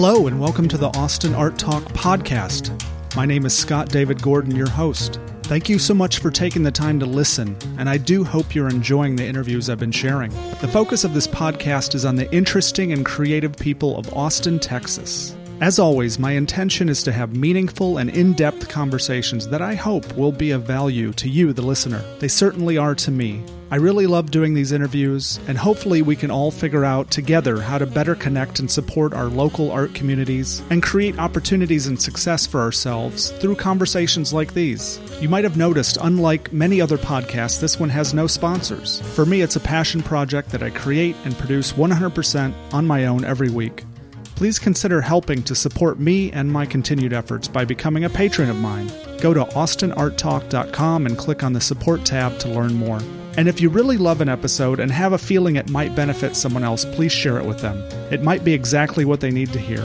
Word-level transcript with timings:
Hello, 0.00 0.28
and 0.28 0.38
welcome 0.38 0.68
to 0.68 0.78
the 0.78 0.96
Austin 0.96 1.34
Art 1.34 1.58
Talk 1.58 1.82
podcast. 1.86 2.70
My 3.16 3.26
name 3.26 3.44
is 3.44 3.58
Scott 3.58 3.88
David 3.88 4.22
Gordon, 4.22 4.54
your 4.54 4.70
host. 4.70 5.18
Thank 5.42 5.68
you 5.68 5.76
so 5.80 5.92
much 5.92 6.20
for 6.20 6.30
taking 6.30 6.62
the 6.62 6.70
time 6.70 7.00
to 7.00 7.04
listen, 7.04 7.56
and 7.78 7.90
I 7.90 7.96
do 7.96 8.22
hope 8.22 8.54
you're 8.54 8.68
enjoying 8.68 9.16
the 9.16 9.26
interviews 9.26 9.68
I've 9.68 9.80
been 9.80 9.90
sharing. 9.90 10.30
The 10.60 10.68
focus 10.68 11.02
of 11.02 11.14
this 11.14 11.26
podcast 11.26 11.96
is 11.96 12.04
on 12.04 12.14
the 12.14 12.32
interesting 12.32 12.92
and 12.92 13.04
creative 13.04 13.56
people 13.56 13.98
of 13.98 14.14
Austin, 14.14 14.60
Texas. 14.60 15.34
As 15.60 15.80
always, 15.80 16.16
my 16.16 16.30
intention 16.30 16.88
is 16.88 17.02
to 17.02 17.10
have 17.10 17.34
meaningful 17.34 17.98
and 17.98 18.08
in 18.08 18.34
depth 18.34 18.68
conversations 18.68 19.48
that 19.48 19.62
I 19.62 19.74
hope 19.74 20.16
will 20.16 20.30
be 20.30 20.52
of 20.52 20.62
value 20.62 21.12
to 21.14 21.28
you, 21.28 21.52
the 21.52 21.62
listener. 21.62 22.04
They 22.20 22.28
certainly 22.28 22.78
are 22.78 22.94
to 22.94 23.10
me. 23.10 23.42
I 23.70 23.76
really 23.76 24.06
love 24.06 24.30
doing 24.30 24.54
these 24.54 24.72
interviews, 24.72 25.38
and 25.46 25.58
hopefully, 25.58 26.00
we 26.00 26.16
can 26.16 26.30
all 26.30 26.50
figure 26.50 26.86
out 26.86 27.10
together 27.10 27.60
how 27.60 27.76
to 27.76 27.86
better 27.86 28.14
connect 28.14 28.60
and 28.60 28.70
support 28.70 29.12
our 29.12 29.26
local 29.26 29.70
art 29.70 29.94
communities 29.94 30.62
and 30.70 30.82
create 30.82 31.18
opportunities 31.18 31.86
and 31.86 32.00
success 32.00 32.46
for 32.46 32.60
ourselves 32.60 33.30
through 33.32 33.56
conversations 33.56 34.32
like 34.32 34.54
these. 34.54 34.98
You 35.20 35.28
might 35.28 35.44
have 35.44 35.58
noticed, 35.58 35.98
unlike 36.00 36.50
many 36.50 36.80
other 36.80 36.96
podcasts, 36.96 37.60
this 37.60 37.78
one 37.78 37.90
has 37.90 38.14
no 38.14 38.26
sponsors. 38.26 39.02
For 39.14 39.26
me, 39.26 39.42
it's 39.42 39.56
a 39.56 39.60
passion 39.60 40.02
project 40.02 40.48
that 40.50 40.62
I 40.62 40.70
create 40.70 41.16
and 41.26 41.36
produce 41.36 41.72
100% 41.72 42.54
on 42.72 42.86
my 42.86 43.04
own 43.04 43.24
every 43.24 43.50
week 43.50 43.84
please 44.38 44.60
consider 44.60 45.00
helping 45.00 45.42
to 45.42 45.52
support 45.52 45.98
me 45.98 46.30
and 46.30 46.48
my 46.48 46.64
continued 46.64 47.12
efforts 47.12 47.48
by 47.48 47.64
becoming 47.64 48.04
a 48.04 48.08
patron 48.08 48.48
of 48.48 48.54
mine. 48.60 48.88
Go 49.20 49.34
to 49.34 49.42
austinarttalk.com 49.46 51.06
and 51.06 51.18
click 51.18 51.42
on 51.42 51.52
the 51.52 51.60
support 51.60 52.04
tab 52.04 52.38
to 52.38 52.48
learn 52.48 52.72
more. 52.72 53.00
And 53.38 53.46
if 53.48 53.60
you 53.60 53.68
really 53.68 53.98
love 53.98 54.20
an 54.20 54.28
episode 54.28 54.80
and 54.80 54.90
have 54.90 55.12
a 55.12 55.18
feeling 55.18 55.54
it 55.54 55.70
might 55.70 55.94
benefit 55.94 56.34
someone 56.34 56.64
else, 56.64 56.84
please 56.84 57.12
share 57.12 57.38
it 57.38 57.46
with 57.46 57.60
them. 57.60 57.78
It 58.10 58.20
might 58.20 58.42
be 58.42 58.52
exactly 58.52 59.04
what 59.04 59.20
they 59.20 59.30
need 59.30 59.52
to 59.52 59.60
hear. 59.60 59.78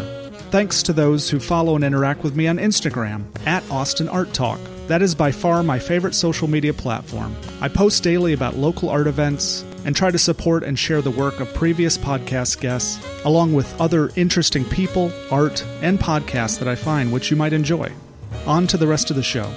Thanks 0.50 0.82
to 0.82 0.92
those 0.92 1.30
who 1.30 1.40
follow 1.40 1.76
and 1.76 1.84
interact 1.84 2.24
with 2.24 2.36
me 2.36 2.48
on 2.48 2.58
Instagram 2.58 3.26
at 3.46 3.64
Austin 3.70 4.10
Art 4.10 4.34
Talk. 4.34 4.60
That 4.88 5.04
is 5.04 5.14
by 5.14 5.32
far 5.32 5.62
my 5.62 5.78
favorite 5.78 6.16
social 6.16 6.48
media 6.48 6.74
platform. 6.74 7.36
I 7.62 7.68
post 7.68 8.02
daily 8.02 8.34
about 8.34 8.58
local 8.58 8.90
art 8.90 9.06
events, 9.06 9.64
and 9.86 9.96
try 9.96 10.10
to 10.10 10.18
support 10.18 10.64
and 10.64 10.80
share 10.80 11.04
the 11.04 11.12
work 11.12 11.40
of 11.40 11.54
previous 11.54 11.96
podcast 11.96 12.60
guests, 12.60 13.00
along 13.24 13.54
with 13.54 13.80
other 13.80 14.10
interesting 14.16 14.66
people, 14.66 15.12
art, 15.30 15.64
and 15.84 16.00
podcasts 16.00 16.58
that 16.58 16.68
I 16.68 16.74
find 16.74 17.14
which 17.14 17.30
you 17.30 17.38
might 17.38 17.54
enjoy. 17.54 17.92
On 18.48 18.66
to 18.66 18.78
the 18.78 18.88
rest 18.88 19.12
of 19.12 19.16
the 19.16 19.22
show. 19.22 19.54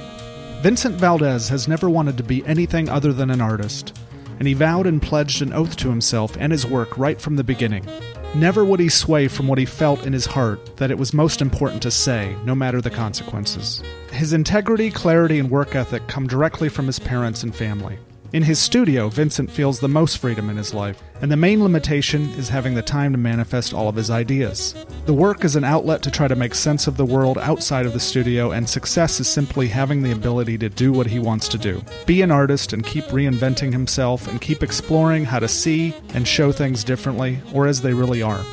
Vincent 0.63 0.97
Valdez 0.97 1.51
has 1.51 1.69
never 1.69 1.89
wanted 1.89 2.17
to 2.17 2.23
be 2.23 2.45
anything 2.47 2.89
other 2.89 3.13
than 3.13 3.31
an 3.31 3.43
artist, 3.43 3.97
and 4.39 4.49
he 4.49 4.55
vowed 4.55 4.87
and 4.87 5.03
pledged 5.03 5.43
an 5.43 5.53
oath 5.53 5.77
to 5.77 5.91
himself 5.91 6.37
and 6.41 6.51
his 6.51 6.67
work 6.67 6.97
right 6.97 7.21
from 7.21 7.37
the 7.37 7.45
beginning. 7.45 7.87
Never 8.35 8.65
would 8.65 8.81
he 8.81 8.89
sway 8.89 9.29
from 9.29 9.49
what 9.49 9.59
he 9.59 9.67
felt 9.67 10.07
in 10.07 10.13
his 10.13 10.27
heart 10.27 10.77
that 10.77 10.91
it 10.91 10.99
was 10.99 11.13
most 11.15 11.41
important 11.41 11.83
to 11.83 11.91
say, 11.91 12.35
no 12.45 12.55
matter 12.55 12.81
the 12.81 12.91
consequences. 12.91 13.83
His 14.11 14.33
integrity, 14.33 14.91
clarity, 14.91 15.39
and 15.39 15.51
work 15.51 15.75
ethic 15.75 16.07
come 16.09 16.27
directly 16.27 16.71
from 16.71 16.87
his 16.87 16.99
parents 16.99 17.43
and 17.43 17.55
family. 17.55 17.99
In 18.33 18.43
his 18.43 18.59
studio, 18.59 19.09
Vincent 19.09 19.51
feels 19.51 19.79
the 19.79 19.89
most 19.89 20.19
freedom 20.19 20.51
in 20.51 20.57
his 20.57 20.75
life, 20.75 21.01
and 21.23 21.31
the 21.31 21.37
main 21.37 21.63
limitation 21.63 22.29
is 22.31 22.49
having 22.49 22.75
the 22.75 22.83
time 22.83 23.13
to 23.13 23.19
manifest 23.19 23.73
all 23.73 23.89
of 23.89 23.95
his 23.95 24.11
ideas. 24.11 24.75
The 25.07 25.15
work 25.15 25.45
is 25.45 25.55
an 25.55 25.63
outlet 25.63 26.03
to 26.03 26.11
try 26.11 26.27
to 26.27 26.35
make 26.35 26.55
sense 26.55 26.89
of 26.89 26.97
the 26.97 27.05
world 27.05 27.39
outside 27.39 27.87
of 27.87 27.93
the 27.93 28.01
studio, 28.01 28.51
and 28.51 28.69
success 28.69 29.21
is 29.21 29.29
simply 29.29 29.69
having 29.69 30.03
the 30.03 30.11
ability 30.11 30.59
to 30.59 30.69
do 30.69 30.93
what 30.93 31.07
he 31.07 31.21
wants 31.21 31.47
to 31.49 31.59
do. 31.59 31.81
Be 32.05 32.21
an 32.21 32.33
artist 32.33 32.73
and 32.73 32.85
keep 32.85 33.05
reinventing 33.05 33.73
himself 33.73 34.27
and 34.27 34.41
keep 34.41 34.63
exploring 34.63 35.25
how 35.25 35.39
to 35.39 35.49
see 35.49 35.95
and 36.13 36.27
show 36.27 36.51
things 36.51 36.83
differently 36.83 37.39
or 37.55 37.69
as 37.69 37.81
they 37.81 37.95
really 37.95 38.23
are. 38.23 38.45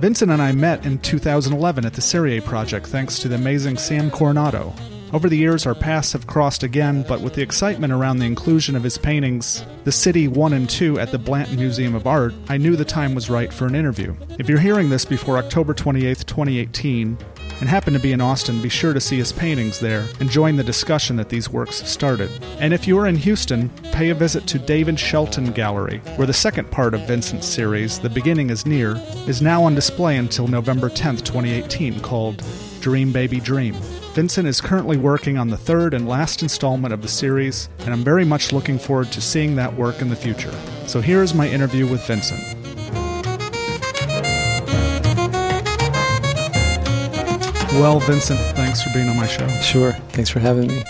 Vincent 0.00 0.32
and 0.32 0.42
I 0.42 0.50
met 0.50 0.84
in 0.84 0.98
2011 0.98 1.84
at 1.86 1.92
the 1.92 2.00
Serie 2.00 2.40
Project 2.40 2.86
thanks 2.86 3.20
to 3.20 3.28
the 3.28 3.36
amazing 3.36 3.76
Sam 3.76 4.10
Coronado, 4.10 4.74
over 5.12 5.28
the 5.28 5.36
years, 5.36 5.66
our 5.66 5.74
paths 5.74 6.12
have 6.12 6.26
crossed 6.26 6.62
again, 6.62 7.04
but 7.06 7.20
with 7.20 7.34
the 7.34 7.42
excitement 7.42 7.92
around 7.92 8.18
the 8.18 8.24
inclusion 8.24 8.74
of 8.74 8.82
his 8.82 8.96
paintings, 8.96 9.64
The 9.84 9.92
City 9.92 10.26
1 10.26 10.52
and 10.54 10.68
2 10.68 10.98
at 10.98 11.10
the 11.10 11.18
Blanton 11.18 11.56
Museum 11.56 11.94
of 11.94 12.06
Art, 12.06 12.32
I 12.48 12.56
knew 12.56 12.76
the 12.76 12.84
time 12.84 13.14
was 13.14 13.28
right 13.28 13.52
for 13.52 13.66
an 13.66 13.74
interview. 13.74 14.16
If 14.38 14.48
you're 14.48 14.58
hearing 14.58 14.88
this 14.88 15.04
before 15.04 15.36
October 15.36 15.74
28, 15.74 16.26
2018, 16.26 17.18
and 17.60 17.68
happen 17.68 17.92
to 17.92 18.00
be 18.00 18.12
in 18.12 18.20
Austin, 18.20 18.60
be 18.62 18.68
sure 18.68 18.92
to 18.92 19.00
see 19.00 19.18
his 19.18 19.32
paintings 19.32 19.78
there 19.78 20.06
and 20.18 20.30
join 20.30 20.56
the 20.56 20.64
discussion 20.64 21.14
that 21.16 21.28
these 21.28 21.48
works 21.48 21.78
have 21.80 21.88
started. 21.88 22.30
And 22.58 22.72
if 22.72 22.88
you 22.88 22.98
are 22.98 23.06
in 23.06 23.14
Houston, 23.16 23.68
pay 23.92 24.10
a 24.10 24.14
visit 24.14 24.46
to 24.48 24.58
David 24.58 24.98
Shelton 24.98 25.52
Gallery, 25.52 25.98
where 26.16 26.26
the 26.26 26.32
second 26.32 26.70
part 26.70 26.94
of 26.94 27.06
Vincent's 27.06 27.46
series, 27.46 28.00
The 28.00 28.10
Beginning 28.10 28.50
is 28.50 28.66
Near, 28.66 28.96
is 29.28 29.42
now 29.42 29.62
on 29.62 29.74
display 29.74 30.16
until 30.16 30.48
November 30.48 30.88
10, 30.88 31.18
2018, 31.18 32.00
called 32.00 32.42
Dream 32.80 33.12
Baby 33.12 33.38
Dream. 33.38 33.76
Vincent 34.14 34.46
is 34.46 34.60
currently 34.60 34.98
working 34.98 35.38
on 35.38 35.48
the 35.48 35.56
third 35.56 35.94
and 35.94 36.06
last 36.06 36.42
installment 36.42 36.92
of 36.92 37.00
the 37.00 37.08
series, 37.08 37.70
and 37.78 37.94
I'm 37.94 38.04
very 38.04 38.26
much 38.26 38.52
looking 38.52 38.78
forward 38.78 39.10
to 39.12 39.22
seeing 39.22 39.56
that 39.56 39.72
work 39.72 40.02
in 40.02 40.10
the 40.10 40.16
future. 40.16 40.52
So 40.86 41.00
here 41.00 41.22
is 41.22 41.32
my 41.32 41.48
interview 41.48 41.86
with 41.86 42.06
Vincent. 42.06 42.42
Well, 47.80 48.00
Vincent, 48.00 48.38
thanks 48.54 48.82
for 48.82 48.90
being 48.92 49.08
on 49.08 49.16
my 49.16 49.26
show. 49.26 49.48
Sure. 49.60 49.92
Thanks 50.10 50.28
for 50.28 50.40
having 50.40 50.66
me. 50.68 50.82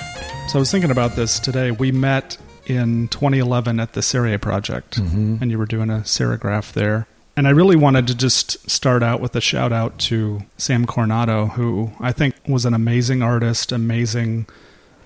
So 0.49 0.57
I 0.57 0.59
was 0.59 0.73
thinking 0.73 0.91
about 0.91 1.13
this 1.13 1.39
today. 1.39 1.71
We 1.71 1.93
met 1.93 2.37
in 2.67 3.07
2011 3.07 3.79
at 3.79 3.93
the 3.93 4.03
Serie 4.03 4.37
Project, 4.37 4.99
mm-hmm. 4.99 5.37
and 5.41 5.49
you 5.49 5.59
were 5.59 5.67
doing 5.67 5.91
a 5.91 5.99
serigraph 5.99 6.73
there. 6.73 7.07
And 7.37 7.47
I 7.47 7.51
really 7.51 7.77
wanted 7.77 8.07
to 8.09 8.15
just 8.15 8.69
start 8.71 9.03
out 9.03 9.21
with 9.21 9.35
a 9.35 9.41
shout 9.41 9.73
out 9.73 9.99
to 10.01 10.41
Sam 10.59 10.85
Coronado, 10.85 11.47
who 11.47 11.93
I 11.99 12.13
think 12.13 12.35
was 12.47 12.67
an 12.67 12.75
amazing 12.75 13.23
artist, 13.23 13.73
amazing 13.73 14.47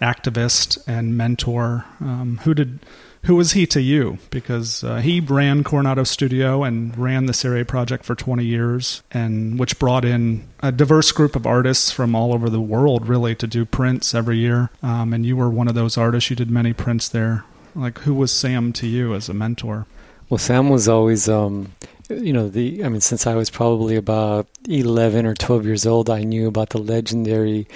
activist, 0.00 0.78
and 0.88 1.16
mentor. 1.16 1.84
Um, 2.00 2.40
who 2.42 2.52
did 2.52 2.80
who 3.26 3.36
was 3.36 3.52
he 3.52 3.66
to 3.66 3.80
you? 3.80 4.18
Because 4.30 4.84
uh, 4.84 4.96
he 4.96 5.18
ran 5.20 5.64
Coronado 5.64 6.04
Studio 6.04 6.62
and 6.62 6.96
ran 6.96 7.26
the 7.26 7.34
Serie 7.34 7.64
Project 7.64 8.04
for 8.04 8.14
20 8.14 8.44
years, 8.44 9.02
and 9.10 9.58
which 9.58 9.80
brought 9.80 10.04
in 10.04 10.46
a 10.60 10.70
diverse 10.70 11.10
group 11.10 11.34
of 11.34 11.46
artists 11.46 11.90
from 11.90 12.14
all 12.14 12.32
over 12.32 12.48
the 12.48 12.60
world, 12.60 13.08
really, 13.08 13.34
to 13.34 13.46
do 13.48 13.64
prints 13.64 14.14
every 14.14 14.38
year. 14.38 14.70
Um, 14.80 15.12
and 15.12 15.26
you 15.26 15.36
were 15.36 15.50
one 15.50 15.66
of 15.66 15.74
those 15.74 15.98
artists. 15.98 16.30
You 16.30 16.36
did 16.36 16.50
many 16.50 16.72
prints 16.72 17.08
there. 17.08 17.44
Like, 17.74 17.98
who 18.00 18.14
was 18.14 18.30
Sam 18.30 18.72
to 18.74 18.86
you 18.86 19.12
as 19.14 19.28
a 19.28 19.34
mentor? 19.34 19.86
Well, 20.28 20.38
Sam 20.38 20.70
was 20.70 20.88
always 20.88 21.28
um, 21.28 21.72
you 22.08 22.32
know 22.32 22.48
the 22.48 22.84
i 22.84 22.88
mean 22.88 23.00
since 23.00 23.26
i 23.26 23.34
was 23.34 23.50
probably 23.50 23.96
about 23.96 24.46
11 24.68 25.26
or 25.26 25.34
12 25.34 25.66
years 25.66 25.86
old 25.86 26.08
i 26.08 26.22
knew 26.22 26.46
about 26.46 26.70
the 26.70 26.78
legendary 26.78 27.66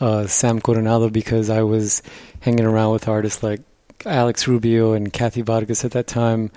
uh, 0.00 0.26
sam 0.26 0.60
coronado 0.60 1.08
because 1.08 1.50
i 1.50 1.62
was 1.62 2.02
hanging 2.40 2.64
around 2.64 2.92
with 2.92 3.08
artists 3.08 3.42
like 3.42 3.60
alex 4.04 4.46
rubio 4.46 4.92
and 4.92 5.12
kathy 5.12 5.42
vargas 5.42 5.84
at 5.84 5.92
that 5.92 6.06
time 6.06 6.50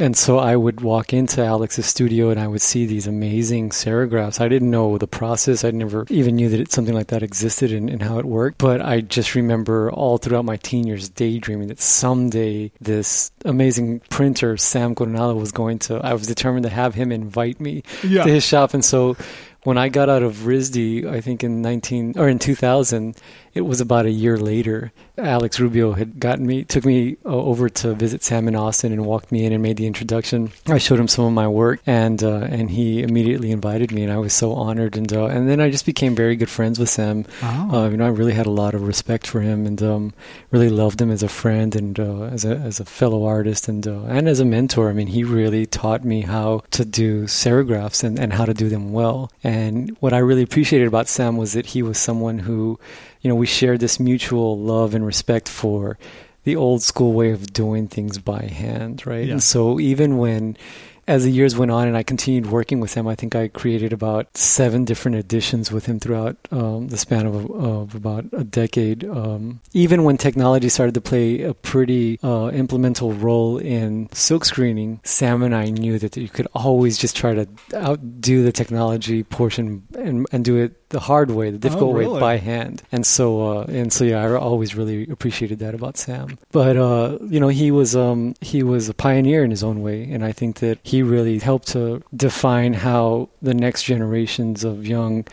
and 0.00 0.16
so 0.16 0.38
I 0.38 0.56
would 0.56 0.80
walk 0.80 1.12
into 1.12 1.44
Alex's 1.44 1.86
studio 1.86 2.30
and 2.30 2.40
I 2.40 2.48
would 2.48 2.62
see 2.62 2.84
these 2.84 3.06
amazing 3.06 3.70
serigraphs. 3.70 4.40
I 4.40 4.48
didn't 4.48 4.70
know 4.70 4.98
the 4.98 5.06
process. 5.06 5.64
I 5.64 5.70
never 5.70 6.04
even 6.10 6.34
knew 6.34 6.48
that 6.48 6.58
it, 6.58 6.72
something 6.72 6.94
like 6.94 7.08
that 7.08 7.22
existed 7.22 7.70
and, 7.70 7.88
and, 7.88 8.02
how 8.02 8.18
it 8.18 8.24
worked. 8.24 8.58
But 8.58 8.82
I 8.82 9.02
just 9.02 9.36
remember 9.36 9.92
all 9.92 10.18
throughout 10.18 10.44
my 10.44 10.56
teen 10.56 10.86
years 10.86 11.08
daydreaming 11.08 11.68
that 11.68 11.80
someday 11.80 12.72
this 12.80 13.30
amazing 13.44 14.00
printer, 14.10 14.56
Sam 14.56 14.96
Coronado, 14.96 15.34
was 15.34 15.52
going 15.52 15.78
to, 15.80 15.96
I 16.04 16.14
was 16.14 16.26
determined 16.26 16.64
to 16.64 16.70
have 16.70 16.94
him 16.94 17.12
invite 17.12 17.60
me 17.60 17.84
yeah. 18.02 18.24
to 18.24 18.30
his 18.30 18.44
shop. 18.44 18.74
And 18.74 18.84
so 18.84 19.16
when 19.62 19.78
I 19.78 19.88
got 19.88 20.08
out 20.08 20.22
of 20.22 20.38
RISD, 20.38 21.06
I 21.06 21.20
think 21.20 21.44
in 21.44 21.62
19 21.62 22.14
or 22.16 22.28
in 22.28 22.38
2000, 22.38 23.16
it 23.54 23.62
was 23.62 23.80
about 23.80 24.04
a 24.04 24.10
year 24.10 24.36
later. 24.36 24.92
Alex 25.16 25.60
Rubio 25.60 25.92
had 25.92 26.18
gotten 26.18 26.44
me, 26.44 26.64
took 26.64 26.84
me 26.84 27.16
uh, 27.24 27.28
over 27.28 27.68
to 27.68 27.94
visit 27.94 28.24
Sam 28.24 28.48
in 28.48 28.56
Austin 28.56 28.92
and 28.92 29.06
walked 29.06 29.30
me 29.30 29.44
in 29.44 29.52
and 29.52 29.62
made 29.62 29.76
the 29.76 29.86
introduction. 29.86 30.50
I 30.66 30.78
showed 30.78 30.98
him 30.98 31.06
some 31.06 31.24
of 31.24 31.32
my 31.32 31.46
work, 31.46 31.80
and 31.86 32.22
uh, 32.22 32.48
and 32.50 32.68
he 32.68 33.02
immediately 33.02 33.52
invited 33.52 33.92
me, 33.92 34.02
and 34.02 34.12
I 34.12 34.18
was 34.18 34.32
so 34.32 34.54
honored. 34.54 34.96
And 34.96 35.12
uh, 35.12 35.26
and 35.26 35.48
then 35.48 35.60
I 35.60 35.70
just 35.70 35.86
became 35.86 36.16
very 36.16 36.34
good 36.34 36.50
friends 36.50 36.80
with 36.80 36.88
Sam. 36.90 37.26
Oh. 37.42 37.70
Uh, 37.72 37.88
you 37.90 37.96
know, 37.96 38.06
I 38.06 38.08
really 38.08 38.32
had 38.32 38.46
a 38.46 38.50
lot 38.50 38.74
of 38.74 38.82
respect 38.82 39.26
for 39.26 39.40
him, 39.40 39.66
and 39.66 39.80
um, 39.82 40.14
really 40.50 40.68
loved 40.68 41.00
him 41.00 41.12
as 41.12 41.22
a 41.22 41.28
friend 41.28 41.76
and 41.76 41.98
uh, 42.00 42.22
as 42.24 42.44
a 42.44 42.56
as 42.56 42.80
a 42.80 42.84
fellow 42.84 43.24
artist, 43.24 43.68
and 43.68 43.86
uh, 43.86 44.02
and 44.06 44.28
as 44.28 44.40
a 44.40 44.44
mentor. 44.44 44.90
I 44.90 44.94
mean, 44.94 45.06
he 45.06 45.22
really 45.22 45.64
taught 45.64 46.04
me 46.04 46.22
how 46.22 46.64
to 46.72 46.84
do 46.84 47.24
serigraphs 47.24 48.02
and 48.02 48.18
and 48.18 48.32
how 48.32 48.46
to 48.46 48.54
do 48.54 48.68
them 48.68 48.92
well. 48.92 49.30
And 49.44 49.96
what 50.00 50.12
I 50.12 50.18
really 50.18 50.42
appreciated 50.42 50.88
about 50.88 51.06
Sam 51.06 51.36
was 51.36 51.52
that 51.52 51.66
he 51.66 51.82
was 51.84 51.98
someone 51.98 52.40
who 52.40 52.80
you 53.24 53.30
know, 53.30 53.34
we 53.34 53.46
shared 53.46 53.80
this 53.80 53.98
mutual 53.98 54.58
love 54.58 54.94
and 54.94 55.04
respect 55.04 55.48
for 55.48 55.98
the 56.44 56.56
old 56.56 56.82
school 56.82 57.14
way 57.14 57.30
of 57.30 57.52
doing 57.52 57.88
things 57.88 58.18
by 58.18 58.42
hand, 58.44 59.06
right? 59.06 59.24
Yeah. 59.24 59.32
And 59.32 59.42
so 59.42 59.80
even 59.80 60.18
when 60.18 60.58
as 61.06 61.24
the 61.24 61.30
years 61.30 61.56
went 61.56 61.70
on 61.70 61.86
and 61.86 61.96
I 61.96 62.02
continued 62.02 62.50
working 62.50 62.80
with 62.80 62.94
him, 62.94 63.06
I 63.06 63.14
think 63.14 63.34
I 63.34 63.48
created 63.48 63.92
about 63.92 64.34
seven 64.36 64.84
different 64.84 65.16
editions 65.16 65.70
with 65.70 65.86
him 65.86 66.00
throughout 66.00 66.36
um, 66.50 66.88
the 66.88 66.96
span 66.96 67.26
of, 67.26 67.50
of, 67.50 67.94
about 67.94 68.24
a 68.32 68.44
decade. 68.44 69.04
Um, 69.04 69.60
even 69.72 70.04
when 70.04 70.16
technology 70.16 70.68
started 70.68 70.94
to 70.94 71.00
play 71.00 71.42
a 71.42 71.52
pretty 71.52 72.18
uh, 72.22 72.50
implemental 72.54 73.12
role 73.12 73.58
in 73.58 74.08
silk 74.12 74.44
screening, 74.44 75.00
Sam 75.04 75.42
and 75.42 75.54
I 75.54 75.66
knew 75.66 75.98
that 75.98 76.16
you 76.16 76.28
could 76.28 76.48
always 76.54 76.96
just 76.96 77.16
try 77.16 77.34
to 77.34 77.46
outdo 77.74 78.42
the 78.42 78.52
technology 78.52 79.22
portion 79.24 79.86
and, 79.98 80.26
and 80.32 80.44
do 80.44 80.56
it 80.56 80.83
the 80.94 81.00
hard 81.00 81.32
way, 81.32 81.50
the 81.50 81.58
difficult 81.58 81.90
oh, 81.90 81.98
really? 81.98 82.14
way 82.14 82.20
by 82.20 82.36
hand. 82.36 82.82
And 82.92 83.04
so, 83.04 83.58
uh, 83.58 83.64
and 83.64 83.92
so, 83.92 84.04
yeah, 84.04 84.22
I 84.22 84.36
always 84.36 84.76
really 84.76 85.10
appreciated 85.10 85.58
that 85.58 85.74
about 85.74 85.96
Sam. 85.96 86.38
But 86.52 86.76
uh, 86.76 87.18
you 87.28 87.40
know, 87.40 87.48
he 87.48 87.72
was 87.72 87.96
um, 87.96 88.34
he 88.40 88.62
was 88.62 88.88
a 88.88 88.94
pioneer 88.94 89.42
in 89.44 89.50
his 89.50 89.64
own 89.64 89.82
way, 89.82 90.04
and 90.04 90.24
I 90.24 90.30
think 90.30 90.60
that 90.60 90.78
he 90.84 91.02
really 91.02 91.38
helped 91.40 91.66
to 91.68 92.02
define 92.16 92.74
how 92.74 93.28
the 93.42 93.54
next 93.54 93.82
generations 93.82 94.62
of 94.62 94.86
young 94.86 95.26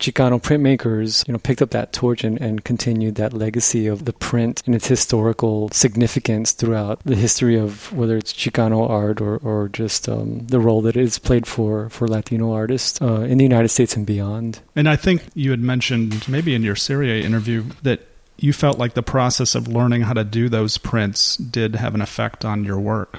Chicano 0.00 0.40
printmakers, 0.42 1.26
you 1.28 1.32
know, 1.32 1.38
picked 1.38 1.62
up 1.62 1.70
that 1.70 1.92
torch 1.92 2.24
and, 2.24 2.40
and 2.40 2.64
continued 2.64 3.16
that 3.16 3.32
legacy 3.34 3.86
of 3.86 4.06
the 4.06 4.12
print 4.12 4.62
and 4.66 4.74
its 4.74 4.88
historical 4.88 5.68
significance 5.70 6.52
throughout 6.52 7.00
the 7.04 7.14
history 7.16 7.56
of 7.58 7.92
whether 7.92 8.16
it's 8.16 8.32
Chicano 8.32 8.88
art 8.88 9.20
or, 9.20 9.36
or 9.36 9.68
just 9.68 10.08
um, 10.08 10.46
the 10.46 10.58
role 10.58 10.80
that 10.82 10.96
it's 10.96 11.18
played 11.18 11.46
for, 11.46 11.90
for 11.90 12.08
Latino 12.08 12.52
artists 12.52 13.00
uh, 13.02 13.20
in 13.20 13.38
the 13.38 13.44
United 13.44 13.68
States 13.68 13.94
and 13.94 14.06
beyond. 14.06 14.60
And 14.74 14.88
I 14.88 14.96
think 14.96 15.22
you 15.34 15.50
had 15.50 15.60
mentioned 15.60 16.26
maybe 16.28 16.54
in 16.54 16.62
your 16.62 16.76
Serie 16.76 17.22
interview 17.22 17.64
that 17.82 18.00
you 18.42 18.54
felt 18.54 18.78
like 18.78 18.94
the 18.94 19.02
process 19.02 19.54
of 19.54 19.68
learning 19.68 20.02
how 20.02 20.14
to 20.14 20.24
do 20.24 20.48
those 20.48 20.78
prints 20.78 21.36
did 21.36 21.76
have 21.76 21.94
an 21.94 22.00
effect 22.00 22.44
on 22.44 22.64
your 22.64 22.80
work. 22.80 23.18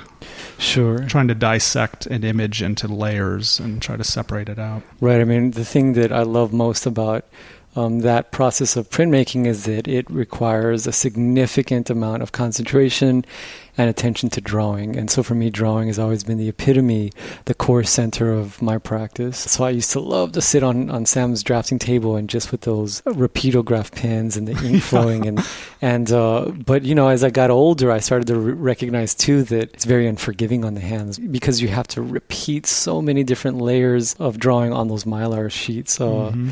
Sure. 0.58 1.00
Trying 1.06 1.28
to 1.28 1.36
dissect 1.36 2.08
an 2.08 2.24
image 2.24 2.62
into 2.62 2.88
layers 2.88 3.60
and 3.60 3.82
try 3.82 3.98
to 3.98 4.04
separate 4.04 4.50
it 4.50 4.58
out. 4.58 4.82
Right. 5.00 5.22
I 5.22 5.24
mean, 5.24 5.52
the 5.52 5.66
thing 5.66 5.94
that 5.94 6.12
I 6.12 6.24
love 6.24 6.54
most 6.54 6.86
about 6.88 7.26
um, 7.76 8.00
that 8.00 8.32
process 8.32 8.76
of 8.76 8.90
printmaking 8.90 9.46
is 9.46 9.64
that 9.66 9.88
it 9.88 10.10
requires 10.10 10.88
a 10.88 10.92
significant 10.92 11.90
amount 11.90 12.22
of 12.22 12.32
concentration 12.32 13.26
and 13.78 13.90
attention 13.90 14.30
to 14.30 14.42
drawing. 14.42 14.98
And 14.98 15.10
so 15.10 15.24
for 15.24 15.34
me, 15.34 15.50
drawing 15.50 15.88
has 15.88 15.98
always 15.98 16.26
been 16.26 16.38
the 16.38 16.50
epitome, 16.50 17.12
the 17.46 17.54
core 17.54 17.84
center 17.84 18.34
of 18.34 18.62
my 18.62 18.78
practice. 18.78 19.38
So 19.38 19.64
I 19.64 19.70
used 19.70 19.92
to 19.92 20.02
love 20.02 20.34
to 20.34 20.42
sit 20.42 20.64
on, 20.64 20.90
on 20.90 21.06
Sam's 21.06 21.42
drafting 21.42 21.80
table 21.80 22.18
and 22.18 22.30
just 22.30 22.52
with 22.52 22.62
those 22.62 23.02
rapidograph 23.04 23.94
pens 23.94 24.36
and 24.36 24.48
the 24.48 24.66
ink 24.66 24.84
flowing. 24.92 25.26
and, 25.26 25.40
and, 25.82 26.12
uh, 26.12 26.52
but 26.66 26.84
you 26.84 26.94
know, 26.94 27.08
as 27.08 27.24
I 27.24 27.30
got 27.30 27.50
older, 27.50 27.90
I 27.90 28.00
started 28.00 28.28
to 28.28 28.38
re- 28.38 28.54
recognize 28.54 29.16
too 29.16 29.44
that 29.44 29.74
it's 29.74 29.86
very 29.86 30.06
unforgiving 30.06 30.66
on 30.66 30.74
the 30.74 30.82
hands 30.82 31.18
because 31.18 31.62
you 31.62 31.70
have 31.70 31.88
to 31.90 32.02
repeat 32.02 32.66
so 32.66 33.02
many 33.02 33.24
different 33.24 33.60
layers 33.60 34.16
of 34.16 34.38
drawing 34.38 34.74
on 34.74 34.90
those 34.90 35.06
mylar 35.06 35.50
sheets. 35.50 36.02
Uh, 36.02 36.06
mm-hmm 36.06 36.50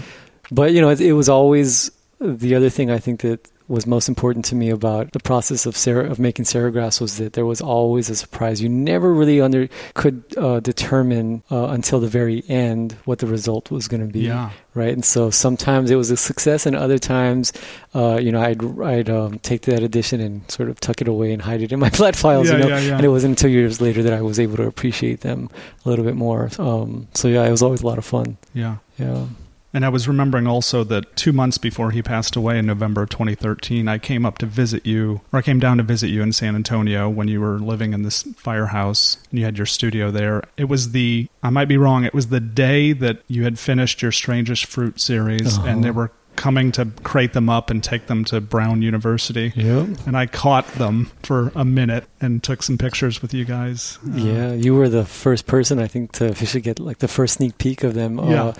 but 0.51 0.73
you 0.73 0.81
know, 0.81 0.89
it, 0.89 1.01
it 1.01 1.13
was 1.13 1.29
always 1.29 1.91
the 2.19 2.55
other 2.55 2.69
thing 2.69 2.91
I 2.91 2.99
think 2.99 3.21
that 3.21 3.49
was 3.69 3.85
most 3.85 4.09
important 4.09 4.43
to 4.45 4.55
me 4.55 4.71
about 4.71 5.11
the 5.11 5.19
process 5.19 5.67
of 5.67 5.77
of 5.87 6.17
making 6.17 6.43
serigraphs 6.43 6.99
was 6.99 7.17
that 7.17 7.33
there 7.33 7.45
was 7.45 7.61
always 7.61 8.09
a 8.09 8.15
surprise. 8.15 8.61
You 8.63 8.67
never 8.67 9.13
really 9.13 9.39
under 9.39 9.69
could 9.93 10.23
uh, 10.37 10.59
determine 10.59 11.43
uh, 11.51 11.67
until 11.67 11.99
the 11.99 12.07
very 12.07 12.43
end 12.49 12.97
what 13.05 13.19
the 13.19 13.27
result 13.27 13.69
was 13.69 13.87
going 13.87 14.01
to 14.01 14.11
be. 14.11 14.21
Yeah. 14.21 14.49
Right. 14.73 14.91
And 14.91 15.05
so 15.05 15.29
sometimes 15.29 15.91
it 15.91 15.95
was 15.95 16.09
a 16.09 16.17
success, 16.17 16.65
and 16.65 16.75
other 16.75 16.97
times, 16.97 17.53
uh, 17.93 18.17
you 18.19 18.31
know, 18.31 18.41
I'd 18.41 18.81
I'd 18.81 19.09
um, 19.09 19.37
take 19.39 19.61
that 19.63 19.83
edition 19.83 20.19
and 20.19 20.49
sort 20.49 20.69
of 20.69 20.79
tuck 20.79 21.01
it 21.01 21.07
away 21.07 21.31
and 21.31 21.41
hide 21.41 21.61
it 21.61 21.71
in 21.71 21.79
my 21.79 21.89
flat 21.99 22.15
files. 22.15 22.49
Yeah, 22.49 22.57
you 22.57 22.63
know, 22.63 22.77
yeah. 22.77 22.95
and 22.95 23.05
it 23.05 23.09
wasn't 23.09 23.37
until 23.37 23.51
years 23.51 23.79
later 23.79 24.01
that 24.01 24.13
I 24.13 24.21
was 24.21 24.39
able 24.39 24.57
to 24.57 24.63
appreciate 24.63 25.21
them 25.21 25.49
a 25.85 25.89
little 25.89 26.05
bit 26.05 26.15
more. 26.15 26.49
Um, 26.57 27.07
so 27.13 27.27
yeah, 27.27 27.45
it 27.45 27.51
was 27.51 27.61
always 27.61 27.81
a 27.81 27.85
lot 27.85 27.99
of 27.99 28.05
fun. 28.05 28.37
Yeah. 28.53 28.77
Yeah. 28.97 29.27
And 29.73 29.85
I 29.85 29.89
was 29.89 30.07
remembering 30.07 30.47
also 30.47 30.83
that 30.85 31.15
two 31.15 31.31
months 31.31 31.57
before 31.57 31.91
he 31.91 32.01
passed 32.01 32.35
away 32.35 32.57
in 32.57 32.65
November 32.65 33.03
of 33.03 33.09
2013, 33.09 33.87
I 33.87 33.97
came 33.97 34.25
up 34.25 34.39
to 34.39 34.45
visit 34.45 34.85
you, 34.85 35.21
or 35.31 35.39
I 35.39 35.41
came 35.41 35.59
down 35.59 35.77
to 35.77 35.83
visit 35.83 36.07
you 36.07 36.21
in 36.23 36.33
San 36.33 36.55
Antonio 36.55 37.07
when 37.09 37.27
you 37.27 37.39
were 37.39 37.59
living 37.59 37.93
in 37.93 38.03
this 38.03 38.23
firehouse 38.35 39.17
and 39.29 39.39
you 39.39 39.45
had 39.45 39.57
your 39.57 39.67
studio 39.67 40.09
there. 40.11 40.43
It 40.57 40.65
was 40.65 40.91
the, 40.91 41.27
I 41.43 41.49
might 41.51 41.67
be 41.67 41.77
wrong, 41.77 42.03
it 42.03 42.13
was 42.13 42.27
the 42.27 42.39
day 42.39 42.93
that 42.93 43.21
you 43.27 43.43
had 43.43 43.59
finished 43.59 44.01
your 44.01 44.11
Strangest 44.11 44.65
Fruit 44.65 44.99
series 44.99 45.57
uh-huh. 45.57 45.67
and 45.67 45.83
they 45.83 45.91
were 45.91 46.11
coming 46.39 46.71
to 46.71 46.85
crate 47.03 47.33
them 47.33 47.49
up 47.49 47.69
and 47.69 47.83
take 47.83 48.07
them 48.07 48.23
to 48.23 48.39
Brown 48.39 48.81
University. 48.81 49.51
Yep. 49.55 50.07
And 50.07 50.17
I 50.17 50.25
caught 50.25 50.65
them 50.73 51.11
for 51.21 51.51
a 51.53 51.65
minute 51.65 52.05
and 52.21 52.41
took 52.41 52.63
some 52.63 52.77
pictures 52.77 53.21
with 53.21 53.33
you 53.33 53.43
guys. 53.43 53.99
Uh, 54.07 54.15
yeah, 54.15 54.53
you 54.53 54.73
were 54.73 54.87
the 54.87 55.03
first 55.03 55.47
person, 55.47 55.79
I 55.79 55.87
think, 55.87 56.13
to 56.13 56.25
officially 56.29 56.61
get 56.61 56.79
like 56.79 56.99
the 56.99 57.09
first 57.09 57.35
sneak 57.35 57.57
peek 57.57 57.83
of 57.83 57.93
them. 57.93 58.17
Yeah. 58.17 58.43
Uh, 58.45 58.53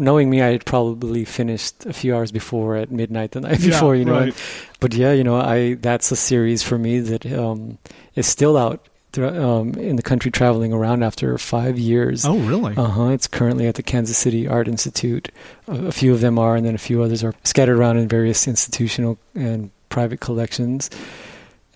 knowing 0.00 0.30
me, 0.30 0.42
I 0.42 0.48
had 0.48 0.64
probably 0.64 1.24
finished 1.24 1.86
a 1.86 1.92
few 1.92 2.16
hours 2.16 2.32
before 2.32 2.76
at 2.76 2.90
midnight 2.90 3.32
the 3.32 3.40
night 3.42 3.60
before, 3.60 3.94
you 3.94 4.04
know. 4.04 4.20
Right. 4.20 4.34
But 4.80 4.94
yeah, 4.94 5.12
you 5.12 5.22
know, 5.22 5.36
I 5.36 5.74
that's 5.74 6.10
a 6.10 6.16
series 6.16 6.62
for 6.62 6.78
me 6.78 7.00
that 7.00 7.26
um, 7.32 7.78
is 8.14 8.26
still 8.26 8.56
out 8.56 8.88
um, 9.18 9.74
in 9.74 9.96
the 9.96 10.02
country 10.02 10.30
traveling 10.30 10.72
around 10.72 11.02
after 11.02 11.36
five 11.38 11.78
years. 11.78 12.24
Oh, 12.24 12.38
really? 12.38 12.76
Uh 12.76 12.84
huh. 12.84 13.08
It's 13.08 13.26
currently 13.26 13.66
at 13.66 13.74
the 13.74 13.82
Kansas 13.82 14.16
City 14.16 14.48
Art 14.48 14.68
Institute. 14.68 15.30
A, 15.68 15.86
a, 15.86 15.92
few 15.92 16.12
of 16.12 16.20
them 16.20 16.38
are, 16.38 16.56
and 16.56 16.64
then 16.64 16.74
a 16.74 16.78
few 16.78 17.02
others 17.02 17.22
are 17.22 17.34
scattered 17.44 17.78
around 17.78 17.98
in 17.98 18.08
various 18.08 18.48
institutional 18.48 19.18
and 19.34 19.70
private 19.88 20.20
collections. 20.20 20.90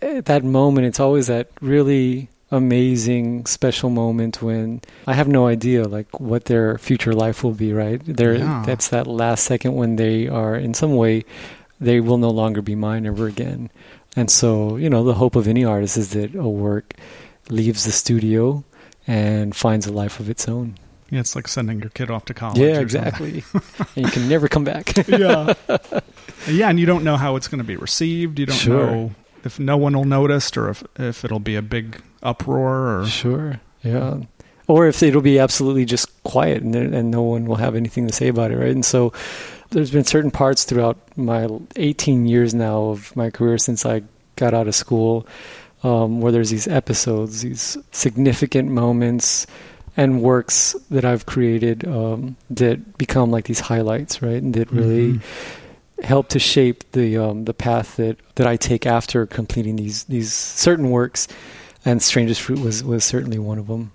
At 0.00 0.27
that 0.27 0.44
moment, 0.44 0.87
it's 0.87 1.00
always 1.00 1.27
that 1.29 1.49
really 1.61 2.29
amazing 2.55 3.47
special 3.47 3.91
moment 3.91 4.41
when 4.43 4.81
I 5.06 5.15
have 5.15 5.29
no 5.29 5.47
idea 5.47 5.85
like 5.85 6.21
what 6.21 6.47
their 6.47 6.79
future 6.79 7.12
life 7.12 7.43
will 7.43 7.53
be, 7.53 7.73
right? 7.73 8.01
There 8.05 8.35
yeah. 8.35 8.62
that's 8.67 8.89
that 8.89 9.06
last 9.06 9.45
second 9.45 9.75
when 9.75 9.97
they 9.97 10.29
are 10.29 10.55
in 10.55 10.75
some 10.75 10.95
way 10.95 11.25
they 11.81 12.01
will 12.01 12.19
no 12.19 12.31
longer 12.31 12.62
be 12.62 12.75
mine 12.75 13.06
ever 13.06 13.27
again. 13.27 13.71
And 14.17 14.31
so, 14.31 14.77
you 14.77 14.89
know, 14.89 15.03
the 15.03 15.15
hope 15.15 15.37
of 15.37 15.49
any 15.49 15.65
artist 15.65 15.97
is 15.97 16.11
that 16.11 16.35
a 16.35 16.49
work 16.49 16.95
leaves 17.51 17.85
the 17.85 17.93
studio 17.93 18.65
and 19.06 19.55
finds 19.55 19.87
a 19.87 19.93
life 19.93 20.21
of 20.21 20.31
its 20.31 20.49
own. 20.49 20.77
Yeah, 21.11 21.21
it's 21.21 21.37
like 21.37 21.49
sending 21.49 21.81
your 21.81 21.91
kid 21.91 22.11
off 22.11 22.25
to 22.27 22.35
college. 22.35 22.59
Yeah, 22.59 22.81
exactly. 22.81 23.45
and 23.97 24.06
you 24.06 24.11
can 24.11 24.29
never 24.29 24.49
come 24.49 24.65
back. 24.65 24.97
yeah. 25.09 25.55
Yeah, 26.47 26.69
and 26.69 26.79
you 26.79 26.85
don't 26.85 27.05
know 27.05 27.17
how 27.17 27.37
it's 27.37 27.49
going 27.49 27.61
to 27.61 27.65
be 27.65 27.77
received. 27.77 28.39
You 28.39 28.45
don't 28.45 28.56
sure. 28.56 28.87
know 28.87 29.15
if 29.45 29.59
no 29.59 29.79
one 29.79 29.95
will 29.95 30.05
notice 30.05 30.55
or 30.59 30.69
if, 30.69 30.85
if 30.99 31.25
it'll 31.25 31.39
be 31.39 31.56
a 31.56 31.62
big 31.62 32.03
uproar 32.25 33.00
or? 33.00 33.06
Sure 33.06 33.61
yeah. 33.85 34.21
Or 34.67 34.88
if 34.88 35.03
it'll 35.03 35.21
be 35.21 35.38
absolutely 35.38 35.85
just 35.85 36.23
quiet 36.25 36.62
and, 36.62 36.75
and 36.75 37.11
no 37.11 37.23
one 37.23 37.44
will 37.44 37.56
have 37.56 37.76
anything 37.76 38.06
to 38.06 38.12
say 38.12 38.29
about 38.29 38.50
it 38.50 38.56
right? 38.56 38.71
And 38.71 38.85
so 38.85 39.12
there's 39.71 39.91
been 39.91 40.05
certain 40.05 40.31
parts 40.31 40.65
throughout 40.65 40.97
my 41.17 41.49
18 41.76 42.26
years 42.26 42.55
now 42.55 42.84
of 42.84 43.15
my 43.17 43.31
career 43.31 43.58
since 43.58 43.84
i 43.84 44.03
got 44.37 44.55
out 44.55 44.69
of 44.69 44.75
school 44.75 45.27
um, 45.82 46.20
where 46.20 46.31
there's 46.31 46.51
these 46.51 46.69
episodes 46.69 47.43
these 47.43 47.77
significant 47.91 48.70
moments 48.70 49.46
and 49.96 50.22
works 50.22 50.77
that 50.91 51.05
i've 51.05 51.27
created 51.27 51.84
um, 51.89 52.37
that 52.51 52.96
become 52.99 53.31
like 53.31 53.46
these 53.46 53.60
highlights 53.60 54.22
right? 54.22 54.43
And 54.43 54.55
that 54.55 54.70
really 54.70 55.15
mm-hmm. 55.15 56.03
help 56.03 56.29
to 56.29 56.39
shape 56.39 56.91
the 56.93 57.19
um, 57.19 57.44
the 57.44 57.55
path 57.55 57.96
that, 57.96 58.19
that 58.37 58.46
I 58.46 58.56
take 58.56 58.87
after 58.87 59.27
completing 59.27 59.77
these 59.77 60.05
these 60.05 60.32
certain 60.32 60.91
works 60.91 61.27
and 61.84 62.03
Strangest 62.03 62.41
Fruit 62.41 62.60
was 62.60 62.82
was 62.82 63.05
certainly 63.05 63.38
one 63.38 63.58
of 63.58 63.67
them. 63.67 63.93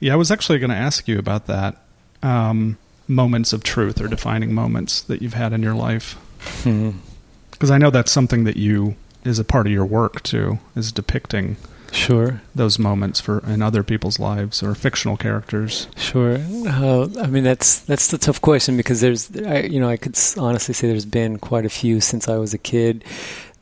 Yeah, 0.00 0.14
I 0.14 0.16
was 0.16 0.30
actually 0.30 0.58
going 0.58 0.70
to 0.70 0.76
ask 0.76 1.06
you 1.06 1.18
about 1.18 1.46
that. 1.46 1.76
Um, 2.22 2.78
moments 3.08 3.52
of 3.52 3.62
truth 3.62 4.00
or 4.00 4.08
defining 4.08 4.54
moments 4.54 5.02
that 5.02 5.22
you've 5.22 5.34
had 5.34 5.52
in 5.52 5.62
your 5.62 5.74
life. 5.74 6.18
Because 6.38 6.64
hmm. 6.64 7.72
I 7.72 7.78
know 7.78 7.90
that's 7.90 8.10
something 8.10 8.44
that 8.44 8.56
you 8.56 8.96
is 9.24 9.38
a 9.38 9.44
part 9.44 9.66
of 9.66 9.72
your 9.72 9.84
work 9.84 10.22
too, 10.22 10.58
is 10.74 10.90
depicting 10.92 11.56
sure 11.92 12.40
those 12.54 12.78
moments 12.78 13.20
for 13.20 13.40
in 13.46 13.60
other 13.60 13.82
people's 13.82 14.18
lives 14.18 14.62
or 14.62 14.74
fictional 14.74 15.16
characters. 15.16 15.86
Sure. 15.96 16.38
Uh, 16.66 17.06
I 17.20 17.26
mean 17.26 17.44
that's 17.44 17.80
that's 17.80 18.08
the 18.08 18.18
tough 18.18 18.40
question 18.40 18.76
because 18.76 19.00
there's 19.00 19.30
I, 19.36 19.60
you 19.60 19.78
know 19.78 19.88
I 19.88 19.96
could 19.96 20.18
honestly 20.38 20.74
say 20.74 20.88
there's 20.88 21.04
been 21.04 21.38
quite 21.38 21.66
a 21.66 21.70
few 21.70 22.00
since 22.00 22.28
I 22.28 22.36
was 22.36 22.54
a 22.54 22.58
kid 22.58 23.04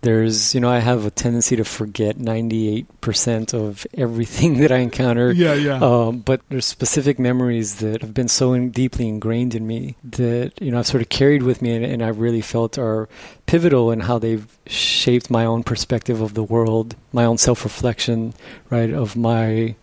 there's 0.02 0.54
you 0.54 0.60
know 0.60 0.70
i 0.70 0.78
have 0.78 1.04
a 1.04 1.10
tendency 1.10 1.56
to 1.56 1.64
forget 1.64 2.16
98% 2.16 3.54
of 3.54 3.86
everything 3.94 4.58
that 4.60 4.72
i 4.72 4.78
encounter. 4.78 5.32
Yeah 5.32 5.54
yeah. 5.54 5.78
Um, 5.78 6.20
but 6.20 6.40
there's 6.48 6.66
specific 6.66 7.18
memories 7.18 7.76
that 7.76 8.02
have 8.02 8.14
been 8.14 8.28
so 8.28 8.52
in, 8.52 8.70
deeply 8.70 9.08
ingrained 9.08 9.54
in 9.54 9.66
me 9.66 9.96
that 10.04 10.52
you 10.60 10.70
know 10.70 10.78
i've 10.78 10.86
sort 10.86 11.02
of 11.02 11.08
carried 11.08 11.42
with 11.42 11.62
me 11.62 11.74
and, 11.74 11.84
and 11.84 12.02
i've 12.02 12.18
really 12.18 12.40
felt 12.40 12.78
are 12.78 13.08
pivotal 13.46 13.90
in 13.90 14.00
how 14.00 14.18
they've 14.18 14.58
shaped 14.66 15.30
my 15.30 15.44
own 15.44 15.62
perspective 15.62 16.20
of 16.20 16.34
the 16.34 16.42
world 16.42 16.96
my 17.12 17.24
own 17.24 17.38
self-reflection 17.38 18.34
right 18.70 18.90
of 18.90 19.16
my 19.16 19.74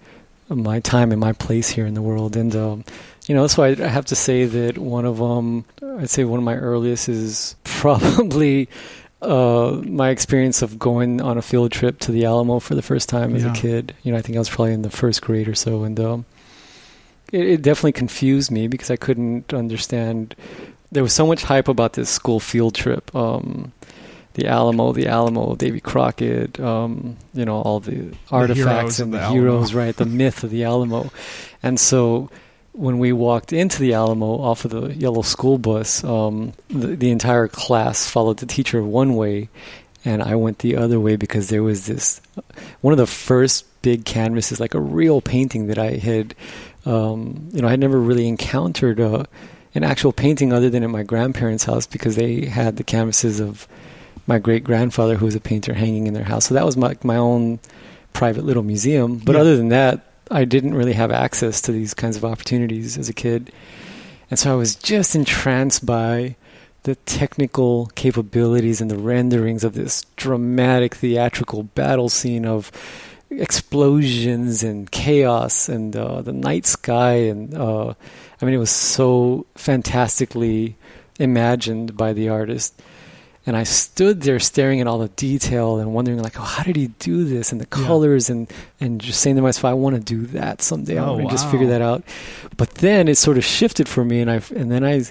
my 0.50 0.80
time 0.80 1.12
and 1.12 1.20
my 1.20 1.34
place 1.34 1.70
here 1.70 1.86
in 1.86 1.94
the 1.94 2.02
world. 2.02 2.36
And 2.36 2.56
um, 2.56 2.86
you 3.28 3.36
know, 3.36 3.48
so 3.48 3.64
I, 3.64 3.70
I 3.70 3.88
have 3.88 4.06
to 4.06 4.16
say 4.16 4.46
that 4.46 4.78
one 4.78 5.06
of 5.06 5.18
them, 5.18 5.66
I'd 6.00 6.10
say 6.10 6.24
one 6.24 6.40
of 6.40 6.46
my 6.46 6.56
earliest 6.56 7.10
is 7.10 7.56
probably 7.64 8.70
uh, 9.22 9.82
my 9.84 10.10
experience 10.10 10.62
of 10.62 10.78
going 10.78 11.22
on 11.22 11.38
a 11.38 11.42
field 11.42 11.72
trip 11.72 12.00
to 12.00 12.12
the 12.12 12.26
Alamo 12.26 12.60
for 12.60 12.76
the 12.76 12.82
first 12.82 13.10
time 13.10 13.36
as 13.36 13.44
yeah. 13.44 13.52
a 13.52 13.56
kid. 13.56 13.96
You 14.04 14.12
know, 14.12 14.18
I 14.18 14.22
think 14.22 14.36
I 14.36 14.40
was 14.40 14.50
probably 14.50 14.74
in 14.74 14.84
the 14.84 14.90
first 14.90 15.22
grade 15.22 15.48
or 15.48 15.56
so, 15.56 15.84
and 15.84 16.00
um, 16.00 16.26
it, 17.32 17.46
it 17.46 17.62
definitely 17.62 17.94
confused 17.94 18.52
me 18.52 18.68
because 18.68 18.92
I 18.92 18.96
couldn't 18.96 19.54
understand. 19.54 20.36
There 20.92 21.04
was 21.04 21.14
so 21.14 21.26
much 21.26 21.44
hype 21.44 21.68
about 21.68 21.94
this 21.94 22.10
school 22.10 22.40
field 22.40 22.76
trip. 22.76 23.14
Um, 23.16 23.74
the 24.36 24.48
Alamo, 24.48 24.92
the 24.94 25.08
Alamo, 25.08 25.56
Davy 25.56 25.80
Crockett, 25.80 26.60
um, 26.60 27.18
you 27.34 27.44
know, 27.44 27.60
all 27.60 27.80
the 27.80 28.14
artifacts 28.30 28.98
heroes 28.98 29.00
and 29.00 29.14
the 29.14 29.18
the, 29.18 29.30
heroes, 29.30 29.74
right? 29.74 29.96
The 29.96 30.06
myth 30.06 30.44
of 30.44 30.52
the 30.52 30.64
Alamo. 30.64 31.12
And 31.64 31.80
so 31.80 32.30
when 32.78 33.00
we 33.00 33.12
walked 33.12 33.52
into 33.54 33.80
the 33.80 33.94
Alamo 33.94 34.40
off 34.40 34.64
of 34.66 34.72
the 34.72 34.94
yellow 34.94 35.24
school 35.24 35.58
bus, 35.58 36.04
um, 36.04 36.54
the, 36.70 36.96
the 36.96 37.12
entire 37.12 37.48
class 37.48 38.08
followed 38.08 38.38
the 38.38 38.46
teacher 38.46 38.84
one 38.84 39.16
way, 39.16 39.50
and 40.06 40.22
I 40.22 40.36
went 40.36 40.60
the 40.60 40.78
other 40.78 41.00
way 41.00 41.16
because 41.16 41.50
there 41.50 41.64
was 41.64 41.88
this 41.88 42.22
one 42.82 42.94
of 42.94 42.98
the 42.98 43.08
first 43.08 43.66
big 43.82 44.06
canvases, 44.06 44.60
like 44.60 44.74
a 44.76 44.80
real 44.80 45.22
painting 45.22 45.68
that 45.68 45.78
I 45.80 45.92
had, 45.94 46.36
um, 46.86 47.50
you 47.52 47.62
know, 47.62 47.68
I 47.68 47.72
had 47.72 47.80
never 47.80 48.00
really 48.00 48.28
encountered 48.28 49.00
uh, 49.00 49.24
an 49.76 49.84
actual 49.84 50.14
painting 50.14 50.54
other 50.54 50.70
than 50.70 50.84
at 50.84 50.90
my 50.90 51.04
grandparents' 51.04 51.64
house 51.66 51.88
because 51.88 52.16
they 52.16 52.46
had 52.46 52.78
the 52.78 52.84
canvases 52.84 53.40
of 53.40 53.68
my 54.28 54.40
great 54.40 54.64
grandfather 54.64 55.16
who 55.16 55.26
was 55.26 55.36
a 55.36 55.40
painter 55.40 55.74
hanging 55.74 56.06
in 56.08 56.14
their 56.14 56.24
house. 56.26 56.46
So 56.46 56.54
that 56.54 56.66
was 56.66 56.78
my 56.78 56.96
my 57.04 57.18
own 57.18 57.60
private 58.14 58.44
little 58.46 58.64
museum. 58.64 59.18
But 59.18 59.36
Yeah. 59.36 59.42
other 59.42 59.58
than 59.58 59.70
that, 59.70 60.07
I 60.30 60.46
didn't 60.46 60.76
really 60.76 60.94
have 60.94 61.12
access 61.12 61.62
to 61.62 61.72
these 61.72 61.94
kinds 61.94 62.18
of 62.18 62.26
opportunities 62.26 62.98
as 62.98 63.10
a 63.10 63.14
kid. 63.14 63.52
And 64.30 64.38
so 64.38 64.52
I 64.52 64.56
was 64.56 64.76
just 64.76 65.16
entranced 65.16 65.86
by 65.86 66.36
the 66.84 66.96
technical 66.96 67.88
capabilities 67.96 68.82
and 68.82 68.90
the 68.90 68.98
renderings 68.98 69.64
of 69.64 69.74
this 69.74 70.06
dramatic 70.16 70.96
theatrical 70.96 71.64
battle 71.64 72.10
scene 72.10 72.46
of 72.46 72.72
explosions 73.30 74.64
and 74.64 74.90
chaos 74.90 75.68
and 75.68 75.96
uh, 75.98 76.22
the 76.22 76.32
night 76.32 76.66
sky 76.66 77.14
and 77.14 77.54
uh, 77.54 77.94
I 78.42 78.46
mean 78.46 78.54
it 78.54 78.58
was 78.58 78.72
so 78.72 79.46
fantastically 79.56 80.78
imagined 81.20 81.98
by 81.98 82.14
the 82.14 82.30
artist 82.30 82.82
and 83.48 83.56
I 83.58 83.64
stood 83.64 84.22
there 84.22 84.40
staring 84.40 84.82
at 84.82 84.88
all 84.88 85.00
the 85.00 85.08
detail 85.10 85.78
and 85.80 85.94
wondering 85.96 86.22
like 86.22 86.38
oh 86.40 86.44
how 86.44 86.64
did 86.64 86.76
he 86.76 86.88
do 87.00 87.24
this 87.24 87.52
and 87.52 87.60
the 87.60 87.68
Yeah. 87.80 87.88
colors 87.88 88.30
and 88.30 88.48
and 88.80 89.02
just 89.02 89.22
saying 89.22 89.36
to 89.38 89.42
myself 89.42 89.66
I 89.66 89.74
want 89.74 89.96
to 89.96 90.02
do 90.02 90.28
that 90.38 90.62
someday 90.62 91.00
Oh, 91.00 91.04
I'm 91.14 91.16
going 91.18 91.28
to 91.30 91.34
just 91.34 91.50
figure 91.50 91.68
that 91.68 91.82
out 91.82 92.04
but 92.58 92.70
then 92.76 93.08
it 93.08 93.16
sort 93.18 93.38
of 93.38 93.46
shifted 93.46 93.88
for 93.90 94.04
me 94.06 94.20
and 94.22 94.30
I 94.30 94.42
and 94.56 94.70
then 94.72 94.84
I 94.84 95.04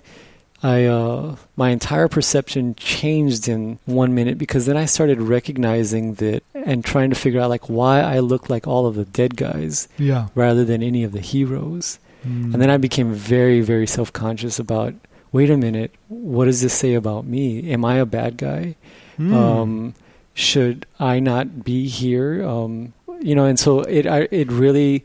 I 0.62 0.84
uh, 0.86 1.36
my 1.56 1.68
entire 1.70 2.08
perception 2.08 2.74
changed 2.76 3.46
in 3.46 3.78
one 3.84 4.14
minute 4.14 4.38
because 4.38 4.64
then 4.64 4.76
I 4.76 4.86
started 4.86 5.20
recognizing 5.20 6.14
that 6.14 6.42
and 6.54 6.82
trying 6.84 7.10
to 7.10 7.16
figure 7.16 7.40
out 7.42 7.50
like 7.50 7.68
why 7.68 8.00
I 8.00 8.20
look 8.20 8.48
like 8.48 8.66
all 8.66 8.86
of 8.86 8.94
the 8.94 9.04
dead 9.04 9.36
guys 9.36 9.86
Yeah. 9.98 10.28
rather 10.34 10.64
than 10.64 10.82
any 10.82 11.04
of 11.04 11.12
the 11.12 11.20
heroes. 11.20 11.98
Mm. 12.26 12.54
And 12.54 12.62
then 12.62 12.70
I 12.70 12.78
became 12.78 13.12
very 13.12 13.60
very 13.60 13.86
self 13.86 14.12
conscious 14.12 14.58
about 14.58 14.94
wait 15.32 15.50
a 15.50 15.56
minute, 15.56 15.94
what 16.08 16.46
does 16.46 16.60
this 16.62 16.74
say 16.74 16.94
about 16.94 17.26
me? 17.26 17.70
Am 17.70 17.84
I 17.84 17.96
a 17.96 18.06
bad 18.06 18.36
guy? 18.36 18.76
Mm. 19.18 19.32
Um, 19.32 19.94
should 20.34 20.86
I 20.98 21.20
not 21.20 21.64
be 21.64 21.88
here? 21.88 22.46
Um, 22.46 22.92
you 23.20 23.34
know, 23.34 23.46
and 23.46 23.58
so 23.58 23.80
it 23.80 24.06
I, 24.06 24.28
it 24.30 24.50
really 24.52 25.04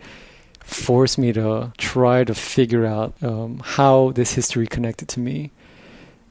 forced 0.60 1.18
me 1.18 1.34
to 1.34 1.72
try 1.78 2.24
to 2.24 2.34
figure 2.34 2.86
out 2.86 3.14
um, 3.22 3.62
how 3.64 4.12
this 4.12 4.34
history 4.34 4.68
connected 4.68 5.08
to 5.10 5.20
me. 5.20 5.52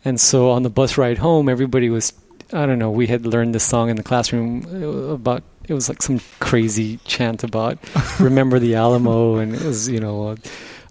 And 0.04 0.20
so 0.20 0.50
on 0.50 0.62
the 0.62 0.70
bus 0.70 0.96
ride 0.96 1.18
home, 1.18 1.48
everybody 1.48 1.90
was 1.90 2.12
I 2.52 2.66
don't 2.66 2.78
know. 2.78 2.90
We 2.90 3.06
had 3.06 3.26
learned 3.26 3.54
this 3.54 3.64
song 3.64 3.90
in 3.90 3.96
the 3.96 4.02
classroom 4.02 4.66
uh, 4.66 5.12
about 5.14 5.42
it 5.68 5.74
was 5.74 5.88
like 5.88 6.02
some 6.02 6.20
crazy 6.40 6.98
chant 7.04 7.44
about 7.44 7.78
remember 8.20 8.58
the 8.58 8.74
Alamo, 8.74 9.36
and 9.36 9.54
it 9.54 9.62
was 9.62 9.88
you 9.88 10.00
know. 10.00 10.28
Uh, 10.28 10.36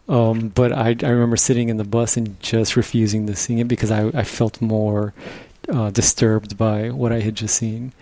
um, 0.10 0.50
but 0.50 0.74
I, 0.74 0.96
I 1.04 1.10
remember 1.10 1.38
sitting 1.38 1.70
in 1.70 1.78
the 1.78 1.84
bus 1.84 2.18
and 2.18 2.38
just 2.42 2.76
refusing 2.76 3.28
to 3.28 3.36
sing 3.36 3.60
it 3.60 3.68
because 3.68 3.92
I, 3.92 4.08
I 4.08 4.24
felt 4.24 4.60
more 4.60 5.14
uh, 5.72 5.92
disturbed 5.92 6.58
by 6.58 6.90
what 6.90 7.12
I 7.12 7.20
had 7.20 7.36
just 7.36 7.56
seen. 7.56 7.94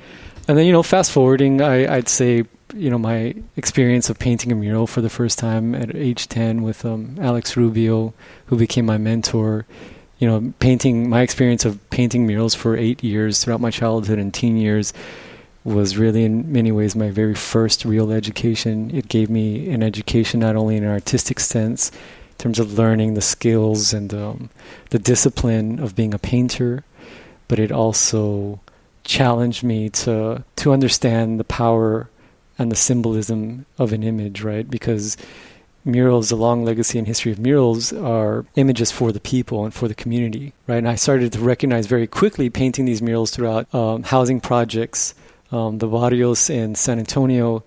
And 0.47 0.57
then, 0.57 0.65
you 0.65 0.71
know, 0.71 0.83
fast 0.83 1.11
forwarding, 1.11 1.61
I, 1.61 1.95
I'd 1.95 2.07
say, 2.07 2.45
you 2.73 2.89
know, 2.89 2.97
my 2.97 3.35
experience 3.57 4.09
of 4.09 4.17
painting 4.17 4.53
a 4.53 4.55
mural 4.55 4.87
for 4.87 5.01
the 5.01 5.09
first 5.09 5.37
time 5.37 5.75
at 5.75 5.93
age 5.93 6.29
10 6.29 6.63
with 6.63 6.85
um, 6.85 7.17
Alex 7.19 7.57
Rubio, 7.57 8.13
who 8.45 8.57
became 8.57 8.85
my 8.85 8.97
mentor. 8.97 9.65
You 10.19 10.27
know, 10.27 10.53
painting, 10.59 11.09
my 11.09 11.21
experience 11.21 11.65
of 11.65 11.87
painting 11.89 12.25
murals 12.25 12.55
for 12.55 12.75
eight 12.75 13.03
years 13.03 13.43
throughout 13.43 13.61
my 13.61 13.69
childhood 13.69 14.17
and 14.17 14.33
teen 14.33 14.57
years 14.57 14.93
was 15.67 15.97
really, 15.97 16.23
in 16.23 16.51
many 16.51 16.71
ways, 16.71 16.95
my 16.95 17.09
very 17.09 17.35
first 17.35 17.83
real 17.83 18.11
education. 18.11 18.89
It 18.95 19.09
gave 19.09 19.29
me 19.29 19.69
an 19.69 19.83
education 19.83 20.39
not 20.39 20.55
only 20.55 20.77
in 20.77 20.83
an 20.83 20.89
artistic 20.89 21.39
sense, 21.39 21.89
in 21.89 22.37
terms 22.37 22.59
of 22.59 22.77
learning 22.77 23.15
the 23.15 23.21
skills 23.21 23.93
and 23.93 24.13
um, 24.13 24.49
the 24.91 24.99
discipline 24.99 25.79
of 25.79 25.95
being 25.95 26.13
a 26.13 26.19
painter, 26.19 26.85
but 27.47 27.59
it 27.59 27.71
also 27.71 28.61
challenged 29.03 29.63
me 29.63 29.89
to 29.89 30.43
to 30.57 30.73
understand 30.73 31.39
the 31.39 31.43
power 31.43 32.09
and 32.57 32.71
the 32.71 32.75
symbolism 32.75 33.65
of 33.77 33.91
an 33.91 34.03
image, 34.03 34.43
right? 34.43 34.69
Because 34.69 35.17
murals, 35.83 36.29
the 36.29 36.35
long 36.35 36.63
legacy 36.63 36.97
and 36.97 37.07
history 37.07 37.31
of 37.31 37.39
murals 37.39 37.91
are 37.93 38.45
images 38.55 38.91
for 38.91 39.11
the 39.11 39.19
people 39.19 39.63
and 39.63 39.73
for 39.73 39.87
the 39.87 39.95
community, 39.95 40.53
right? 40.67 40.77
And 40.77 40.89
I 40.89 40.95
started 40.95 41.33
to 41.33 41.39
recognize 41.39 41.87
very 41.87 42.07
quickly 42.07 42.49
painting 42.49 42.85
these 42.85 43.01
murals 43.01 43.31
throughout 43.31 43.73
um, 43.73 44.03
housing 44.03 44.39
projects, 44.39 45.13
um, 45.51 45.77
the 45.77 45.87
barrios 45.87 46.49
in 46.49 46.75
San 46.75 46.99
Antonio, 46.99 47.63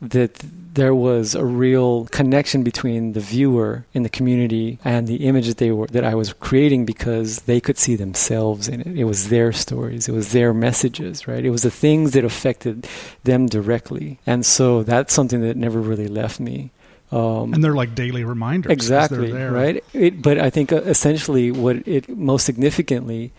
that 0.00 0.38
there 0.74 0.94
was 0.94 1.34
a 1.34 1.44
real 1.44 2.06
connection 2.06 2.62
between 2.62 3.12
the 3.12 3.20
viewer 3.20 3.84
in 3.94 4.04
the 4.04 4.08
community 4.08 4.78
and 4.84 5.08
the 5.08 5.26
image 5.26 5.48
that 5.48 5.56
they 5.56 5.72
were 5.72 5.88
that 5.88 6.04
I 6.04 6.14
was 6.14 6.32
creating 6.34 6.84
because 6.84 7.40
they 7.42 7.60
could 7.60 7.78
see 7.78 7.96
themselves 7.96 8.68
in 8.68 8.80
it. 8.82 8.86
It 8.86 9.04
was 9.04 9.28
their 9.28 9.52
stories, 9.52 10.08
it 10.08 10.12
was 10.12 10.30
their 10.32 10.54
messages, 10.54 11.26
right? 11.26 11.44
It 11.44 11.50
was 11.50 11.62
the 11.62 11.70
things 11.70 12.12
that 12.12 12.24
affected 12.24 12.86
them 13.24 13.46
directly, 13.46 14.20
and 14.24 14.46
so 14.46 14.84
that's 14.84 15.12
something 15.12 15.40
that 15.40 15.56
never 15.56 15.80
really 15.80 16.08
left 16.08 16.38
me. 16.38 16.70
Um, 17.10 17.54
and 17.54 17.64
they're 17.64 17.74
like 17.74 17.94
daily 17.94 18.22
reminders, 18.22 18.70
exactly 18.70 19.32
they're 19.32 19.50
there. 19.50 19.52
right. 19.52 19.84
It, 19.94 20.22
but 20.22 20.38
I 20.38 20.50
think 20.50 20.72
uh, 20.72 20.82
essentially, 20.82 21.50
what 21.50 21.88
it 21.88 22.08
most 22.08 22.44
significantly, 22.44 23.32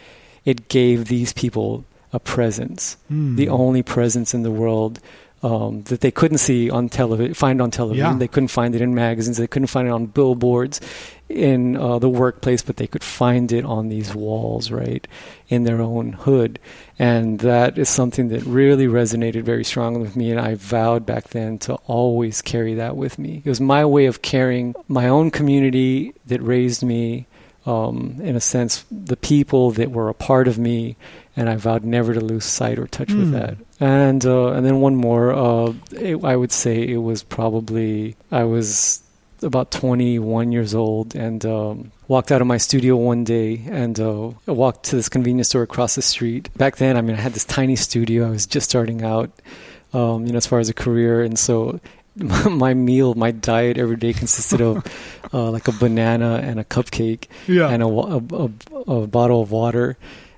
it 0.43 0.67
gave 0.67 1.05
these 1.05 1.31
people 1.31 1.85
a 2.13 2.19
presence 2.19 2.97
Mm. 3.11 3.35
the 3.35 3.49
only 3.49 3.83
presence 3.83 4.33
in 4.33 4.43
the 4.43 4.51
world 4.51 4.99
um, 5.41 5.83
that 5.83 6.01
they 6.01 6.11
couldn't 6.11 6.39
see 6.39 6.69
on 6.69 6.89
television, 6.89 7.33
find 7.33 7.61
on 7.61 7.71
television. 7.71 8.05
Yeah. 8.11 8.17
They 8.17 8.27
couldn't 8.27 8.49
find 8.49 8.75
it 8.75 8.81
in 8.81 8.93
magazines. 8.93 9.37
They 9.37 9.47
couldn't 9.47 9.67
find 9.67 9.87
it 9.87 9.91
on 9.91 10.07
billboards 10.07 10.81
in 11.29 11.77
uh, 11.77 11.97
the 11.99 12.09
workplace, 12.09 12.61
but 12.61 12.75
they 12.75 12.87
could 12.87 13.05
find 13.05 13.49
it 13.53 13.63
on 13.63 13.87
these 13.87 14.13
walls, 14.13 14.69
right, 14.69 15.07
in 15.47 15.63
their 15.63 15.79
own 15.79 16.11
hood. 16.11 16.59
And 16.97 17.39
that 17.39 17.77
is 17.77 17.87
something 17.87 18.27
that 18.29 18.43
really 18.43 18.87
resonated 18.87 19.43
very 19.43 19.63
strongly 19.63 20.01
with 20.01 20.17
me. 20.17 20.31
And 20.31 20.41
I 20.41 20.55
vowed 20.55 21.05
back 21.05 21.29
then 21.29 21.57
to 21.59 21.75
always 21.87 22.41
carry 22.41 22.73
that 22.75 22.97
with 22.97 23.17
me. 23.17 23.41
It 23.45 23.49
was 23.49 23.61
my 23.61 23.85
way 23.85 24.07
of 24.07 24.21
carrying 24.21 24.75
my 24.89 25.07
own 25.07 25.31
community 25.31 26.13
that 26.25 26.41
raised 26.41 26.83
me. 26.83 27.27
Um, 27.65 28.15
in 28.23 28.35
a 28.35 28.39
sense, 28.41 28.83
the 28.89 29.17
people 29.17 29.71
that 29.71 29.91
were 29.91 30.09
a 30.09 30.13
part 30.13 30.47
of 30.47 30.57
me, 30.57 30.95
and 31.39 31.47
I 31.49 31.55
vowed 31.55 31.83
never 31.85 32.11
to 32.13 32.19
lose 32.31 32.43
sight 32.45 32.77
or 32.77 32.87
touch 32.87 33.11
with 33.19 33.29
Hmm. 33.31 33.39
that. 33.39 33.55
And 33.79 34.21
uh, 34.25 34.51
and 34.55 34.65
then 34.65 34.81
one 34.81 34.95
more, 35.07 35.25
uh, 35.33 35.73
it, 35.95 36.19
I 36.23 36.35
would 36.35 36.51
say 36.51 36.75
it 36.95 37.01
was 37.09 37.23
probably 37.23 38.15
I 38.31 38.43
was 38.43 39.01
about 39.41 39.71
21 39.71 40.51
years 40.51 40.75
old 40.75 41.15
and 41.15 41.45
um, 41.45 41.91
walked 42.09 42.29
out 42.33 42.41
of 42.41 42.47
my 42.47 42.57
studio 42.57 42.97
one 42.97 43.23
day 43.23 43.63
and 43.71 43.95
uh, 43.97 44.31
walked 44.47 44.83
to 44.91 44.97
this 44.97 45.07
convenience 45.07 45.47
store 45.47 45.63
across 45.63 45.95
the 45.95 46.01
street. 46.01 46.49
Back 46.57 46.75
then, 46.75 46.97
I 46.97 47.01
mean, 47.01 47.15
I 47.15 47.21
had 47.21 47.31
this 47.33 47.45
tiny 47.45 47.77
studio. 47.77 48.27
I 48.27 48.31
was 48.31 48.45
just 48.45 48.67
starting 48.69 49.01
out, 49.01 49.29
um, 49.93 50.25
you 50.25 50.33
know, 50.33 50.37
as 50.43 50.45
far 50.45 50.59
as 50.59 50.67
a 50.67 50.73
career, 50.73 51.23
and 51.23 51.39
so 51.39 51.79
my 52.51 52.73
meal, 52.73 53.15
my 53.15 53.31
diet 53.31 53.77
every 53.77 53.95
day 53.95 54.11
consisted 54.11 54.59
of 54.59 54.83
uh, 55.33 55.49
like 55.55 55.69
a 55.69 55.75
banana 55.79 56.41
and 56.43 56.59
a 56.59 56.65
cupcake 56.65 57.29
Yeah. 57.47 57.69
and 57.71 57.81
a, 57.81 57.87
a, 57.87 58.17
a, 58.43 59.03
a 59.03 59.07
bottle 59.07 59.41
of 59.41 59.51
water 59.51 59.95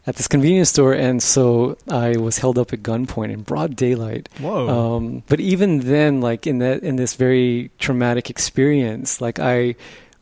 at 0.08 0.16
this 0.16 0.28
convenience 0.28 0.70
store. 0.70 0.94
And 0.94 1.22
so 1.22 1.78
I 1.90 2.18
was 2.18 2.40
held 2.40 2.58
up 2.58 2.74
at 2.74 2.82
gunpoint 2.82 3.32
in 3.32 3.42
broad 3.44 3.76
daylight. 3.76 4.30
Whoa. 4.40 4.68
Um, 4.98 5.24
but 5.28 5.40
even 5.40 5.80
then, 5.82 6.22
like 6.22 6.48
in 6.48 6.60
that 6.60 6.84
in 6.84 6.96
this 6.96 7.16
very 7.16 7.70
traumatic 7.80 8.30
experience, 8.30 9.22
like 9.22 9.40
I 9.40 9.76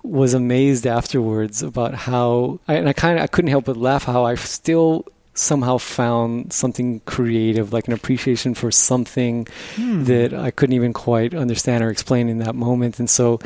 was 0.04 0.34
amazed 0.34 0.88
afterwards 0.88 1.62
about 1.62 1.94
how 1.94 2.60
I, 2.68 2.76
and 2.76 2.88
I 2.90 2.94
kind 2.94 3.18
of 3.18 3.24
I 3.24 3.28
couldn't 3.28 3.50
help 3.52 3.66
but 3.66 3.78
laugh 3.78 4.04
how 4.06 4.26
I 4.26 4.36
still 4.36 5.06
somehow 5.34 5.78
found 5.78 6.52
something 6.52 7.00
creative, 7.06 7.72
like 7.72 7.88
an 7.88 7.94
appreciation 7.94 8.54
for 8.54 8.72
something 8.72 9.48
Hmm. 9.76 10.04
that 10.06 10.34
I 10.34 10.52
couldn't 10.52 10.76
even 10.76 10.92
quite 10.92 11.34
understand 11.34 11.82
or 11.84 11.90
explain 11.90 12.28
in 12.28 12.40
that 12.40 12.56
moment. 12.56 13.00
And 13.00 13.10
so 13.10 13.40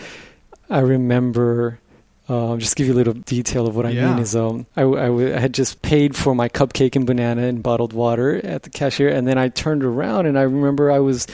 I 0.69 0.79
remember, 0.79 1.79
uh, 2.29 2.55
just 2.57 2.71
to 2.71 2.75
give 2.77 2.87
you 2.87 2.93
a 2.93 2.95
little 2.95 3.13
detail 3.13 3.67
of 3.67 3.75
what 3.75 3.85
I 3.85 3.89
Yeah. 3.89 4.09
mean 4.09 4.19
is 4.19 4.35
um, 4.35 4.65
I, 4.77 4.81
I 4.83 5.05
w- 5.07 5.33
I 5.35 5.39
had 5.39 5.53
just 5.53 5.81
paid 5.81 6.15
for 6.15 6.33
my 6.33 6.47
cupcake 6.49 6.95
and 6.95 7.05
banana 7.05 7.43
and 7.43 7.61
bottled 7.61 7.93
water 7.93 8.39
at 8.45 8.63
the 8.63 8.69
cashier, 8.69 9.09
and 9.09 9.27
then 9.27 9.37
I 9.37 9.49
turned 9.49 9.83
around 9.83 10.25
and 10.25 10.37
I 10.39 10.43
remember 10.43 10.89
I 10.91 10.99
was 10.99 11.27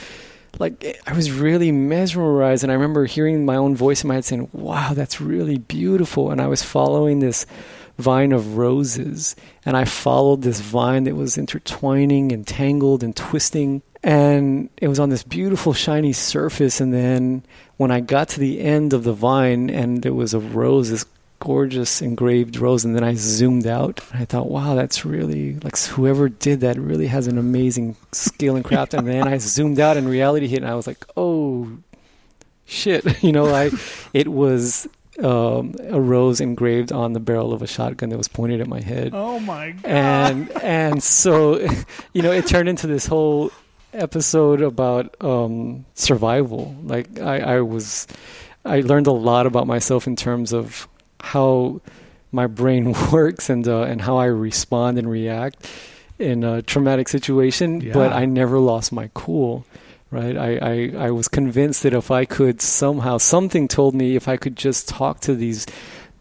like 0.58 1.00
I 1.06 1.12
was 1.12 1.30
really 1.30 1.70
mesmerized, 1.70 2.64
and 2.64 2.72
I 2.72 2.74
remember 2.74 3.04
hearing 3.06 3.44
my 3.44 3.54
own 3.56 3.76
voice 3.76 4.02
in 4.02 4.08
my 4.08 4.14
head 4.14 4.24
saying, 4.24 4.48
"Wow, 4.52 4.92
that's 4.94 5.20
really 5.20 5.58
beautiful." 5.58 6.30
And 6.32 6.40
I 6.40 6.48
was 6.48 6.62
following 6.62 7.20
this 7.20 7.46
vine 7.98 8.32
of 8.32 8.56
roses, 8.56 9.36
and 9.64 9.76
I 9.76 9.84
followed 9.84 10.42
this 10.42 10.58
vine 10.60 11.04
that 11.04 11.14
was 11.14 11.38
intertwining 11.38 12.32
and 12.32 12.44
tangled 12.46 13.04
and 13.04 13.14
twisting, 13.14 13.82
and 14.02 14.70
it 14.78 14.88
was 14.88 14.98
on 14.98 15.10
this 15.10 15.22
beautiful 15.22 15.72
shiny 15.72 16.12
surface. 16.12 16.80
And 16.80 16.92
then 16.92 17.44
when 17.80 17.90
I 17.90 18.00
got 18.00 18.28
to 18.30 18.40
the 18.40 18.60
end 18.60 18.92
of 18.92 19.04
the 19.04 19.14
vine, 19.14 19.70
and 19.70 20.02
there 20.02 20.12
was 20.12 20.34
a 20.34 20.38
rose, 20.38 20.90
this 20.90 21.06
gorgeous 21.38 22.02
engraved 22.02 22.58
rose 22.58 22.84
and 22.84 22.94
then 22.94 23.02
I 23.02 23.14
zoomed 23.14 23.66
out 23.66 24.02
and 24.12 24.20
I 24.20 24.26
thought 24.26 24.50
wow 24.50 24.74
that's 24.74 25.06
really 25.06 25.54
like 25.60 25.78
whoever 25.78 26.28
did 26.28 26.60
that 26.60 26.76
really 26.76 27.06
has 27.06 27.26
an 27.26 27.38
amazing 27.38 27.96
skill 28.12 28.56
and 28.56 28.64
craft. 28.66 28.92
And 28.92 29.08
then 29.08 29.26
I 29.26 29.38
zoomed 29.38 29.80
out 29.80 29.96
and 29.96 30.06
reality 30.06 30.48
hit 30.48 30.58
and 30.58 30.70
I 30.70 30.74
was 30.74 30.86
like 30.86 31.02
oh 31.16 31.70
shit. 32.66 33.06
You 33.22 33.32
know 33.32 33.46
I 33.46 33.70
it 34.12 34.28
was 34.28 34.86
um, 35.18 35.74
a 35.88 35.98
rose 35.98 36.42
engraved 36.42 36.92
on 36.92 37.14
the 37.14 37.20
barrel 37.20 37.54
of 37.54 37.62
a 37.62 37.66
shotgun 37.66 38.10
that 38.10 38.18
was 38.18 38.28
pointed 38.28 38.60
at 38.60 38.66
my 38.66 38.82
head. 38.82 39.12
Oh 39.14 39.40
my 39.40 39.70
god. 39.70 39.86
and 39.86 40.50
and 40.62 41.02
so 41.02 41.66
you 42.12 42.20
know 42.20 42.32
it 42.32 42.46
turned 42.46 42.68
into 42.68 42.86
this 42.86 43.06
whole 43.06 43.50
episode 43.92 44.62
about 44.62 45.16
um, 45.22 45.84
survival 45.94 46.76
like 46.84 47.18
I, 47.20 47.40
I 47.40 47.60
was 47.60 48.06
I 48.64 48.80
learned 48.80 49.06
a 49.06 49.12
lot 49.12 49.46
about 49.46 49.66
myself 49.66 50.06
in 50.06 50.16
terms 50.16 50.52
of 50.52 50.88
how 51.20 51.80
my 52.32 52.46
brain 52.46 52.94
works 53.12 53.50
and 53.50 53.66
uh, 53.66 53.82
and 53.82 54.00
how 54.00 54.16
I 54.18 54.26
respond 54.26 54.98
and 54.98 55.10
react 55.10 55.68
in 56.18 56.44
a 56.44 56.62
traumatic 56.62 57.08
situation. 57.08 57.80
Yeah. 57.80 57.94
But 57.94 58.12
I 58.12 58.26
never 58.26 58.58
lost 58.58 58.92
my 58.92 59.10
cool. 59.14 59.64
Right, 60.12 60.36
I, 60.36 60.56
I, 60.56 61.06
I 61.06 61.10
was 61.12 61.28
convinced 61.28 61.84
that 61.84 61.94
if 61.94 62.10
I 62.10 62.24
could 62.24 62.60
somehow, 62.60 63.18
something 63.18 63.68
told 63.68 63.94
me 63.94 64.16
if 64.16 64.26
I 64.26 64.36
could 64.36 64.56
just 64.56 64.88
talk 64.88 65.20
to 65.20 65.36
these 65.36 65.66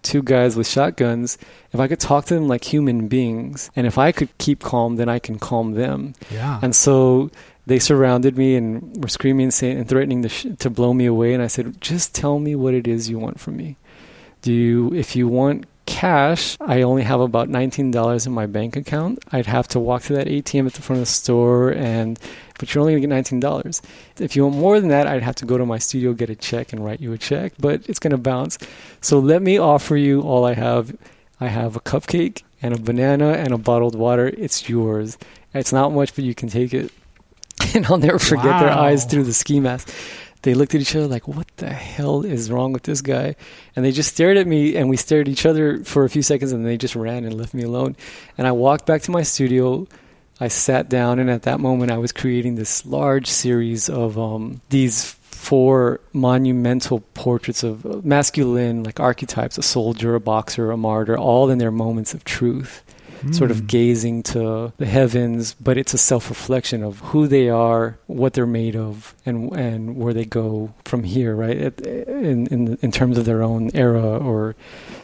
two 0.03 0.21
guys 0.21 0.55
with 0.55 0.67
shotguns, 0.67 1.39
if 1.73 1.79
I 1.79 1.87
could 1.87 1.99
talk 1.99 2.25
to 2.25 2.35
them 2.35 2.47
like 2.47 2.63
human 2.63 3.07
beings, 3.07 3.71
and 3.75 3.87
if 3.87 3.97
I 3.97 4.11
could 4.11 4.29
keep 4.37 4.61
calm, 4.61 4.97
then 4.97 5.09
I 5.09 5.17
can 5.17 5.39
calm 5.39 5.73
them. 5.73 6.13
Yeah. 6.29 6.59
And 6.61 6.75
so 6.75 7.31
they 7.69 7.79
surrounded 7.79 8.37
me 8.37 8.55
and 8.55 9.01
were 9.01 9.07
screaming 9.07 9.45
and, 9.45 9.53
saying, 9.53 9.77
and 9.77 9.87
threatening 9.87 10.21
to, 10.23 10.29
sh- 10.29 10.47
to 10.59 10.69
blow 10.69 10.93
me 10.93 11.05
away. 11.05 11.33
And 11.33 11.41
I 11.41 11.47
said, 11.47 11.79
just 11.81 12.13
tell 12.13 12.39
me 12.39 12.55
what 12.55 12.73
it 12.73 12.87
is 12.87 13.09
you 13.09 13.17
want 13.17 13.39
from 13.39 13.57
me 13.57 13.77
do 14.41 14.53
you, 14.53 14.93
if 14.93 15.15
you 15.15 15.27
want 15.27 15.65
cash, 15.85 16.55
I 16.61 16.83
only 16.83 17.03
have 17.03 17.19
about 17.19 17.49
$19 17.49 18.27
in 18.27 18.31
my 18.31 18.45
bank 18.45 18.75
account. 18.75 19.19
I'd 19.31 19.47
have 19.47 19.67
to 19.69 19.79
walk 19.79 20.03
to 20.03 20.13
that 20.13 20.27
ATM 20.27 20.67
at 20.67 20.73
the 20.73 20.81
front 20.81 21.01
of 21.01 21.07
the 21.07 21.11
store 21.11 21.71
and 21.73 22.19
but 22.59 22.73
you're 22.73 22.81
only 22.81 22.93
going 22.99 23.23
to 23.23 23.29
get 23.31 23.41
$19. 23.41 23.81
If 24.19 24.35
you 24.35 24.43
want 24.43 24.57
more 24.57 24.81
than 24.81 24.89
that, 24.89 25.07
I'd 25.07 25.23
have 25.23 25.35
to 25.35 25.45
go 25.45 25.57
to 25.57 25.65
my 25.65 25.77
studio, 25.77 26.11
get 26.11 26.29
a 26.29 26.35
check 26.35 26.73
and 26.73 26.83
write 26.83 26.99
you 26.99 27.13
a 27.13 27.17
check, 27.17 27.53
but 27.57 27.87
it's 27.87 27.99
going 27.99 28.11
to 28.11 28.17
bounce. 28.17 28.57
So 28.99 29.17
let 29.19 29.41
me 29.41 29.57
offer 29.57 29.95
you 29.95 30.21
all 30.21 30.43
I 30.43 30.55
have. 30.55 30.95
I 31.39 31.47
have 31.47 31.77
a 31.77 31.79
cupcake 31.79 32.43
and 32.61 32.73
a 32.73 32.77
banana 32.77 33.29
and 33.29 33.53
a 33.53 33.57
bottled 33.57 33.95
water. 33.95 34.27
It's 34.37 34.67
yours. 34.67 35.17
It's 35.53 35.71
not 35.71 35.93
much, 35.93 36.13
but 36.13 36.25
you 36.25 36.35
can 36.35 36.49
take 36.49 36.73
it. 36.73 36.91
And 37.75 37.85
I'll 37.85 37.97
never 37.97 38.17
forget 38.17 38.45
wow. 38.45 38.59
their 38.61 38.71
eyes 38.71 39.05
through 39.05 39.25
the 39.25 39.33
ski 39.33 39.59
mask 39.59 39.93
they 40.41 40.53
looked 40.53 40.73
at 40.73 40.81
each 40.81 40.95
other 40.95 41.07
like, 41.07 41.27
what 41.27 41.47
the 41.57 41.69
hell 41.69 42.23
is 42.23 42.51
wrong 42.51 42.71
with 42.71 42.83
this 42.83 43.01
guy? 43.01 43.35
And 43.75 43.83
they 43.83 43.91
just 43.91 44.13
stared 44.13 44.37
at 44.37 44.47
me 44.47 44.75
and 44.75 44.89
we 44.89 44.97
stared 44.97 45.27
at 45.27 45.31
each 45.31 45.45
other 45.45 45.83
for 45.83 46.05
a 46.05 46.09
few 46.09 46.21
seconds 46.21 46.51
and 46.51 46.65
they 46.65 46.77
just 46.77 46.95
ran 46.95 47.25
and 47.25 47.33
left 47.37 47.53
me 47.53 47.63
alone. 47.63 47.95
And 48.37 48.47
I 48.47 48.51
walked 48.53 48.85
back 48.85 49.01
to 49.03 49.11
my 49.11 49.23
studio. 49.23 49.87
I 50.39 50.47
sat 50.47 50.87
down 50.87 51.19
and 51.19 51.29
at 51.29 51.43
that 51.43 51.59
moment 51.59 51.91
I 51.91 51.97
was 51.97 52.13
creating 52.13 52.55
this 52.55 52.85
large 52.85 53.27
series 53.27 53.89
of 53.89 54.17
um, 54.17 54.61
these 54.69 55.13
four 55.13 55.99
monumental 56.13 57.01
portraits 57.13 57.63
of 57.63 58.05
masculine 58.05 58.83
like 58.83 58.99
archetypes 58.99 59.57
a 59.57 59.61
soldier 59.61 60.13
a 60.13 60.19
boxer 60.19 60.69
a 60.69 60.75
martyr 60.75 61.17
all 61.17 61.49
in 61.49 61.59
their 61.59 61.71
moments 61.71 62.13
of 62.13 62.25
truth 62.25 62.83
mm. 63.21 63.35
sort 63.35 63.51
of 63.51 63.59
hmm. 63.59 63.65
gazing 63.67 64.23
to 64.23 64.73
the 64.77 64.85
heavens, 64.85 65.53
but 65.53 65.77
it's 65.77 65.93
a 65.93 65.97
self 65.97 66.29
reflection 66.29 66.83
of 66.83 66.99
who 66.99 67.27
they 67.27 67.49
are, 67.49 67.97
what 68.07 68.33
they're 68.33 68.45
made 68.45 68.75
of, 68.75 69.13
and 69.25 69.51
and 69.55 69.97
where 69.97 70.13
they 70.13 70.25
go 70.25 70.73
from 70.85 71.03
here, 71.03 71.35
right? 71.35 71.57
In 71.81 72.47
in 72.47 72.77
in 72.81 72.91
terms 72.91 73.17
of 73.17 73.25
their 73.25 73.43
own 73.43 73.71
era 73.73 74.17
or 74.17 74.55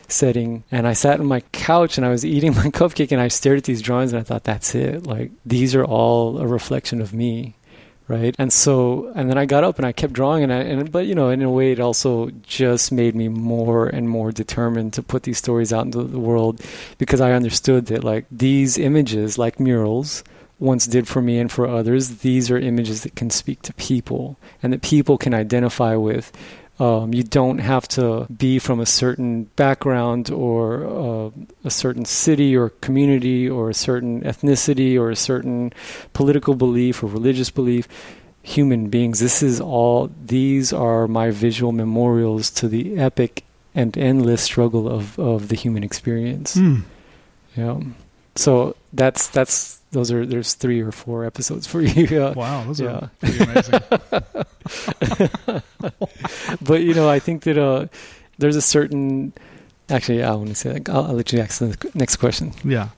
setting. 0.07 0.63
And 0.71 0.87
I 0.87 0.93
sat 0.93 1.19
on 1.19 1.25
my 1.25 1.41
couch 1.51 1.97
and 1.97 2.05
I 2.05 2.09
was 2.09 2.25
eating 2.25 2.53
my 2.55 2.69
cupcake 2.69 3.11
and 3.11 3.21
I 3.21 3.27
stared 3.27 3.57
at 3.57 3.63
these 3.63 3.81
drawings 3.81 4.13
and 4.13 4.19
I 4.19 4.23
thought, 4.23 4.43
that's 4.43 4.75
it. 4.75 5.05
Like 5.05 5.31
these 5.45 5.75
are 5.75 5.85
all 5.85 6.39
a 6.39 6.47
reflection 6.47 7.01
of 7.01 7.13
me 7.13 7.55
right? 8.07 8.35
And 8.37 8.51
so 8.51 9.11
and 9.15 9.29
then 9.29 9.37
i 9.37 9.45
got 9.45 9.63
up 9.63 9.77
and 9.77 9.85
i 9.85 9.91
kept 9.91 10.13
drawing 10.13 10.43
and 10.43 10.53
i 10.53 10.57
and 10.57 10.91
but 10.91 11.07
you 11.07 11.15
know 11.15 11.29
in 11.29 11.41
a 11.41 11.49
way 11.49 11.71
it 11.71 11.79
also 11.79 12.29
just 12.43 12.91
made 12.91 13.15
me 13.15 13.27
more 13.27 13.87
and 13.87 14.09
more 14.09 14.31
determined 14.31 14.93
to 14.93 15.03
put 15.03 15.23
these 15.23 15.37
stories 15.37 15.73
out 15.73 15.85
into 15.85 16.03
the 16.03 16.19
world 16.19 16.61
because 16.97 17.21
i 17.21 17.31
understood 17.31 17.87
that 17.87 18.03
like 18.03 18.25
these 18.31 18.77
images 18.77 19.37
like 19.37 19.59
murals 19.59 20.23
once 20.59 20.87
did 20.87 21.07
for 21.07 21.21
me 21.21 21.39
and 21.39 21.51
for 21.51 21.67
others 21.67 22.19
these 22.19 22.49
are 22.49 22.57
images 22.57 23.03
that 23.03 23.15
can 23.15 23.29
speak 23.29 23.61
to 23.61 23.73
people 23.73 24.37
and 24.63 24.71
that 24.71 24.81
people 24.81 25.17
can 25.17 25.33
identify 25.33 25.95
with 25.95 26.31
um, 26.79 27.13
you 27.13 27.23
don't 27.23 27.59
have 27.59 27.88
to 27.89 28.25
be 28.25 28.59
from 28.59 28.79
a 28.79 28.85
certain 28.85 29.45
background 29.55 30.29
or 30.29 30.85
uh, 30.85 31.31
a 31.63 31.69
certain 31.69 32.05
city 32.05 32.55
or 32.55 32.69
community 32.69 33.49
or 33.49 33.69
a 33.69 33.73
certain 33.73 34.21
ethnicity 34.21 34.99
or 34.99 35.09
a 35.09 35.15
certain 35.15 35.71
political 36.13 36.53
belief 36.53 37.01
or 37.01 37.07
religious 37.07 37.49
belief. 37.49 37.88
Human 38.43 38.89
beings, 38.89 39.19
this 39.19 39.41
is 39.41 39.59
all, 39.59 40.11
these 40.23 40.71
are 40.73 41.07
my 41.07 41.31
visual 41.31 41.71
memorials 41.71 42.51
to 42.51 42.67
the 42.67 42.97
epic 42.99 43.43
and 43.73 43.97
endless 43.97 44.43
struggle 44.43 44.88
of, 44.88 45.17
of 45.17 45.47
the 45.47 45.55
human 45.55 45.83
experience. 45.83 46.55
Mm. 46.55 46.83
Yeah. 47.55 47.79
So 48.35 48.75
that's, 48.93 49.27
that's, 49.29 49.79
those 49.95 50.11
are 50.11 50.25
there's 50.25 50.53
three 50.53 50.81
or 50.81 50.91
four 50.91 51.25
episodes 51.25 51.65
for 51.65 51.81
you. 51.95 52.21
Uh, 52.21 52.33
wow, 52.35 52.63
those 52.65 52.81
yeah. 52.81 52.89
are 52.89 53.09
pretty 53.19 53.43
amazing. 53.43 53.79
but 56.61 56.81
you 56.81 56.93
know, 56.93 57.09
I 57.09 57.19
think 57.19 57.43
that 57.43 57.57
uh, 57.57 57.87
there's 58.37 58.55
a 58.55 58.61
certain. 58.61 59.33
Actually, 59.89 60.23
I 60.23 60.33
want 60.33 60.49
to 60.49 60.55
say 60.55 60.73
that. 60.73 60.89
I'll, 60.89 61.05
I'll 61.05 61.13
let 61.13 61.31
you 61.31 61.39
ask 61.39 61.59
the 61.59 61.91
next 61.95 62.17
question. 62.17 62.53
Yeah. 62.63 62.89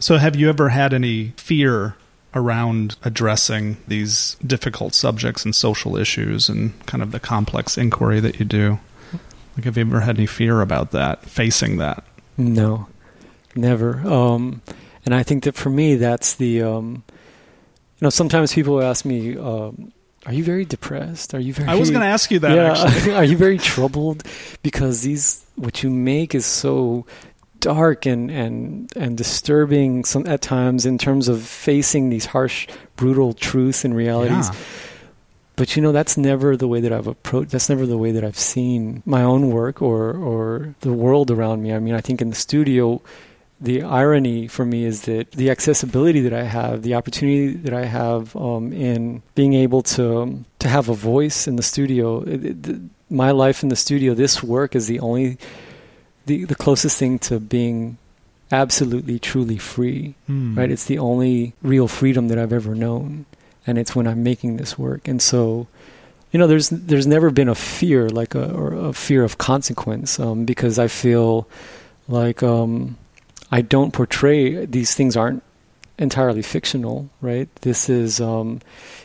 So, 0.00 0.16
have 0.16 0.36
you 0.36 0.48
ever 0.48 0.70
had 0.70 0.92
any 0.92 1.32
fear 1.36 1.94
around 2.34 2.96
addressing 3.04 3.78
these 3.86 4.36
difficult 4.46 4.94
subjects 4.94 5.44
and 5.44 5.54
social 5.54 5.96
issues 5.96 6.48
and 6.48 6.72
kind 6.86 7.02
of 7.02 7.12
the 7.12 7.20
complex 7.20 7.78
inquiry 7.78 8.20
that 8.20 8.38
you 8.38 8.44
do? 8.44 8.78
Like, 9.56 9.64
have 9.64 9.76
you 9.76 9.82
ever 9.82 10.00
had 10.00 10.18
any 10.18 10.26
fear 10.26 10.60
about 10.62 10.92
that, 10.92 11.24
facing 11.24 11.78
that? 11.78 12.04
No, 12.36 12.86
never. 13.54 13.98
Um, 14.06 14.62
and 15.04 15.14
I 15.14 15.22
think 15.22 15.44
that 15.44 15.54
for 15.54 15.70
me, 15.70 15.96
that's 15.96 16.34
the, 16.34 16.62
um, 16.62 17.02
you 17.08 18.02
know, 18.02 18.10
sometimes 18.10 18.52
people 18.52 18.82
ask 18.82 19.04
me, 19.04 19.36
um, 19.36 19.92
are 20.26 20.32
you 20.32 20.44
very 20.44 20.64
depressed? 20.64 21.34
Are 21.34 21.40
you 21.40 21.54
very? 21.54 21.68
I 21.68 21.76
was 21.76 21.90
going 21.90 22.02
to 22.02 22.06
ask 22.06 22.30
you 22.30 22.40
that. 22.40 22.54
Yeah, 22.54 23.16
are 23.16 23.24
you 23.24 23.36
very 23.36 23.56
troubled 23.56 24.24
because 24.62 25.02
these 25.02 25.46
what 25.54 25.82
you 25.82 25.90
make 25.90 26.34
is 26.34 26.44
so 26.44 27.06
dark 27.60 28.06
and 28.06 28.30
and 28.30 28.92
and 28.96 29.16
disturbing 29.16 30.04
some 30.04 30.26
at 30.26 30.42
times 30.42 30.86
in 30.86 30.98
terms 30.98 31.28
of 31.28 31.42
facing 31.42 32.10
these 32.10 32.26
harsh, 32.26 32.68
brutal 32.96 33.32
truths 33.32 33.84
and 33.84 33.96
realities. 33.96 34.48
Yeah. 34.48 34.60
But 35.56 35.74
you 35.74 35.82
know 35.82 35.92
that's 35.92 36.16
never 36.16 36.56
the 36.56 36.68
way 36.68 36.80
that 36.80 36.92
I've 36.92 37.06
approached. 37.06 37.50
That's 37.50 37.68
never 37.68 37.86
the 37.86 37.98
way 37.98 38.12
that 38.12 38.22
I've 38.22 38.38
seen 38.38 39.02
my 39.06 39.22
own 39.22 39.50
work 39.50 39.80
or 39.80 40.12
or 40.12 40.74
the 40.80 40.92
world 40.92 41.30
around 41.30 41.62
me. 41.62 41.72
I 41.72 41.78
mean, 41.78 41.94
I 41.94 42.00
think 42.00 42.20
in 42.20 42.30
the 42.30 42.36
studio, 42.36 43.00
the 43.60 43.82
irony 43.82 44.46
for 44.46 44.64
me 44.64 44.84
is 44.84 45.02
that 45.02 45.32
the 45.32 45.50
accessibility 45.50 46.20
that 46.20 46.32
I 46.32 46.44
have, 46.44 46.82
the 46.82 46.94
opportunity 46.94 47.54
that 47.54 47.74
I 47.74 47.84
have 47.84 48.36
um, 48.36 48.72
in 48.72 49.22
being 49.34 49.54
able 49.54 49.82
to 49.82 50.44
to 50.60 50.68
have 50.68 50.88
a 50.88 50.94
voice 50.94 51.48
in 51.48 51.56
the 51.56 51.62
studio, 51.62 52.22
it, 52.22 52.44
it, 52.44 52.80
my 53.10 53.30
life 53.32 53.62
in 53.62 53.68
the 53.68 53.76
studio, 53.76 54.14
this 54.14 54.42
work 54.42 54.76
is 54.76 54.86
the 54.86 55.00
only 55.00 55.38
the 56.26 56.44
the 56.44 56.54
closest 56.54 56.98
thing 56.98 57.18
to 57.20 57.40
being 57.40 57.98
absolutely 58.52 59.18
truly 59.18 59.58
free. 59.58 60.14
Mm. 60.28 60.56
Right? 60.56 60.70
It's 60.70 60.84
the 60.84 60.98
only 60.98 61.54
real 61.60 61.88
freedom 61.88 62.28
that 62.28 62.38
I've 62.38 62.52
ever 62.52 62.76
known, 62.76 63.26
and 63.66 63.76
it's 63.76 63.96
when 63.96 64.06
I'm 64.06 64.22
making 64.22 64.56
this 64.56 64.78
work. 64.78 65.08
And 65.08 65.20
so, 65.20 65.66
you 66.30 66.38
know, 66.38 66.46
there's 66.46 66.68
there's 66.68 67.08
never 67.08 67.30
been 67.30 67.48
a 67.48 67.56
fear 67.56 68.08
like 68.08 68.36
a 68.36 68.52
or 68.52 68.72
a 68.72 68.92
fear 68.92 69.24
of 69.24 69.36
consequence 69.36 70.20
um, 70.20 70.44
because 70.44 70.78
I 70.78 70.86
feel 70.86 71.48
like. 72.06 72.40
Um, 72.40 72.98
I 73.50 73.62
don't 73.62 73.92
portray 73.92 74.66
these 74.66 74.94
things 74.94 75.16
aren't 75.16 75.42
entirely 75.98 76.42
fictional, 76.42 77.10
right? 77.20 77.48
This 77.62 77.88
is 77.88 78.20
um, 78.20 78.60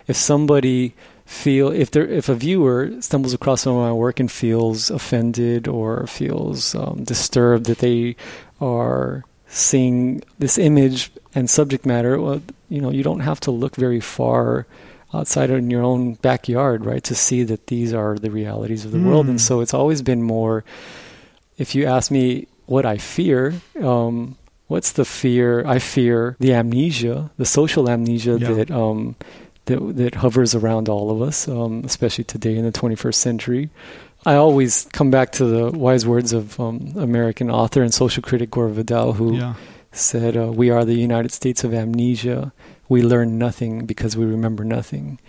if 0.07 0.15
somebody 0.15 0.93
feel 1.25 1.71
if 1.71 1.89
there 1.91 2.05
if 2.07 2.29
a 2.29 2.35
viewer 2.35 2.91
stumbles 3.01 3.33
across 3.33 3.61
some 3.61 3.75
of 3.75 3.81
my 3.81 3.93
work 3.93 4.19
and 4.19 4.31
feels 4.31 4.91
offended 4.91 5.67
or 5.67 6.05
feels 6.07 6.75
um, 6.75 7.03
disturbed 7.03 7.65
that 7.65 7.79
they 7.79 8.15
are 8.59 9.23
seeing 9.47 10.21
this 10.39 10.57
image 10.57 11.11
and 11.35 11.49
subject 11.49 11.85
matter, 11.85 12.19
well, 12.19 12.41
you 12.69 12.81
know, 12.81 12.91
you 12.91 13.03
don't 13.03 13.21
have 13.21 13.39
to 13.39 13.51
look 13.51 13.75
very 13.75 13.99
far 13.99 14.67
outside 15.13 15.49
in 15.51 15.69
your 15.69 15.83
own 15.83 16.15
backyard, 16.15 16.85
right? 16.85 17.03
To 17.03 17.15
see 17.15 17.43
that 17.43 17.67
these 17.67 17.93
are 17.93 18.15
the 18.15 18.31
realities 18.31 18.83
of 18.83 18.91
the 18.91 18.97
mm. 18.97 19.05
world. 19.05 19.27
And 19.27 19.35
hmm. 19.35 19.45
so 19.45 19.61
it's 19.61 19.73
always 19.73 20.01
been 20.01 20.23
more, 20.23 20.63
if 21.57 21.75
you 21.75 21.85
ask 21.85 22.09
me 22.09 22.47
what 22.65 22.85
I 22.85 22.97
fear, 22.97 23.53
um, 23.81 24.37
what's 24.67 24.93
the 24.93 25.05
fear? 25.05 25.65
I 25.65 25.79
fear 25.79 26.35
the 26.39 26.53
amnesia, 26.53 27.31
the 27.37 27.45
social 27.45 27.89
amnesia 27.89 28.37
yeah. 28.39 28.53
that, 28.53 28.71
um, 28.71 29.15
that, 29.65 29.79
that 29.97 30.15
hovers 30.15 30.55
around 30.55 30.89
all 30.89 31.11
of 31.11 31.21
us, 31.21 31.47
um, 31.47 31.83
especially 31.85 32.23
today 32.23 32.55
in 32.55 32.65
the 32.65 32.71
21st 32.71 33.15
century. 33.15 33.69
I 34.25 34.35
always 34.35 34.87
come 34.93 35.11
back 35.11 35.33
to 35.33 35.45
the 35.45 35.77
wise 35.77 36.07
words 36.07 36.31
of 36.31 36.59
um, 36.59 36.93
American 36.95 37.49
author 37.51 37.81
and 37.81 37.93
social 37.93 38.23
critic 38.23 38.51
Gore 38.51 38.69
Vidal, 38.69 39.13
who 39.13 39.35
yeah. 39.35 39.55
said, 39.91 40.37
uh, 40.37 40.49
"We 40.51 40.69
are 40.69 40.85
the 40.85 40.93
United 40.93 41.33
States 41.33 41.65
of 41.65 41.73
amnesia. 41.73 42.53
We 42.87 43.01
learn 43.01 43.37
nothing 43.37 43.85
because 43.85 44.15
we 44.15 44.23
remember 44.25 44.63
nothing." 44.63 45.19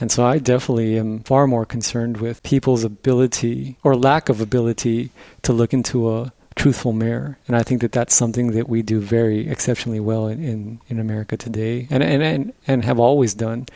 And 0.00 0.10
so 0.10 0.24
I 0.24 0.38
definitely 0.38 0.96
am 0.98 1.20
far 1.20 1.46
more 1.46 1.66
concerned 1.66 2.18
with 2.18 2.42
people's 2.42 2.84
ability 2.84 3.76
or 3.82 3.96
lack 3.96 4.28
of 4.28 4.40
ability 4.40 5.10
to 5.42 5.52
look 5.52 5.74
into 5.74 6.10
a 6.10 6.32
truthful 6.58 6.92
mirror. 6.92 7.38
And 7.46 7.56
I 7.56 7.62
think 7.62 7.80
that 7.80 7.92
that's 7.92 8.14
something 8.14 8.50
that 8.50 8.68
we 8.68 8.82
do 8.82 9.00
very 9.00 9.48
exceptionally 9.48 10.00
well 10.00 10.26
in, 10.26 10.42
in, 10.42 10.80
in 10.88 10.98
America 10.98 11.36
today 11.36 11.86
and, 11.88 12.02
and, 12.02 12.22
and, 12.22 12.52
and 12.66 12.84
have 12.84 12.98
always 12.98 13.32
done. 13.32 13.66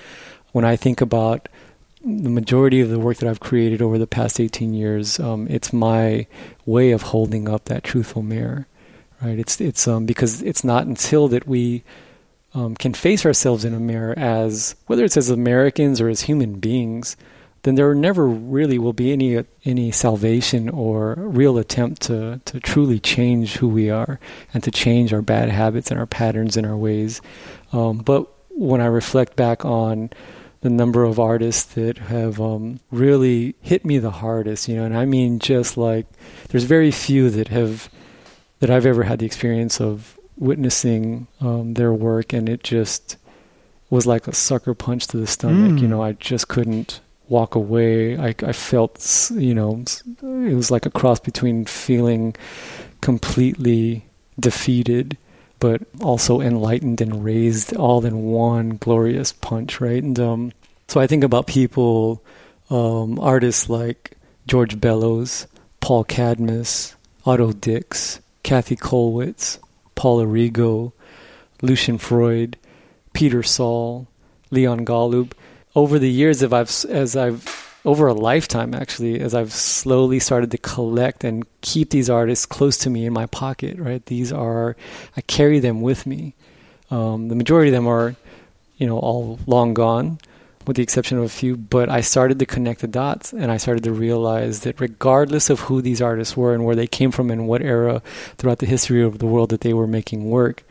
When 0.50 0.64
I 0.64 0.76
think 0.76 1.00
about 1.00 1.48
the 2.04 2.28
majority 2.28 2.80
of 2.80 2.90
the 2.90 2.98
work 2.98 3.18
that 3.18 3.28
I've 3.28 3.40
created 3.40 3.80
over 3.80 3.96
the 3.96 4.08
past 4.08 4.40
18 4.40 4.74
years, 4.74 5.20
um, 5.20 5.46
it's 5.48 5.72
my 5.72 6.26
way 6.66 6.90
of 6.90 7.02
holding 7.02 7.48
up 7.48 7.66
that 7.66 7.84
truthful 7.84 8.22
mirror, 8.22 8.66
right? 9.22 9.38
It's 9.38 9.60
it's 9.60 9.86
um, 9.86 10.04
because 10.04 10.42
it's 10.42 10.64
not 10.64 10.86
until 10.86 11.28
that 11.28 11.46
we 11.46 11.84
um, 12.54 12.74
can 12.74 12.92
face 12.92 13.24
ourselves 13.24 13.64
in 13.64 13.72
a 13.72 13.80
mirror 13.80 14.14
as 14.18 14.74
whether 14.88 15.04
it's 15.04 15.16
as 15.16 15.30
Americans 15.30 16.00
or 16.00 16.08
as 16.08 16.22
human 16.22 16.58
beings, 16.58 17.16
then 17.62 17.76
there 17.76 17.94
never 17.94 18.26
really 18.26 18.78
will 18.78 18.92
be 18.92 19.12
any 19.12 19.44
any 19.64 19.90
salvation 19.90 20.68
or 20.68 21.14
real 21.16 21.58
attempt 21.58 22.02
to 22.02 22.40
to 22.44 22.60
truly 22.60 22.98
change 22.98 23.56
who 23.56 23.68
we 23.68 23.90
are 23.90 24.18
and 24.52 24.62
to 24.64 24.70
change 24.70 25.12
our 25.12 25.22
bad 25.22 25.48
habits 25.48 25.90
and 25.90 25.98
our 25.98 26.06
patterns 26.06 26.56
and 26.56 26.66
our 26.66 26.76
ways. 26.76 27.20
Um, 27.72 27.98
but 27.98 28.28
when 28.50 28.80
I 28.80 28.86
reflect 28.86 29.36
back 29.36 29.64
on 29.64 30.10
the 30.60 30.70
number 30.70 31.04
of 31.04 31.18
artists 31.18 31.74
that 31.74 31.98
have 31.98 32.40
um, 32.40 32.80
really 32.90 33.54
hit 33.60 33.84
me 33.84 33.98
the 33.98 34.10
hardest, 34.10 34.68
you 34.68 34.76
know, 34.76 34.84
and 34.84 34.96
I 34.96 35.04
mean 35.04 35.38
just 35.38 35.76
like 35.76 36.06
there's 36.48 36.64
very 36.64 36.90
few 36.90 37.30
that 37.30 37.48
have 37.48 37.88
that 38.60 38.70
I've 38.70 38.86
ever 38.86 39.02
had 39.02 39.18
the 39.18 39.26
experience 39.26 39.80
of 39.80 40.18
witnessing 40.36 41.26
um, 41.40 41.74
their 41.74 41.92
work, 41.92 42.32
and 42.32 42.48
it 42.48 42.62
just 42.64 43.16
was 43.90 44.06
like 44.06 44.26
a 44.26 44.34
sucker 44.34 44.74
punch 44.74 45.06
to 45.08 45.16
the 45.16 45.26
stomach. 45.26 45.72
Mm. 45.72 45.80
You 45.80 45.88
know, 45.88 46.02
I 46.02 46.12
just 46.12 46.48
couldn't 46.48 47.00
walk 47.32 47.54
away. 47.56 48.16
I, 48.18 48.34
I 48.46 48.52
felt, 48.52 49.30
you 49.34 49.54
know, 49.54 49.82
it 50.22 50.54
was 50.54 50.70
like 50.70 50.86
a 50.86 50.90
cross 50.90 51.18
between 51.18 51.64
feeling 51.64 52.36
completely 53.00 54.04
defeated 54.38 55.16
but 55.62 55.80
also 56.00 56.40
enlightened 56.40 57.00
and 57.00 57.24
raised 57.24 57.72
all 57.76 58.04
in 58.04 58.24
one 58.24 58.70
glorious 58.78 59.32
punch, 59.32 59.80
right? 59.80 60.02
And 60.02 60.18
um, 60.18 60.52
so 60.88 61.00
I 61.00 61.06
think 61.06 61.22
about 61.22 61.46
people, 61.46 62.20
um, 62.68 63.16
artists 63.20 63.68
like 63.68 64.16
George 64.48 64.80
Bellows, 64.80 65.46
Paul 65.80 66.02
Cadmus, 66.02 66.96
Otto 67.24 67.52
Dix, 67.52 68.18
Kathy 68.42 68.74
Kollwitz, 68.74 69.60
Paula 69.94 70.24
Rego, 70.24 70.90
Lucian 71.62 71.96
Freud, 71.96 72.56
Peter 73.12 73.44
Saul, 73.44 74.08
Leon 74.50 74.84
Golub. 74.84 75.30
Over 75.74 75.98
the 75.98 76.10
years, 76.10 76.42
as 76.42 76.52
I've, 76.52 76.90
as 76.90 77.16
I've 77.16 77.62
over 77.84 78.06
a 78.06 78.14
lifetime 78.14 78.74
actually 78.74 79.20
as 79.20 79.34
I've 79.34 79.52
slowly 79.52 80.20
started 80.20 80.50
to 80.52 80.58
collect 80.58 81.24
and 81.24 81.44
keep 81.62 81.90
these 81.90 82.08
artists 82.08 82.46
close 82.46 82.76
to 82.78 82.90
me 82.90 83.06
in 83.06 83.12
my 83.12 83.26
pocket 83.26 83.78
right? 83.78 84.04
These 84.06 84.32
are 84.32 84.76
I 85.16 85.20
carry 85.22 85.58
them 85.58 85.80
with 85.80 86.06
me. 86.06 86.34
Um, 86.90 87.28
the 87.28 87.34
majority 87.34 87.70
of 87.70 87.74
them 87.74 87.88
are 87.88 88.14
you 88.76 88.86
know 88.86 88.98
all 88.98 89.38
long 89.46 89.74
gone 89.74 90.18
with 90.66 90.76
the 90.76 90.82
exception 90.82 91.18
of 91.18 91.24
a 91.24 91.28
few 91.28 91.56
but 91.56 91.88
I 91.88 92.02
started 92.02 92.38
to 92.38 92.46
connect 92.46 92.80
the 92.80 92.86
dots 92.86 93.32
and 93.32 93.50
I 93.50 93.56
started 93.56 93.82
to 93.84 93.92
realize 93.92 94.60
that 94.60 94.80
regardless 94.80 95.50
of 95.50 95.60
who 95.60 95.82
these 95.82 96.00
artists 96.00 96.36
were 96.36 96.54
and 96.54 96.64
where 96.64 96.76
they 96.76 96.86
came 96.86 97.10
from 97.10 97.30
and 97.30 97.48
what 97.48 97.62
era 97.62 98.00
throughout 98.38 98.58
the 98.58 98.66
history 98.66 99.02
of 99.02 99.18
the 99.18 99.26
world 99.26 99.50
that 99.50 99.62
they 99.62 99.72
were 99.72 99.88
making 99.88 100.30
work 100.30 100.62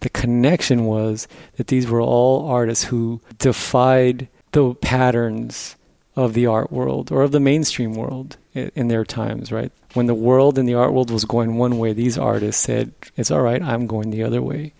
the 0.00 0.08
connection 0.08 0.84
was 0.84 1.28
that 1.56 1.68
these 1.68 1.88
were 1.88 2.00
all 2.00 2.48
artists 2.48 2.84
who 2.84 3.20
defied 3.38 4.28
the 4.56 4.74
patterns 4.76 5.76
of 6.16 6.32
the 6.32 6.46
art 6.46 6.72
world 6.72 7.12
or 7.12 7.20
of 7.22 7.30
the 7.30 7.38
mainstream 7.38 7.92
world 7.92 8.38
in 8.54 8.88
their 8.88 9.04
times, 9.04 9.52
right? 9.52 9.70
When 9.92 10.06
the 10.06 10.14
world 10.14 10.56
and 10.56 10.66
the 10.66 10.72
art 10.72 10.94
world 10.94 11.10
was 11.10 11.26
going 11.26 11.58
one 11.58 11.78
way, 11.78 11.92
these 11.92 12.16
artists 12.16 12.62
said, 12.62 12.94
It's 13.18 13.30
all 13.30 13.42
right, 13.42 13.60
I'm 13.60 13.86
going 13.86 14.10
the 14.10 14.22
other 14.22 14.40
way. 14.40 14.72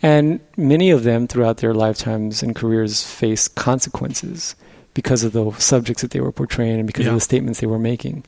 And 0.00 0.40
many 0.56 0.90
of 0.90 1.02
them 1.02 1.26
throughout 1.26 1.58
their 1.58 1.74
lifetimes 1.74 2.42
and 2.42 2.56
careers 2.56 3.02
faced 3.02 3.54
consequences 3.54 4.56
because 4.94 5.24
of 5.24 5.32
the 5.32 5.52
subjects 5.58 6.00
that 6.00 6.12
they 6.12 6.20
were 6.20 6.32
portraying 6.32 6.78
and 6.78 6.86
because 6.86 7.04
yeah. 7.04 7.10
of 7.10 7.16
the 7.16 7.20
statements 7.20 7.60
they 7.60 7.66
were 7.66 7.78
making. 7.78 8.24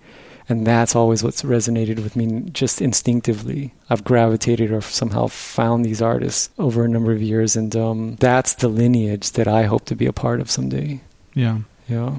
And 0.51 0.67
that's 0.67 0.97
always 0.97 1.23
what's 1.23 1.43
resonated 1.43 2.03
with 2.03 2.17
me 2.17 2.41
just 2.53 2.81
instinctively. 2.81 3.75
I've 3.91 4.03
gravitated 4.03 4.73
or 4.73 4.81
somehow 4.81 5.27
found 5.27 5.85
these 5.85 6.01
artists 6.01 6.49
over 6.59 6.85
a 6.85 6.89
number 6.89 7.13
of 7.13 7.21
years, 7.21 7.55
and 7.55 7.77
um, 7.77 8.17
that's 8.17 8.55
the 8.55 8.69
lineage 8.69 9.33
that 9.33 9.47
I 9.47 9.65
hope 9.65 9.85
to 9.87 9.95
be 9.95 10.07
a 10.07 10.13
part 10.13 10.41
of 10.41 10.51
someday. 10.51 11.01
Yeah. 11.35 11.59
Yeah. 11.87 12.17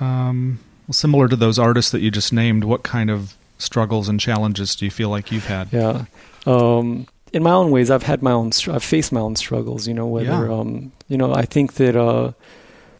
Um, 0.00 0.58
well, 0.88 0.94
similar 0.94 1.28
to 1.28 1.36
those 1.36 1.60
artists 1.60 1.92
that 1.92 2.00
you 2.00 2.10
just 2.10 2.32
named, 2.32 2.64
what 2.64 2.82
kind 2.82 3.08
of 3.08 3.36
struggles 3.58 4.08
and 4.08 4.18
challenges 4.18 4.74
do 4.74 4.84
you 4.84 4.90
feel 4.90 5.08
like 5.08 5.30
you've 5.30 5.46
had? 5.46 5.72
Yeah. 5.72 6.06
Um, 6.44 7.06
in 7.32 7.44
my 7.44 7.52
own 7.52 7.70
ways, 7.70 7.88
I've 7.88 8.02
had 8.02 8.20
my 8.20 8.32
own, 8.32 8.50
I've 8.68 8.82
faced 8.82 9.12
my 9.12 9.20
own 9.20 9.36
struggles, 9.36 9.86
you 9.86 9.94
know, 9.94 10.06
whether, 10.06 10.46
yeah. 10.46 10.52
um, 10.52 10.90
you 11.08 11.16
know, 11.16 11.32
I 11.32 11.44
think 11.44 11.74
that, 11.74 11.94
uh, 11.94 12.32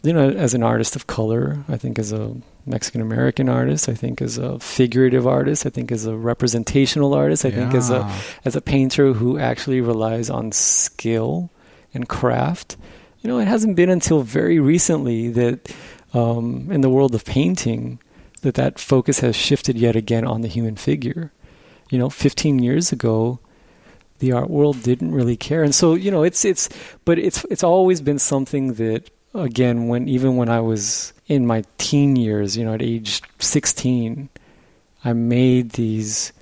you 0.01 0.13
know, 0.13 0.29
as 0.29 0.53
an 0.53 0.63
artist 0.63 0.95
of 0.95 1.07
color, 1.07 1.63
I 1.67 1.77
think 1.77 1.99
as 1.99 2.13
a 2.13 2.35
Mexican 2.65 3.01
American 3.01 3.49
artist, 3.49 3.89
I 3.89 3.93
think 3.93 4.21
as 4.21 4.37
a 4.37 4.59
figurative 4.59 5.27
artist, 5.27 5.65
I 5.65 5.69
think 5.69 5.91
as 5.91 6.05
a 6.05 6.15
representational 6.15 7.13
artist, 7.13 7.45
I 7.45 7.49
yeah. 7.49 7.55
think 7.55 7.73
as 7.73 7.89
a, 7.89 8.09
as 8.45 8.55
a 8.55 8.61
painter 8.61 9.13
who 9.13 9.37
actually 9.37 9.81
relies 9.81 10.29
on 10.29 10.51
skill 10.51 11.49
and 11.93 12.07
craft, 12.07 12.77
you 13.21 13.29
know, 13.29 13.39
it 13.39 13.47
hasn't 13.47 13.75
been 13.75 13.89
until 13.89 14.21
very 14.21 14.59
recently 14.59 15.29
that 15.29 15.73
um, 16.13 16.69
in 16.71 16.81
the 16.81 16.89
world 16.89 17.15
of 17.15 17.25
painting 17.25 17.99
that 18.41 18.55
that 18.55 18.79
focus 18.79 19.19
has 19.19 19.35
shifted 19.35 19.77
yet 19.77 19.95
again 19.95 20.25
on 20.25 20.41
the 20.41 20.47
human 20.47 20.75
figure. 20.75 21.31
You 21.89 21.97
know, 21.97 22.09
15 22.09 22.59
years 22.59 22.91
ago, 22.91 23.39
the 24.19 24.31
art 24.31 24.49
world 24.49 24.83
didn't 24.83 25.11
really 25.11 25.35
care, 25.35 25.63
and 25.63 25.75
so 25.75 25.95
you 25.95 26.11
know, 26.11 26.23
it's 26.23 26.45
it's, 26.45 26.69
but 27.03 27.19
it's 27.19 27.43
it's 27.45 27.63
always 27.63 27.99
been 27.99 28.19
something 28.19 28.75
that 28.75 29.09
again, 29.33 29.87
when 29.87 30.07
even 30.07 30.35
when 30.35 30.49
I 30.49 30.59
was 30.59 31.13
in 31.27 31.47
my 31.47 31.63
teen 31.77 32.15
years, 32.15 32.57
you 32.57 32.65
know, 32.65 32.73
at 32.73 32.81
age 32.81 33.21
16, 33.39 34.29
I 35.03 35.13
made 35.13 35.71
these, 35.71 36.33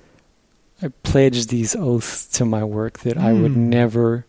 I 0.82 0.88
pledged 1.02 1.48
these 1.48 1.74
oaths 1.74 2.26
to 2.38 2.44
my 2.44 2.64
work 2.64 3.00
that 3.00 3.16
mm. 3.16 3.22
I 3.22 3.32
would 3.32 3.52
hmm. 3.52 3.70
never 3.70 4.26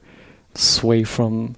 sway 0.55 1.03
from 1.03 1.55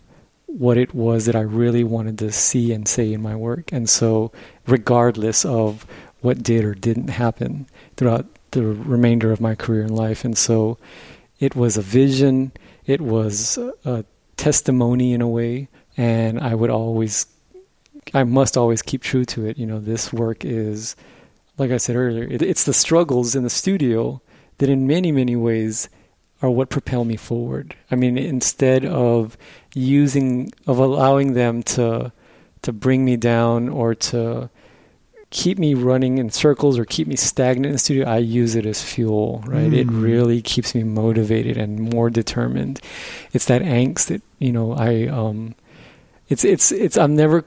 what 0.48 0.78
it 0.78 0.96
was 0.96 1.26
that 1.26 1.36
I 1.36 1.42
really 1.42 1.84
wanted 1.84 2.18
to 2.20 2.32
see 2.32 2.72
and 2.72 2.88
say 2.88 3.12
in 3.12 3.22
my 3.22 3.36
work. 3.36 3.72
And 3.72 3.90
so, 3.90 4.32
regardless 4.68 5.44
of 5.46 5.86
what 6.22 6.42
did 6.42 6.64
or 6.64 6.74
didn't 6.74 7.10
happen 7.10 7.68
throughout 7.98 8.26
the 8.52 8.64
remainder 8.64 9.32
of 9.32 9.42
my 9.42 9.54
career 9.54 9.84
in 9.84 9.94
life. 9.94 10.24
And 10.24 10.38
so, 10.38 10.78
it 11.40 11.56
was 11.56 11.76
a 11.76 11.82
vision, 11.82 12.54
it 12.86 13.02
was 13.02 13.58
a 13.84 14.06
testimony 14.38 15.14
in 15.14 15.22
a 15.22 15.28
way, 15.28 15.68
and 15.98 16.40
I 16.40 16.56
would 16.56 16.70
always, 16.70 17.26
I 18.14 18.24
must 18.24 18.58
always 18.58 18.82
keep 18.82 19.02
true 19.02 19.26
to 19.26 19.46
it. 19.46 19.58
You 19.58 19.66
know, 19.66 19.80
this 19.80 20.12
work 20.12 20.44
is, 20.46 20.96
like 21.58 21.72
I 21.72 21.78
said 21.78 21.96
earlier, 21.96 22.24
it, 22.24 22.42
it's 22.42 22.66
the 22.66 22.74
struggles 22.74 23.36
in 23.36 23.44
the 23.44 23.50
studio 23.50 24.22
that 24.58 24.70
in 24.70 24.88
many, 24.88 25.12
many 25.12 25.36
ways 25.36 25.90
are 26.42 26.50
what 26.50 26.70
propel 26.70 27.06
me 27.06 27.16
forward. 27.16 27.76
I 27.90 27.96
mean, 27.96 28.18
instead 28.18 28.86
of 28.86 29.38
using 29.74 30.52
of 30.68 30.80
allowing 30.80 31.34
them 31.34 31.64
to 31.64 32.12
to 32.62 32.74
bring 32.74 33.06
me 33.06 33.16
down 33.18 33.70
or 33.70 33.96
to 33.96 34.50
keep 35.30 35.58
me 35.58 35.74
running 35.74 36.18
in 36.18 36.30
circles 36.30 36.78
or 36.78 36.86
keep 36.86 37.08
me 37.08 37.16
stagnant 37.16 37.68
in 37.68 37.72
the 37.74 37.80
studio, 37.80 38.08
I 38.08 38.18
use 38.18 38.56
it 38.56 38.66
as 38.66 38.84
fuel, 38.84 39.44
right? 39.46 39.72
Mm. 39.72 39.78
It 39.78 39.88
really 39.88 40.42
keeps 40.42 40.74
me 40.76 40.84
motivated 40.84 41.58
and 41.58 41.80
more 41.80 42.10
determined. 42.10 42.80
It's 43.34 43.46
that 43.46 43.62
angst 43.62 44.08
that, 44.08 44.22
you 44.40 44.52
know, 44.52 44.74
I 44.74 45.08
um 45.08 45.56
it's 46.30 46.44
it's 46.44 46.72
it's 46.72 46.98
I've 46.98 47.10
never 47.10 47.46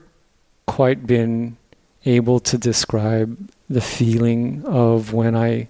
quite 0.66 1.06
been 1.06 1.56
able 2.04 2.40
to 2.40 2.58
describe 2.58 3.36
the 3.68 3.80
feeling 3.80 4.62
of 4.66 5.12
when 5.12 5.34
I 5.36 5.68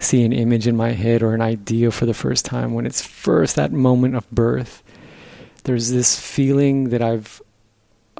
see 0.00 0.24
an 0.24 0.32
image 0.32 0.66
in 0.66 0.76
my 0.76 0.90
head 0.92 1.22
or 1.22 1.34
an 1.34 1.40
idea 1.40 1.90
for 1.90 2.06
the 2.06 2.14
first 2.14 2.44
time 2.44 2.72
when 2.74 2.86
it's 2.86 3.02
first 3.02 3.56
that 3.56 3.72
moment 3.72 4.14
of 4.16 4.30
birth 4.30 4.82
there's 5.64 5.90
this 5.90 6.18
feeling 6.18 6.90
that 6.90 7.02
I've 7.02 7.40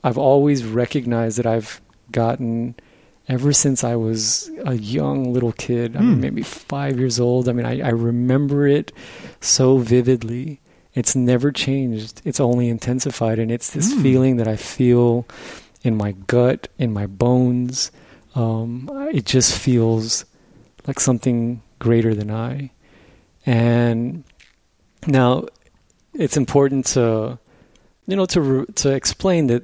I've 0.04 0.18
always 0.18 0.64
recognized 0.64 1.38
that 1.38 1.46
I've 1.46 1.80
gotten 2.12 2.74
ever 3.28 3.52
since 3.52 3.84
I 3.84 3.94
was 3.96 4.50
a 4.64 4.72
young 4.74 5.32
little 5.34 5.52
kid, 5.52 5.96
I 5.96 6.00
mean, 6.00 6.14
Hmm. 6.14 6.20
maybe 6.20 6.42
five 6.42 6.98
years 6.98 7.20
old. 7.20 7.46
I 7.48 7.52
mean, 7.52 7.66
I, 7.66 7.80
I 7.86 7.90
remember 7.90 8.66
it 8.66 8.90
so 9.40 9.76
vividly. 9.78 10.60
It's 10.98 11.14
never 11.14 11.52
changed. 11.52 12.20
It's 12.24 12.40
only 12.40 12.68
intensified. 12.68 13.38
And 13.38 13.50
it's 13.52 13.70
this 13.70 13.92
Hmm. 13.92 14.02
feeling 14.02 14.36
that 14.38 14.48
I 14.48 14.56
feel 14.56 15.26
in 15.84 15.96
my 15.96 16.12
gut, 16.26 16.66
in 16.76 16.92
my 16.92 17.06
bones. 17.06 17.92
Um, 18.34 18.90
it 19.12 19.24
just 19.24 19.56
feels 19.56 20.24
like 20.88 20.98
something 20.98 21.62
greater 21.78 22.14
than 22.14 22.30
I. 22.30 22.70
And 23.46 24.24
now 25.06 25.46
it's 26.14 26.36
important 26.36 26.86
to, 26.94 27.38
you 28.08 28.16
know, 28.16 28.26
to, 28.26 28.66
to 28.66 28.90
explain 28.90 29.46
that 29.48 29.62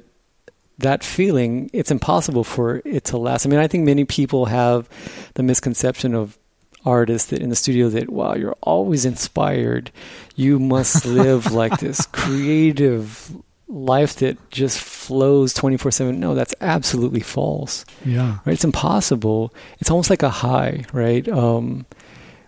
that 0.79 1.05
feeling, 1.05 1.70
it's 1.73 1.90
impossible 1.90 2.42
for 2.44 2.83
it 2.85 3.05
to 3.05 3.18
last. 3.18 3.47
I 3.47 3.49
mean, 3.49 3.61
I 3.61 3.68
think 3.68 3.85
many 3.85 4.05
people 4.05 4.47
have 4.47 4.88
the 5.35 5.42
misconception 5.42 6.14
of 6.14 6.37
artists 6.85 7.31
that 7.31 7.40
in 7.40 7.51
the 7.51 7.57
studio 7.57 7.88
that 7.88 8.11
wow, 8.11 8.35
you're 8.35 8.57
always 8.62 9.05
inspired. 9.05 9.90
You 10.37 10.59
must 10.59 11.07
live 11.07 11.53
like 11.53 11.79
this 11.81 12.07
creative 12.07 13.35
life 13.68 14.16
that 14.16 14.51
just 14.51 14.79
flows 14.79 15.55
24/7. 15.55 16.16
No, 16.16 16.35
that's 16.35 16.55
absolutely 16.61 17.20
false. 17.20 17.85
Yeah. 18.05 18.38
Right? 18.44 18.53
It's 18.53 18.64
impossible. 18.64 19.53
It's 19.81 19.90
almost 19.90 20.11
like 20.11 20.23
a 20.23 20.31
high, 20.31 20.85
right? 20.92 21.27
Um 21.29 21.87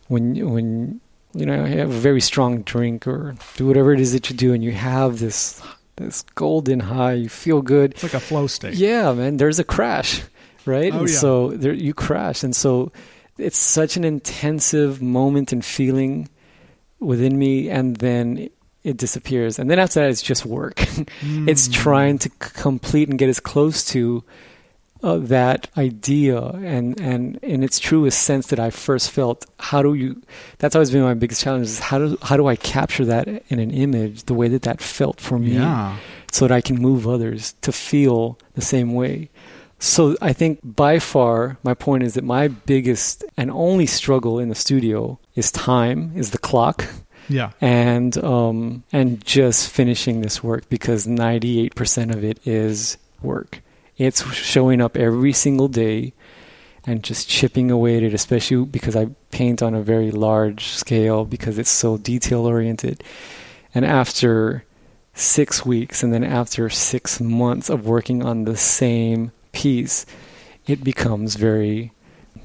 when 0.09 0.37
when 0.51 1.01
you 1.35 1.45
know, 1.45 1.67
you 1.67 1.79
have 1.79 1.91
a 1.91 1.93
very 1.93 2.21
strong 2.23 2.63
drink 2.63 3.07
or 3.07 3.35
do 3.57 3.67
whatever 3.67 3.93
it 3.93 4.01
is 4.01 4.13
that 4.13 4.31
you 4.31 4.37
do 4.37 4.55
and 4.55 4.65
you 4.65 4.73
have 4.73 5.19
this 5.19 5.63
this 5.97 6.23
golden 6.35 6.81
high, 6.81 7.15
you 7.15 7.29
feel 7.29 7.63
good. 7.63 7.93
It's 7.93 8.03
like 8.03 8.15
a 8.15 8.21
flow 8.21 8.47
state. 8.47 8.75
Yeah, 8.75 9.13
man, 9.13 9.37
there's 9.39 9.59
a 9.59 9.65
crash, 9.65 10.23
right? 10.65 10.93
Oh, 10.93 11.01
and 11.01 11.09
yeah. 11.09 11.17
so 11.17 11.51
there 11.51 11.73
you 11.73 11.95
crash. 11.95 12.43
And 12.43 12.55
so 12.55 12.93
it's 13.39 13.59
such 13.59 13.97
an 13.97 14.05
intensive 14.05 15.01
moment 15.03 15.53
and 15.53 15.65
feeling 15.65 16.29
within 17.01 17.39
me 17.39 17.69
and 17.69 17.97
then 17.97 18.49
it 18.85 18.97
disappears. 18.97 19.59
And 19.59 19.69
then 19.71 19.79
after 19.79 20.01
that 20.01 20.11
it's 20.11 20.23
just 20.23 20.47
work. 20.47 20.81
it's 21.47 21.69
Mm. 21.69 21.73
trying 21.73 22.19
to 22.21 22.29
complete 22.39 23.09
and 23.09 23.19
get 23.19 23.29
as 23.29 23.41
close 23.41 23.85
to 23.87 24.23
uh, 25.03 25.19
that 25.19 25.69
idea 25.77 26.41
and 26.41 26.99
and 27.01 27.37
in 27.43 27.63
its 27.63 27.79
truest 27.79 28.23
sense 28.23 28.47
that 28.47 28.59
I 28.59 28.71
first 28.71 29.11
felt 29.11 29.45
how 29.61 29.83
do 29.83 29.93
you 29.93 30.23
that's 30.59 30.75
always 30.75 30.91
been 30.91 31.03
my 31.03 31.13
biggest 31.15 31.43
challenge 31.43 31.67
is 31.67 31.79
how 31.79 31.99
do 31.99 32.17
how 32.23 32.37
do 32.39 32.47
I 32.47 32.57
capture 32.57 33.05
that 33.05 33.29
in 33.49 33.59
an 33.59 33.71
image 33.71 34.23
the 34.25 34.33
way 34.35 34.49
that 34.49 34.63
that 34.63 34.81
felt 34.81 35.21
for 35.21 35.39
me 35.39 35.53
Yeah. 35.53 35.99
so 36.33 36.49
that 36.49 36.55
I 36.55 36.63
can 36.63 36.77
move 36.81 37.07
others 37.07 37.55
to 37.61 37.73
feel 37.73 38.39
the 38.55 38.63
same 38.63 38.95
way. 38.95 39.29
So 39.79 40.17
I 40.23 40.33
think 40.33 40.61
by 40.63 40.99
far 40.99 41.59
my 41.63 41.75
point 41.75 42.03
is 42.03 42.15
that 42.15 42.25
my 42.25 42.49
biggest 42.49 43.25
and 43.37 43.51
only 43.51 43.87
struggle 43.87 44.39
in 44.39 44.49
the 44.49 44.55
studio 44.55 45.19
is 45.35 45.53
time, 45.53 46.13
is 46.17 46.31
the 46.31 46.39
clock, 46.39 46.87
Yeah. 47.29 47.51
and 47.61 48.17
um, 48.25 48.85
and 48.93 49.25
just 49.25 49.69
finishing 49.71 50.21
this 50.23 50.43
work 50.43 50.69
because 50.71 51.07
ninety 51.07 51.61
eight 51.61 51.75
percent 51.75 52.11
of 52.11 52.25
it 52.25 52.39
is 52.47 52.97
work. 53.23 53.61
It's 53.99 54.25
showing 54.35 54.81
up 54.81 54.97
every 54.97 55.33
single 55.33 55.69
day 55.69 56.13
and 56.87 57.03
just 57.03 57.29
chipping 57.29 57.71
away 57.71 57.97
at 57.97 58.03
it, 58.03 58.15
especially 58.15 58.65
because 58.65 58.95
I 58.97 59.07
paint 59.31 59.63
on 59.63 59.75
a 59.75 59.83
very 59.83 60.11
large 60.11 60.69
scale 60.69 61.25
because 61.25 61.59
it's 61.59 61.71
so 61.71 61.97
detail 61.99 62.47
oriented. 62.47 63.03
And 63.75 63.85
after 63.85 64.65
six 65.13 65.65
weeks 65.67 66.03
and 66.03 66.13
then 66.13 66.23
after 66.25 66.69
six 66.71 67.21
months 67.21 67.69
of 67.71 67.87
working 67.87 68.23
on 68.23 68.45
the 68.45 68.57
same 68.57 69.33
piece, 69.57 70.05
it 70.67 70.85
becomes 70.85 71.37
very. 71.37 71.93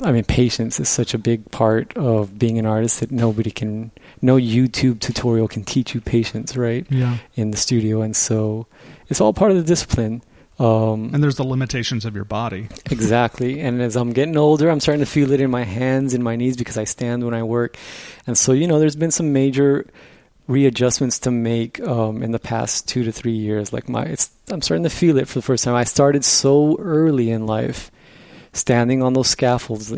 I 0.03 0.11
mean, 0.11 0.23
patience 0.23 0.79
is 0.79 0.89
such 0.89 1.13
a 1.13 1.17
big 1.19 1.51
part 1.51 1.95
of 1.95 2.39
being 2.39 2.57
an 2.57 2.65
artist 2.65 3.01
that 3.01 3.11
nobody 3.11 3.51
can, 3.51 3.91
no 4.21 4.37
YouTube 4.37 4.99
tutorial 4.99 5.47
can 5.47 5.63
teach 5.63 5.93
you 5.93 6.01
patience, 6.01 6.57
right? 6.57 6.87
Yeah. 6.89 7.17
In 7.35 7.51
the 7.51 7.57
studio. 7.57 8.01
And 8.01 8.15
so 8.15 8.65
it's 9.09 9.21
all 9.21 9.33
part 9.33 9.51
of 9.51 9.57
the 9.57 9.63
discipline. 9.63 10.23
Um, 10.57 11.11
And 11.13 11.21
there's 11.21 11.35
the 11.35 11.43
limitations 11.45 12.05
of 12.05 12.15
your 12.15 12.25
body. 12.25 12.67
Exactly. 12.89 13.59
And 13.61 13.81
as 13.81 13.95
I'm 13.95 14.11
getting 14.13 14.37
older, 14.37 14.71
I'm 14.71 14.79
starting 14.79 15.05
to 15.05 15.11
feel 15.11 15.31
it 15.31 15.41
in 15.41 15.51
my 15.51 15.65
hands 15.65 16.13
and 16.15 16.23
my 16.23 16.35
knees 16.35 16.57
because 16.57 16.77
I 16.81 16.85
stand 16.85 17.23
when 17.23 17.35
I 17.35 17.43
work. 17.43 17.77
And 18.25 18.35
so, 18.37 18.53
you 18.53 18.67
know, 18.67 18.79
there's 18.79 18.95
been 18.95 19.11
some 19.11 19.33
major 19.33 19.85
readjustments 20.47 21.19
to 21.19 21.31
make 21.31 21.79
um, 21.81 22.23
in 22.23 22.31
the 22.31 22.39
past 22.39 22.87
two 22.87 23.03
to 23.03 23.11
three 23.11 23.31
years. 23.31 23.71
Like 23.71 23.87
my, 23.87 24.03
it's, 24.03 24.29
I'm 24.49 24.61
starting 24.61 24.83
to 24.83 24.89
feel 24.89 25.17
it 25.17 25.27
for 25.27 25.39
the 25.39 25.43
first 25.43 25.63
time. 25.63 25.75
I 25.75 25.83
started 25.85 26.25
so 26.25 26.77
early 26.79 27.29
in 27.31 27.45
life, 27.45 27.91
standing 28.53 29.01
on 29.01 29.13
those 29.13 29.29
scaffolds, 29.29 29.93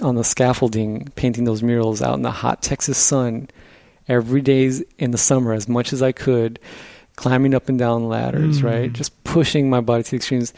on 0.00 0.14
the 0.14 0.22
scaffolding, 0.24 1.08
painting 1.16 1.44
those 1.44 1.62
murals 1.62 2.02
out 2.02 2.14
in 2.14 2.22
the 2.22 2.30
hot 2.30 2.62
Texas 2.62 2.98
sun 2.98 3.48
every 4.08 4.40
day 4.40 4.70
in 4.98 5.10
the 5.10 5.18
summer 5.18 5.52
as 5.52 5.68
much 5.68 5.92
as 5.92 6.02
I 6.02 6.12
could, 6.12 6.60
climbing 7.16 7.54
up 7.54 7.68
and 7.68 7.78
down 7.78 8.08
ladders, 8.08 8.60
Mm. 8.60 8.64
right? 8.64 8.92
Just 8.92 9.24
pushing 9.24 9.68
my 9.68 9.80
body 9.80 10.04
to 10.04 10.10
the 10.10 10.16
extremes. 10.16 10.52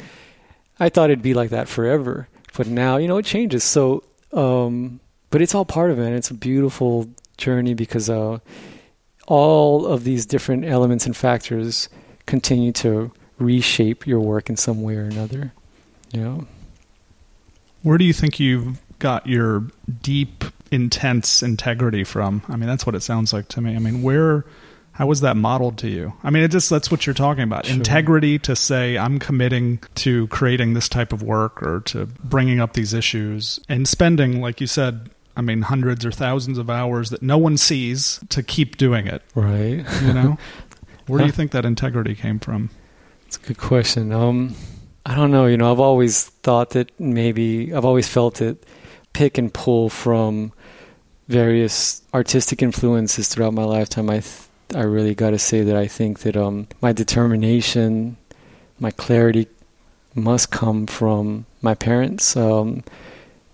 I 0.79 0.91
thought 0.91 1.11
it'd 1.11 1.23
be 1.23 1.33
like 1.35 1.51
that 1.51 1.69
forever, 1.69 2.29
but 2.57 2.67
now 2.67 2.99
you 2.99 3.09
know 3.09 3.17
it 3.17 3.25
changes. 3.25 3.65
So, 3.65 4.03
um, 4.35 5.01
but 5.31 5.41
it's 5.41 5.55
all 5.55 5.65
part 5.65 5.91
of 5.91 5.99
it. 5.99 6.05
And 6.07 6.15
it's 6.15 6.31
a 6.31 6.35
beautiful 6.35 7.09
journey 7.39 7.73
because 7.75 8.11
uh, 8.11 8.39
all 9.29 9.87
of 9.87 10.05
these 10.05 10.25
different 10.25 10.65
elements 10.65 11.05
and 11.05 11.15
factors 11.15 11.91
continue 12.25 12.73
to 12.73 13.13
reshape 13.39 14.07
your 14.07 14.21
work 14.21 14.49
in 14.49 14.57
some 14.57 14.83
way 14.83 14.97
or 14.97 15.05
another. 15.05 15.53
You 16.13 16.21
know, 16.23 16.47
Where 17.83 17.99
do 17.99 18.05
you 18.05 18.15
think 18.15 18.41
you've 18.41 18.81
got 18.99 19.27
your 19.27 19.67
deep, 20.03 20.45
intense 20.71 21.43
integrity 21.43 22.05
from? 22.05 22.43
I 22.49 22.57
mean, 22.57 22.69
that's 22.69 22.87
what 22.87 22.95
it 22.95 23.03
sounds 23.03 23.35
like 23.35 23.49
to 23.49 23.61
me. 23.61 23.77
I 23.77 23.79
mean, 23.79 24.03
where, 24.03 24.47
how 24.93 25.07
was 25.07 25.21
that 25.21 25.37
modeled 25.37 25.77
to 25.79 25.89
you? 25.89 26.15
I 26.25 26.31
mean, 26.31 26.43
it 26.43 26.51
just, 26.51 26.71
that's 26.71 26.91
what 26.91 27.07
you're 27.07 27.15
talking 27.15 27.45
about. 27.45 27.67
Sure. 27.67 27.77
Integrity 27.77 28.39
to 28.41 28.57
say, 28.57 28.97
I'm 28.97 29.19
committing 29.19 29.81
to 29.97 30.27
creating 30.29 30.73
this 30.73 30.89
type 30.89 31.13
of 31.13 31.23
work 31.23 31.63
or 31.63 31.81
to 31.81 32.07
bringing 32.07 32.61
up 32.61 32.73
these 32.73 32.95
issues 32.95 33.61
and 33.69 33.87
spending, 33.87 34.41
like 34.41 34.63
you 34.63 34.67
said, 34.67 35.11
I 35.39 35.41
mean, 35.41 35.63
hundreds 35.63 36.05
or 36.05 36.11
thousands 36.11 36.59
of 36.59 36.69
hours 36.69 37.11
that 37.11 37.23
no 37.23 37.39
one 37.39 37.57
sees 37.57 38.19
to 38.31 38.43
keep 38.43 38.77
doing 38.77 39.07
it, 39.07 39.23
right? 39.37 39.87
you 40.03 40.13
know? 40.13 40.37
Where 41.07 41.21
do 41.21 41.27
you 41.27 41.33
think 41.33 41.53
that 41.53 41.65
integrity 41.65 42.17
came 42.17 42.41
from? 42.41 42.71
It's 43.25 43.37
a 43.37 43.41
good 43.41 43.59
question. 43.59 44.11
Um, 44.11 44.57
I 45.07 45.15
don't 45.15 45.31
know. 45.31 45.47
You 45.47 45.57
know, 45.57 45.71
I've 45.71 45.79
always 45.79 46.25
thought 46.25 46.71
that 46.71 46.91
maybe 46.99 47.73
I've 47.73 47.85
always 47.85 48.09
felt 48.09 48.43
it 48.43 48.65
pick 49.13 49.39
and 49.39 49.55
pull 49.55 49.89
from 49.89 50.53
various 51.29 52.03
artistic 52.13 52.61
influences 52.61 53.29
throughout 53.29 53.55
my 53.55 53.65
lifetime. 53.65 54.11
I 54.11 54.21
th- 54.21 54.49
I 54.75 54.83
really 54.83 55.15
got 55.15 55.31
to 55.31 55.39
say 55.39 55.63
that 55.63 55.77
I 55.77 55.87
think 55.87 56.19
that 56.21 56.37
um, 56.37 56.67
my 56.83 56.93
determination, 56.93 58.17
my 58.81 58.91
clarity, 58.91 59.47
must 60.17 60.51
come 60.51 60.87
from 60.87 61.47
my 61.63 61.75
parents. 61.75 62.37
Um, 62.37 62.83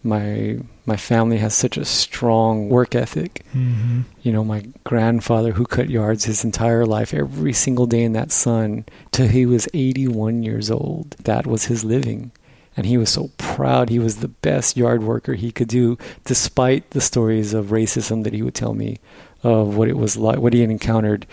my 0.03 0.59
my 0.87 0.97
family 0.97 1.39
has 1.39 1.55
such 1.55 1.77
a 1.77 1.85
strong 1.85 2.69
work 2.69 2.95
ethic 2.95 3.45
Mm-hmm. 3.55 4.01
you 4.23 4.33
know, 4.33 4.45
my 4.45 4.65
grandfather 4.83 5.53
who 5.53 5.65
cut 5.65 5.89
yards 5.89 6.25
his 6.25 6.45
entire 6.45 6.85
life, 6.85 7.15
every 7.15 7.53
single 7.53 7.87
day 7.87 8.03
in 8.03 8.13
that 8.15 8.33
sun, 8.33 8.85
till 9.13 9.29
he 9.29 9.47
was 9.47 9.69
81 9.73 10.43
years 10.43 10.71
old. 10.71 11.13
That 11.23 11.47
was 11.47 11.67
his 11.67 11.85
living. 11.85 12.33
And 12.77 12.85
he 12.87 12.99
was 12.99 13.11
so 13.11 13.31
proud. 13.39 13.89
He 13.89 14.01
was 14.01 14.17
the 14.17 14.29
best 14.29 14.77
yard 14.77 15.05
worker 15.05 15.35
he 15.35 15.53
could 15.53 15.69
do, 15.69 15.97
despite 16.25 16.91
the 16.91 17.01
stories 17.01 17.55
of 17.55 17.67
racism 17.67 18.25
that 18.25 18.33
he 18.33 18.43
would 18.43 18.55
tell 18.57 18.75
me 18.75 18.99
of 19.45 19.77
what 19.77 19.89
it 19.89 19.97
was 19.97 20.17
like, 20.17 20.39
what 20.39 20.53
he 20.55 20.61
had 20.61 20.71
encountered, 20.71 21.27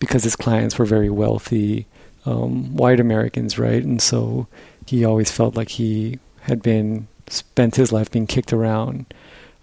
because 0.00 0.24
his 0.24 0.34
clients 0.34 0.76
were 0.78 0.84
very 0.84 1.10
wealthy, 1.10 1.86
um, 2.26 2.74
white 2.74 2.98
Americans, 2.98 3.58
right? 3.58 3.84
And 3.84 4.02
so 4.02 4.48
he 4.86 5.04
always 5.04 5.30
felt 5.30 5.54
like 5.54 5.68
he 5.68 6.18
had 6.40 6.62
been 6.62 7.06
spent 7.32 7.76
his 7.76 7.92
life 7.92 8.10
being 8.10 8.26
kicked 8.26 8.52
around 8.52 9.06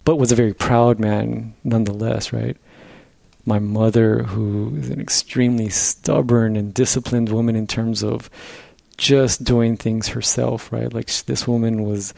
but 0.05 0.17
was 0.17 0.31
a 0.31 0.35
very 0.35 0.53
proud 0.53 0.99
man 0.99 1.53
nonetheless, 1.63 2.31
right? 2.31 2.55
My 3.45 3.59
mother, 3.59 4.23
who 4.23 4.75
is 4.77 4.89
an 4.89 5.01
extremely 5.01 5.69
stubborn 5.69 6.55
and 6.55 6.73
disciplined 6.73 7.29
woman 7.29 7.55
in 7.55 7.67
terms 7.67 8.03
of 8.03 8.29
just 8.97 9.43
doing 9.43 9.75
things 9.75 10.07
herself, 10.07 10.71
right? 10.71 10.93
Like 10.93 11.07
this 11.25 11.47
woman 11.47 11.83
was, 11.83 12.13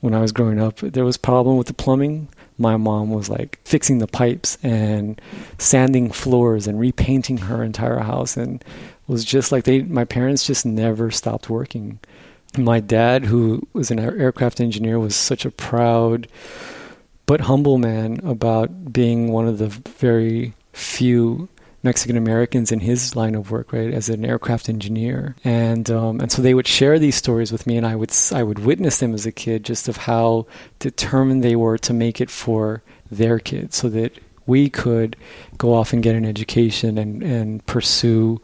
when 0.00 0.14
I 0.14 0.20
was 0.20 0.32
growing 0.32 0.60
up, 0.60 0.78
there 0.78 1.04
was 1.04 1.16
problem 1.16 1.56
with 1.56 1.66
the 1.66 1.74
plumbing. 1.74 2.28
My 2.58 2.76
mom 2.76 3.10
was 3.10 3.28
like 3.28 3.60
fixing 3.64 3.98
the 3.98 4.06
pipes 4.06 4.56
and 4.62 5.20
sanding 5.58 6.10
floors 6.10 6.66
and 6.66 6.80
repainting 6.80 7.36
her 7.36 7.62
entire 7.62 7.98
house, 7.98 8.36
and 8.36 8.64
was 9.06 9.26
just 9.26 9.52
like 9.52 9.64
they. 9.64 9.82
My 9.82 10.06
parents 10.06 10.46
just 10.46 10.64
never 10.64 11.10
stopped 11.10 11.50
working. 11.50 11.98
My 12.56 12.80
dad, 12.80 13.24
who 13.24 13.66
was 13.72 13.90
an 13.90 13.98
aircraft 13.98 14.60
engineer, 14.60 14.98
was 14.98 15.14
such 15.14 15.44
a 15.44 15.50
proud 15.50 16.28
but 17.26 17.42
humble 17.42 17.76
man 17.76 18.20
about 18.24 18.92
being 18.92 19.32
one 19.32 19.48
of 19.48 19.58
the 19.58 19.68
very 19.68 20.54
few 20.72 21.48
Mexican 21.82 22.16
Americans 22.16 22.72
in 22.72 22.80
his 22.80 23.14
line 23.14 23.34
of 23.34 23.50
work, 23.50 23.72
right, 23.72 23.92
as 23.92 24.08
an 24.08 24.24
aircraft 24.24 24.68
engineer, 24.68 25.36
and 25.44 25.88
um, 25.90 26.20
and 26.20 26.32
so 26.32 26.42
they 26.42 26.54
would 26.54 26.66
share 26.66 26.98
these 26.98 27.14
stories 27.14 27.52
with 27.52 27.66
me, 27.66 27.76
and 27.76 27.86
I 27.86 27.94
would 27.94 28.12
I 28.32 28.42
would 28.42 28.58
witness 28.58 28.98
them 28.98 29.14
as 29.14 29.24
a 29.24 29.32
kid, 29.32 29.64
just 29.64 29.88
of 29.88 29.96
how 29.96 30.46
determined 30.78 31.44
they 31.44 31.56
were 31.56 31.78
to 31.78 31.92
make 31.92 32.20
it 32.20 32.30
for 32.30 32.82
their 33.10 33.38
kids, 33.38 33.76
so 33.76 33.88
that 33.90 34.18
we 34.46 34.68
could 34.68 35.16
go 35.58 35.74
off 35.74 35.92
and 35.92 36.02
get 36.02 36.16
an 36.16 36.24
education 36.24 36.98
and 36.98 37.22
and 37.22 37.64
pursue 37.66 38.40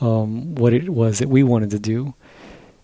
um, 0.00 0.54
what 0.54 0.74
it 0.74 0.90
was 0.90 1.18
that 1.18 1.28
we 1.28 1.42
wanted 1.42 1.70
to 1.70 1.78
do. 1.78 2.14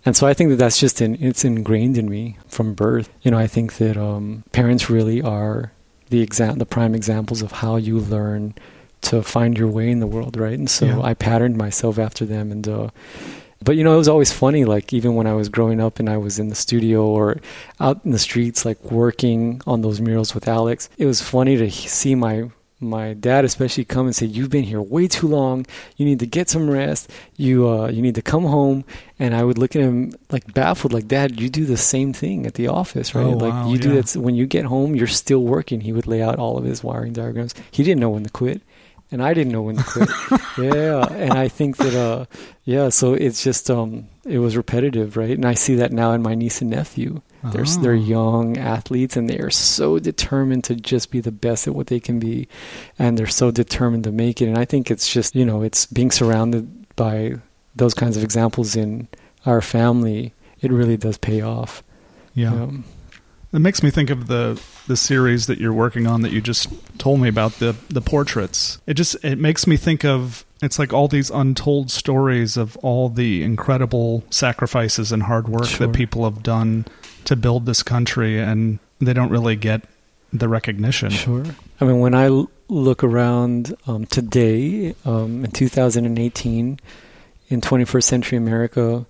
And 0.09 0.17
so 0.17 0.27
I 0.27 0.33
think 0.33 0.49
that 0.49 0.57
that's 0.57 0.81
just 0.81 1.03
in, 1.03 1.23
it's 1.23 1.45
ingrained 1.45 1.99
in 1.99 2.09
me 2.09 2.39
from 2.47 2.73
birth. 2.73 3.11
You 3.21 3.31
know, 3.31 3.37
I 3.37 3.47
think 3.47 3.77
that 3.77 3.99
um, 3.99 4.43
parents 4.53 4.89
really 4.89 5.21
are 5.21 5.71
the 6.09 6.23
exam- 6.23 6.57
the 6.57 6.65
prime 6.65 6.95
examples 6.95 7.43
of 7.43 7.53
how 7.53 7.77
you 7.77 7.99
learn 7.99 8.55
to 9.03 9.23
find 9.23 9.59
your 9.59 9.69
way 9.69 9.91
in 9.91 10.01
the 10.01 10.07
world, 10.07 10.39
right? 10.39 10.59
And 10.59 10.71
so 10.71 10.87
yeah. 10.87 11.01
I 11.03 11.13
patterned 11.13 11.59
myself 11.59 11.99
after 11.99 12.25
them, 12.25 12.51
and 12.51 12.67
uh, 12.67 12.89
but 13.63 13.77
you 13.77 13.85
know, 13.85 13.93
it 13.93 13.99
was 13.99 14.09
always 14.09 14.33
funny. 14.33 14.65
Like 14.65 14.95
even 14.95 15.15
when 15.15 15.27
I 15.27 15.35
was 15.35 15.51
growing 15.51 15.79
up 15.79 15.99
and 15.99 16.09
I 16.09 16.17
was 16.17 16.39
in 16.39 16.49
the 16.49 16.55
studio 16.55 17.05
or 17.05 17.37
out 17.79 18.01
in 18.07 18.13
the 18.13 18.19
streets, 18.19 18.65
like 18.65 18.83
working 18.91 19.61
on 19.67 19.83
those 19.83 20.01
murals 20.01 20.35
with 20.35 20.49
Alex, 20.49 20.89
it 20.97 21.05
was 21.05 21.21
funny 21.21 21.59
to 21.59 21.71
see 21.71 22.15
my 22.15 22.49
my 22.81 23.13
dad 23.13 23.45
especially 23.45 23.85
come 23.85 24.07
and 24.07 24.15
say 24.15 24.25
you've 24.25 24.51
been 24.51 24.65
here 24.65 24.81
way 24.81 25.09
too 25.09 25.27
long 25.27 25.67
you 25.97 26.07
need 26.07 26.21
to 26.21 26.27
get 26.27 26.49
some 26.49 26.71
rest 26.71 27.11
you 27.37 27.69
uh 27.69 27.89
you 27.89 28.01
need 28.01 28.15
to 28.15 28.23
come 28.23 28.45
home 28.45 28.85
and 29.19 29.35
i 29.35 29.43
would 29.43 29.59
look 29.59 29.75
at 29.75 29.83
him 29.83 30.13
like 30.31 30.53
baffled 30.55 30.93
like 30.93 31.09
dad 31.09 31.41
you 31.41 31.49
do 31.49 31.65
the 31.65 31.77
same 31.77 32.13
thing 32.13 32.47
at 32.47 32.55
the 32.55 32.69
office 32.69 33.15
right 33.15 33.27
oh, 33.27 33.31
like 33.31 33.53
wow, 33.53 33.67
you 33.67 33.75
yeah. 33.77 33.83
do 33.83 34.01
that 34.01 34.17
when 34.17 34.35
you 34.35 34.47
get 34.47 34.65
home 34.65 34.95
you're 34.95 35.07
still 35.07 35.43
working 35.43 35.81
he 35.81 35.93
would 35.93 36.07
lay 36.07 36.23
out 36.23 36.39
all 36.39 36.57
of 36.57 36.65
his 36.65 36.85
wiring 36.85 37.13
diagrams 37.13 37.55
he 37.71 37.83
didn't 37.83 38.01
know 38.01 38.11
when 38.11 38.23
to 38.23 38.31
quit 38.31 38.63
and 39.11 39.23
I 39.23 39.35
didn't 39.35 39.53
know 39.53 39.63
when 39.63 39.77
to 39.77 39.83
quit. 39.83 40.09
yeah, 40.75 41.07
and 41.13 41.33
I 41.33 41.49
think 41.49 41.79
that 41.79 41.95
uh, 41.95 42.27
yeah, 42.65 42.91
so 42.91 43.15
it's 43.15 43.43
just 43.43 43.71
um, 43.71 44.09
it 44.25 44.39
was 44.39 44.57
repetitive, 44.57 45.17
right? 45.17 45.31
And 45.31 45.47
I 45.47 45.55
see 45.55 45.77
that 45.77 45.93
now 45.93 46.13
in 46.13 46.23
my 46.23 46.35
niece 46.35 46.61
and 46.61 46.71
nephew. 46.71 47.23
They're 47.53 47.65
Oh. 47.67 47.81
they're 47.83 47.95
young 47.95 48.57
athletes, 48.59 49.17
and 49.17 49.29
they 49.29 49.39
are 49.39 49.51
so 49.51 49.99
determined 49.99 50.65
to 50.65 50.75
just 50.75 51.11
be 51.11 51.21
the 51.21 51.33
best 51.33 51.67
at 51.67 51.75
what 51.75 51.89
they 51.89 52.01
can 52.01 52.19
be, 52.19 52.49
and 52.99 53.17
they're 53.19 53.27
so 53.27 53.51
determined 53.51 54.05
to 54.05 54.13
make 54.13 54.41
it. 54.43 54.47
And 54.49 54.59
I 54.59 54.65
think 54.65 54.91
it's 54.91 55.13
just 55.13 55.35
you 55.35 55.45
know 55.45 55.63
it's 55.63 55.87
being 55.87 56.11
surrounded 56.11 56.69
by 56.97 57.35
those 57.77 57.95
kinds 57.95 58.17
of 58.17 58.25
examples 58.25 58.75
in 58.77 59.09
our 59.47 59.61
family. 59.61 60.33
It 60.61 60.73
really 60.73 60.97
does 60.97 61.17
pay 61.19 61.41
off. 61.41 61.83
Yeah. 62.35 62.53
Um, 62.53 62.85
It 63.53 63.61
makes 63.61 63.83
me 63.83 63.91
think 63.91 64.11
of 64.11 64.27
the 64.27 64.61
the 64.89 64.97
series 64.97 65.47
that 65.47 65.59
you're 65.59 65.73
working 65.73 66.07
on 66.07 66.21
that 66.23 66.33
you 66.33 66.41
just 66.43 66.69
told 66.99 67.21
me 67.21 67.29
about 67.29 67.53
the 67.61 67.75
the 67.89 68.01
portraits. 68.03 68.79
It 68.87 68.95
just 68.95 69.17
it 69.25 69.39
makes 69.39 69.67
me 69.67 69.77
think 69.79 70.05
of 70.05 70.45
it's 70.61 70.79
like 70.79 70.93
all 70.93 71.09
these 71.09 71.31
untold 71.31 71.91
stories 71.91 72.57
of 72.59 72.77
all 72.79 73.09
the 73.09 73.43
incredible 73.45 74.25
sacrifices 74.29 75.13
and 75.13 75.23
hard 75.23 75.49
work 75.49 75.67
Sure. 75.67 75.87
that 75.87 75.95
people 75.97 76.25
have 76.25 76.43
done 76.43 76.85
to 77.25 77.37
build 77.37 77.67
this 77.67 77.83
country 77.83 78.39
and 78.39 78.79
they 79.01 79.13
don't 79.13 79.31
really 79.31 79.57
get 79.57 79.83
the 80.33 80.49
recognition. 80.49 81.11
Sure. 81.11 81.45
I 81.81 81.85
mean, 81.85 82.01
when 82.01 82.15
I 82.15 82.29
look 82.69 83.03
around 83.03 83.75
um, 83.87 84.05
today, 84.07 84.95
um, 85.05 85.45
in 85.45 85.51
2018, 85.51 86.81
in 87.49 87.61
21st 87.61 88.03
century 88.03 88.39
America, 88.39 89.07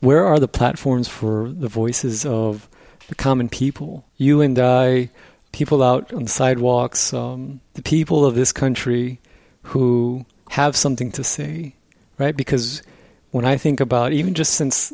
where 0.00 0.24
are 0.24 0.38
the 0.38 0.48
platforms 0.48 1.08
for 1.08 1.48
the 1.48 1.68
voices 1.68 2.24
of 2.24 2.68
the 3.08 3.14
common 3.14 3.48
people? 3.48 4.04
You 4.16 4.40
and 4.40 4.58
I, 4.58 5.10
people 5.52 5.82
out 5.82 6.12
on 6.12 6.24
the 6.24 6.30
sidewalks, 6.30 7.12
um, 7.12 7.60
the 7.74 7.82
people 7.82 8.24
of 8.24 8.34
this 8.34 8.52
country 8.52 9.20
who 9.62 10.24
have 10.50 10.76
something 10.76 11.12
to 11.12 11.24
say, 11.24 11.74
right? 12.18 12.36
Because 12.36 12.82
when 13.30 13.44
I 13.44 13.56
think 13.56 13.80
about, 13.80 14.12
even 14.12 14.34
just 14.34 14.54
since 14.54 14.92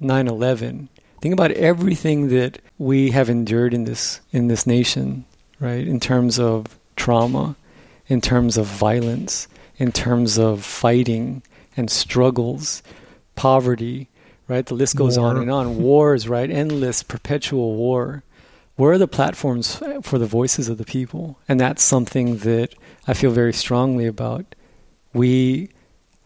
9 0.00 0.28
11, 0.28 0.88
think 1.20 1.32
about 1.32 1.50
everything 1.52 2.28
that 2.28 2.60
we 2.78 3.10
have 3.10 3.28
endured 3.28 3.74
in 3.74 3.84
this 3.84 4.20
in 4.32 4.48
this 4.48 4.66
nation, 4.66 5.24
right? 5.60 5.86
In 5.86 6.00
terms 6.00 6.38
of 6.38 6.78
trauma, 6.96 7.56
in 8.08 8.20
terms 8.20 8.56
of 8.56 8.66
violence, 8.66 9.48
in 9.78 9.92
terms 9.92 10.38
of 10.38 10.64
fighting 10.64 11.42
and 11.76 11.90
struggles, 11.90 12.82
poverty, 13.34 14.08
right? 14.48 14.66
The 14.66 14.74
list 14.74 14.96
goes 14.96 15.18
on 15.18 15.36
and 15.36 15.50
on. 15.50 15.78
Wars, 15.78 16.28
right? 16.28 16.50
Endless, 16.50 17.02
perpetual 17.02 17.74
war. 17.74 18.22
Where 18.76 18.92
are 18.92 18.98
the 18.98 19.08
platforms 19.08 19.80
for 20.02 20.18
the 20.18 20.26
voices 20.26 20.68
of 20.68 20.76
the 20.76 20.84
people? 20.84 21.38
And 21.48 21.58
that's 21.58 21.82
something 21.82 22.38
that 22.38 22.74
I 23.06 23.14
feel 23.14 23.30
very 23.30 23.54
strongly 23.54 24.06
about. 24.06 24.54
We 25.14 25.70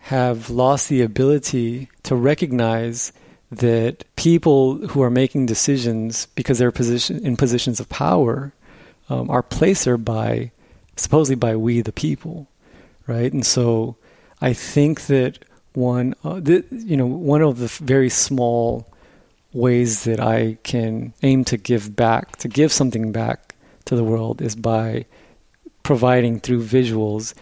have 0.04 0.50
lost 0.50 0.88
the 0.88 1.02
ability 1.02 1.88
to 2.04 2.16
recognize 2.16 3.12
that 3.50 4.04
people 4.16 4.86
who 4.88 5.02
are 5.02 5.10
making 5.10 5.46
decisions 5.46 6.26
because 6.34 6.58
they're 6.58 6.70
position, 6.70 7.24
in 7.24 7.36
positions 7.36 7.80
of 7.80 7.88
power 7.88 8.52
um, 9.08 9.28
are 9.30 9.42
placed 9.42 9.84
there 9.84 9.98
by 9.98 10.52
supposedly 10.96 11.34
by 11.34 11.56
we 11.56 11.80
the 11.80 11.92
people, 11.92 12.46
right? 13.06 13.32
And 13.32 13.44
so 13.44 13.96
I 14.40 14.52
think 14.52 15.06
that 15.06 15.38
one, 15.72 16.14
uh, 16.24 16.40
th- 16.40 16.66
you 16.70 16.96
know, 16.96 17.06
one 17.06 17.42
of 17.42 17.58
the 17.58 17.66
very 17.66 18.10
small 18.10 18.86
ways 19.52 20.04
that 20.04 20.20
I 20.20 20.58
can 20.62 21.12
aim 21.22 21.44
to 21.46 21.56
give 21.56 21.96
back, 21.96 22.36
to 22.36 22.48
give 22.48 22.72
something 22.72 23.12
back 23.12 23.54
to 23.86 23.96
the 23.96 24.04
world, 24.04 24.40
is 24.40 24.54
by 24.54 25.06
providing 25.82 26.38
through 26.38 26.62
visuals 26.62 27.34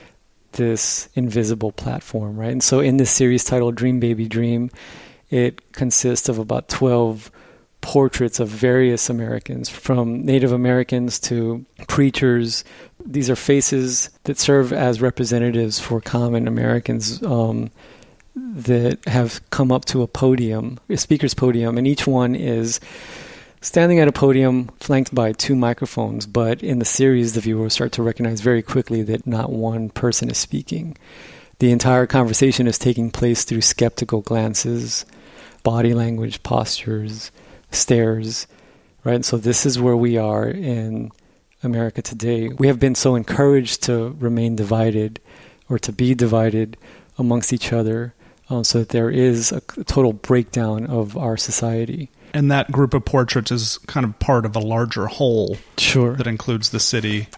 this 0.53 1.09
invisible 1.15 1.73
platform, 1.73 2.37
right? 2.37 2.53
And 2.53 2.63
so 2.63 2.81
in 2.81 2.97
this 2.97 3.11
series 3.11 3.45
titled 3.45 3.75
Dream 3.75 4.01
Baby 4.01 4.27
Dream, 4.27 4.71
it 5.31 5.73
consists 5.73 6.29
of 6.29 6.39
about 6.39 6.69
12 6.69 7.31
portraits 7.81 8.41
of 8.41 8.49
various 8.49 9.09
Americans, 9.09 9.69
from 9.69 10.25
Native 10.25 10.53
Americans 10.53 11.19
to 11.21 11.65
preachers. 11.87 12.65
These 13.05 13.31
are 13.31 13.37
faces 13.37 14.11
that 14.25 14.39
serve 14.39 14.73
as 14.73 15.01
representatives 15.01 15.79
for 15.79 16.01
common 16.01 16.49
Americans 16.49 17.23
um, 17.23 17.71
that 18.35 18.99
have 19.07 19.41
come 19.51 19.71
up 19.71 19.85
to 19.87 20.03
a 20.03 20.07
podium, 20.07 20.79
a 20.89 20.97
speaker's 20.97 21.35
podium, 21.35 21.79
and 21.79 21.87
each 21.87 22.07
one 22.07 22.35
is 22.35 22.81
standing 23.61 23.99
at 23.99 24.09
a 24.09 24.13
podium 24.13 24.69
flanked 24.81 25.15
by 25.15 25.33
two 25.33 25.55
microphones. 25.55 26.27
But 26.27 26.63
in 26.63 26.79
the 26.79 26.85
series, 26.85 27.35
the 27.35 27.41
viewer 27.41 27.63
will 27.63 27.71
start 27.71 27.93
to 27.93 28.03
recognize 28.03 28.41
very 28.41 28.63
quickly 28.63 29.03
that 29.03 29.27
not 29.27 29.51
one 29.51 29.91
person 29.91 30.31
is 30.31 30.39
speaking. 30.39 30.97
The 31.59 31.73
entire 31.73 32.07
conversation 32.07 32.67
is 32.69 32.79
taking 32.79 33.11
place 33.11 33.45
through 33.45 33.63
skeptical 33.63 34.21
glances, 34.21 35.05
body 35.69 35.93
language, 35.93 36.43
postures, 36.43 37.31
stares, 37.73 38.47
right? 39.05 39.17
And 39.17 39.25
so 39.25 39.37
this 39.37 39.67
is 39.67 39.79
where 39.79 39.97
we 39.97 40.17
are 40.17 40.49
in 40.49 41.11
America 41.63 42.01
today. 42.01 42.49
We 42.49 42.69
have 42.69 42.81
been 42.81 42.95
so 42.95 43.17
encouraged 43.17 43.83
to 43.83 44.17
remain 44.19 44.57
divided 44.57 45.21
or 45.69 45.79
to 45.81 45.93
be 45.93 46.15
divided 46.15 46.79
amongst 47.19 47.53
each 47.53 47.71
other 47.71 48.15
um, 48.49 48.65
so 48.65 48.79
that 48.79 48.89
there 48.89 49.11
is 49.11 49.53
a 49.53 49.61
total 49.85 50.15
breakdown 50.15 50.87
of 50.87 51.19
our 51.19 51.37
society. 51.37 52.09
And 52.33 52.51
that 52.51 52.73
group 52.73 52.95
of 52.95 53.05
portraits 53.05 53.51
is 53.51 53.77
kind 53.87 54.05
of 54.07 54.19
part 54.19 54.47
of 54.47 54.57
a 54.57 54.61
larger 54.61 55.07
whole 55.09 55.59
Sure. 55.77 56.15
that 56.17 56.27
includes 56.27 56.71
the 56.71 56.81
city 56.81 57.29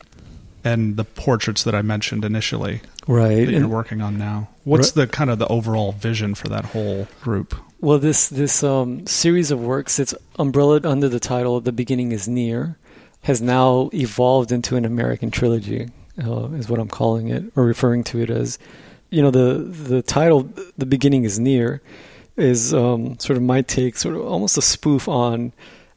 and 0.62 0.97
the 0.97 1.05
portraits 1.05 1.64
that 1.64 1.75
I 1.75 1.83
mentioned 1.83 2.25
initially 2.25 2.81
Right. 3.09 3.45
that 3.47 3.51
you're 3.51 3.62
And- 3.62 3.71
working 3.73 4.01
on 4.01 4.19
now. 4.19 4.51
What's 4.62 4.93
the 4.93 5.09
kind 5.09 5.31
of 5.31 5.40
the 5.40 5.49
overall 5.49 5.90
vision 5.93 6.37
for 6.37 6.47
that 6.49 6.66
whole 6.66 7.09
group? 7.23 7.57
Well, 7.81 7.99
this 7.99 8.29
this 8.29 8.62
um, 8.62 9.07
series 9.07 9.51
of 9.51 9.61
works, 9.61 9.99
it's 9.99 10.14
umbrellaed 10.38 10.85
under 10.85 11.09
the 11.09 11.21
title 11.21 11.61
"The 11.61 11.73
Beginning 11.73 12.12
Is 12.12 12.29
Near," 12.29 12.77
has 13.23 13.40
now 13.40 13.88
evolved 13.95 14.53
into 14.53 14.77
an 14.77 14.85
American 14.85 15.31
trilogy, 15.31 15.88
uh, 16.23 16.49
is 16.51 16.69
what 16.69 16.79
I'm 16.79 16.88
calling 16.88 17.29
it, 17.29 17.45
or 17.57 17.64
referring 17.64 18.05
to 18.05 18.21
it 18.21 18.31
as. 18.31 18.59
You 19.09 19.23
know, 19.23 19.31
the 19.31 19.64
the 19.64 20.03
title 20.03 20.51
"The 20.77 20.87
Beginning 20.87 21.25
Is 21.25 21.38
Near" 21.38 21.81
is 22.37 22.75
um, 22.75 23.19
sort 23.19 23.38
of 23.38 23.43
my 23.43 23.62
take, 23.62 23.97
sort 23.97 24.14
of 24.14 24.27
almost 24.27 24.59
a 24.59 24.62
spoof 24.62 25.09
on 25.09 25.53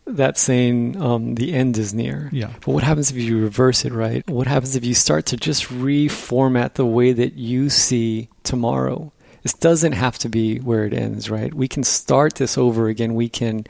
that 0.07 0.37
saying, 0.37 1.01
um, 1.01 1.35
"The 1.35 1.53
end 1.53 1.77
is 1.77 1.93
near." 1.93 2.29
Yeah. 2.31 2.53
But 2.65 2.69
what 2.69 2.83
happens 2.83 3.11
if 3.11 3.17
you 3.17 3.39
reverse 3.39 3.83
it, 3.83 3.91
right? 3.91 4.27
What 4.29 4.47
happens 4.47 4.77
if 4.77 4.85
you 4.85 4.93
start 4.93 5.25
to 5.27 5.37
just 5.37 5.65
reformat 5.65 6.75
the 6.75 6.85
way 6.85 7.11
that 7.11 7.33
you 7.33 7.69
see 7.69 8.29
tomorrow? 8.43 9.11
This 9.43 9.53
doesn't 9.53 9.91
have 9.93 10.17
to 10.19 10.29
be 10.29 10.57
where 10.59 10.85
it 10.85 10.93
ends, 10.93 11.29
right? 11.29 11.53
We 11.53 11.67
can 11.67 11.83
start 11.83 12.35
this 12.35 12.57
over 12.57 12.87
again. 12.87 13.13
We 13.13 13.29
can, 13.29 13.65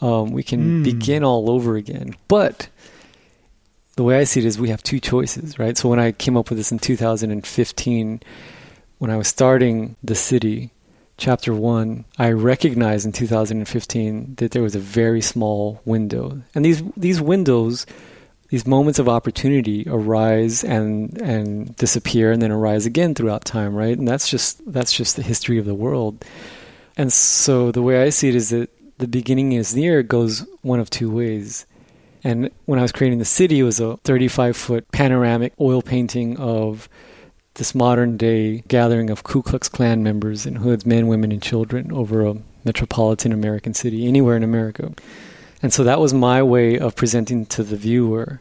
um, 0.00 0.32
we 0.32 0.42
can 0.42 0.80
Mm. 0.80 0.84
begin 0.84 1.22
all 1.24 1.50
over 1.50 1.76
again. 1.76 2.14
But 2.26 2.68
the 3.96 4.02
way 4.02 4.18
I 4.18 4.24
see 4.24 4.40
it 4.40 4.46
is, 4.46 4.58
we 4.58 4.70
have 4.70 4.82
two 4.82 4.98
choices, 4.98 5.58
right? 5.58 5.76
So 5.76 5.88
when 5.88 5.98
I 5.98 6.12
came 6.12 6.36
up 6.36 6.48
with 6.48 6.58
this 6.58 6.72
in 6.72 6.78
2015, 6.78 8.20
when 8.98 9.10
I 9.10 9.16
was 9.16 9.28
starting 9.28 9.96
the 10.02 10.14
city, 10.14 10.70
chapter 11.18 11.52
one, 11.52 12.06
I 12.18 12.30
recognized 12.32 13.04
in 13.04 13.12
2015 13.12 14.36
that 14.38 14.52
there 14.52 14.62
was 14.62 14.74
a 14.74 14.78
very 14.80 15.20
small 15.20 15.80
window, 15.84 16.40
and 16.54 16.64
these 16.64 16.82
these 16.96 17.20
windows 17.20 17.84
these 18.50 18.66
moments 18.66 18.98
of 18.98 19.08
opportunity 19.08 19.84
arise 19.86 20.62
and 20.64 21.16
and 21.22 21.74
disappear 21.76 22.32
and 22.32 22.42
then 22.42 22.50
arise 22.50 22.84
again 22.84 23.14
throughout 23.14 23.44
time, 23.44 23.74
right? 23.74 23.96
And 23.96 24.06
that's 24.06 24.28
just 24.28 24.60
that's 24.70 24.92
just 24.92 25.16
the 25.16 25.22
history 25.22 25.58
of 25.58 25.66
the 25.66 25.74
world. 25.74 26.24
And 26.96 27.12
so 27.12 27.70
the 27.70 27.82
way 27.82 28.02
I 28.02 28.10
see 28.10 28.28
it 28.28 28.34
is 28.34 28.50
that 28.50 28.68
the 28.98 29.08
beginning 29.08 29.52
is 29.52 29.74
near 29.74 30.02
goes 30.02 30.46
one 30.62 30.80
of 30.80 30.90
two 30.90 31.10
ways. 31.10 31.64
And 32.22 32.50
when 32.66 32.78
I 32.78 32.82
was 32.82 32.92
creating 32.92 33.18
the 33.18 33.24
city, 33.24 33.60
it 33.60 33.62
was 33.62 33.80
a 33.80 33.96
35 33.98 34.56
foot 34.56 34.92
panoramic 34.92 35.54
oil 35.58 35.80
painting 35.80 36.36
of 36.36 36.88
this 37.54 37.74
modern 37.74 38.16
day 38.16 38.62
gathering 38.68 39.10
of 39.10 39.22
Ku 39.22 39.42
Klux 39.42 39.68
Klan 39.68 40.02
members 40.02 40.44
and 40.44 40.58
hoods, 40.58 40.84
men, 40.84 41.06
women, 41.06 41.32
and 41.32 41.42
children 41.42 41.90
over 41.92 42.26
a 42.26 42.36
metropolitan 42.64 43.32
American 43.32 43.74
city, 43.74 44.06
anywhere 44.06 44.36
in 44.36 44.42
America. 44.42 44.92
And 45.62 45.72
so 45.72 45.84
that 45.84 46.00
was 46.00 46.14
my 46.14 46.42
way 46.42 46.78
of 46.78 46.96
presenting 46.96 47.46
to 47.46 47.62
the 47.62 47.76
viewer 47.76 48.40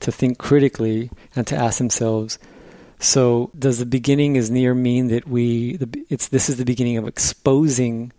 to 0.00 0.12
think 0.12 0.38
critically 0.38 1.10
and 1.34 1.46
to 1.46 1.56
ask 1.56 1.78
themselves, 1.78 2.38
so 2.98 3.50
does 3.58 3.78
the 3.78 3.86
beginning 3.86 4.36
is 4.36 4.50
near 4.50 4.74
mean 4.74 5.08
that 5.08 5.28
we 5.28 5.76
the, 5.76 6.06
it's 6.08 6.28
this 6.28 6.48
is 6.48 6.56
the 6.56 6.64
beginning 6.64 6.96
of 6.96 7.06
exposing 7.06 8.12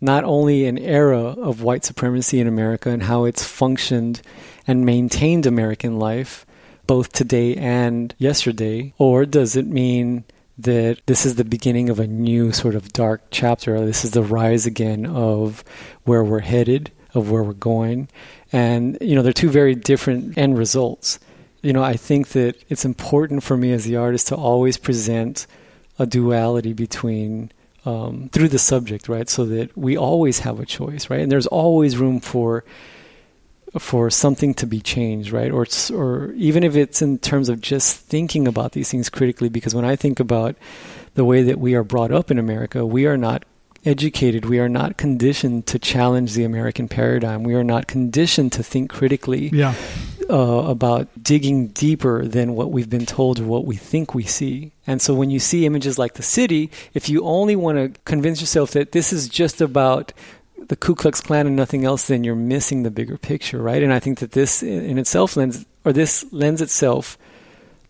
not 0.00 0.24
only 0.24 0.66
an 0.66 0.78
era 0.78 1.20
of 1.20 1.62
white 1.62 1.84
supremacy 1.84 2.40
in 2.40 2.46
America 2.46 2.90
and 2.90 3.04
how 3.04 3.24
it's 3.24 3.44
functioned 3.44 4.20
and 4.66 4.84
maintained 4.84 5.46
American 5.46 5.98
life 5.98 6.44
both 6.86 7.12
today 7.12 7.54
and 7.56 8.14
yesterday 8.18 8.92
or 8.98 9.24
does 9.24 9.56
it 9.56 9.66
mean 9.66 10.24
that 10.58 10.98
this 11.06 11.24
is 11.24 11.36
the 11.36 11.44
beginning 11.44 11.88
of 11.88 11.98
a 11.98 12.06
new 12.06 12.52
sort 12.52 12.74
of 12.74 12.92
dark 12.92 13.22
chapter 13.30 13.80
this 13.86 14.04
is 14.04 14.10
the 14.10 14.22
rise 14.22 14.66
again 14.66 15.06
of 15.06 15.64
where 16.04 16.22
we're 16.22 16.40
headed 16.40 16.90
of 17.14 17.30
where 17.30 17.42
we're 17.42 17.52
going. 17.52 18.08
And, 18.52 18.98
you 19.00 19.14
know, 19.14 19.22
they're 19.22 19.32
two 19.32 19.50
very 19.50 19.74
different 19.74 20.36
end 20.38 20.58
results. 20.58 21.18
You 21.62 21.72
know, 21.72 21.82
I 21.82 21.94
think 21.94 22.28
that 22.28 22.62
it's 22.68 22.84
important 22.84 23.42
for 23.42 23.56
me 23.56 23.72
as 23.72 23.84
the 23.84 23.96
artist 23.96 24.28
to 24.28 24.36
always 24.36 24.76
present 24.76 25.46
a 25.98 26.06
duality 26.06 26.72
between 26.72 27.52
um, 27.84 28.28
through 28.32 28.48
the 28.48 28.58
subject, 28.58 29.08
right? 29.08 29.28
So 29.28 29.44
that 29.46 29.76
we 29.76 29.96
always 29.96 30.40
have 30.40 30.60
a 30.60 30.66
choice, 30.66 31.10
right? 31.10 31.20
And 31.20 31.30
there's 31.30 31.46
always 31.46 31.96
room 31.96 32.20
for 32.20 32.64
for 33.78 34.10
something 34.10 34.52
to 34.52 34.66
be 34.66 34.80
changed, 34.80 35.32
right? 35.32 35.50
Or 35.50 35.66
or 35.92 36.32
even 36.32 36.62
if 36.62 36.76
it's 36.76 37.02
in 37.02 37.18
terms 37.18 37.48
of 37.48 37.60
just 37.60 37.98
thinking 38.00 38.46
about 38.46 38.72
these 38.72 38.90
things 38.90 39.08
critically, 39.08 39.48
because 39.48 39.74
when 39.74 39.84
I 39.84 39.96
think 39.96 40.20
about 40.20 40.56
the 41.14 41.24
way 41.24 41.42
that 41.42 41.58
we 41.58 41.74
are 41.74 41.84
brought 41.84 42.12
up 42.12 42.30
in 42.30 42.38
America, 42.38 42.84
we 42.84 43.06
are 43.06 43.16
not 43.16 43.44
educated. 43.84 44.44
We 44.44 44.58
are 44.58 44.68
not 44.68 44.96
conditioned 44.96 45.66
to 45.68 45.78
challenge 45.78 46.34
the 46.34 46.44
American 46.44 46.88
paradigm. 46.88 47.42
We 47.42 47.54
are 47.54 47.64
not 47.64 47.86
conditioned 47.86 48.52
to 48.52 48.62
think 48.62 48.90
critically 48.90 49.48
yeah. 49.48 49.74
uh, 50.30 50.34
about 50.34 51.08
digging 51.22 51.68
deeper 51.68 52.24
than 52.26 52.54
what 52.54 52.70
we've 52.70 52.90
been 52.90 53.06
told 53.06 53.40
or 53.40 53.44
what 53.44 53.64
we 53.64 53.76
think 53.76 54.14
we 54.14 54.24
see. 54.24 54.72
And 54.86 55.02
so 55.02 55.14
when 55.14 55.30
you 55.30 55.38
see 55.38 55.66
images 55.66 55.98
like 55.98 56.14
the 56.14 56.22
city, 56.22 56.70
if 56.94 57.08
you 57.08 57.24
only 57.24 57.56
want 57.56 57.78
to 57.78 58.00
convince 58.04 58.40
yourself 58.40 58.70
that 58.72 58.92
this 58.92 59.12
is 59.12 59.28
just 59.28 59.60
about 59.60 60.12
the 60.68 60.76
Ku 60.76 60.94
Klux 60.94 61.20
Klan 61.20 61.46
and 61.46 61.56
nothing 61.56 61.84
else, 61.84 62.06
then 62.06 62.24
you're 62.24 62.36
missing 62.36 62.82
the 62.82 62.90
bigger 62.90 63.18
picture, 63.18 63.60
right? 63.60 63.82
And 63.82 63.92
I 63.92 63.98
think 63.98 64.20
that 64.20 64.32
this 64.32 64.62
in 64.62 64.96
itself 64.96 65.36
lends, 65.36 65.66
or 65.84 65.92
this 65.92 66.24
lends 66.32 66.60
itself 66.60 67.18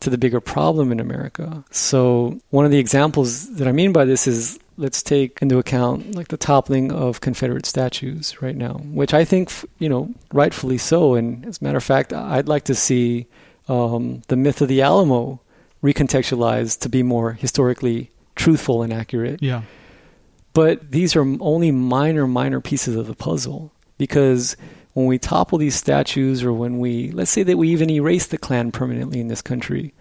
to 0.01 0.11
the 0.11 0.19
bigger 0.19 0.41
problem 0.41 0.91
in 0.91 0.99
America. 0.99 1.65
So 1.71 2.41
one 2.51 2.65
of 2.65 2.71
the 2.71 2.79
examples 2.79 3.55
that 3.57 3.69
I 3.69 3.73
mean 3.73 3.93
by 3.93 4.05
this 4.05 4.27
is 4.27 4.59
let's 4.77 5.03
take 5.03 5.41
into 5.43 5.59
account 5.59 6.15
like 6.15 6.29
the 6.29 6.37
toppling 6.37 6.93
of 6.93 7.21
Confederate 7.21 7.67
statues 7.67 8.41
right 8.43 8.57
now, 8.57 8.75
which 8.75 9.15
I 9.15 9.25
think 9.25 9.53
you 9.79 9.89
know 9.89 10.13
rightfully 10.33 10.79
so. 10.79 11.15
And 11.15 11.45
as 11.47 11.61
a 11.61 11.65
matter 11.65 11.79
of 11.79 11.85
fact, 11.85 12.13
I'd 12.13 12.49
like 12.49 12.65
to 12.65 12.75
see 12.75 13.27
um, 13.69 14.23
the 14.29 14.37
myth 14.37 14.61
of 14.61 14.69
the 14.69 14.83
Alamo 14.83 15.41
recontextualized 15.83 16.81
to 16.81 16.89
be 16.89 17.03
more 17.03 17.33
historically 17.33 18.11
truthful 18.37 18.83
and 18.83 18.93
accurate. 18.93 19.43
Yeah. 19.43 19.63
But 20.55 20.91
these 20.91 21.17
are 21.17 21.23
only 21.41 21.71
minor, 21.71 22.27
minor 22.27 22.61
pieces 22.61 22.95
of 22.95 23.07
the 23.07 23.15
puzzle 23.15 23.73
because 23.97 24.57
when 24.93 25.07
we 25.07 25.19
topple 25.19 25.59
these 25.59 25.75
statues, 25.75 26.45
or 26.45 26.53
when 26.53 26.79
we 26.79 27.11
let's 27.13 27.31
say 27.31 27.43
that 27.43 27.57
we 27.57 27.69
even 27.71 27.91
erase 27.91 28.27
the 28.27 28.39
Klan 28.39 28.71
permanently 28.73 29.21
in 29.21 29.29
this 29.29 29.43
country 29.43 29.95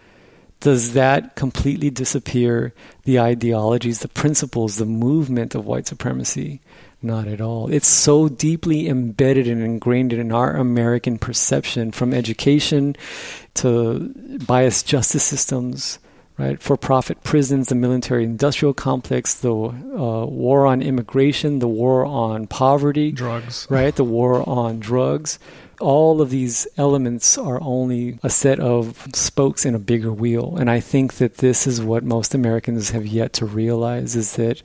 does 0.62 0.94
that 0.94 1.36
completely 1.36 1.90
disappear 1.90 2.74
the 3.04 3.20
ideologies, 3.20 4.00
the 4.00 4.08
principles, 4.08 4.78
the 4.78 4.86
movement 4.86 5.56
of 5.56 5.66
white 5.66 5.88
supremacy? 5.88 6.62
Not 7.02 7.28
at 7.28 7.42
all. 7.42 7.72
It's 7.72 7.88
so 7.88 8.30
deeply 8.30 8.88
embedded 8.88 9.48
and 9.48 9.64
ingrained 9.64 10.14
in 10.14 10.32
our 10.32 10.56
American 10.56 11.18
perception 11.18 11.92
from 11.92 12.14
education 12.14 12.96
to 13.56 14.14
biased 14.46 14.86
justice 14.86 15.24
systems, 15.24 15.98
right? 16.38 16.62
For 16.62 16.78
profit 16.78 17.24
prisons, 17.24 17.70
the 17.70 17.76
military 17.76 18.24
industrial 18.24 18.76
complex, 18.76 19.34
the 19.34 19.52
uh, 19.52 20.26
war 20.28 20.68
on 20.68 20.84
immigration, 20.84 21.58
the 21.58 21.68
war 21.68 22.06
on 22.06 22.46
poverty, 22.46 23.12
drugs, 23.12 23.66
right? 23.72 23.96
The 23.96 24.04
war 24.04 24.48
on 24.48 24.80
drugs 24.80 25.40
all 25.82 26.22
of 26.22 26.30
these 26.30 26.68
elements 26.78 27.38
are 27.38 27.60
only 27.62 28.20
a 28.24 28.30
set 28.30 28.60
of 28.60 29.08
spokes 29.14 29.66
in 29.66 29.76
a 29.76 29.80
bigger 29.80 30.14
wheel. 30.14 30.56
And 30.58 30.70
I 30.70 30.80
think 30.80 31.16
that 31.16 31.38
this 31.38 31.68
is 31.68 31.82
what 31.82 32.04
most 32.04 32.34
Americans 32.34 32.92
have 32.92 33.06
yet 33.06 33.34
to 33.34 33.46
realize 33.46 34.16
is 34.16 34.36
that 34.36 34.62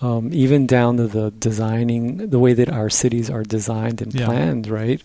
um, 0.00 0.30
even 0.32 0.66
down 0.66 0.96
to 0.98 1.06
the 1.06 1.30
designing, 1.30 2.28
the 2.30 2.38
way 2.38 2.52
that 2.52 2.68
our 2.68 2.90
cities 2.90 3.30
are 3.30 3.42
designed 3.42 4.02
and 4.02 4.12
yeah. 4.12 4.26
planned, 4.26 4.66
right, 4.66 5.02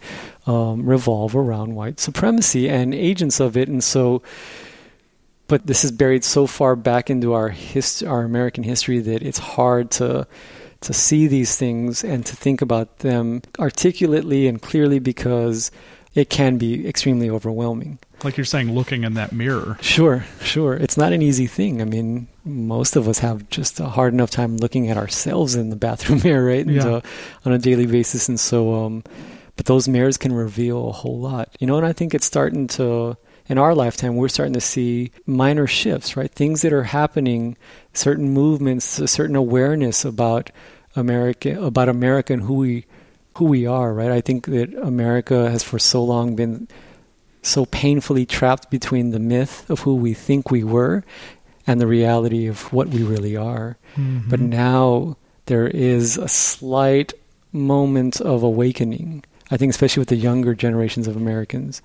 um, 0.47 0.85
revolve 0.85 1.35
around 1.35 1.75
white 1.75 1.99
supremacy 1.99 2.69
and 2.69 2.93
agents 2.93 3.39
of 3.39 3.55
it. 3.55 3.69
And 3.69 3.83
so, 3.83 4.21
but 5.47 5.65
this 5.67 5.83
is 5.83 5.91
buried 5.91 6.23
so 6.23 6.47
far 6.47 6.75
back 6.75 7.09
into 7.09 7.33
our 7.33 7.49
hist- 7.49 8.03
our 8.03 8.23
American 8.23 8.63
history 8.63 8.99
that 8.99 9.21
it's 9.21 9.39
hard 9.39 9.91
to 9.91 10.27
to 10.81 10.93
see 10.93 11.27
these 11.27 11.55
things 11.57 12.03
and 12.03 12.25
to 12.25 12.35
think 12.35 12.61
about 12.61 12.99
them 12.99 13.41
articulately 13.59 14.47
and 14.47 14.61
clearly 14.61 14.99
because 14.99 15.71
it 16.13 16.29
can 16.29 16.57
be 16.57 16.87
extremely 16.87 17.29
overwhelming. 17.29 17.99
Like 18.23 18.35
you're 18.37 18.45
saying, 18.45 18.73
looking 18.73 19.03
in 19.03 19.13
that 19.13 19.31
mirror. 19.31 19.77
Sure, 19.81 20.25
sure. 20.41 20.73
It's 20.73 20.97
not 20.97 21.13
an 21.13 21.21
easy 21.21 21.47
thing. 21.47 21.81
I 21.81 21.85
mean, 21.85 22.27
most 22.43 22.95
of 22.95 23.07
us 23.07 23.19
have 23.19 23.49
just 23.49 23.79
a 23.79 23.87
hard 23.87 24.13
enough 24.13 24.31
time 24.31 24.57
looking 24.57 24.89
at 24.89 24.97
ourselves 24.97 25.55
in 25.55 25.69
the 25.69 25.75
bathroom 25.75 26.21
mirror, 26.23 26.45
right? 26.45 26.65
And, 26.65 26.75
yeah. 26.75 26.87
uh, 26.87 27.01
on 27.45 27.53
a 27.53 27.57
daily 27.57 27.85
basis. 27.85 28.27
And 28.27 28.39
so, 28.39 28.73
um, 28.73 29.03
but 29.55 29.65
those 29.65 29.87
mirrors 29.87 30.17
can 30.17 30.33
reveal 30.33 30.89
a 30.89 30.93
whole 30.93 31.19
lot, 31.19 31.55
you 31.59 31.67
know, 31.67 31.77
and 31.77 31.85
I 31.85 31.93
think 31.93 32.13
it's 32.13 32.25
starting 32.25 32.67
to, 32.67 33.17
in 33.47 33.57
our 33.57 33.75
lifetime, 33.75 34.15
we're 34.15 34.29
starting 34.29 34.53
to 34.53 34.61
see 34.61 35.11
minor 35.25 35.67
shifts, 35.67 36.15
right? 36.15 36.31
Things 36.31 36.61
that 36.61 36.71
are 36.71 36.83
happening, 36.83 37.57
certain 37.99 38.31
movements, 38.31 38.99
a 38.99 39.07
certain 39.07 39.35
awareness 39.35 40.05
about 40.05 40.49
America, 40.95 41.61
about 41.61 41.89
America 41.89 42.33
and 42.33 42.41
who 42.41 42.55
we 42.55 42.85
who 43.37 43.45
we 43.45 43.65
are, 43.65 43.93
right? 43.93 44.11
I 44.11 44.21
think 44.21 44.47
that 44.47 44.73
America 44.73 45.49
has 45.49 45.63
for 45.63 45.79
so 45.79 46.03
long 46.03 46.35
been 46.35 46.67
so 47.41 47.65
painfully 47.65 48.25
trapped 48.25 48.69
between 48.69 49.11
the 49.11 49.19
myth 49.19 49.69
of 49.69 49.81
who 49.81 49.95
we 49.95 50.13
think 50.13 50.51
we 50.51 50.63
were 50.63 51.03
and 51.65 51.79
the 51.79 51.87
reality 51.87 52.47
of 52.47 52.73
what 52.73 52.89
we 52.89 53.03
really 53.03 53.37
are. 53.37 53.77
Mm-hmm. 53.95 54.29
But 54.29 54.41
now 54.41 55.15
there 55.45 55.67
is 55.67 56.17
a 56.17 56.27
slight 56.27 57.13
moment 57.51 58.19
of 58.19 58.43
awakening. 58.43 59.23
I 59.51 59.57
think, 59.57 59.69
especially 59.71 60.01
with 60.01 60.09
the 60.09 60.15
younger 60.15 60.53
generations 60.53 61.07
of 61.07 61.15
Americans, 61.15 61.81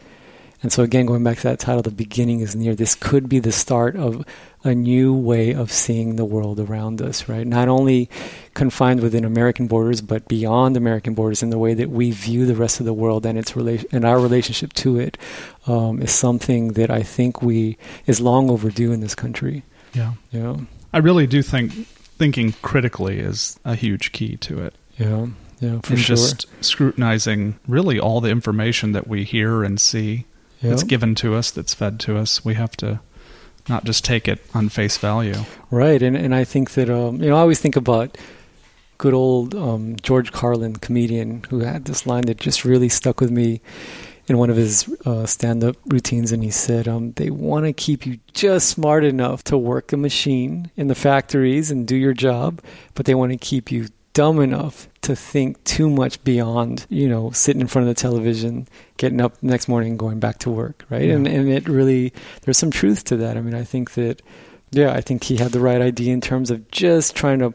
and 0.64 0.72
so, 0.72 0.82
again, 0.82 1.04
going 1.04 1.22
back 1.22 1.36
to 1.36 1.42
that 1.42 1.58
title, 1.58 1.82
The 1.82 1.90
Beginning 1.90 2.40
is 2.40 2.56
Near, 2.56 2.74
this 2.74 2.94
could 2.94 3.28
be 3.28 3.38
the 3.38 3.52
start 3.52 3.96
of 3.96 4.24
a 4.64 4.74
new 4.74 5.12
way 5.14 5.52
of 5.52 5.70
seeing 5.70 6.16
the 6.16 6.24
world 6.24 6.58
around 6.58 7.02
us, 7.02 7.28
right? 7.28 7.46
Not 7.46 7.68
only 7.68 8.08
confined 8.54 9.00
within 9.00 9.26
American 9.26 9.66
borders, 9.66 10.00
but 10.00 10.26
beyond 10.26 10.78
American 10.78 11.12
borders 11.12 11.42
in 11.42 11.50
the 11.50 11.58
way 11.58 11.74
that 11.74 11.90
we 11.90 12.12
view 12.12 12.46
the 12.46 12.54
rest 12.54 12.80
of 12.80 12.86
the 12.86 12.94
world 12.94 13.26
and 13.26 13.36
its 13.36 13.52
rela- 13.52 13.84
and 13.92 14.06
our 14.06 14.18
relationship 14.18 14.72
to 14.72 14.98
it 14.98 15.18
um, 15.66 16.00
is 16.00 16.12
something 16.12 16.68
that 16.72 16.90
I 16.90 17.02
think 17.02 17.42
we 17.42 17.76
is 18.06 18.22
long 18.22 18.48
overdue 18.48 18.90
in 18.90 19.00
this 19.00 19.14
country. 19.14 19.64
Yeah. 19.92 20.14
Yeah. 20.30 20.56
I 20.94 20.98
really 20.98 21.26
do 21.26 21.42
think 21.42 21.72
thinking 21.86 22.54
critically 22.62 23.18
is 23.18 23.60
a 23.66 23.74
huge 23.74 24.12
key 24.12 24.38
to 24.38 24.64
it. 24.64 24.74
Yeah. 24.96 25.26
Yeah, 25.60 25.80
for 25.82 25.92
and 25.92 26.02
sure. 26.02 26.16
just 26.16 26.46
scrutinizing 26.64 27.58
really 27.68 28.00
all 28.00 28.22
the 28.22 28.30
information 28.30 28.92
that 28.92 29.06
we 29.06 29.24
hear 29.24 29.62
and 29.62 29.78
see 29.78 30.24
yep. 30.60 30.70
that's 30.70 30.82
given 30.82 31.14
to 31.16 31.34
us, 31.34 31.50
that's 31.50 31.74
fed 31.74 32.00
to 32.00 32.16
us. 32.16 32.44
We 32.44 32.54
have 32.54 32.76
to 32.78 33.00
not 33.68 33.84
just 33.84 34.04
take 34.04 34.28
it 34.28 34.40
on 34.54 34.68
face 34.68 34.98
value. 34.98 35.36
Right, 35.70 36.02
and 36.02 36.16
and 36.16 36.34
I 36.34 36.44
think 36.44 36.72
that 36.72 36.90
um, 36.90 37.22
you 37.22 37.30
know 37.30 37.36
I 37.36 37.40
always 37.40 37.60
think 37.60 37.76
about 37.76 38.16
good 38.98 39.14
old 39.14 39.54
um, 39.54 39.96
George 40.02 40.32
Carlin, 40.32 40.76
comedian, 40.76 41.44
who 41.50 41.60
had 41.60 41.84
this 41.84 42.06
line 42.06 42.24
that 42.26 42.38
just 42.38 42.64
really 42.64 42.88
stuck 42.88 43.20
with 43.20 43.30
me 43.30 43.60
in 44.26 44.38
one 44.38 44.48
of 44.48 44.56
his 44.56 44.88
uh, 45.04 45.26
stand-up 45.26 45.76
routines, 45.86 46.32
and 46.32 46.42
he 46.42 46.50
said, 46.50 46.88
um, 46.88 47.12
"They 47.12 47.30
want 47.30 47.66
to 47.66 47.72
keep 47.72 48.06
you 48.06 48.18
just 48.32 48.68
smart 48.68 49.04
enough 49.04 49.44
to 49.44 49.58
work 49.58 49.92
a 49.92 49.96
machine 49.96 50.70
in 50.76 50.88
the 50.88 50.94
factories 50.94 51.70
and 51.70 51.86
do 51.86 51.96
your 51.96 52.14
job, 52.14 52.60
but 52.94 53.06
they 53.06 53.14
want 53.14 53.32
to 53.32 53.38
keep 53.38 53.70
you 53.70 53.88
dumb 54.14 54.40
enough 54.40 54.88
to 55.02 55.14
think 55.14 55.62
too 55.64 55.90
much 55.90 56.22
beyond, 56.24 56.86
you 56.88 57.08
know, 57.08 57.30
sitting 57.32 57.60
in 57.60 57.66
front 57.66 57.88
of 57.88 57.94
the 57.94 58.00
television, 58.00 58.66
getting 58.96 59.20
up 59.20 59.36
the 59.38 59.46
next 59.46 59.68
morning 59.68 59.90
and 59.90 59.98
going 59.98 60.20
back 60.20 60.38
to 60.38 60.50
work, 60.50 60.86
right? 60.88 61.02
Yeah. 61.02 61.14
And 61.14 61.26
and 61.28 61.48
it 61.48 61.68
really 61.68 62.12
there's 62.42 62.58
some 62.58 62.70
truth 62.70 63.04
to 63.04 63.16
that. 63.18 63.36
I 63.36 63.40
mean, 63.42 63.54
I 63.54 63.64
think 63.64 63.92
that 63.94 64.22
yeah, 64.70 64.92
I 64.92 65.00
think 65.00 65.24
he 65.24 65.36
had 65.36 65.52
the 65.52 65.60
right 65.60 65.80
idea 65.80 66.12
in 66.12 66.20
terms 66.20 66.50
of 66.50 66.70
just 66.70 67.14
trying 67.14 67.40
to 67.40 67.52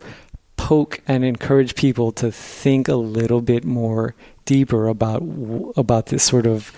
poke 0.58 1.02
and 1.08 1.24
encourage 1.24 1.76
people 1.76 2.12
to 2.12 2.32
think 2.32 2.88
a 2.88 2.96
little 2.96 3.42
bit 3.42 3.64
more 3.64 4.14
deeper 4.46 4.88
about 4.88 5.24
about 5.78 6.08
this 6.08 6.24
sort 6.24 6.46
of 6.46 6.72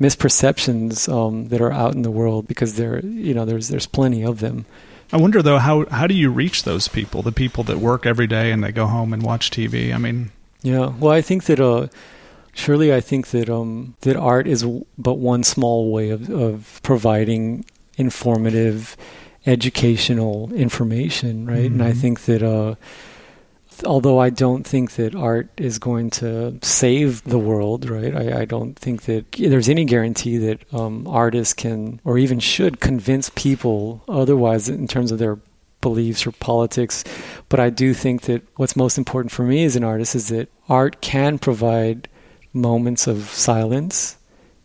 misperceptions 0.00 1.10
um, 1.12 1.48
that 1.48 1.60
are 1.60 1.72
out 1.72 1.94
in 1.94 2.02
the 2.02 2.10
world 2.10 2.46
because 2.46 2.76
there 2.76 3.00
you 3.04 3.32
know 3.32 3.44
there's 3.44 3.68
there's 3.68 3.86
plenty 3.86 4.22
of 4.22 4.40
them. 4.40 4.66
I 5.14 5.16
wonder 5.16 5.42
though 5.42 5.58
how 5.58 5.86
how 5.90 6.06
do 6.08 6.14
you 6.14 6.28
reach 6.28 6.64
those 6.64 6.88
people, 6.88 7.22
the 7.22 7.30
people 7.32 7.62
that 7.64 7.78
work 7.78 8.04
every 8.04 8.26
day 8.26 8.50
and 8.50 8.64
they 8.64 8.72
go 8.72 8.86
home 8.86 9.12
and 9.14 9.22
watch 9.22 9.48
TV? 9.50 9.94
I 9.94 9.98
mean, 9.98 10.30
Yeah, 10.62 10.86
well, 10.98 11.12
I 11.12 11.22
think 11.22 11.44
that 11.44 11.60
uh, 11.60 11.86
surely 12.52 12.92
I 12.92 13.00
think 13.00 13.28
that 13.28 13.48
um, 13.48 13.94
that 14.00 14.16
art 14.16 14.48
is 14.48 14.64
but 14.98 15.14
one 15.18 15.44
small 15.44 15.92
way 15.92 16.10
of 16.10 16.28
of 16.30 16.80
providing 16.82 17.64
informative, 17.96 18.96
educational 19.46 20.52
information, 20.52 21.46
right? 21.46 21.70
And 21.70 21.80
I 21.82 21.92
Mhm. 21.92 22.00
think 22.00 22.20
that 22.22 22.42
uh, 22.42 22.74
although 23.84 24.18
I 24.18 24.30
don't 24.30 24.66
think 24.66 24.92
that 24.92 25.14
art 25.14 25.48
is 25.56 25.78
going 25.78 26.10
to 26.10 26.58
save 26.62 27.24
the 27.24 27.38
world, 27.38 27.88
right? 27.88 28.14
I, 28.14 28.42
I 28.42 28.44
don't 28.44 28.74
think 28.78 29.02
that 29.02 29.32
there's 29.32 29.68
any 29.68 29.84
guarantee 29.84 30.38
that 30.38 30.60
um, 30.72 31.06
artists 31.06 31.54
can 31.54 32.00
or 32.04 32.18
even 32.18 32.38
should 32.38 32.80
convince 32.80 33.30
people 33.30 34.02
otherwise 34.08 34.68
in 34.68 34.86
terms 34.86 35.10
of 35.10 35.18
their 35.18 35.38
beliefs 35.80 36.26
or 36.26 36.32
politics. 36.32 37.04
But 37.48 37.60
I 37.60 37.70
do 37.70 37.94
think 37.94 38.22
that 38.22 38.42
what's 38.56 38.76
most 38.76 38.98
important 38.98 39.32
for 39.32 39.44
me 39.44 39.64
as 39.64 39.76
an 39.76 39.84
artist 39.84 40.14
is 40.14 40.28
that 40.28 40.48
art 40.68 41.00
can 41.00 41.38
provide 41.38 42.08
moments 42.52 43.06
of 43.06 43.24
silence 43.24 44.16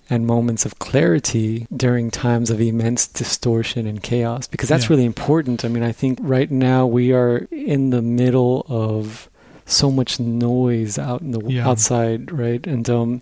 and 0.09 0.25
moments 0.25 0.65
of 0.65 0.79
clarity 0.79 1.67
during 1.75 2.09
times 2.11 2.49
of 2.49 2.59
immense 2.59 3.07
distortion 3.07 3.85
and 3.87 4.01
chaos 4.01 4.47
because 4.47 4.69
that's 4.69 4.85
Yeah. 4.85 4.89
really 4.95 5.05
important. 5.05 5.63
I 5.63 5.67
mean, 5.67 5.83
I 5.83 5.91
think 5.91 6.17
right 6.21 6.49
now 6.49 6.85
we 6.87 7.11
are 7.13 7.47
in 7.51 7.91
the 7.91 8.01
middle 8.01 8.65
of 8.67 9.29
so 9.65 9.91
much 9.91 10.19
noise 10.19 10.97
out 10.97 11.21
in 11.21 11.31
the 11.31 11.41
Yeah. 11.47 11.67
outside, 11.69 12.31
right? 12.31 12.65
And 12.65 12.89
um 12.89 13.21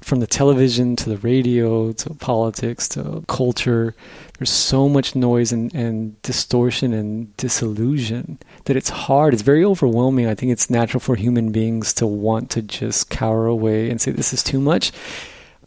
from 0.00 0.20
the 0.20 0.28
television 0.28 0.94
to 0.94 1.10
the 1.10 1.16
radio 1.18 1.90
to 1.90 2.10
politics 2.14 2.88
to 2.88 3.24
culture, 3.26 3.96
there's 4.38 4.48
so 4.50 4.88
much 4.88 5.16
noise 5.16 5.50
and, 5.50 5.74
and 5.74 6.20
distortion 6.22 6.92
and 6.94 7.36
disillusion 7.36 8.38
that 8.66 8.76
it's 8.76 8.90
hard. 8.90 9.34
It's 9.34 9.42
very 9.42 9.64
overwhelming. 9.64 10.26
I 10.28 10.36
think 10.36 10.52
it's 10.52 10.70
natural 10.70 11.00
for 11.00 11.16
human 11.16 11.50
beings 11.50 11.92
to 11.94 12.06
want 12.06 12.48
to 12.50 12.62
just 12.62 13.10
cower 13.10 13.46
away 13.46 13.90
and 13.90 14.00
say, 14.00 14.12
This 14.12 14.32
is 14.32 14.44
too 14.44 14.60
much. 14.60 14.92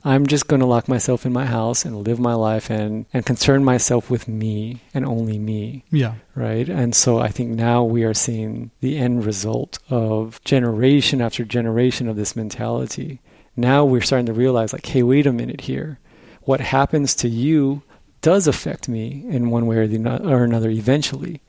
I'm 0.03 0.25
just 0.25 0.47
going 0.47 0.61
to 0.61 0.65
lock 0.65 0.87
myself 0.87 1.25
in 1.25 1.33
my 1.33 1.45
house 1.45 1.85
and 1.85 2.07
live 2.07 2.19
my 2.19 2.33
life 2.33 2.69
and, 2.69 3.05
and 3.13 3.25
concern 3.25 3.63
myself 3.63 4.09
with 4.09 4.27
me 4.27 4.81
and 4.93 5.05
only 5.05 5.37
me 5.37 5.83
yeah, 5.91 6.15
right? 6.33 6.67
And 6.67 6.95
so 6.95 7.19
I 7.19 7.27
think 7.27 7.51
now 7.51 7.83
we 7.83 8.03
are 8.03 8.13
seeing 8.13 8.71
the 8.79 8.97
end 8.97 9.25
result 9.25 9.77
of 9.89 10.43
generation 10.43 11.21
after 11.21 11.45
generation 11.45 12.07
of 12.07 12.15
this 12.15 12.35
mentality. 12.35 13.19
Now 13.55 13.85
we're 13.85 14.01
starting 14.01 14.25
to 14.25 14.33
realize, 14.33 14.73
like, 14.73 14.85
hey, 14.85 15.03
wait 15.03 15.27
a 15.27 15.33
minute 15.33 15.61
here. 15.61 15.99
What 16.43 16.61
happens 16.61 17.13
to 17.15 17.29
you 17.29 17.83
does 18.21 18.47
affect 18.47 18.87
me 18.89 19.25
in 19.29 19.49
one 19.49 19.67
way 19.67 19.77
or, 19.77 19.87
the, 19.87 20.27
or 20.27 20.43
another 20.43 20.69
eventually, 20.69 21.41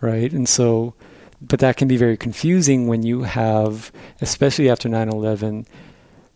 right? 0.00 0.32
And 0.32 0.48
so, 0.48 0.94
but 1.40 1.60
that 1.60 1.76
can 1.76 1.88
be 1.88 1.96
very 1.96 2.16
confusing 2.16 2.88
when 2.88 3.02
you 3.02 3.22
have, 3.22 3.92
especially 4.20 4.70
after 4.70 4.88
9 4.88 5.08
11, 5.08 5.66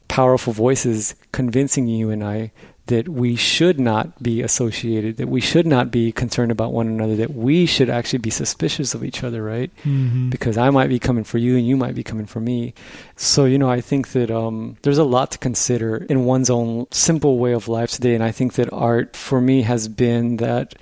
powerful 0.09 0.53
voices 0.53 1.15
convincing 1.33 1.87
you 1.87 2.11
and 2.11 2.23
I 2.25 2.53
that 2.87 3.09
we 3.09 3.35
should 3.35 3.81
not 3.81 4.23
be 4.23 4.43
associated, 4.43 5.17
that 5.17 5.29
we 5.29 5.41
should 5.41 5.67
not 5.67 5.91
be 5.91 6.13
concerned 6.13 6.53
about 6.53 6.73
one 6.73 6.87
another, 6.87 7.17
that 7.17 7.35
we 7.35 7.67
should 7.67 7.91
actually 7.91 8.21
be 8.21 8.31
suspicious 8.31 8.95
of 8.95 9.03
each 9.03 9.25
other, 9.25 9.43
right? 9.43 9.73
mm-hmm. 9.85 10.31
Because 10.31 10.57
I 10.57 10.71
might 10.71 10.89
be 10.89 11.01
coming 11.01 11.25
for 11.25 11.39
you 11.39 11.57
and 11.57 11.67
you 11.67 11.77
might 11.77 11.97
be 11.97 12.05
coming 12.05 12.27
for 12.27 12.39
me. 12.39 12.75
So, 13.17 13.45
you 13.45 13.59
know, 13.59 13.69
I 13.69 13.81
think 13.81 14.13
that 14.13 14.31
um, 14.31 14.77
there's 14.83 14.99
a 14.99 15.05
lot 15.05 15.33
to 15.33 15.39
consider 15.39 15.97
in 15.97 16.27
one's 16.27 16.49
own 16.49 16.87
simple 16.93 17.39
way 17.39 17.53
of 17.53 17.67
life 17.67 17.91
today. 17.91 18.15
And 18.15 18.23
I 18.23 18.31
think 18.31 18.55
that 18.55 18.73
art 18.73 19.17
for 19.17 19.41
me 19.41 19.63
has 19.63 19.89
been 19.89 20.37
that 20.37 20.77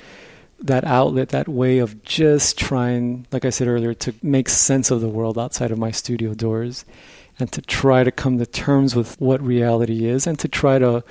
that 0.61 0.85
outlet, 0.85 1.31
that 1.31 1.49
way 1.49 1.79
of 1.79 2.03
just 2.05 2.57
trying, 2.57 3.27
like 3.33 3.45
I 3.45 3.51
said 3.51 3.69
earlier, 3.69 3.93
to 3.93 4.15
make 4.23 4.49
sense 4.49 4.91
of 4.91 5.03
the 5.03 5.09
world 5.09 5.39
outside 5.39 5.71
of 5.71 5.79
my 5.79 5.91
studio 5.91 6.33
doors 6.33 6.87
and 7.39 7.51
to 7.53 7.63
try 7.63 8.05
to 8.05 8.11
come 8.11 8.39
to 8.39 8.47
terms 8.47 8.95
with 8.95 9.21
what 9.21 9.43
reality 9.43 10.07
is 10.07 10.27
and 10.27 10.39
to 10.39 10.49
try 10.49 10.79
to 10.79 11.03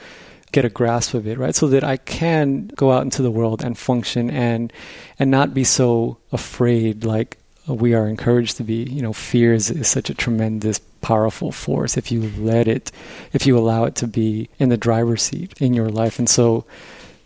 get 0.51 0.63
a 0.63 0.69
grasp 0.69 1.13
of 1.13 1.27
it, 1.27 1.37
right? 1.37 1.55
So 1.55 1.67
that 1.67 1.83
I 1.83 1.97
can 1.97 2.67
go 2.75 2.91
out 2.91 3.03
into 3.03 3.21
the 3.21 3.31
world 3.31 3.63
and 3.63 3.77
function 3.77 4.29
and 4.29 4.71
and 5.19 5.29
not 5.29 5.53
be 5.53 5.63
so 5.63 6.17
afraid 6.31 7.03
like 7.03 7.37
we 7.67 7.93
are 7.93 8.07
encouraged 8.07 8.57
to 8.57 8.63
be. 8.63 8.83
You 8.83 9.01
know, 9.01 9.13
fear 9.13 9.53
is, 9.53 9.69
is 9.69 9.87
such 9.87 10.09
a 10.09 10.13
tremendous 10.13 10.79
powerful 11.01 11.51
force 11.51 11.97
if 11.97 12.11
you 12.11 12.31
let 12.37 12.65
it 12.65 12.89
if 13.33 13.45
you 13.45 13.57
allow 13.57 13.83
it 13.83 13.95
to 13.95 14.07
be 14.07 14.49
in 14.57 14.69
the 14.69 14.77
driver's 14.77 15.21
seat 15.21 15.53
in 15.59 15.73
your 15.73 15.89
life. 15.89 16.19
And 16.19 16.29
so 16.29 16.65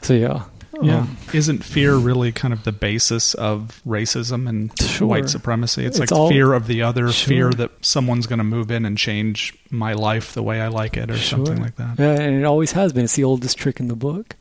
so 0.01 0.13
yeah. 0.13 0.43
Yeah. 0.81 0.99
Um, 0.99 1.17
Isn't 1.33 1.63
fear 1.63 1.95
really 1.95 2.31
kind 2.31 2.53
of 2.53 2.63
the 2.63 2.71
basis 2.71 3.33
of 3.33 3.81
racism 3.85 4.47
and 4.47 4.71
Sure. 4.79 5.07
white 5.07 5.29
supremacy? 5.29 5.85
It's, 5.85 5.99
It's 5.99 6.11
like 6.11 6.17
all- 6.19 6.29
fear 6.29 6.53
of 6.53 6.67
the 6.67 6.81
other, 6.81 7.09
fear 7.09 7.51
that 7.51 7.71
someone's 7.81 8.27
going 8.27 8.39
to 8.39 8.43
move 8.45 8.71
in 8.71 8.85
and 8.85 8.97
change 8.97 9.53
my 9.71 9.93
life 9.93 10.33
the 10.33 10.43
way 10.43 10.61
I 10.61 10.67
like 10.67 10.97
it 10.97 11.09
or 11.11 11.17
something 11.17 11.61
like 11.61 11.75
that. 11.77 11.97
Yeah, 11.99 12.11
and 12.19 12.35
it 12.39 12.43
always 12.45 12.71
has 12.73 12.93
been. 12.93 13.03
It's 13.05 13.15
the 13.15 13.23
oldest 13.23 13.57
trick 13.57 13.79
in 13.79 13.87
the 13.87 13.95
book. 13.95 14.35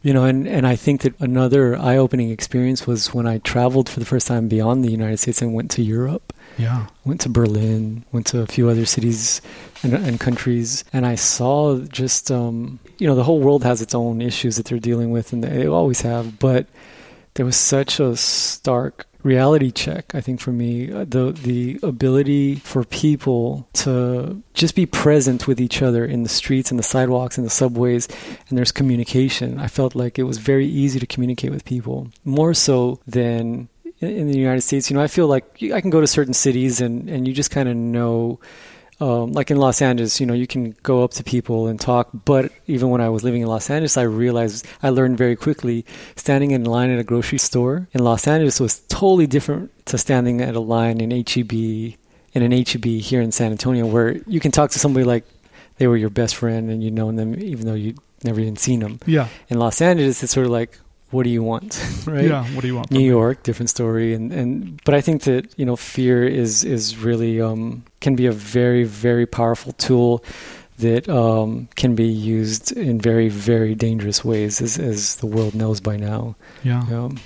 You 0.00 0.12
know, 0.12 0.24
and, 0.24 0.46
and 0.46 0.64
I 0.64 0.76
think 0.76 1.00
that 1.00 1.20
another 1.20 1.76
eye 1.76 1.96
opening 1.96 2.30
experience 2.30 2.86
was 2.86 3.12
when 3.12 3.26
I 3.26 3.38
traveled 3.38 3.88
for 3.88 3.98
the 3.98 4.06
first 4.06 4.28
time 4.28 4.46
beyond 4.46 4.84
the 4.84 4.92
United 4.92 5.16
States 5.18 5.42
and 5.42 5.52
went 5.54 5.72
to 5.72 5.82
Europe. 5.82 6.32
Yeah. 6.56 6.86
Went 7.04 7.20
to 7.22 7.28
Berlin, 7.28 8.04
went 8.12 8.26
to 8.28 8.40
a 8.40 8.46
few 8.46 8.68
other 8.68 8.86
cities 8.86 9.42
and, 9.82 9.94
and 9.94 10.20
countries, 10.20 10.84
and 10.92 11.04
I 11.04 11.16
saw 11.16 11.78
just, 11.80 12.30
um, 12.30 12.78
you 12.98 13.06
know, 13.06 13.14
the 13.14 13.24
whole 13.24 13.40
world 13.40 13.64
has 13.64 13.80
its 13.80 13.94
own 13.94 14.20
issues 14.20 14.56
that 14.56 14.66
they're 14.66 14.78
dealing 14.78 15.10
with, 15.10 15.32
and 15.32 15.42
they 15.42 15.66
always 15.66 16.00
have, 16.02 16.38
but 16.38 16.66
there 17.34 17.46
was 17.46 17.56
such 17.56 18.00
a 18.00 18.16
stark 18.16 19.06
reality 19.24 19.72
check 19.72 20.14
i 20.14 20.20
think 20.20 20.40
for 20.40 20.52
me 20.52 20.92
Uh, 20.92 21.04
the 21.04 21.32
the 21.42 21.78
ability 21.82 22.54
for 22.54 22.84
people 22.84 23.68
to 23.72 24.40
just 24.54 24.74
be 24.76 24.86
present 24.86 25.48
with 25.48 25.60
each 25.60 25.82
other 25.82 26.04
in 26.04 26.22
the 26.22 26.28
streets 26.28 26.70
and 26.70 26.78
the 26.78 26.84
sidewalks 26.84 27.36
and 27.36 27.44
the 27.44 27.50
subways 27.50 28.06
and 28.48 28.56
there's 28.56 28.72
communication. 28.72 29.58
I 29.58 29.66
felt 29.66 29.94
like 29.94 30.18
it 30.18 30.22
was 30.22 30.38
very 30.38 30.66
easy 30.66 30.98
to 31.00 31.06
communicate 31.06 31.50
with 31.50 31.64
people 31.64 32.08
more 32.24 32.54
so 32.54 33.00
than 33.06 33.68
in, 34.00 34.08
in 34.08 34.26
the 34.30 34.38
united 34.38 34.62
states. 34.62 34.88
You 34.88 34.96
know 34.96 35.02
i 35.02 35.08
feel 35.08 35.26
like 35.26 35.44
i 35.74 35.80
can 35.80 35.90
go 35.90 36.00
to 36.00 36.06
certain 36.06 36.34
cities 36.34 36.80
and 36.80 37.08
and 37.10 37.26
you 37.26 37.34
just 37.34 37.50
kind 37.50 37.68
of 37.68 37.76
know 37.76 38.38
um, 39.00 39.32
like 39.32 39.50
in 39.50 39.58
Los 39.58 39.80
Angeles, 39.80 40.20
you 40.20 40.26
know, 40.26 40.34
you 40.34 40.46
can 40.46 40.74
go 40.82 41.04
up 41.04 41.12
to 41.12 41.24
people 41.24 41.68
and 41.68 41.80
talk. 41.80 42.08
But 42.12 42.50
even 42.66 42.90
when 42.90 43.00
I 43.00 43.08
was 43.08 43.22
living 43.22 43.42
in 43.42 43.48
Los 43.48 43.70
Angeles, 43.70 43.96
I 43.96 44.02
realized 44.02 44.66
I 44.82 44.90
learned 44.90 45.18
very 45.18 45.36
quickly 45.36 45.84
standing 46.16 46.50
in 46.50 46.64
line 46.64 46.90
at 46.90 46.98
a 46.98 47.04
grocery 47.04 47.38
store 47.38 47.88
in 47.92 48.02
Los 48.02 48.26
Angeles 48.26 48.58
was 48.60 48.80
totally 48.88 49.26
different 49.26 49.70
to 49.86 49.98
standing 49.98 50.40
at 50.40 50.56
a 50.56 50.60
line 50.60 51.00
in 51.00 51.10
HEB 51.10 51.52
in 52.32 52.42
an 52.42 52.52
HEB 52.52 52.84
here 52.84 53.20
in 53.20 53.32
San 53.32 53.52
Antonio, 53.52 53.86
where 53.86 54.16
you 54.26 54.40
can 54.40 54.52
talk 54.52 54.70
to 54.72 54.78
somebody 54.78 55.04
like 55.04 55.24
they 55.78 55.86
were 55.86 55.96
your 55.96 56.10
best 56.10 56.36
friend 56.36 56.70
and 56.70 56.82
you've 56.82 56.92
known 56.92 57.16
them 57.16 57.34
even 57.40 57.66
though 57.66 57.74
you 57.74 57.94
never 58.24 58.40
even 58.40 58.56
seen 58.56 58.80
them. 58.80 59.00
Yeah. 59.06 59.28
In 59.48 59.58
Los 59.58 59.80
Angeles, 59.80 60.22
it's 60.22 60.32
sort 60.32 60.46
of 60.46 60.52
like, 60.52 60.78
what 61.10 61.22
do 61.22 61.30
you 61.30 61.42
want, 61.42 61.82
right? 62.06 62.26
Yeah. 62.26 62.44
What 62.54 62.62
do 62.62 62.66
you 62.66 62.76
want? 62.76 62.90
New 62.90 62.98
me? 62.98 63.06
York, 63.06 63.42
different 63.42 63.70
story, 63.70 64.14
and 64.14 64.32
and 64.32 64.80
but 64.84 64.94
I 64.94 65.00
think 65.00 65.22
that 65.22 65.58
you 65.58 65.64
know 65.64 65.76
fear 65.76 66.24
is 66.26 66.64
is 66.64 66.98
really 66.98 67.40
um, 67.40 67.84
can 68.00 68.16
be 68.16 68.26
a 68.26 68.32
very 68.32 68.84
very 68.84 69.26
powerful 69.26 69.72
tool 69.72 70.24
that 70.78 71.08
um, 71.08 71.68
can 71.76 71.94
be 71.94 72.06
used 72.06 72.72
in 72.72 73.00
very 73.00 73.28
very 73.28 73.74
dangerous 73.74 74.24
ways, 74.24 74.60
as 74.60 74.78
as 74.78 75.16
the 75.16 75.26
world 75.26 75.54
knows 75.54 75.80
by 75.80 75.96
now. 75.96 76.36
Yeah. 76.62 76.80
Um, 76.90 77.18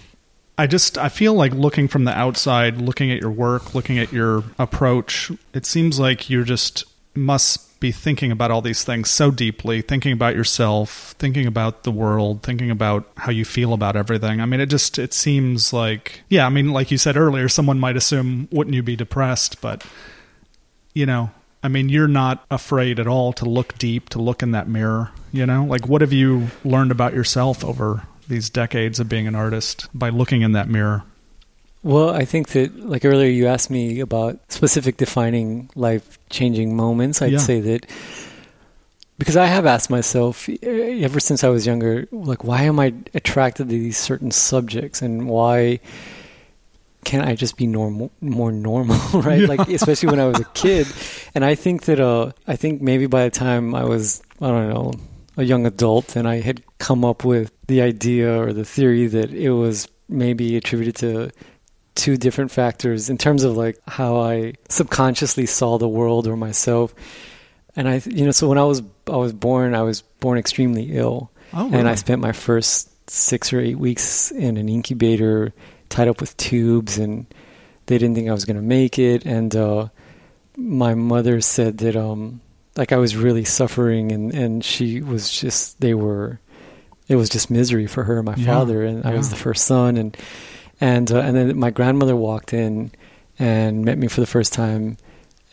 I 0.58 0.66
just 0.66 0.98
I 0.98 1.08
feel 1.08 1.34
like 1.34 1.52
looking 1.52 1.88
from 1.88 2.04
the 2.04 2.16
outside, 2.16 2.80
looking 2.80 3.10
at 3.10 3.20
your 3.20 3.30
work, 3.30 3.74
looking 3.74 3.98
at 3.98 4.12
your 4.12 4.44
approach, 4.58 5.32
it 5.54 5.66
seems 5.66 5.98
like 5.98 6.30
you're 6.30 6.44
just 6.44 6.84
must 7.14 7.68
be 7.82 7.92
thinking 7.92 8.30
about 8.30 8.50
all 8.50 8.62
these 8.62 8.84
things 8.84 9.10
so 9.10 9.30
deeply, 9.30 9.82
thinking 9.82 10.12
about 10.12 10.36
yourself, 10.36 11.14
thinking 11.18 11.46
about 11.46 11.82
the 11.82 11.90
world, 11.90 12.42
thinking 12.42 12.70
about 12.70 13.10
how 13.18 13.32
you 13.32 13.44
feel 13.44 13.74
about 13.74 13.96
everything. 13.96 14.40
I 14.40 14.46
mean, 14.46 14.60
it 14.60 14.66
just 14.66 14.98
it 14.98 15.12
seems 15.12 15.72
like 15.72 16.22
yeah, 16.30 16.46
I 16.46 16.48
mean, 16.48 16.72
like 16.72 16.90
you 16.90 16.96
said 16.96 17.16
earlier, 17.16 17.48
someone 17.48 17.80
might 17.80 17.96
assume 17.96 18.48
wouldn't 18.52 18.74
you 18.74 18.82
be 18.82 18.96
depressed, 18.96 19.60
but 19.60 19.84
you 20.94 21.04
know, 21.04 21.30
I 21.62 21.68
mean, 21.68 21.88
you're 21.88 22.08
not 22.08 22.44
afraid 22.50 23.00
at 23.00 23.08
all 23.08 23.32
to 23.34 23.44
look 23.44 23.76
deep, 23.78 24.08
to 24.10 24.22
look 24.22 24.42
in 24.42 24.52
that 24.52 24.68
mirror, 24.68 25.10
you 25.32 25.44
know? 25.44 25.64
Like 25.64 25.88
what 25.88 26.00
have 26.00 26.12
you 26.12 26.48
learned 26.64 26.92
about 26.92 27.14
yourself 27.14 27.64
over 27.64 28.06
these 28.28 28.48
decades 28.48 29.00
of 29.00 29.08
being 29.08 29.26
an 29.26 29.34
artist 29.34 29.88
by 29.92 30.08
looking 30.08 30.42
in 30.42 30.52
that 30.52 30.68
mirror? 30.68 31.02
Well, 31.82 32.10
I 32.10 32.24
think 32.24 32.48
that, 32.50 32.78
like 32.78 33.04
earlier, 33.04 33.28
you 33.28 33.48
asked 33.48 33.70
me 33.70 34.00
about 34.00 34.38
specific 34.48 34.96
defining 34.98 35.68
life 35.74 36.18
changing 36.30 36.76
moments. 36.76 37.20
I'd 37.20 37.32
Yeah. 37.32 37.38
say 37.38 37.60
that 37.60 37.86
because 39.18 39.36
I 39.36 39.46
have 39.46 39.66
asked 39.66 39.90
myself 39.90 40.48
ever 40.62 41.18
since 41.20 41.42
I 41.44 41.48
was 41.48 41.66
younger, 41.66 42.06
like, 42.12 42.44
why 42.44 42.62
am 42.62 42.78
I 42.78 42.94
attracted 43.14 43.68
to 43.68 43.74
these 43.74 43.96
certain 43.98 44.30
subjects 44.30 45.02
and 45.02 45.28
why 45.28 45.80
can't 47.04 47.26
I 47.26 47.34
just 47.34 47.56
be 47.56 47.66
normal, 47.66 48.12
more 48.20 48.52
normal, 48.52 48.96
right? 49.20 49.40
Yeah. 49.40 49.46
Like, 49.48 49.68
especially 49.68 50.10
when 50.10 50.20
I 50.20 50.26
was 50.26 50.38
a 50.38 50.44
kid. 50.54 50.86
And 51.34 51.44
I 51.44 51.56
think 51.56 51.82
that, 51.86 51.98
uh, 51.98 52.30
I 52.46 52.54
think 52.54 52.80
maybe 52.80 53.06
by 53.06 53.24
the 53.24 53.30
time 53.30 53.74
I 53.74 53.82
was, 53.84 54.22
I 54.40 54.46
don't 54.48 54.68
know, 54.68 54.92
a 55.36 55.42
young 55.42 55.66
adult 55.66 56.14
and 56.14 56.28
I 56.28 56.40
had 56.40 56.62
come 56.78 57.04
up 57.04 57.24
with 57.24 57.50
the 57.66 57.80
idea 57.82 58.40
or 58.40 58.52
the 58.52 58.64
theory 58.64 59.08
that 59.08 59.32
it 59.32 59.50
was 59.50 59.88
maybe 60.08 60.56
attributed 60.56 60.94
to 60.96 61.30
two 61.94 62.16
different 62.16 62.50
factors 62.50 63.10
in 63.10 63.18
terms 63.18 63.44
of 63.44 63.56
like 63.56 63.78
how 63.86 64.16
I 64.16 64.54
subconsciously 64.68 65.46
saw 65.46 65.78
the 65.78 65.88
world 65.88 66.26
or 66.26 66.36
myself. 66.36 66.94
And 67.76 67.88
I, 67.88 68.02
you 68.06 68.24
know, 68.24 68.30
so 68.32 68.48
when 68.48 68.58
I 68.58 68.64
was 68.64 68.82
I 69.06 69.16
was 69.16 69.32
born, 69.32 69.74
I 69.74 69.82
was 69.82 70.02
born 70.20 70.38
extremely 70.38 70.92
ill, 70.96 71.30
Oh, 71.54 71.70
and 71.72 71.88
I 71.88 71.94
spent 71.96 72.20
my 72.20 72.32
first 72.32 72.88
six 73.10 73.52
or 73.52 73.60
eight 73.60 73.78
weeks 73.78 74.30
in 74.30 74.56
an 74.56 74.68
incubator, 74.68 75.52
tied 75.88 76.08
up 76.08 76.20
with 76.20 76.36
tubes, 76.36 76.98
and 76.98 77.26
they 77.86 77.98
didn't 77.98 78.14
think 78.14 78.28
I 78.28 78.32
was 78.32 78.44
going 78.44 78.56
to 78.56 78.62
make 78.62 78.98
it. 78.98 79.24
And 79.26 79.54
uh, 79.56 79.88
my 80.56 80.94
mother 80.94 81.40
said 81.40 81.78
that 81.78 81.96
um, 81.96 82.40
like 82.76 82.92
I 82.92 82.96
was 82.98 83.16
really 83.16 83.44
suffering, 83.44 84.12
and 84.12 84.32
and 84.34 84.64
she 84.64 85.00
was 85.02 85.30
just 85.30 85.80
they 85.80 85.94
were, 85.94 86.40
it 87.08 87.16
was 87.16 87.28
just 87.30 87.50
misery 87.50 87.86
for 87.86 88.04
her 88.04 88.16
and 88.18 88.26
my 88.26 88.34
Yeah, 88.36 88.46
father, 88.46 88.82
and 88.82 89.04
I 89.04 89.14
was 89.14 89.30
the 89.30 89.36
first 89.36 89.64
son, 89.66 89.96
and 89.96 90.16
and 90.82 91.10
uh, 91.12 91.20
and 91.20 91.36
then 91.36 91.58
my 91.58 91.70
grandmother 91.70 92.16
walked 92.16 92.52
in 92.52 92.90
and 93.38 93.84
met 93.84 93.96
me 93.98 94.08
for 94.08 94.20
the 94.20 94.26
first 94.26 94.52
time. 94.52 94.98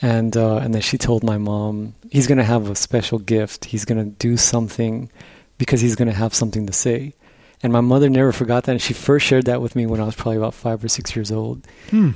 And 0.01 0.36
uh, 0.36 0.57
and 0.57 0.73
then 0.73 0.82
she 0.82 0.97
told 0.97 1.23
my 1.23 1.38
mom 1.38 1.93
he's 2.09 2.25
going 2.27 2.38
to 2.38 2.43
have 2.43 2.69
a 2.69 2.75
special 2.75 3.19
gift. 3.19 3.65
He's 3.65 3.86
going 3.86 4.03
to 4.03 4.09
do 4.17 4.38
something 4.38 5.11
because 5.57 5.82
he's 5.82 5.95
going 5.95 6.07
to 6.07 6.13
have 6.15 6.34
something 6.34 6.65
to 6.67 6.73
say. 6.73 7.13
And 7.61 7.73
my 7.73 7.82
mother 7.82 8.09
never 8.09 8.32
forgot 8.32 8.63
that. 8.63 8.71
And 8.71 8.82
she 8.82 8.93
first 8.93 9.25
shared 9.25 9.45
that 9.45 9.61
with 9.61 9.75
me 9.75 9.86
when 9.86 9.99
i 9.99 10.05
was 10.05 10.15
probably 10.15 10.38
about 10.38 10.53
five 10.53 10.82
or 10.84 10.88
six 10.88 11.13
years 11.15 11.32
old 11.32 11.67
Hmm. 11.89 12.11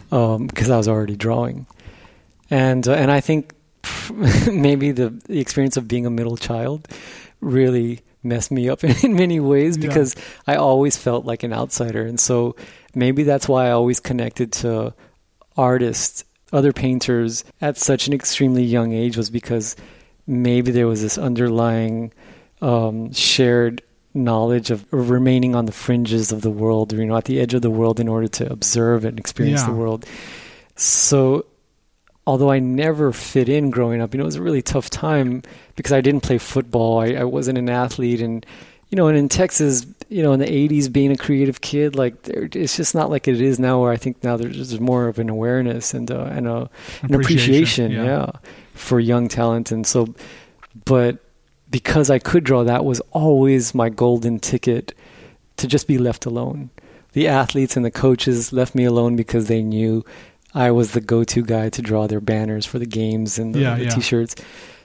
because 0.48 0.70
i 0.70 0.78
was 0.78 0.88
already 0.88 1.18
drawing. 1.18 1.68
And 2.50 2.88
uh, 2.88 2.94
and 2.94 3.12
i 3.12 3.20
think 3.20 3.54
maybe 4.52 4.92
the, 4.92 5.10
the 5.28 5.40
experience 5.42 5.76
of 5.76 5.88
being 5.88 6.06
a 6.06 6.10
middle 6.10 6.38
child 6.38 6.88
really 7.42 8.00
messed 8.24 8.52
me 8.52 8.70
up 8.70 8.84
in 9.04 9.14
many 9.16 9.40
ways 9.40 9.78
Yeah. 9.78 9.88
because 9.88 10.16
I 10.48 10.56
always 10.56 10.98
felt 10.98 11.26
like 11.26 11.44
an 11.44 11.54
outsider. 11.54 12.06
And 12.06 12.20
so 12.20 12.56
maybe 12.96 13.24
that's 13.24 13.48
why 13.48 13.68
I 13.68 13.72
always 13.72 14.00
connected 14.00 14.52
to 14.54 14.94
artists, 15.58 16.24
other 16.52 16.74
painters 16.74 17.44
at 17.62 17.78
such 17.78 18.08
an 18.08 18.14
extremely 18.14 18.64
young 18.64 18.94
age 18.94 19.18
was 19.18 19.30
because 19.30 19.76
maybe 20.28 20.72
there 20.72 20.88
was 20.88 21.02
this 21.02 21.18
underlying 21.18 22.12
um, 22.62 23.12
shared 23.12 23.82
knowledge 24.14 24.70
of 24.72 24.86
remaining 24.94 25.56
on 25.56 25.66
the 25.66 25.72
fringes 25.72 26.32
of 26.32 26.42
the 26.42 26.52
world, 26.52 26.94
or, 26.94 26.98
you 26.98 27.06
know, 27.06 27.18
at 27.18 27.26
the 27.26 27.40
edge 27.40 27.54
of 27.56 27.62
the 27.64 27.72
world 27.72 28.00
in 28.00 28.08
order 28.08 28.28
to 28.28 28.52
observe 28.52 29.04
and 29.06 29.18
experience 29.20 29.62
Yeah. 29.62 29.68
the 29.68 29.74
world. 29.74 30.06
So 30.76 31.46
although 32.26 32.52
I 32.52 32.60
never 32.60 33.12
fit 33.12 33.50
in 33.50 33.70
growing 33.70 34.02
up, 34.02 34.14
you 34.14 34.18
know, 34.18 34.24
it 34.24 34.26
was 34.26 34.36
a 34.36 34.42
really 34.42 34.62
tough 34.62 34.90
time 34.90 35.44
because 35.76 35.92
I 35.92 36.02
didn't 36.02 36.22
play 36.22 36.38
football. 36.38 37.00
I, 37.00 37.14
I 37.14 37.24
wasn't 37.24 37.58
an 37.58 37.70
athlete. 37.70 38.22
And, 38.22 38.46
you 38.90 38.96
know, 38.96 39.08
and 39.08 39.18
in 39.18 39.28
Texas, 39.28 39.86
you 40.10 40.24
know, 40.24 40.32
in 40.34 40.40
the 40.40 40.46
80s, 40.46 40.92
being 40.92 41.12
a 41.12 41.18
creative 41.18 41.62
kid, 41.62 41.96
like, 41.96 42.16
it's 42.28 42.78
just 42.78 42.96
not 42.96 43.10
like 43.10 43.28
it 43.28 43.42
is 43.42 43.60
now 43.60 43.82
where 43.82 43.92
I 43.92 43.98
think 43.98 44.24
now 44.24 44.38
there's, 44.38 44.56
there's 44.56 44.80
more 44.80 45.08
of 45.08 45.20
an 45.20 45.30
awareness 45.30 45.94
and, 45.94 46.10
uh, 46.10 46.30
and 46.32 46.48
a, 46.48 46.70
an 47.02 47.14
appreciation, 47.16 47.92
yeah. 47.92 48.32
for 48.74 49.00
young 49.00 49.28
talent. 49.28 49.72
And 49.72 49.86
so, 49.86 50.14
but 50.86 51.18
because 51.70 52.10
I 52.10 52.20
could 52.20 52.44
draw, 52.44 52.64
that 52.64 52.86
was 52.86 53.02
always 53.12 53.74
my 53.74 53.90
golden 53.90 54.40
ticket 54.40 54.94
to 55.58 55.68
just 55.68 55.88
be 55.88 55.98
left 55.98 56.26
alone. 56.26 56.70
The 57.14 57.28
athletes 57.28 57.76
and 57.76 57.86
the 57.86 57.92
coaches 57.92 58.54
left 58.54 58.76
me 58.76 58.86
alone 58.86 59.16
because 59.16 59.48
they 59.48 59.62
knew 59.62 60.06
I 60.54 60.72
was 60.72 60.92
the 60.92 61.02
go-to 61.02 61.44
guy 61.44 61.70
to 61.70 61.82
draw 61.82 62.08
their 62.08 62.22
banners 62.22 62.66
for 62.66 62.80
the 62.80 62.86
games 62.86 63.40
and 63.40 63.56
the, 63.56 63.60
Yeah, 63.60 63.76
the 63.76 63.86
yeah. 63.86 63.90
t-shirts. 63.90 64.36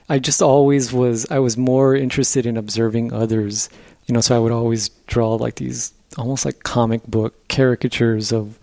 I 0.09 0.17
just 0.17 0.41
always 0.41 0.91
was. 0.91 1.29
I 1.29 1.39
was 1.39 1.57
more 1.57 1.95
interested 1.95 2.45
in 2.47 2.57
observing 2.57 3.13
others, 3.13 3.69
you 4.07 4.13
know. 4.13 4.21
So 4.21 4.35
I 4.35 4.39
would 4.39 4.51
always 4.51 4.89
draw 5.05 5.35
like 5.35 5.55
these 5.55 5.93
almost 6.17 6.45
like 6.45 6.63
comic 6.63 7.03
book 7.05 7.47
caricatures 7.47 8.31
of 8.31 8.57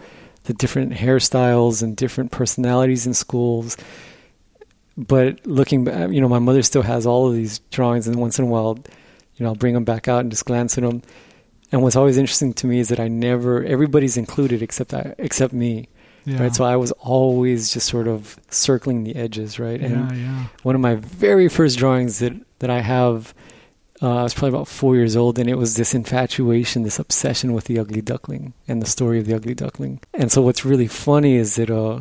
the 0.44 0.54
different 0.54 0.92
hairstyles 0.92 1.82
and 1.82 1.96
different 1.96 2.32
personalities 2.32 3.06
in 3.06 3.14
schools. 3.14 3.76
But 4.96 5.46
looking 5.46 5.84
back, 5.84 6.10
you 6.10 6.20
know, 6.20 6.28
my 6.28 6.38
mother 6.38 6.62
still 6.62 6.82
has 6.82 7.06
all 7.06 7.28
of 7.28 7.34
these 7.34 7.58
drawings, 7.70 8.08
and 8.08 8.16
once 8.16 8.38
in 8.38 8.46
a 8.46 8.48
while, 8.48 8.78
you 9.36 9.44
know, 9.44 9.50
I'll 9.50 9.54
bring 9.54 9.74
them 9.74 9.84
back 9.84 10.08
out 10.08 10.20
and 10.20 10.30
just 10.30 10.46
glance 10.46 10.76
at 10.78 10.82
them. 10.82 11.02
And 11.70 11.82
what's 11.82 11.96
always 11.96 12.16
interesting 12.16 12.54
to 12.54 12.66
me 12.66 12.80
is 12.80 12.88
that 12.88 12.98
I 13.00 13.08
never, 13.08 13.62
everybody's 13.62 14.16
included 14.16 14.62
except 14.62 14.94
I, 14.94 15.14
except 15.18 15.52
me, 15.52 15.88
Yeah. 16.26 16.42
right? 16.42 16.54
So 16.54 16.64
I 16.64 16.76
was 16.76 16.90
always 16.92 17.72
just 17.72 17.86
sort 17.86 18.08
of 18.08 18.38
circling 18.50 19.04
the 19.04 19.14
edges, 19.14 19.58
right? 19.58 19.80
And 19.80 20.10
yeah, 20.10 20.16
yeah. 20.16 20.46
one 20.64 20.74
of 20.74 20.80
my 20.80 20.96
very 20.96 21.48
first 21.48 21.78
drawings 21.78 22.18
that 22.18 22.32
that 22.58 22.68
I 22.68 22.80
have, 22.80 23.32
uh, 24.02 24.16
I 24.16 24.22
was 24.24 24.34
probably 24.34 24.56
about 24.56 24.68
four 24.68 24.96
years 24.96 25.14
old, 25.14 25.38
and 25.38 25.48
it 25.48 25.54
was 25.54 25.76
this 25.76 25.94
infatuation, 25.94 26.82
this 26.82 26.98
obsession 26.98 27.52
with 27.52 27.64
the 27.64 27.78
ugly 27.78 28.00
duckling 28.00 28.54
and 28.66 28.82
the 28.82 28.86
story 28.86 29.18
of 29.20 29.26
the 29.26 29.34
ugly 29.34 29.54
duckling. 29.54 30.00
And 30.14 30.32
so 30.32 30.42
what's 30.42 30.64
really 30.64 30.88
funny 30.88 31.36
is 31.36 31.54
that 31.56 31.70
uh, 31.70 32.00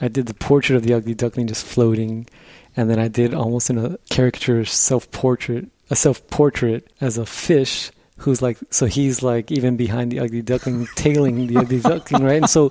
I 0.00 0.08
did 0.08 0.26
the 0.26 0.34
portrait 0.34 0.76
of 0.76 0.84
the 0.84 0.94
ugly 0.94 1.14
duckling 1.14 1.48
just 1.48 1.66
floating, 1.66 2.28
and 2.76 2.88
then 2.88 3.00
I 3.00 3.08
did 3.08 3.34
almost 3.34 3.70
in 3.70 3.78
a 3.78 3.98
caricature 4.08 4.64
self 4.64 5.10
portrait, 5.10 5.66
a 5.90 5.96
self 5.96 6.26
portrait 6.28 6.88
as 7.00 7.18
a 7.18 7.26
fish. 7.26 7.90
Who's 8.18 8.42
like 8.42 8.58
so 8.70 8.86
he's 8.86 9.22
like 9.22 9.50
even 9.52 9.76
behind 9.76 10.10
the 10.12 10.18
ugly 10.20 10.42
duckling, 10.42 10.86
tailing 10.96 11.46
the 11.46 11.56
ugly 11.58 11.80
duckling, 11.80 12.24
right? 12.24 12.36
And 12.38 12.50
so 12.50 12.68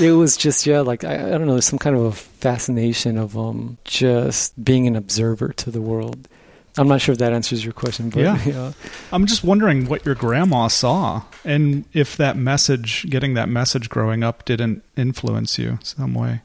it 0.00 0.12
was 0.12 0.36
just 0.36 0.66
yeah, 0.66 0.80
like 0.80 1.04
I, 1.04 1.14
I 1.14 1.30
don't 1.30 1.46
know, 1.46 1.52
there's 1.52 1.66
some 1.66 1.78
kind 1.78 1.96
of 1.96 2.02
a 2.02 2.12
fascination 2.12 3.16
of 3.16 3.38
um 3.38 3.78
just 3.84 4.62
being 4.62 4.86
an 4.86 4.96
observer 4.96 5.52
to 5.54 5.70
the 5.70 5.80
world. 5.80 6.28
I'm 6.78 6.86
not 6.88 7.00
sure 7.00 7.12
if 7.12 7.18
that 7.18 7.32
answers 7.32 7.64
your 7.64 7.72
question, 7.72 8.10
but 8.10 8.20
Yeah. 8.20 8.42
yeah. 8.44 8.72
I'm 9.12 9.26
just 9.26 9.42
wondering 9.44 9.86
what 9.86 10.04
your 10.06 10.14
grandma 10.14 10.68
saw 10.68 11.22
and 11.44 11.84
if 11.92 12.16
that 12.16 12.36
message, 12.36 13.06
getting 13.10 13.34
that 13.34 13.48
message 13.48 13.88
growing 13.88 14.22
up, 14.22 14.44
didn't 14.44 14.82
influence 14.96 15.58
you 15.58 15.78
some 15.82 16.14
way. 16.14 16.42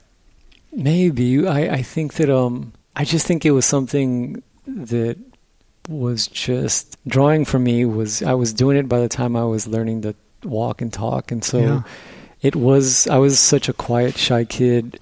Maybe 0.71 1.47
I, 1.47 1.75
I 1.75 1.81
think 1.81 2.15
that 2.15 2.29
um 2.29 2.73
I 2.95 3.05
just 3.05 3.25
think 3.27 3.45
it 3.45 3.51
was 3.51 3.65
something 3.65 4.41
that 4.67 5.17
was 5.87 6.27
just 6.27 6.97
drawing 7.07 7.45
for 7.45 7.59
me 7.59 7.85
was 7.85 8.23
I 8.23 8.33
was 8.33 8.53
doing 8.53 8.77
it 8.77 8.89
by 8.89 8.99
the 8.99 9.09
time 9.09 9.35
I 9.35 9.45
was 9.45 9.67
learning 9.67 10.01
to 10.01 10.15
walk 10.43 10.81
and 10.81 10.91
talk 10.91 11.31
and 11.31 11.43
so 11.43 11.59
Yeah. 11.59 11.81
it 12.41 12.55
was 12.55 13.07
I 13.07 13.17
was 13.17 13.39
such 13.39 13.69
a 13.69 13.73
quiet 13.73 14.17
shy 14.17 14.45
kid 14.45 14.99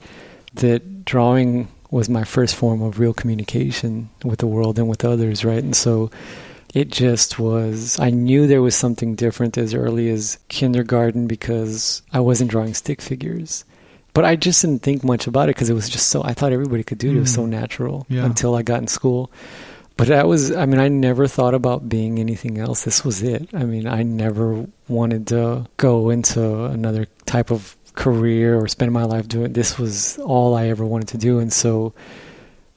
that 0.56 1.06
drawing 1.06 1.68
was 1.92 2.10
my 2.10 2.24
first 2.24 2.56
form 2.56 2.82
of 2.82 3.00
real 3.00 3.14
communication 3.14 4.10
with 4.24 4.40
the 4.40 4.48
world 4.48 4.78
and 4.80 4.88
with 4.90 5.06
others 5.06 5.46
right 5.46 5.64
and 5.64 5.76
so 5.76 6.10
it 6.74 6.90
just 6.92 7.40
was 7.40 7.98
I 8.00 8.10
knew 8.10 8.48
there 8.48 8.62
was 8.62 8.76
something 8.76 9.16
different 9.16 9.58
as 9.58 9.74
early 9.74 10.10
as 10.10 10.38
kindergarten 10.50 11.28
because 11.28 12.02
I 12.12 12.20
wasn't 12.20 12.52
drawing 12.52 12.74
stick 12.74 13.02
figures 13.02 13.64
but 14.14 14.26
I 14.26 14.36
just 14.36 14.62
didn't 14.62 14.84
think 14.84 15.04
much 15.04 15.28
about 15.28 15.50
it 15.50 15.56
because 15.56 15.70
it 15.70 15.74
was 15.76 15.90
just 15.90 16.10
so 16.10 16.24
I 16.24 16.34
thought 16.34 16.52
everybody 16.52 16.84
could 16.84 17.00
do 17.00 17.10
it. 17.12 17.18
It 17.18 17.20
was 17.22 17.34
so 17.34 17.46
Mm. 17.46 17.50
natural 17.50 18.06
Yeah. 18.10 18.26
until 18.26 18.54
I 18.54 18.62
got 18.62 18.80
in 18.82 18.88
school. 18.88 19.32
But 19.96 20.08
that 20.08 20.28
was 20.28 20.52
I 20.52 20.66
mean 20.66 20.80
I 20.80 20.88
never 20.88 21.28
thought 21.28 21.54
about 21.54 21.88
being 21.88 22.20
anything 22.20 22.58
else. 22.58 22.84
This 22.84 23.06
was 23.06 23.22
it. 23.22 23.50
I 23.54 23.64
mean 23.64 23.88
I 23.88 24.04
never 24.04 24.66
wanted 24.88 25.28
to 25.28 25.68
go 25.78 26.10
into 26.10 26.66
another 26.66 27.06
type 27.26 27.52
of 27.52 27.78
career 27.94 28.60
or 28.60 28.68
spend 28.68 28.91
my 28.91 29.04
life 29.04 29.28
doing 29.28 29.54
this 29.54 29.78
was 29.78 30.18
all 30.20 30.56
I 30.56 30.68
ever 30.70 30.84
wanted 30.84 31.10
to 31.10 31.18
do 31.20 31.38
and 31.38 31.54
so 31.54 31.94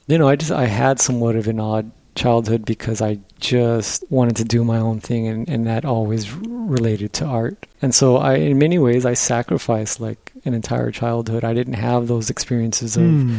you 0.08 0.18
know 0.18 0.28
I 0.28 0.36
just 0.36 0.52
I 0.52 0.66
had 0.66 1.00
somewhat 1.00 1.36
of 1.36 1.48
an 1.48 1.58
odd 1.58 1.90
childhood 2.14 2.66
because 2.66 3.00
I 3.00 3.18
just 3.40 4.04
wanted 4.10 4.36
to 4.36 4.44
do 4.44 4.62
my 4.62 4.78
own 4.78 5.00
thing 5.00 5.26
and, 5.26 5.48
and 5.48 5.66
that 5.66 5.84
always 5.84 6.32
related 6.32 7.12
to 7.14 7.24
art. 7.24 7.66
And 7.80 7.94
so 7.94 8.16
I 8.16 8.34
in 8.36 8.58
many 8.58 8.78
ways 8.78 9.06
I 9.06 9.14
sacrificed 9.14 10.00
like 10.00 10.32
an 10.44 10.52
entire 10.54 10.90
childhood. 10.90 11.44
I 11.44 11.54
didn't 11.54 11.74
have 11.74 12.08
those 12.08 12.28
experiences 12.30 12.96
of 12.96 13.04
Hmm. 13.04 13.38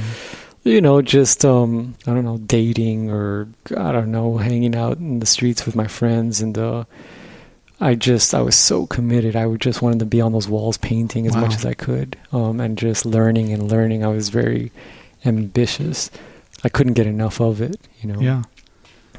You 0.68 0.82
know, 0.82 1.02
just 1.02 1.44
um 1.46 1.96
I 2.06 2.14
don't 2.14 2.26
know, 2.26 2.38
dating 2.38 3.10
or 3.10 3.48
I 3.76 3.92
don't 3.92 4.12
know, 4.12 4.38
hanging 4.38 4.76
out 4.76 4.98
in 4.98 5.20
the 5.20 5.26
streets 5.26 5.66
with 5.66 5.76
my 5.76 5.88
friends 5.88 6.42
and 6.42 6.58
uh 6.58 6.84
I 7.80 7.94
just 7.96 8.34
I 8.34 8.42
was 8.42 8.56
so 8.56 8.88
committed. 8.88 9.36
I 9.36 9.46
would 9.46 9.62
just 9.62 9.82
wanted 9.82 10.00
to 10.00 10.06
be 10.06 10.20
on 10.22 10.32
those 10.32 10.48
walls 10.48 10.78
painting 10.78 11.28
as 11.28 11.34
Wow. 11.36 11.42
much 11.42 11.56
as 11.56 11.66
I 11.66 11.74
could. 11.74 12.18
Um 12.32 12.60
and 12.60 12.78
just 12.78 13.06
learning 13.06 13.52
and 13.54 13.70
learning. 13.72 14.04
I 14.04 14.08
was 14.10 14.30
very 14.30 14.72
ambitious. 15.26 16.10
I 16.64 16.70
couldn't 16.70 16.94
get 16.94 17.08
enough 17.08 17.40
of 17.40 17.62
it, 17.62 17.78
you 18.02 18.12
know. 18.12 18.20
Yeah. 18.20 18.44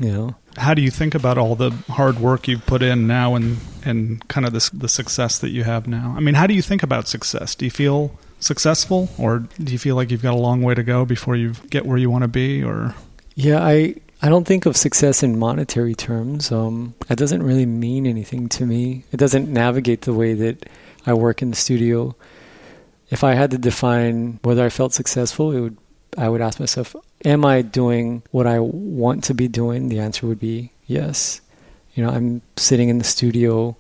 You 0.01 0.13
know. 0.13 0.35
How 0.57 0.75
do 0.75 0.83
you 0.83 0.91
think 0.91 1.15
about 1.15 1.39
all 1.39 1.55
the 1.55 1.71
hard 1.89 2.19
work 2.19 2.49
you've 2.49 2.67
put 2.67 2.83
in 2.83 3.07
now 3.07 3.35
and 3.37 3.59
and 3.85 4.27
kind 4.29 4.45
of 4.47 4.53
this 4.53 4.71
the 4.71 4.89
success 4.89 5.39
that 5.39 5.51
you 5.51 5.65
have 5.65 5.87
now. 5.87 6.15
I 6.17 6.21
mean, 6.21 6.35
how 6.35 6.47
do 6.47 6.55
you 6.55 6.63
think 6.63 6.83
about 6.83 7.07
success? 7.09 7.55
Do 7.55 7.65
you 7.65 7.71
feel 7.71 8.11
successful, 8.41 9.09
or 9.19 9.41
do 9.63 9.73
you 9.73 9.79
feel 9.79 9.97
like 9.97 10.11
you've 10.11 10.23
got 10.23 10.35
a 10.35 10.39
long 10.39 10.63
way 10.63 10.75
to 10.75 10.83
go 10.83 11.05
before 11.05 11.37
you 11.37 11.55
get 11.71 11.87
where 11.87 11.99
you 11.99 12.11
want 12.11 12.23
to 12.23 12.29
be? 12.29 12.63
Or 12.63 12.95
yeah, 13.35 13.63
I 13.63 13.97
I 14.21 14.29
don't 14.29 14.47
think 14.47 14.67
of 14.67 14.77
success 14.77 15.23
in 15.23 15.39
monetary 15.39 15.95
terms. 15.95 16.51
Um, 16.51 16.95
that 17.07 17.19
doesn't 17.19 17.43
really 17.43 17.67
mean 17.67 18.07
anything 18.07 18.49
to 18.51 18.67
me. 18.67 19.05
It 19.13 19.17
doesn't 19.17 19.49
navigate 19.49 20.03
the 20.03 20.13
way 20.13 20.35
that 20.35 20.69
I 21.07 21.15
work 21.15 21.43
in 21.43 21.51
the 21.51 21.57
studio. 21.57 22.17
If 23.11 23.25
I 23.25 23.35
had 23.35 23.51
to 23.53 23.59
define 23.59 24.41
whether 24.43 24.65
I 24.65 24.69
felt 24.69 24.93
successful, 24.93 25.53
it 25.53 25.61
would 25.61 25.77
I 26.17 26.29
would 26.29 26.41
ask 26.41 26.59
myself, 26.59 26.97
am 27.25 27.45
I 27.45 27.63
doing 27.63 28.23
what 28.31 28.47
I 28.47 28.59
want 28.61 29.25
to 29.25 29.35
be 29.35 29.47
doing? 29.47 29.89
The 29.89 30.01
answer 30.01 30.27
would 30.27 30.41
be 30.41 30.73
yes. 30.87 31.41
You 31.95 32.05
know, 32.05 32.11
I'm 32.11 32.43
sitting 32.57 32.89
in 32.89 32.99
the 32.99 33.05
studio 33.05 33.77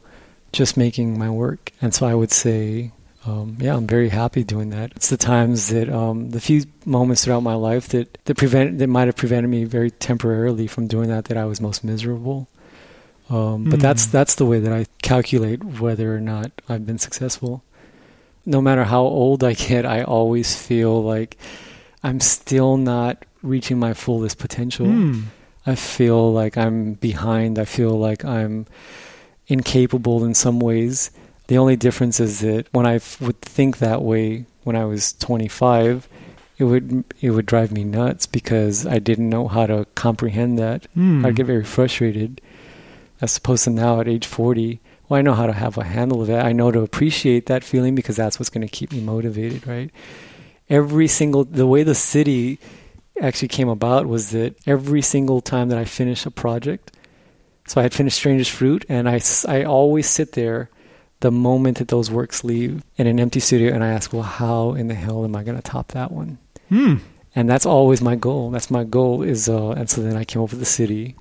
just 0.52 0.76
making 0.76 1.18
my 1.18 1.30
work. 1.30 1.72
And 1.80 1.94
so 1.94 2.06
I 2.06 2.14
would 2.14 2.30
say, 2.32 2.92
um, 3.28 3.58
yeah, 3.60 3.76
I'm 3.76 3.86
very 3.86 4.08
happy 4.08 4.42
doing 4.42 4.70
that. 4.70 4.92
It's 4.96 5.10
the 5.10 5.18
times 5.18 5.68
that 5.68 5.90
um, 5.90 6.30
the 6.30 6.40
few 6.40 6.62
moments 6.86 7.24
throughout 7.24 7.42
my 7.42 7.54
life 7.54 7.88
that 7.88 8.16
that 8.24 8.36
prevent 8.36 8.78
that 8.78 8.86
might 8.86 9.06
have 9.06 9.16
prevented 9.16 9.50
me 9.50 9.64
very 9.64 9.90
temporarily 9.90 10.66
from 10.66 10.86
doing 10.86 11.10
that 11.10 11.26
that 11.26 11.36
I 11.36 11.44
was 11.44 11.60
most 11.60 11.84
miserable. 11.84 12.48
Um, 13.28 13.64
but 13.64 13.80
mm. 13.80 13.82
that's 13.82 14.06
that's 14.06 14.36
the 14.36 14.46
way 14.46 14.60
that 14.60 14.72
I 14.72 14.86
calculate 15.02 15.62
whether 15.62 16.14
or 16.16 16.20
not 16.20 16.52
I've 16.70 16.86
been 16.86 16.98
successful. 16.98 17.62
No 18.46 18.62
matter 18.62 18.84
how 18.84 19.02
old 19.02 19.44
I 19.44 19.52
get, 19.52 19.84
I 19.84 20.04
always 20.04 20.56
feel 20.56 21.02
like 21.02 21.36
I'm 22.02 22.20
still 22.20 22.78
not 22.78 23.26
reaching 23.42 23.78
my 23.78 23.92
fullest 23.92 24.38
potential. 24.38 24.86
Mm. 24.86 25.24
I 25.66 25.74
feel 25.74 26.32
like 26.32 26.56
I'm 26.56 26.94
behind. 26.94 27.58
I 27.58 27.66
feel 27.66 27.98
like 27.98 28.24
I'm 28.24 28.64
incapable 29.48 30.24
in 30.24 30.32
some 30.32 30.60
ways. 30.60 31.10
The 31.48 31.58
only 31.58 31.76
difference 31.76 32.20
is 32.20 32.40
that 32.40 32.68
when 32.72 32.86
I 32.86 32.96
f- 32.96 33.20
would 33.20 33.40
think 33.40 33.78
that 33.78 34.02
way 34.02 34.44
when 34.64 34.76
I 34.76 34.84
was 34.84 35.14
25, 35.14 36.08
it 36.58 36.64
would 36.64 37.04
it 37.20 37.30
would 37.30 37.46
drive 37.46 37.72
me 37.72 37.84
nuts 37.84 38.26
because 38.26 38.86
I 38.86 38.98
didn't 38.98 39.30
know 39.30 39.48
how 39.48 39.66
to 39.66 39.86
comprehend 39.94 40.58
that. 40.58 40.86
Mm. 40.94 41.24
I'd 41.24 41.36
get 41.36 41.46
very 41.46 41.64
frustrated. 41.64 42.40
As 43.20 43.36
opposed 43.36 43.64
to 43.64 43.70
now 43.70 44.00
at 44.00 44.06
age 44.06 44.26
40, 44.26 44.80
well, 45.08 45.18
I 45.18 45.22
know 45.22 45.34
how 45.34 45.46
to 45.46 45.52
have 45.52 45.78
a 45.78 45.84
handle 45.84 46.22
of 46.22 46.30
it. 46.30 46.36
I 46.38 46.52
know 46.52 46.70
to 46.70 46.80
appreciate 46.82 47.46
that 47.46 47.64
feeling 47.64 47.94
because 47.94 48.16
that's 48.16 48.38
what's 48.38 48.50
going 48.50 48.66
to 48.66 48.70
keep 48.70 48.92
me 48.92 49.00
motivated, 49.00 49.66
right? 49.66 49.90
Every 50.68 51.08
single 51.08 51.44
the 51.44 51.66
way 51.66 51.82
the 51.82 51.94
city 51.94 52.58
actually 53.20 53.48
came 53.48 53.68
about 53.68 54.06
was 54.06 54.30
that 54.30 54.54
every 54.66 55.02
single 55.02 55.40
time 55.40 55.70
that 55.70 55.78
I 55.78 55.84
finished 55.86 56.26
a 56.26 56.30
project, 56.30 56.92
so 57.66 57.80
I 57.80 57.84
had 57.84 57.94
finished 57.94 58.18
Stranger's 58.18 58.48
Fruit, 58.48 58.84
and 58.88 59.08
I, 59.08 59.20
I 59.48 59.64
always 59.64 60.08
sit 60.08 60.32
there 60.32 60.68
the 61.20 61.30
moment 61.30 61.78
that 61.78 61.88
those 61.88 62.10
works 62.10 62.44
leave 62.44 62.82
in 62.96 63.06
an 63.06 63.18
empty 63.18 63.40
studio, 63.40 63.74
and 63.74 63.82
I 63.82 63.88
ask, 63.88 64.12
well, 64.12 64.22
how 64.22 64.72
in 64.72 64.88
the 64.88 64.94
hell 64.94 65.24
am 65.24 65.34
I 65.34 65.42
going 65.42 65.56
to 65.56 65.62
top 65.62 65.92
that 65.92 66.12
one? 66.12 66.38
Hmm. 66.68 66.96
And 67.34 67.48
that's 67.48 67.66
always 67.66 68.00
my 68.00 68.16
goal. 68.16 68.50
That's 68.50 68.70
my 68.70 68.84
goal 68.84 69.22
is, 69.22 69.48
uh, 69.48 69.70
and 69.70 69.88
so 69.88 70.02
then 70.02 70.16
I 70.16 70.24
came 70.24 70.42
over 70.42 70.50
to 70.50 70.56
the 70.56 70.64
city, 70.64 71.16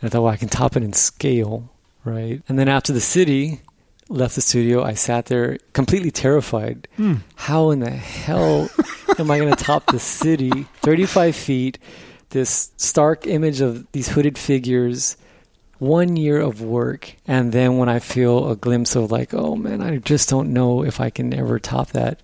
and 0.00 0.08
I 0.08 0.08
thought, 0.08 0.22
well, 0.22 0.32
I 0.32 0.36
can 0.36 0.48
top 0.48 0.76
it 0.76 0.82
in 0.82 0.92
scale, 0.92 1.70
right? 2.04 2.42
And 2.48 2.58
then 2.58 2.68
after 2.68 2.92
the 2.92 3.00
city, 3.00 3.60
left 4.08 4.34
the 4.34 4.40
studio, 4.40 4.82
I 4.82 4.94
sat 4.94 5.26
there 5.26 5.58
completely 5.72 6.10
terrified. 6.10 6.88
Mm. 6.98 7.20
How 7.36 7.70
in 7.70 7.80
the 7.80 7.90
hell 7.90 8.70
am 9.18 9.30
I 9.30 9.38
going 9.38 9.54
to 9.54 9.64
top 9.64 9.86
the 9.86 9.98
city? 9.98 10.66
35 10.82 11.36
feet, 11.36 11.78
this 12.30 12.72
stark 12.76 13.26
image 13.26 13.60
of 13.60 13.90
these 13.92 14.08
hooded 14.08 14.38
figures, 14.38 15.16
one 15.78 16.16
year 16.16 16.40
of 16.40 16.60
work. 16.60 17.14
And 17.26 17.52
then 17.52 17.78
when 17.78 17.88
I 17.88 17.98
feel 17.98 18.50
a 18.50 18.56
glimpse 18.56 18.96
of, 18.96 19.10
like, 19.10 19.34
oh 19.34 19.56
man, 19.56 19.80
I 19.80 19.98
just 19.98 20.28
don't 20.28 20.52
know 20.52 20.84
if 20.84 21.00
I 21.00 21.10
can 21.10 21.32
ever 21.34 21.58
top 21.58 21.88
that. 21.90 22.20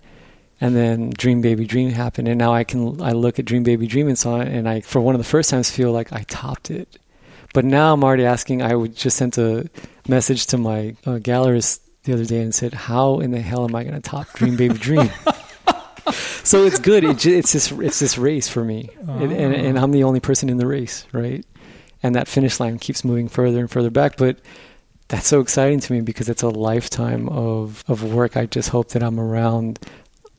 And 0.61 0.75
then 0.75 1.09
Dream 1.09 1.41
Baby 1.41 1.65
Dream 1.65 1.89
happened, 1.89 2.29
and 2.29 2.39
now 2.39 2.53
I 2.53 2.63
can 2.63 3.01
I 3.01 3.11
look 3.11 3.39
at 3.39 3.45
Dream 3.45 3.63
Baby 3.63 3.87
Dream 3.87 4.07
and 4.07 4.17
saw 4.17 4.39
it 4.39 4.47
and 4.47 4.69
I 4.69 4.79
for 4.79 5.01
one 5.01 5.13
of 5.13 5.19
the 5.19 5.25
first 5.25 5.49
times 5.49 5.69
feel 5.69 5.91
like 5.91 6.13
I 6.13 6.23
topped 6.29 6.71
it. 6.71 6.97
But 7.53 7.65
now 7.65 7.93
I'm 7.93 8.03
already 8.03 8.25
asking. 8.25 8.61
I 8.61 8.73
would 8.73 8.95
just 8.95 9.17
sent 9.17 9.37
a 9.37 9.69
message 10.07 10.47
to 10.47 10.57
my 10.57 10.95
uh, 11.05 11.19
gallerist 11.19 11.81
the 12.03 12.13
other 12.13 12.25
day 12.25 12.41
and 12.41 12.55
said, 12.55 12.73
"How 12.73 13.19
in 13.19 13.31
the 13.31 13.41
hell 13.41 13.65
am 13.65 13.75
I 13.75 13.83
going 13.83 13.95
to 13.95 14.01
top 14.01 14.31
Dream 14.33 14.55
Baby 14.55 14.77
Dream?" 14.77 15.09
so 16.43 16.65
it's 16.65 16.79
good. 16.79 17.03
It, 17.03 17.25
it's 17.25 17.51
this 17.51 17.71
it's 17.71 17.99
this 17.99 18.17
race 18.17 18.47
for 18.47 18.63
me, 18.63 18.89
oh. 19.07 19.13
and, 19.13 19.31
and 19.33 19.77
I'm 19.77 19.91
the 19.91 20.03
only 20.03 20.21
person 20.21 20.49
in 20.49 20.57
the 20.57 20.67
race, 20.67 21.05
right? 21.11 21.45
And 22.05 22.15
that 22.15 22.27
finish 22.27 22.59
line 22.59 22.77
keeps 22.77 23.03
moving 23.03 23.27
further 23.27 23.59
and 23.59 23.71
further 23.71 23.89
back, 23.89 24.17
but 24.17 24.37
that's 25.07 25.27
so 25.27 25.39
exciting 25.39 25.79
to 25.79 25.93
me 25.93 26.01
because 26.01 26.29
it's 26.29 26.43
a 26.43 26.49
lifetime 26.49 27.29
of 27.29 27.83
of 27.87 28.03
work. 28.03 28.37
I 28.37 28.45
just 28.45 28.69
hope 28.69 28.89
that 28.89 29.01
I'm 29.01 29.19
around 29.19 29.79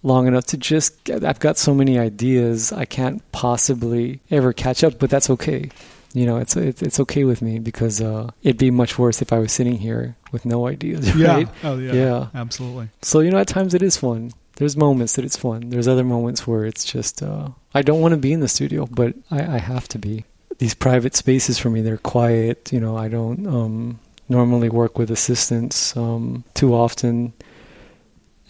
long 0.03 0.29
enough 0.29 0.47
to 0.47 0.57
just 0.57 1.03
get, 1.05 1.25
I've 1.25 1.41
got 1.41 1.59
so 1.59 1.75
many 1.75 1.99
ideas 1.99 2.73
I 2.73 2.85
can't 2.85 3.21
possibly 3.33 4.21
ever 4.31 4.53
catch 4.53 4.85
up, 4.85 4.99
but 4.99 5.11
that's 5.11 5.31
okay 5.31 5.71
you 6.17 6.25
know, 6.25 6.39
it's 6.39 6.57
it's, 6.57 6.81
it's 6.81 6.99
okay 7.01 7.25
with 7.25 7.43
me 7.43 7.59
because 7.59 8.01
uh, 8.01 8.31
it'd 8.43 8.57
be 8.57 8.71
much 8.71 8.99
worse 8.99 9.21
if 9.21 9.35
I 9.35 9.39
was 9.39 9.53
sitting 9.53 9.77
here 9.77 10.17
with 10.33 10.47
no 10.47 10.67
ideas. 10.67 11.15
Right? 11.15 11.47
Yeah. 11.47 11.53
Oh 11.63 11.77
yeah. 11.79 11.93
Yeah. 11.93 12.29
Absolutely. 12.35 12.89
So 13.03 13.21
you 13.21 13.31
know, 13.31 13.37
at 13.39 13.49
times 13.49 13.75
it 13.75 13.83
is 13.83 13.99
fun. 13.99 14.33
There's 14.57 14.79
moments 14.79 15.17
that 15.17 15.27
it's 15.27 15.37
fun. 15.37 15.69
There's 15.69 15.87
other 15.87 16.05
moments 16.05 16.47
where 16.47 16.65
it's 16.65 16.87
just 16.87 17.23
uh, 17.23 17.51
I 17.75 17.83
don't 17.83 18.01
want 18.01 18.13
to 18.13 18.19
be 18.19 18.33
in 18.33 18.41
the 18.41 18.49
studio, 18.49 18.87
but 18.87 19.15
I, 19.31 19.57
I 19.57 19.59
have 19.59 19.89
to 19.89 19.99
be. 19.99 20.25
These 20.59 20.75
private 20.75 21.15
spaces 21.15 21.59
for 21.59 21.71
me, 21.71 21.83
they're 21.83 21.99
quiet. 21.99 22.73
You 22.73 22.81
know, 22.81 22.97
I 22.97 23.09
don't 23.09 23.47
um, 23.47 24.01
normally 24.29 24.69
work 24.69 24.99
with 24.99 25.11
assistants 25.11 25.97
um, 25.97 26.45
too 26.55 26.75
often, 26.75 27.33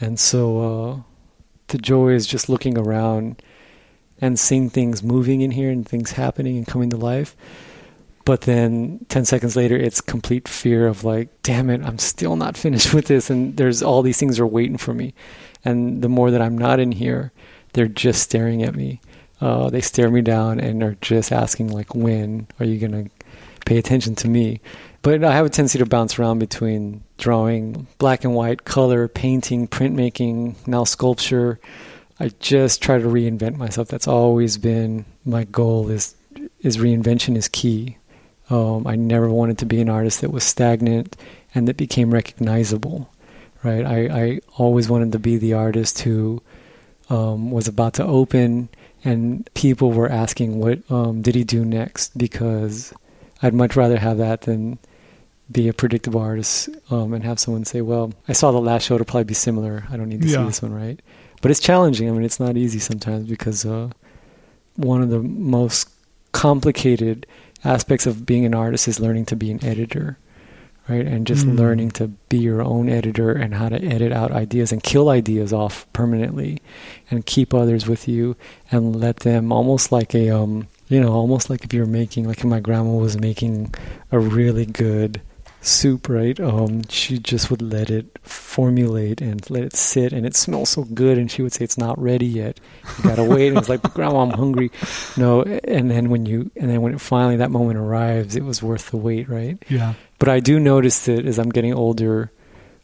and 0.00 0.18
so 0.20 0.58
uh, 0.58 1.00
the 1.68 1.78
joy 1.78 2.10
is 2.10 2.26
just 2.26 2.48
looking 2.48 2.78
around 2.78 3.42
and 4.20 4.38
seeing 4.38 4.70
things 4.70 5.02
moving 5.02 5.40
in 5.40 5.50
here 5.50 5.70
and 5.70 5.86
things 5.86 6.12
happening 6.12 6.56
and 6.56 6.66
coming 6.66 6.90
to 6.90 6.96
life. 6.96 7.36
But 8.24 8.42
then 8.42 9.06
10 9.08 9.24
seconds 9.24 9.54
later, 9.54 9.76
it's 9.76 10.00
complete 10.00 10.48
fear 10.48 10.88
of 10.88 11.04
like, 11.04 11.28
damn 11.42 11.70
it, 11.70 11.82
I'm 11.82 11.98
still 11.98 12.34
not 12.36 12.56
finished 12.64 12.92
with 12.92 13.06
this. 13.06 13.30
And 13.30 13.56
there's 13.56 13.82
all 13.82 14.02
these 14.02 14.18
things 14.18 14.40
are 14.40 14.46
waiting 14.46 14.78
for 14.78 14.94
me. 14.94 15.14
And 15.64 16.02
the 16.02 16.08
more 16.08 16.30
that 16.30 16.42
I'm 16.42 16.58
not 16.58 16.80
in 16.80 16.92
here, 16.92 17.32
they're 17.72 17.88
just 17.88 18.22
staring 18.22 18.62
at 18.62 18.74
me. 18.74 19.00
Uh, 19.40 19.68
they 19.70 19.80
stare 19.80 20.10
me 20.10 20.22
down 20.22 20.60
and 20.60 20.82
are 20.82 20.96
just 21.00 21.32
asking 21.32 21.68
like, 21.68 21.94
when 21.94 22.46
are 22.58 22.66
you 22.66 22.78
going 22.78 23.04
to 23.04 23.10
pay 23.64 23.78
attention 23.78 24.14
to 24.16 24.28
me? 24.28 24.60
But 25.02 25.22
I 25.22 25.32
have 25.34 25.46
a 25.46 25.50
tendency 25.50 25.78
to 25.78 25.86
bounce 25.86 26.18
around 26.18 26.38
between 26.38 27.02
drawing, 27.18 27.86
black 27.98 28.24
and 28.24 28.34
white, 28.34 28.64
color, 28.64 29.08
painting, 29.08 29.68
printmaking, 29.68 30.66
now 30.66 30.84
sculpture, 30.84 31.60
I 32.18 32.30
just 32.40 32.82
try 32.82 32.98
to 32.98 33.06
reinvent 33.06 33.56
myself. 33.56 33.88
That's 33.88 34.08
always 34.08 34.56
been 34.56 35.04
my 35.24 35.44
goal. 35.44 35.90
Is 35.90 36.14
is 36.60 36.78
reinvention 36.78 37.36
is 37.36 37.48
key. 37.48 37.98
Um, 38.48 38.86
I 38.86 38.96
never 38.96 39.28
wanted 39.28 39.58
to 39.58 39.66
be 39.66 39.80
an 39.80 39.88
artist 39.88 40.20
that 40.20 40.30
was 40.30 40.44
stagnant 40.44 41.16
and 41.54 41.68
that 41.68 41.76
became 41.76 42.12
recognizable. 42.12 43.10
Right. 43.62 43.84
I, 43.84 44.22
I 44.22 44.40
always 44.56 44.88
wanted 44.88 45.12
to 45.12 45.18
be 45.18 45.36
the 45.36 45.54
artist 45.54 46.00
who 46.00 46.42
um, 47.10 47.50
was 47.50 47.68
about 47.68 47.94
to 47.94 48.04
open 48.04 48.68
and 49.06 49.48
people 49.54 49.92
were 49.92 50.10
asking 50.10 50.58
what 50.58 50.78
um, 50.90 51.22
did 51.22 51.36
he 51.36 51.44
do 51.44 51.64
next 51.64 52.18
because 52.18 52.92
I'd 53.40 53.54
much 53.54 53.76
rather 53.76 53.96
have 53.98 54.18
that 54.18 54.42
than 54.42 54.78
be 55.50 55.68
a 55.68 55.72
predictable 55.72 56.20
artist 56.20 56.68
um, 56.90 57.14
and 57.14 57.22
have 57.22 57.38
someone 57.38 57.64
say, 57.64 57.80
"Well, 57.80 58.12
I 58.26 58.32
saw 58.32 58.50
the 58.50 58.60
last 58.60 58.82
show; 58.84 58.96
it'll 58.96 59.04
probably 59.04 59.24
be 59.24 59.34
similar. 59.34 59.86
I 59.90 59.96
don't 59.96 60.08
need 60.08 60.22
to 60.22 60.28
yeah. 60.28 60.38
see 60.38 60.44
this 60.44 60.60
one, 60.60 60.74
right?" 60.74 61.00
but 61.40 61.50
it's 61.50 61.60
challenging. 61.60 62.08
I 62.08 62.12
mean, 62.12 62.24
it's 62.24 62.40
not 62.40 62.56
easy 62.56 62.80
sometimes 62.80 63.28
because 63.28 63.64
uh, 63.64 63.90
one 64.74 65.02
of 65.02 65.10
the 65.10 65.20
most 65.20 65.88
complicated 66.32 67.26
aspects 67.64 68.06
of 68.06 68.26
being 68.26 68.44
an 68.44 68.54
artist 68.54 68.88
is 68.88 68.98
learning 68.98 69.26
to 69.26 69.36
be 69.36 69.52
an 69.52 69.64
editor, 69.64 70.18
right? 70.88 71.06
And 71.06 71.26
just 71.26 71.46
mm. 71.46 71.58
learning 71.58 71.90
to 71.92 72.08
be 72.28 72.38
your 72.38 72.62
own 72.62 72.88
editor 72.88 73.32
and 73.32 73.54
how 73.54 73.68
to 73.68 73.82
edit 73.82 74.12
out 74.12 74.30
ideas 74.30 74.72
and 74.72 74.82
kill 74.82 75.08
ideas 75.08 75.52
off 75.52 75.86
permanently, 75.92 76.60
and 77.10 77.26
keep 77.26 77.52
others 77.52 77.86
with 77.86 78.08
you 78.08 78.36
and 78.70 78.96
let 78.96 79.20
them 79.20 79.52
almost 79.52 79.92
like 79.92 80.14
a 80.14 80.30
um, 80.30 80.68
you 80.88 81.00
know, 81.00 81.12
almost 81.12 81.50
like 81.50 81.64
if 81.64 81.72
you're 81.72 81.86
making 81.86 82.26
like 82.26 82.38
if 82.38 82.44
my 82.44 82.60
grandma 82.60 82.90
was 82.90 83.18
making 83.18 83.74
a 84.12 84.18
really 84.18 84.66
good 84.66 85.20
soup, 85.66 86.08
right? 86.08 86.38
Um, 86.38 86.82
she 86.88 87.18
just 87.18 87.50
would 87.50 87.60
let 87.60 87.90
it 87.90 88.18
formulate 88.22 89.20
and 89.20 89.48
let 89.50 89.64
it 89.64 89.74
sit, 89.74 90.12
and 90.12 90.24
it 90.24 90.36
smells 90.36 90.70
so 90.70 90.84
good. 90.84 91.18
And 91.18 91.30
she 91.30 91.42
would 91.42 91.52
say, 91.52 91.64
"It's 91.64 91.78
not 91.78 92.00
ready 92.00 92.26
yet. 92.26 92.60
You 92.98 93.04
gotta 93.04 93.24
wait." 93.24 93.48
And 93.48 93.58
it's 93.58 93.68
like, 93.68 93.82
"Grandma, 93.94 94.22
I'm 94.22 94.30
hungry." 94.30 94.70
No, 95.16 95.42
and 95.42 95.90
then 95.90 96.08
when 96.08 96.24
you, 96.26 96.50
and 96.56 96.70
then 96.70 96.82
when 96.82 96.94
it 96.94 97.00
finally 97.00 97.36
that 97.36 97.50
moment 97.50 97.78
arrives, 97.78 98.36
it 98.36 98.44
was 98.44 98.62
worth 98.62 98.90
the 98.90 98.96
wait, 98.96 99.28
right? 99.28 99.58
Yeah. 99.68 99.94
But 100.18 100.28
I 100.28 100.40
do 100.40 100.58
notice 100.58 101.04
that 101.06 101.26
as 101.26 101.38
I'm 101.38 101.50
getting 101.50 101.74
older, 101.74 102.30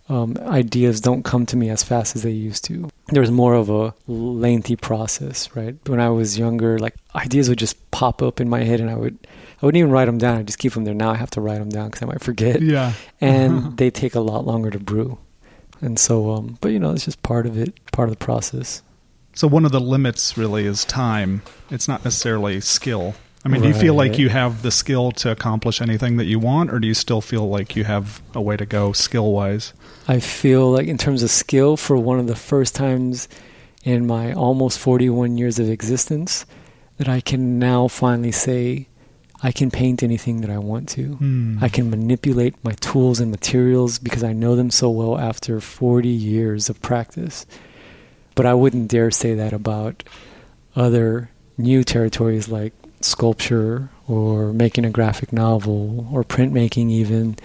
um, 0.09 0.37
ideas 0.43 1.01
don't 1.01 1.25
come 1.25 1.47
to 1.47 1.57
me 1.57 1.71
as 1.71 1.83
fast 1.83 2.17
as 2.17 2.23
they 2.23 2.31
used 2.31 2.65
to. 2.65 2.91
There's 3.09 3.31
more 3.31 3.55
of 3.55 3.71
a 3.71 3.95
lengthy 4.07 4.77
process, 4.77 5.55
right? 5.57 5.77
When 5.89 6.01
I 6.01 6.11
was 6.11 6.39
younger, 6.39 6.79
like 6.79 6.95
ideas 7.15 7.49
would 7.49 7.59
just 7.59 7.91
pop 7.91 8.21
up 8.23 8.41
in 8.41 8.49
my 8.49 8.63
head, 8.63 8.81
and 8.81 8.91
I 8.91 8.95
would 8.95 9.17
I 9.63 9.67
wouldn't 9.67 9.79
even 9.79 9.91
write 9.91 10.07
them 10.07 10.19
down. 10.19 10.39
I 10.39 10.43
just 10.43 10.59
keep 10.59 10.75
them 10.75 10.85
there. 10.85 10.95
Now 10.95 11.13
I 11.13 11.17
have 11.17 11.31
to 11.31 11.41
write 11.41 11.59
them 11.59 11.71
down 11.71 11.89
because 11.89 12.03
I 12.03 12.07
might 12.07 12.21
forget. 12.21 12.61
Yeah, 12.61 12.93
and 13.21 13.77
they 13.77 13.91
take 13.91 14.15
a 14.15 14.21
lot 14.21 14.47
longer 14.47 14.71
to 14.71 14.79
brew. 14.79 15.19
And 15.81 15.99
so, 15.99 16.31
um, 16.31 16.59
but 16.61 16.69
you 16.69 16.79
know, 16.79 16.93
it's 16.93 17.05
just 17.05 17.23
part 17.23 17.47
of 17.47 17.57
it, 17.59 17.75
part 17.93 18.09
of 18.09 18.19
the 18.19 18.25
process. 18.25 18.83
So 19.35 19.49
one 19.49 19.65
of 19.65 19.73
the 19.73 19.81
limits 19.81 20.37
really 20.37 20.67
is 20.67 20.85
time. 20.85 21.43
It's 21.71 21.89
not 21.89 22.05
necessarily 22.05 22.61
skill. 22.61 23.15
I 23.45 23.49
mean, 23.49 23.61
right. 23.61 23.73
do 23.73 23.75
you 23.75 23.81
feel 23.81 23.95
like 23.95 24.19
you 24.19 24.29
have 24.29 24.63
the 24.63 24.71
skill 24.71 25.11
to 25.13 25.31
accomplish 25.31 25.81
anything 25.81 26.17
that 26.17 26.27
you 26.27 26.39
want, 26.39 26.73
or 26.73 26.79
do 26.79 26.87
you 26.87 26.95
still 26.95 27.21
feel 27.21 27.49
like 27.49 27.75
you 27.75 27.83
have 27.85 28.23
a 28.35 28.41
way 28.41 28.57
to 28.57 28.65
go 28.65 28.93
skill 28.93 29.33
wise? 29.33 29.73
I 30.07 30.21
feel 30.21 30.71
like, 30.71 30.87
in 30.87 30.97
terms 30.97 31.25
of 31.25 31.31
skill, 31.31 31.77
for 31.77 31.97
one 31.97 32.21
of 32.21 32.29
the 32.29 32.37
first 32.37 32.75
times 32.77 33.29
in 33.83 34.07
my 34.07 34.33
almost 34.33 34.79
41 34.79 35.39
years 35.39 35.59
of 35.59 35.69
existence, 35.69 36.47
that 36.99 37.09
I 37.09 37.21
can 37.21 37.59
now 37.59 37.89
finally 37.89 38.31
say, 38.31 38.87
I 39.43 39.51
can 39.51 39.73
paint 39.73 40.05
anything 40.05 40.41
that 40.43 40.51
I 40.51 40.59
want 40.59 40.89
to. 40.91 41.17
Mm. 41.17 41.61
I 41.61 41.69
can 41.69 41.91
manipulate 41.91 42.55
my 42.63 42.75
tools 42.75 43.19
and 43.19 43.33
materials 43.33 43.99
because 43.99 44.23
I 44.23 44.33
know 44.33 44.55
them 44.55 44.71
so 44.71 44.89
well 44.89 45.19
after 45.19 45.61
40 45.61 46.09
years 46.09 46.71
of 46.71 46.81
practice. 46.81 47.45
But 48.37 48.47
I 48.47 48.55
wouldn't 48.55 48.89
dare 48.89 49.11
say 49.11 49.35
that 49.35 49.53
about 49.53 50.05
other 50.77 51.31
new 51.59 51.83
territories 51.83 52.49
like 52.49 52.73
sculpture 53.05 53.89
or 54.09 54.53
making 54.53 54.85
a 54.85 54.91
graphic 54.91 55.33
novel 55.33 56.09
or 56.13 56.25
printmaking 56.25 56.91
even 56.91 57.37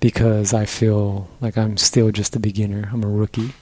because 0.00 0.52
I 0.52 0.66
feel 0.66 1.28
like 1.40 1.56
I'm 1.56 1.76
still 1.76 2.10
just 2.10 2.36
a 2.36 2.40
beginner. 2.40 2.90
I'm 2.92 3.02
a 3.02 3.08
rookie. 3.08 3.52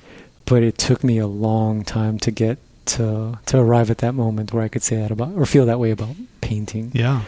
But 0.44 0.62
it 0.62 0.76
took 0.76 1.04
me 1.04 1.18
a 1.18 1.26
long 1.26 1.84
time 1.84 2.18
to 2.20 2.30
get 2.30 2.58
to 2.84 3.38
to 3.46 3.58
arrive 3.58 3.90
at 3.90 3.98
that 3.98 4.12
moment 4.12 4.52
where 4.52 4.64
I 4.64 4.68
could 4.68 4.82
say 4.82 4.96
that 4.96 5.10
about 5.10 5.34
or 5.34 5.46
feel 5.46 5.66
that 5.66 5.78
way 5.78 5.90
about 5.92 6.16
painting. 6.40 6.90
Yeah. 6.94 7.22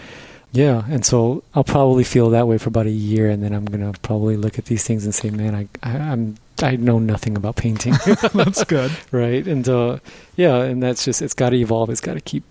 Yeah, 0.53 0.85
and 0.89 1.05
so 1.05 1.43
I'll 1.53 1.65
probably 1.65 2.05
feel 2.05 2.31
that 2.31 2.47
way 2.47 2.59
for 2.59 2.69
about 2.69 2.87
a 2.87 2.91
year, 2.91 3.29
and 3.29 3.43
then 3.43 3.53
I'm 3.53 3.65
gonna 3.65 3.93
probably 4.03 4.37
look 4.37 4.57
at 4.57 4.67
these 4.67 4.85
things 4.85 5.05
and 5.05 5.13
say, 5.13 5.31
"Man, 5.31 5.53
I, 5.53 5.69
I 5.83 5.97
am 5.97 6.37
I 6.63 6.77
know 6.77 7.01
nothing 7.01 7.37
about 7.37 7.57
painting." 7.57 7.95
that's 8.33 8.63
good, 8.63 8.93
right? 9.11 9.45
And 9.45 9.69
uh, 9.69 9.99
yeah, 10.37 10.63
and 10.63 10.81
that's 10.81 11.05
just 11.05 11.23
it's 11.23 11.35
got 11.35 11.51
to 11.51 11.57
evolve. 11.57 11.91
It's 11.91 12.01
got 12.01 12.15
to 12.15 12.21
keep 12.21 12.45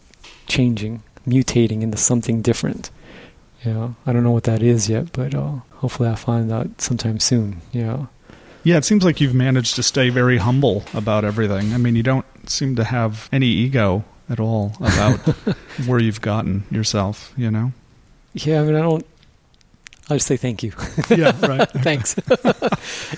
changing 0.48 1.02
mutating 1.28 1.82
into 1.82 1.98
something 1.98 2.42
different. 2.42 2.90
Yeah, 3.66 3.94
I 4.06 4.14
don't 4.14 4.24
know 4.24 4.32
what 4.32 4.44
that 4.44 4.62
is 4.62 4.90
yet, 4.90 5.12
but 5.14 5.34
uh, 5.34 5.60
hopefully 5.76 6.10
I'll 6.10 6.16
find 6.16 6.52
out 6.52 6.82
sometime 6.82 7.20
soon. 7.20 7.62
Yeah. 7.72 8.08
Yeah, 8.64 8.78
it 8.78 8.86
seems 8.86 9.04
like 9.04 9.20
you've 9.20 9.34
managed 9.34 9.76
to 9.76 9.84
stay 9.84 10.10
very 10.10 10.38
humble 10.38 10.84
about 10.94 11.26
everything. 11.26 11.74
I 11.74 11.78
mean, 11.78 11.96
you 11.96 12.04
don't 12.04 12.26
seem 12.50 12.76
to 12.78 12.84
have 12.86 13.28
any 13.32 13.48
ego 13.48 14.06
at 14.30 14.40
all 14.40 14.74
about 14.80 15.18
where 15.86 16.00
you've 16.00 16.22
gotten 16.22 16.64
yourself, 16.72 17.34
you 17.36 17.52
know? 17.52 17.74
Yeah, 18.34 18.62
I 18.62 18.64
mean, 18.64 18.76
I 18.76 18.82
don't. 18.82 19.06
I'll 20.10 20.18
just 20.18 20.28
say 20.28 20.38
thank 20.38 20.64
you. 20.64 20.74
yeah, 21.10 21.34
right. 21.46 21.70
Thanks. 21.82 22.16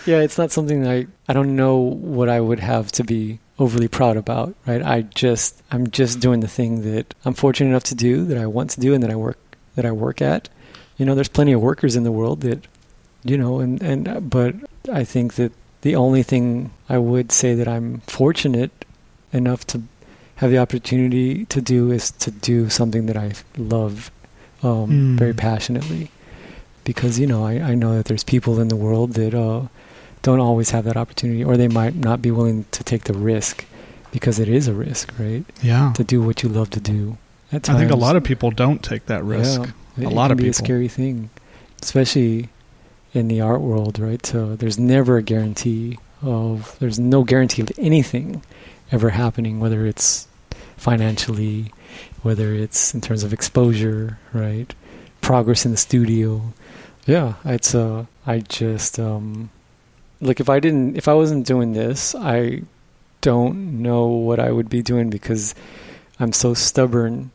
yeah, 0.05 0.19
it's 0.19 0.37
not 0.37 0.51
something 0.51 0.87
I 0.87 1.07
I 1.27 1.33
don't 1.33 1.55
know 1.55 1.77
what 1.77 2.29
I 2.29 2.39
would 2.39 2.59
have 2.59 2.91
to 2.93 3.03
be 3.03 3.39
overly 3.57 3.87
proud 3.87 4.17
about, 4.17 4.55
right? 4.65 4.81
I 4.81 5.03
just 5.03 5.61
I'm 5.71 5.89
just 5.89 6.19
doing 6.19 6.41
the 6.41 6.47
thing 6.47 6.81
that 6.93 7.13
I'm 7.23 7.33
fortunate 7.33 7.69
enough 7.69 7.83
to 7.85 7.95
do, 7.95 8.25
that 8.25 8.37
I 8.37 8.45
want 8.45 8.71
to 8.71 8.79
do, 8.79 8.93
and 8.93 9.01
that 9.03 9.11
I 9.11 9.15
work 9.15 9.37
that 9.75 9.85
I 9.85 9.91
work 9.91 10.21
at. 10.21 10.49
You 10.97 11.05
know, 11.05 11.15
there's 11.15 11.29
plenty 11.29 11.51
of 11.53 11.61
workers 11.61 11.95
in 11.95 12.03
the 12.03 12.11
world 12.11 12.41
that, 12.41 12.67
you 13.23 13.37
know, 13.37 13.59
and 13.59 13.81
and 13.81 14.29
but 14.29 14.55
I 14.91 15.03
think 15.03 15.35
that 15.35 15.51
the 15.81 15.95
only 15.95 16.23
thing 16.23 16.71
I 16.89 16.97
would 16.97 17.31
say 17.31 17.55
that 17.55 17.67
I'm 17.67 18.01
fortunate 18.07 18.85
enough 19.31 19.65
to 19.67 19.81
have 20.37 20.51
the 20.51 20.57
opportunity 20.57 21.45
to 21.45 21.61
do 21.61 21.91
is 21.91 22.11
to 22.11 22.31
do 22.31 22.69
something 22.69 23.05
that 23.05 23.17
I 23.17 23.33
love 23.57 24.11
um, 24.63 25.15
mm. 25.15 25.17
very 25.17 25.33
passionately, 25.33 26.11
because 26.83 27.19
you 27.19 27.27
know 27.27 27.45
I 27.45 27.53
I 27.71 27.75
know 27.75 27.95
that 27.95 28.05
there's 28.05 28.23
people 28.23 28.59
in 28.59 28.67
the 28.67 28.75
world 28.75 29.13
that. 29.13 29.33
Uh, 29.33 29.67
don't 30.25 30.39
always 30.39 30.71
have 30.71 30.85
that 30.85 30.97
opportunity, 30.97 31.43
or 31.43 31.55
they 31.55 31.67
might 31.67 31.93
not 31.93 32.19
be 32.19 32.31
willing 32.31 32.65
to 32.71 32.83
take 32.83 33.03
the 33.03 33.13
risk 33.13 33.63
because 34.11 34.39
it 34.39 34.49
is 34.49 34.67
a 34.67 34.73
risk, 34.73 35.13
right? 35.19 35.45
Yeah. 35.61 35.93
To 35.93 36.03
do 36.03 36.19
what 36.19 36.41
you 36.41 36.49
love 36.49 36.71
to 36.71 36.79
do. 36.79 37.19
I 37.53 37.59
think 37.59 37.91
a 37.91 37.95
lot 37.95 38.15
of 38.15 38.23
people 38.23 38.49
don't 38.49 38.81
take 38.81 39.05
that 39.05 39.23
risk. 39.23 39.61
Yeah, 39.95 40.07
a 40.07 40.09
lot 40.09 40.31
of 40.31 40.37
people. 40.37 40.47
Be 40.47 40.49
a 40.49 40.53
scary 40.53 40.87
thing, 40.87 41.29
especially 41.83 42.49
in 43.13 43.27
the 43.27 43.39
art 43.39 43.61
world, 43.61 43.99
right? 43.99 44.25
So 44.25 44.55
there's 44.55 44.79
never 44.79 45.17
a 45.17 45.21
guarantee 45.21 45.99
of 46.23 46.75
there's 46.79 46.99
no 46.99 47.23
guarantee 47.23 47.61
of 47.61 47.71
anything 47.77 48.41
ever 48.91 49.11
happening, 49.11 49.59
whether 49.59 49.85
it's 49.85 50.27
financially, 50.75 51.71
whether 52.23 52.51
it's 52.55 52.95
in 52.95 53.01
terms 53.01 53.23
of 53.23 53.31
exposure, 53.31 54.17
right? 54.33 54.73
Progress 55.21 55.65
in 55.65 55.71
the 55.71 55.77
studio. 55.77 56.51
Yeah, 57.05 57.35
it's 57.45 57.75
uh 57.75 58.05
I 58.25 58.39
just 58.39 58.97
um 58.99 59.51
like 60.25 60.39
if 60.39 60.49
I 60.49 60.59
didn't 60.59 60.97
if 60.97 61.07
I 61.07 61.13
wasn't 61.13 61.45
doing 61.45 61.73
this, 61.73 62.15
I 62.15 62.61
don't 63.21 63.81
know 63.81 64.07
what 64.07 64.39
I 64.39 64.51
would 64.51 64.69
be 64.69 64.81
doing 64.81 65.09
because 65.09 65.55
I'm 66.19 66.33
so 66.33 66.53
stubborn 66.53 67.31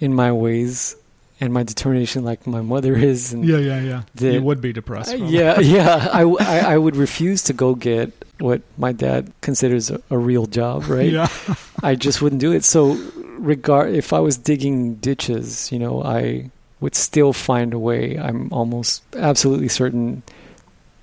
in 0.00 0.14
my 0.14 0.32
ways 0.32 0.96
and 1.40 1.52
my 1.52 1.62
determination 1.62 2.24
like 2.24 2.46
my 2.46 2.60
mother 2.60 2.94
is 3.10 3.32
and 3.32 3.44
yeah 3.44 3.58
yeah 3.58 3.80
yeah. 3.80 4.02
That, 4.16 4.32
you 4.34 4.42
would 4.42 4.60
be 4.60 4.72
depressed 4.72 5.16
yeah 5.16 5.58
yeah. 5.76 6.08
I, 6.12 6.22
I, 6.22 6.58
I, 6.74 6.78
would 6.78 6.94
refuse 6.96 7.42
to 7.44 7.52
go 7.52 7.74
get 7.74 8.12
what 8.38 8.62
my 8.78 8.92
dad 8.92 9.32
considers 9.40 9.90
a, 9.90 10.00
a 10.10 10.18
real 10.18 10.46
job 10.46 10.88
right? 10.88 11.10
Yeah. 11.10 11.28
I 11.82 11.94
just 11.94 12.22
wouldn't 12.22 12.40
do 12.40 12.52
it. 12.52 12.64
So 12.64 12.94
regard 13.38 13.92
if 13.92 14.12
i 14.12 14.20
was 14.20 14.36
digging 14.36 14.94
ditches 14.96 15.72
you 15.72 15.78
know 15.80 16.00
i 16.04 16.48
would 16.82 16.96
still 16.96 17.32
find 17.32 17.72
a 17.72 17.78
way. 17.78 18.18
I'm 18.18 18.52
almost 18.52 19.02
absolutely 19.16 19.68
certain 19.68 20.22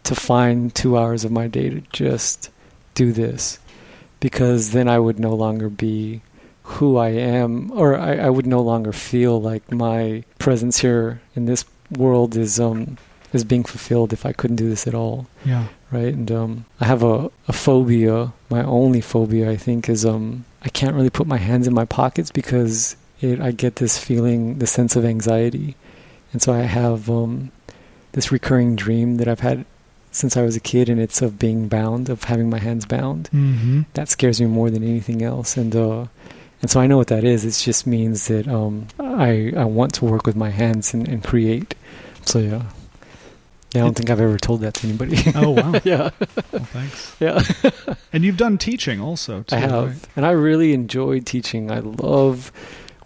to 0.04 0.16
find 0.16 0.74
two 0.74 0.97
hours 0.97 1.24
of 1.24 1.32
my 1.32 1.47
day 1.47 1.70
to 1.70 1.82
just 1.91 2.50
do 2.95 3.12
this 3.12 3.60
because 4.20 4.72
then 4.72 4.88
I 4.88 5.00
would 5.00 5.20
no 5.20 5.34
longer 5.34 5.70
be 5.70 6.22
who 6.64 6.97
I 6.97 7.10
am, 7.10 7.72
or 7.72 7.97
I, 7.97 8.18
I, 8.18 8.30
would 8.30 8.45
no 8.45 8.62
longer 8.62 8.91
feel 8.91 9.41
like 9.41 9.72
my 9.72 10.24
presence 10.38 10.80
here 10.80 11.20
in 11.36 11.45
this 11.45 11.66
world 11.89 12.36
is 12.36 12.60
um 12.60 12.97
is 13.34 13.43
being 13.43 13.64
fulfilled 13.64 14.14
if 14.14 14.26
I 14.26 14.34
couldn't 14.34 14.58
do 14.58 14.70
this 14.70 14.86
at 14.86 14.93
all. 14.93 15.28
Yeah. 15.45 15.68
Right. 15.91 16.14
And 16.14 16.32
um, 16.32 16.66
I 16.80 16.86
have 16.86 17.02
a, 17.04 17.32
a 17.47 17.54
phobia. 17.54 18.34
My 18.50 18.64
only 18.64 19.02
phobia, 19.02 19.50
I 19.50 19.58
think, 19.58 19.89
is 19.89 20.06
um 20.06 20.45
I 20.62 20.70
can't 20.70 20.95
really 20.95 21.10
put 21.10 21.26
my 21.26 21.38
hands 21.38 21.68
in 21.68 21.74
my 21.74 21.86
pockets 21.86 22.32
because 22.32 22.95
it 23.20 23.39
I 23.41 23.52
get 23.52 23.78
this 23.78 23.97
feeling, 23.97 24.60
the 24.60 24.68
sense 24.68 24.95
of 24.95 25.06
anxiety, 25.06 25.76
and 26.34 26.41
so 26.41 26.54
I 26.54 26.60
have 26.60 27.10
um 27.10 27.52
this 28.12 28.32
recurring 28.32 28.76
dream 28.76 29.18
that 29.18 29.28
I've 29.28 29.39
had 29.39 29.66
since 30.12 30.36
I 30.38 30.41
was 30.41 30.55
a 30.55 30.60
kid, 30.60 30.89
and 30.89 30.99
it's 30.99 31.22
of 31.22 31.38
being 31.39 31.68
bound, 31.68 32.10
of 32.10 32.24
having 32.24 32.49
my 32.49 32.60
hands 32.60 32.86
bound. 32.86 33.30
Mm-hmm. 33.34 33.82
That 33.93 34.10
scares 34.10 34.39
me 34.41 34.47
more 34.47 34.70
than 34.70 34.84
anything 34.84 35.22
else, 35.22 35.57
and 35.57 35.76
uh, 35.76 36.05
and 36.62 36.70
so 36.70 36.80
I 36.80 36.88
know 36.88 36.97
what 36.97 37.07
that 37.07 37.24
is. 37.24 37.45
It 37.45 37.64
just 37.64 37.88
means 37.88 38.28
that 38.28 38.47
um, 38.47 38.88
I 38.99 39.53
I 39.55 39.66
want 39.66 39.93
to 39.95 40.05
work 40.05 40.26
with 40.26 40.36
my 40.36 40.49
hands 40.49 40.93
and, 40.93 41.07
and 41.07 41.24
create. 41.24 41.76
So 42.26 42.39
yeah. 42.39 42.64
Yeah, 43.74 43.82
I 43.82 43.86
don't 43.86 43.93
think 43.93 44.10
I've 44.10 44.20
ever 44.20 44.39
told 44.39 44.62
that 44.62 44.74
to 44.76 44.88
anybody. 44.88 45.18
Oh 45.36 45.51
wow! 45.51 45.74
yeah. 45.84 46.10
Well, 46.51 46.64
thanks. 46.66 47.16
Yeah. 47.20 47.43
and 48.12 48.26
you've 48.26 48.38
done 48.38 48.57
teaching 48.57 48.99
also. 48.99 49.43
Too, 49.43 49.55
I 49.55 49.60
have, 49.60 49.88
right? 49.89 50.07
and 50.16 50.26
I 50.26 50.32
really 50.32 50.74
enjoy 50.74 51.20
teaching. 51.20 51.70
I 51.70 51.80
love 51.80 52.51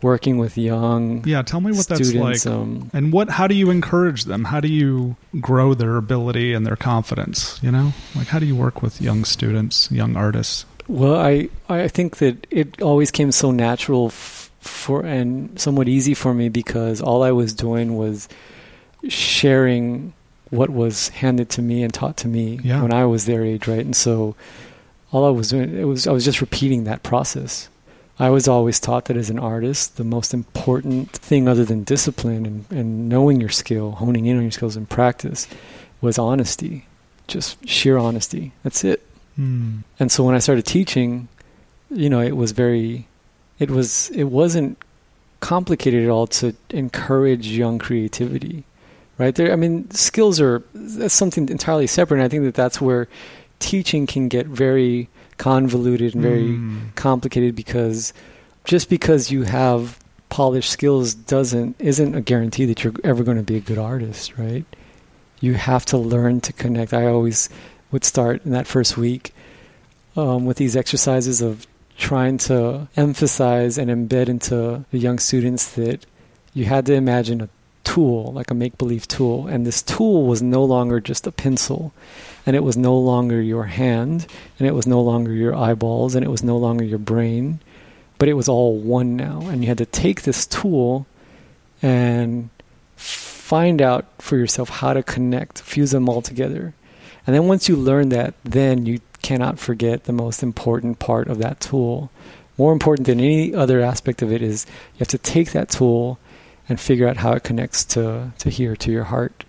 working 0.04 0.38
with 0.38 0.58
young 0.58 1.26
yeah 1.26 1.42
tell 1.42 1.62
me 1.62 1.72
what 1.72 1.84
students, 1.84 2.12
that's 2.12 2.46
like. 2.46 2.54
um, 2.54 2.92
and 2.94 3.12
what 3.14 3.30
how 3.30 3.48
do 3.48 3.56
you 3.56 3.70
encourage 3.70 4.26
them? 4.26 4.44
How 4.46 4.60
do 4.60 4.68
you 4.68 5.16
grow 5.40 5.74
their 5.74 5.96
ability 5.96 6.54
and 6.54 6.66
their 6.66 6.76
confidence 6.76 7.60
you 7.64 7.72
know? 7.72 7.94
Like 8.16 8.28
how 8.28 8.40
do 8.40 8.46
you 8.46 8.56
work 8.56 8.82
with 8.82 9.02
young 9.02 9.24
students 9.24 9.90
young 9.92 10.16
artists? 10.16 10.66
Well 10.88 11.16
i 11.16 11.50
i 11.70 11.88
think 11.88 12.18
that 12.18 12.46
it 12.52 12.82
always 12.82 13.10
came 13.12 13.32
so 13.32 13.52
natural 13.52 14.08
f- 14.08 14.52
for 14.60 15.06
and 15.06 15.58
somewhat 15.60 15.88
easy 15.88 16.14
for 16.14 16.34
me 16.34 16.50
because 16.50 17.02
all 17.02 17.24
i 17.24 17.32
was 17.32 17.54
doing 17.54 17.96
was 17.96 18.28
sharing 19.08 20.14
what 20.50 20.70
was 20.70 21.10
handed 21.10 21.50
to 21.50 21.62
me 21.62 21.84
and 21.84 21.94
taught 21.94 22.18
to 22.18 22.28
me 22.28 22.60
yeah. 22.64 22.82
when 22.82 22.94
i 22.94 23.06
was 23.06 23.26
their 23.26 23.44
age 23.44 23.68
right? 23.68 23.86
And 23.86 23.96
so 23.96 24.36
all 25.12 25.26
i 25.26 25.30
was 25.30 25.50
doing 25.50 25.78
it 25.78 25.86
was 25.86 26.08
i 26.08 26.12
was 26.12 26.26
just 26.26 26.42
repeating 26.42 26.84
that 26.84 27.04
process 27.04 27.70
I 28.20 28.30
was 28.30 28.48
always 28.48 28.80
taught 28.80 29.06
that 29.06 29.18
as 29.18 29.30
an 29.30 29.40
artist, 29.40 29.98
the 29.98 30.04
most 30.04 30.34
important 30.34 31.12
thing 31.12 31.48
other 31.48 31.66
than 31.66 31.84
discipline 31.84 32.46
and, 32.46 32.66
and 32.72 33.10
knowing 33.10 33.40
your 33.42 33.50
skill, 33.50 33.92
honing 33.94 34.26
in 34.28 34.38
on 34.38 34.44
your 34.44 34.52
skills 34.52 34.76
and 34.76 34.88
practice, 34.88 35.48
was 36.00 36.20
honesty. 36.20 36.86
Just 37.28 37.68
sheer 37.68 37.98
honesty. 37.98 38.52
That's 38.64 38.84
it. 38.84 39.02
Mm. 39.40 39.84
And 40.00 40.12
so 40.12 40.24
when 40.24 40.36
I 40.36 40.40
started 40.40 40.66
teaching, 40.66 41.28
you 41.90 42.10
know, 42.10 42.20
it 42.20 42.38
was 42.38 42.52
very, 42.52 43.08
it 43.58 43.72
was, 43.72 44.10
it 44.12 44.26
wasn't 44.26 44.78
complicated 45.40 46.04
at 46.04 46.10
all 46.10 46.28
to 46.28 46.56
encourage 46.70 47.48
young 47.48 47.80
creativity, 47.80 48.64
right? 49.18 49.34
There, 49.34 49.52
I 49.52 49.56
mean, 49.56 49.90
skills 49.92 50.40
are 50.40 50.64
that's 50.74 51.14
something 51.14 51.50
entirely 51.50 51.88
separate. 51.88 52.18
And 52.18 52.26
I 52.26 52.30
think 52.30 52.44
that 52.44 52.54
that's 52.54 52.80
where 52.80 53.08
teaching 53.64 54.06
can 54.06 54.28
get 54.28 54.46
very 54.48 55.08
convoluted 55.38 56.14
and 56.14 56.22
very 56.22 56.50
Mm. 56.58 56.94
complicated 56.96 57.56
because 57.56 58.14
just 58.66 58.90
because 58.90 59.32
you 59.32 59.44
have 59.44 59.98
polished 60.30 60.70
skills 60.70 61.14
doesn't 61.14 61.76
isn't 61.80 62.16
a 62.16 62.22
guarantee 62.22 62.66
that 62.66 62.84
you're 62.84 62.94
ever 63.04 63.24
going 63.24 63.38
to 63.38 63.44
be 63.44 63.58
a 63.58 63.60
good 63.70 63.78
artist, 63.78 64.38
right? 64.38 64.66
You 65.40 65.54
have 65.56 65.86
to 65.88 65.98
learn 65.98 66.42
to 66.42 66.54
connect. 66.54 66.94
I 66.94 67.06
always 67.08 67.50
would 67.92 68.04
start 68.04 68.46
in 68.46 68.52
that 68.52 68.68
first 68.68 68.98
week 68.98 69.34
um, 70.16 70.46
with 70.46 70.58
these 70.58 70.76
exercises 70.76 71.42
of 71.42 71.66
trying 71.98 72.38
to 72.50 72.88
emphasize 72.98 73.78
and 73.78 73.90
embed 73.92 74.28
into 74.30 74.84
the 74.92 74.98
young 74.98 75.20
students 75.20 75.72
that 75.76 76.06
you 76.54 76.66
had 76.66 76.86
to 76.88 76.94
imagine 76.94 77.42
a 77.42 77.50
tool, 77.84 78.32
like 78.34 78.50
a 78.50 78.54
make 78.56 78.78
believe 78.78 79.08
tool, 79.08 79.46
and 79.48 79.66
this 79.66 79.82
tool 79.84 80.26
was 80.26 80.42
no 80.42 80.64
longer 80.64 81.00
just 81.00 81.28
a 81.28 81.32
pencil, 81.32 81.92
and 82.46 82.56
it 82.56 82.64
was 82.64 82.78
no 82.78 82.98
longer 82.98 83.42
your 83.42 83.66
hand, 83.66 84.28
and 84.60 84.68
it 84.68 84.74
was 84.74 84.88
no 84.88 85.02
longer 85.02 85.32
your 85.32 85.56
eyeballs, 85.56 86.16
and 86.16 86.26
it 86.26 86.30
was 86.30 86.44
no 86.44 86.58
longer 86.58 86.84
your 86.84 87.00
brain, 87.00 87.60
but 88.18 88.30
it 88.30 88.34
was 88.34 88.50
all 88.50 88.78
one 88.78 89.16
now. 89.16 89.42
And 89.48 89.62
you 89.62 89.68
had 89.68 89.78
to 89.78 89.86
take 89.86 90.24
this 90.24 90.46
tool 90.46 91.06
and 91.82 92.50
find 92.96 93.82
out 93.82 94.06
for 94.20 94.38
yourself 94.38 94.70
how 94.70 94.94
to 94.94 95.04
connect, 95.04 95.62
fuse 95.62 95.92
them 95.92 96.10
all 96.10 96.22
together. 96.22 96.74
And 97.26 97.36
then 97.36 97.48
once 97.48 97.70
you 97.70 97.76
learn 97.76 98.10
that, 98.10 98.34
then 98.44 98.86
you 98.86 99.00
cannot 99.22 99.60
forget 99.60 100.04
the 100.04 100.14
most 100.14 100.44
important 100.44 101.00
part 101.00 101.28
of 101.28 101.38
that 101.40 101.60
tool. 101.60 102.12
More 102.58 102.74
important 102.74 103.08
than 103.08 103.20
any 103.20 103.54
other 103.54 103.82
aspect 103.82 104.22
of 104.22 104.32
it 104.32 104.42
is 104.42 104.66
you 104.94 105.00
have 105.00 105.08
to 105.10 105.18
take 105.18 105.52
that 105.52 105.70
tool 105.70 106.20
and 106.70 106.80
figure 106.80 107.08
out 107.08 107.18
how 107.18 107.34
it 107.34 107.44
connects 107.44 107.84
to, 107.86 108.32
to 108.38 108.50
here, 108.50 108.76
to 108.76 108.92
your 108.92 109.06
heart, 109.06 109.44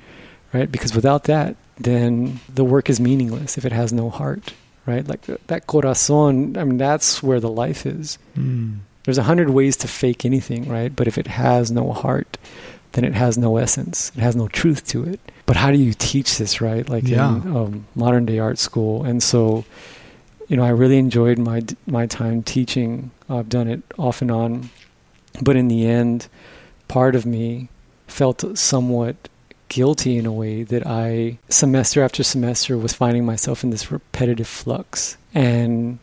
right? 0.53 0.71
Because 0.71 0.95
without 0.95 1.25
that, 1.25 1.57
then 1.79 2.41
the 2.53 2.65
work 2.65 2.89
is 2.91 3.01
meaningless 3.01 3.59
if 3.59 3.65
it 3.65 3.73
has 3.73 3.93
no 3.93 4.11
heart, 4.11 4.55
right? 4.87 5.07
Like 5.07 5.23
th- 5.23 5.41
that 5.49 5.67
corazon, 5.67 6.57
I 6.57 6.65
mean, 6.65 6.79
that's 6.79 7.23
where 7.23 7.41
the 7.41 7.51
life 7.51 7.87
is. 7.87 8.19
Mm. 8.37 8.79
There's 9.05 9.19
a 9.19 9.23
hundred 9.25 9.51
ways 9.51 9.77
to 9.79 9.89
fake 9.89 10.25
anything, 10.25 10.69
right? 10.69 10.95
But 10.95 11.09
if 11.09 11.19
it 11.19 11.27
has 11.27 11.71
no 11.71 11.93
heart, 11.93 12.39
then 12.93 13.05
it 13.05 13.15
has 13.15 13.37
no 13.37 13.57
essence. 13.57 14.13
It 14.17 14.21
has 14.21 14.37
no 14.37 14.49
truth 14.49 14.87
to 14.89 15.05
it. 15.05 15.21
But 15.47 15.57
how 15.57 15.71
do 15.73 15.79
you 15.79 15.93
teach 15.93 16.39
this, 16.39 16.61
right? 16.61 16.89
Like 16.89 17.07
Yeah. 17.07 17.37
in 17.43 17.57
um, 17.57 17.87
modern 17.95 18.25
day 18.25 18.39
art 18.39 18.59
school, 18.59 19.05
and 19.05 19.23
so, 19.23 19.65
you 20.49 20.57
know, 20.57 20.65
I 20.65 20.71
really 20.71 20.97
enjoyed 20.99 21.39
my 21.39 21.63
my 21.87 22.07
time 22.07 22.43
teaching. 22.43 23.11
I've 23.29 23.49
done 23.49 23.69
it 23.69 23.83
off 23.99 24.23
and 24.23 24.31
on, 24.31 24.71
but 25.43 25.57
in 25.57 25.69
the 25.69 25.87
end, 25.87 26.29
part 26.89 27.15
of 27.15 27.27
me 27.27 27.69
felt 28.07 28.57
somewhat 28.57 29.17
guilty 29.69 30.17
in 30.19 30.27
a 30.27 30.33
way 30.33 30.63
that 30.63 30.87
I 30.87 31.39
semester 31.49 32.03
after 32.03 32.23
semester 32.23 32.77
was 32.77 32.93
finding 32.93 33.25
myself 33.25 33.65
in 33.65 33.71
this 33.71 33.91
repetitive 33.91 34.49
flux 34.49 35.17
and 35.35 35.99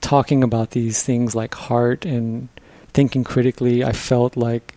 talking 0.00 0.42
about 0.42 0.70
these 0.70 1.02
things 1.02 1.34
like 1.34 1.54
heart 1.54 2.04
and 2.04 2.48
thinking 2.92 3.24
critically. 3.24 3.84
I 3.84 3.92
felt 3.92 4.36
like 4.36 4.74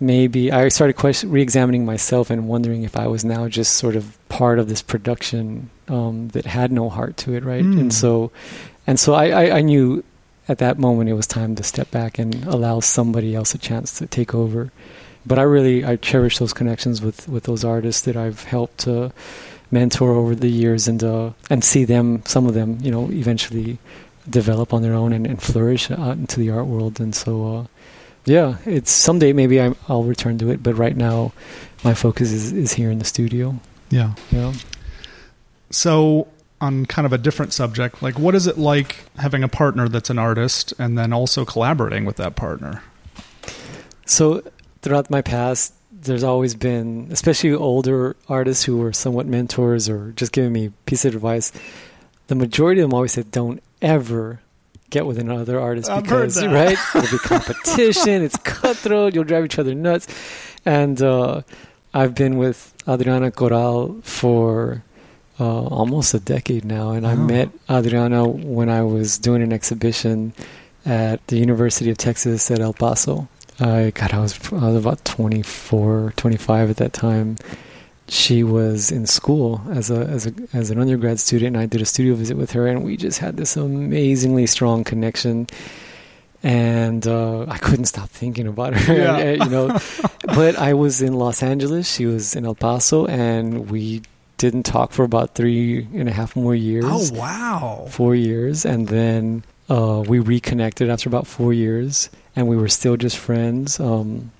maybe 0.00 0.50
I 0.52 0.68
started 0.68 0.94
question, 0.94 1.30
re-examining 1.30 1.84
myself 1.84 2.30
and 2.30 2.48
wondering 2.48 2.82
if 2.82 2.96
I 2.96 3.06
was 3.06 3.24
now 3.24 3.48
just 3.48 3.76
sort 3.76 3.96
of 3.96 4.18
part 4.28 4.58
of 4.58 4.68
this 4.68 4.82
production 4.82 5.70
um, 5.88 6.28
that 6.28 6.46
had 6.46 6.72
no 6.72 6.88
heart 6.88 7.16
to 7.18 7.34
it, 7.34 7.44
right? 7.44 7.64
Mm. 7.64 7.80
And 7.80 7.94
so, 7.94 8.32
and 8.86 8.98
so 8.98 9.14
I, 9.14 9.28
I, 9.28 9.56
I 9.58 9.60
knew 9.60 10.04
at 10.48 10.58
that 10.58 10.78
moment 10.78 11.08
it 11.08 11.14
was 11.14 11.26
time 11.26 11.54
to 11.56 11.62
step 11.62 11.90
back 11.90 12.18
and 12.18 12.44
allow 12.44 12.80
somebody 12.80 13.34
else 13.34 13.54
a 13.54 13.58
chance 13.58 13.98
to 13.98 14.06
take 14.06 14.34
over. 14.34 14.70
But 15.26 15.38
I 15.38 15.42
really 15.42 15.84
I 15.84 15.96
cherish 15.96 16.38
those 16.38 16.52
connections 16.52 17.00
with, 17.00 17.28
with 17.28 17.44
those 17.44 17.64
artists 17.64 18.02
that 18.02 18.16
I've 18.16 18.44
helped 18.44 18.78
to 18.78 19.12
mentor 19.70 20.12
over 20.12 20.34
the 20.34 20.48
years 20.48 20.86
and 20.86 21.02
uh, 21.02 21.30
and 21.50 21.64
see 21.64 21.84
them 21.84 22.22
some 22.26 22.46
of 22.46 22.54
them 22.54 22.78
you 22.80 22.90
know 22.90 23.10
eventually 23.10 23.78
develop 24.28 24.72
on 24.72 24.82
their 24.82 24.94
own 24.94 25.12
and, 25.12 25.26
and 25.26 25.42
flourish 25.42 25.90
out 25.90 26.16
into 26.16 26.40
the 26.40 26.50
art 26.50 26.66
world. 26.66 27.00
And 27.00 27.14
so, 27.14 27.56
uh, 27.56 27.66
yeah, 28.24 28.56
it's 28.64 28.90
someday 28.90 29.32
maybe 29.32 29.60
I, 29.60 29.74
I'll 29.88 30.04
return 30.04 30.38
to 30.38 30.50
it, 30.50 30.62
but 30.62 30.74
right 30.74 30.96
now 30.96 31.32
my 31.82 31.94
focus 31.94 32.32
is, 32.32 32.52
is 32.52 32.72
here 32.72 32.90
in 32.90 32.98
the 32.98 33.04
studio. 33.04 33.58
Yeah. 33.90 34.14
Yeah. 34.30 34.54
So, 35.70 36.28
on 36.60 36.86
kind 36.86 37.04
of 37.04 37.12
a 37.12 37.18
different 37.18 37.52
subject, 37.52 38.02
like 38.02 38.18
what 38.18 38.34
is 38.34 38.46
it 38.46 38.56
like 38.56 38.96
having 39.18 39.42
a 39.42 39.48
partner 39.48 39.88
that's 39.88 40.08
an 40.08 40.18
artist 40.18 40.72
and 40.78 40.96
then 40.96 41.12
also 41.12 41.44
collaborating 41.44 42.04
with 42.04 42.16
that 42.16 42.36
partner? 42.36 42.82
So 44.06 44.42
throughout 44.84 45.08
my 45.10 45.22
past, 45.22 45.74
there's 45.90 46.22
always 46.22 46.54
been, 46.54 47.08
especially 47.10 47.52
older 47.54 48.14
artists 48.28 48.62
who 48.64 48.76
were 48.76 48.92
somewhat 48.92 49.26
mentors 49.26 49.88
or 49.88 50.12
just 50.12 50.32
giving 50.32 50.52
me 50.52 50.70
piece 50.86 51.04
of 51.04 51.14
advice. 51.14 51.50
The 52.28 52.34
majority 52.34 52.80
of 52.82 52.90
them 52.90 52.94
always 52.94 53.12
said, 53.12 53.30
"Don't 53.32 53.62
ever 53.82 54.40
get 54.90 55.06
with 55.06 55.18
another 55.18 55.58
artist 55.58 55.88
I've 55.90 56.02
because 56.04 56.36
right, 56.44 56.78
it'll 56.94 57.10
be 57.10 57.18
competition. 57.18 58.22
it's 58.22 58.36
cutthroat. 58.44 59.14
You'll 59.14 59.24
drive 59.24 59.44
each 59.46 59.58
other 59.58 59.74
nuts." 59.74 60.06
And 60.66 61.00
uh, 61.02 61.42
I've 61.92 62.14
been 62.14 62.36
with 62.38 62.72
Adriana 62.88 63.30
Corral 63.30 63.96
for 64.02 64.82
uh, 65.40 65.64
almost 65.66 66.12
a 66.14 66.20
decade 66.20 66.64
now, 66.64 66.90
and 66.92 67.06
I 67.06 67.12
Oh. 67.12 67.16
met 67.16 67.48
Adriana 67.70 68.28
when 68.28 68.68
I 68.68 68.82
was 68.82 69.18
doing 69.18 69.42
an 69.42 69.52
exhibition 69.52 70.32
at 70.86 71.26
the 71.28 71.36
University 71.38 71.90
of 71.90 71.96
Texas 71.98 72.50
at 72.50 72.60
El 72.60 72.72
Paso. 72.74 73.26
I 73.60 73.90
God, 73.94 74.12
I 74.12 74.18
was, 74.20 74.38
I 74.52 74.66
was 74.68 74.76
about 74.76 75.04
24, 75.04 76.14
25 76.16 76.70
at 76.70 76.76
that 76.78 76.92
time. 76.92 77.36
She 78.08 78.42
was 78.44 78.90
in 78.92 79.06
school 79.06 79.62
as 79.70 79.90
a 79.90 80.00
as 80.06 80.26
a 80.26 80.32
as 80.52 80.70
an 80.70 80.78
undergrad 80.78 81.18
student, 81.20 81.56
and 81.56 81.62
I 81.62 81.66
did 81.66 81.80
a 81.80 81.86
studio 81.86 82.14
visit 82.14 82.36
with 82.36 82.52
her, 82.52 82.66
and 82.66 82.84
we 82.84 82.96
just 82.96 83.18
had 83.18 83.36
this 83.36 83.56
amazingly 83.56 84.46
strong 84.46 84.84
connection. 84.84 85.46
And 86.42 87.06
uh, 87.06 87.46
I 87.48 87.56
couldn't 87.56 87.86
stop 87.86 88.10
thinking 88.10 88.46
about 88.46 88.74
her, 88.74 88.94
Yeah. 88.98 89.30
you 89.44 89.48
know. 89.48 89.78
but 90.26 90.56
I 90.58 90.74
was 90.74 91.00
in 91.00 91.14
Los 91.14 91.42
Angeles; 91.42 91.90
she 91.90 92.04
was 92.04 92.36
in 92.36 92.44
El 92.44 92.54
Paso, 92.54 93.06
and 93.06 93.70
we 93.70 94.02
didn't 94.36 94.64
talk 94.64 94.92
for 94.92 95.04
about 95.04 95.34
three 95.34 95.88
and 95.94 96.06
a 96.08 96.12
half 96.12 96.36
more 96.36 96.54
years 96.54 96.84
Oh 96.86 97.08
wow! 97.14 97.86
four 97.88 98.14
years, 98.14 98.66
and 98.66 98.88
then 98.88 99.42
uh, 99.70 100.04
we 100.06 100.18
reconnected 100.18 100.90
after 100.90 101.08
about 101.08 101.26
four 101.26 101.54
years, 101.54 102.10
and 102.36 102.48
we 102.48 102.56
were 102.56 102.68
still 102.68 102.96
just 102.96 103.18
friends. 103.18 103.78
Um, 103.80 104.30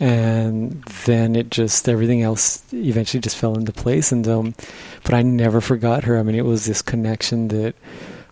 and 0.00 0.82
then 1.06 1.34
it 1.34 1.50
just 1.50 1.88
everything 1.88 2.22
else 2.22 2.62
eventually 2.72 3.20
just 3.20 3.36
fell 3.36 3.56
into 3.56 3.72
place. 3.72 4.12
And 4.12 4.26
um, 4.28 4.54
but 5.02 5.14
I 5.14 5.22
never 5.22 5.60
forgot 5.60 6.04
her. 6.04 6.18
I 6.18 6.22
mean, 6.22 6.36
it 6.36 6.44
was 6.44 6.66
this 6.66 6.82
connection 6.82 7.48
that 7.48 7.74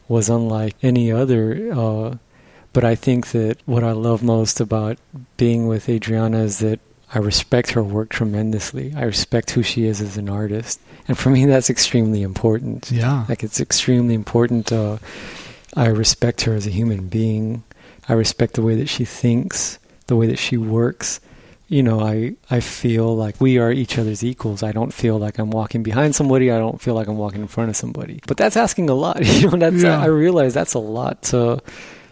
was 0.09 0.29
unlike 0.29 0.77
any 0.83 1.11
other. 1.11 1.73
Uh, 1.73 2.17
but 2.73 2.85
I 2.85 2.95
think 2.95 3.29
that 3.29 3.59
what 3.65 3.83
I 3.83 3.93
love 3.93 4.23
most 4.23 4.61
about 4.61 4.99
being 5.37 5.67
with 5.67 5.89
Adriana 5.89 6.41
is 6.41 6.59
that 6.59 6.79
I 7.15 7.19
respect 7.19 7.71
her 7.71 7.83
work 7.83 8.11
tremendously. 8.11 8.93
I 8.95 9.05
respect 9.05 9.51
who 9.53 9.63
she 9.63 9.87
is 9.87 10.01
as 10.01 10.17
an 10.17 10.29
artist, 10.29 10.81
and 11.09 11.17
for 11.17 11.31
me, 11.31 11.47
that's 11.47 11.71
extremely 11.71 12.23
important. 12.23 12.91
Yeah, 12.91 13.25
Like 13.29 13.43
it's 13.43 13.61
extremely 13.61 14.15
important. 14.15 14.73
Uh, 14.73 14.99
I 15.75 15.87
respect 15.87 16.43
her 16.43 16.55
as 16.55 16.67
a 16.67 16.71
human 16.71 17.09
being. 17.09 17.63
I 18.09 18.13
respect 18.15 18.55
the 18.55 18.63
way 18.63 18.77
that 18.77 18.89
she 18.89 19.05
thinks, 19.05 19.79
the 20.07 20.17
way 20.17 20.27
that 20.29 20.39
she 20.39 20.57
works. 20.57 21.21
You 21.69 21.83
know, 21.83 22.01
I 22.01 22.35
I 22.49 22.61
feel 22.61 23.17
like 23.17 23.41
we 23.41 23.59
are 23.59 23.73
each 23.73 23.99
other's 23.99 24.23
equals. 24.23 24.63
I 24.63 24.71
don't 24.71 24.93
feel 24.93 25.19
like 25.19 25.39
I'm 25.39 25.51
walking 25.51 25.83
behind 25.83 26.15
somebody. 26.15 26.53
I 26.53 26.59
don't 26.59 26.81
feel 26.81 26.95
like 26.95 27.09
I'm 27.09 27.19
walking 27.19 27.41
in 27.41 27.49
front 27.49 27.71
of 27.71 27.77
somebody. 27.77 28.21
But 28.27 28.37
that's 28.37 28.57
asking 28.57 28.89
a 28.89 28.95
lot. 28.95 29.21
You 29.25 29.51
know, 29.51 29.59
that's 29.59 29.83
Yeah. 29.83 30.01
I 30.01 30.07
realize 30.07 30.55
that's 30.55 30.75
a 30.75 30.79
lot 30.79 31.23
to 31.25 31.61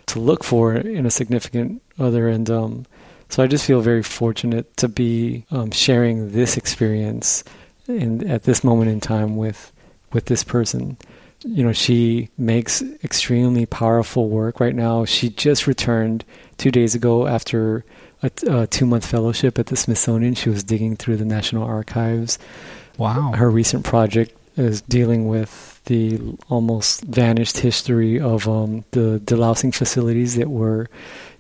to 0.07 0.18
look 0.18 0.42
for 0.45 0.74
in 0.74 1.07
a 1.07 1.11
significant 1.11 1.82
other. 1.99 2.28
And 2.28 2.51
um, 2.51 2.86
so 3.28 3.42
I 3.42 3.47
just 3.47 3.64
feel 3.64 3.80
very 3.80 4.03
fortunate 4.03 4.76
to 4.78 4.88
be 4.88 5.47
um, 5.51 5.70
sharing 5.70 6.32
this 6.32 6.57
experience 6.57 7.45
in, 7.88 8.28
at 8.28 8.42
this 8.42 8.64
moment 8.64 8.90
in 8.90 9.01
time 9.01 9.36
with 9.36 9.72
with 10.12 10.26
this 10.26 10.42
person. 10.45 10.97
You 11.45 11.64
know, 11.64 11.72
she 11.72 12.30
makes 12.38 12.82
extremely 13.03 13.66
powerful 13.66 14.28
work 14.28 14.61
right 14.61 14.74
now. 14.74 15.05
She 15.05 15.28
just 15.28 15.66
returned 15.66 16.24
two 16.57 16.70
days 16.70 16.95
ago 16.95 17.26
after 17.26 17.84
a, 18.22 18.30
t- 18.30 18.47
a 18.49 18.66
two 18.66 18.86
month 18.86 19.07
fellowship 19.07 19.59
at 19.59 19.66
the 19.66 19.76
Smithsonian. 19.76 20.34
She 20.34 20.49
was 20.49 20.64
digging 20.64 20.97
through 20.97 21.18
the 21.18 21.24
National 21.24 21.64
Archives. 21.64 22.38
wow. 22.97 23.32
Her 23.32 23.51
recent 23.51 23.84
project 23.84 24.34
is 24.57 24.80
dealing 24.82 25.28
with 25.28 25.82
the 25.86 26.18
almost 26.49 27.03
vanished 27.03 27.59
history 27.59 28.18
of 28.18 28.49
um, 28.49 28.84
the 28.92 29.20
delousing 29.24 29.74
facilities 29.74 30.36
that 30.36 30.49
were 30.49 30.88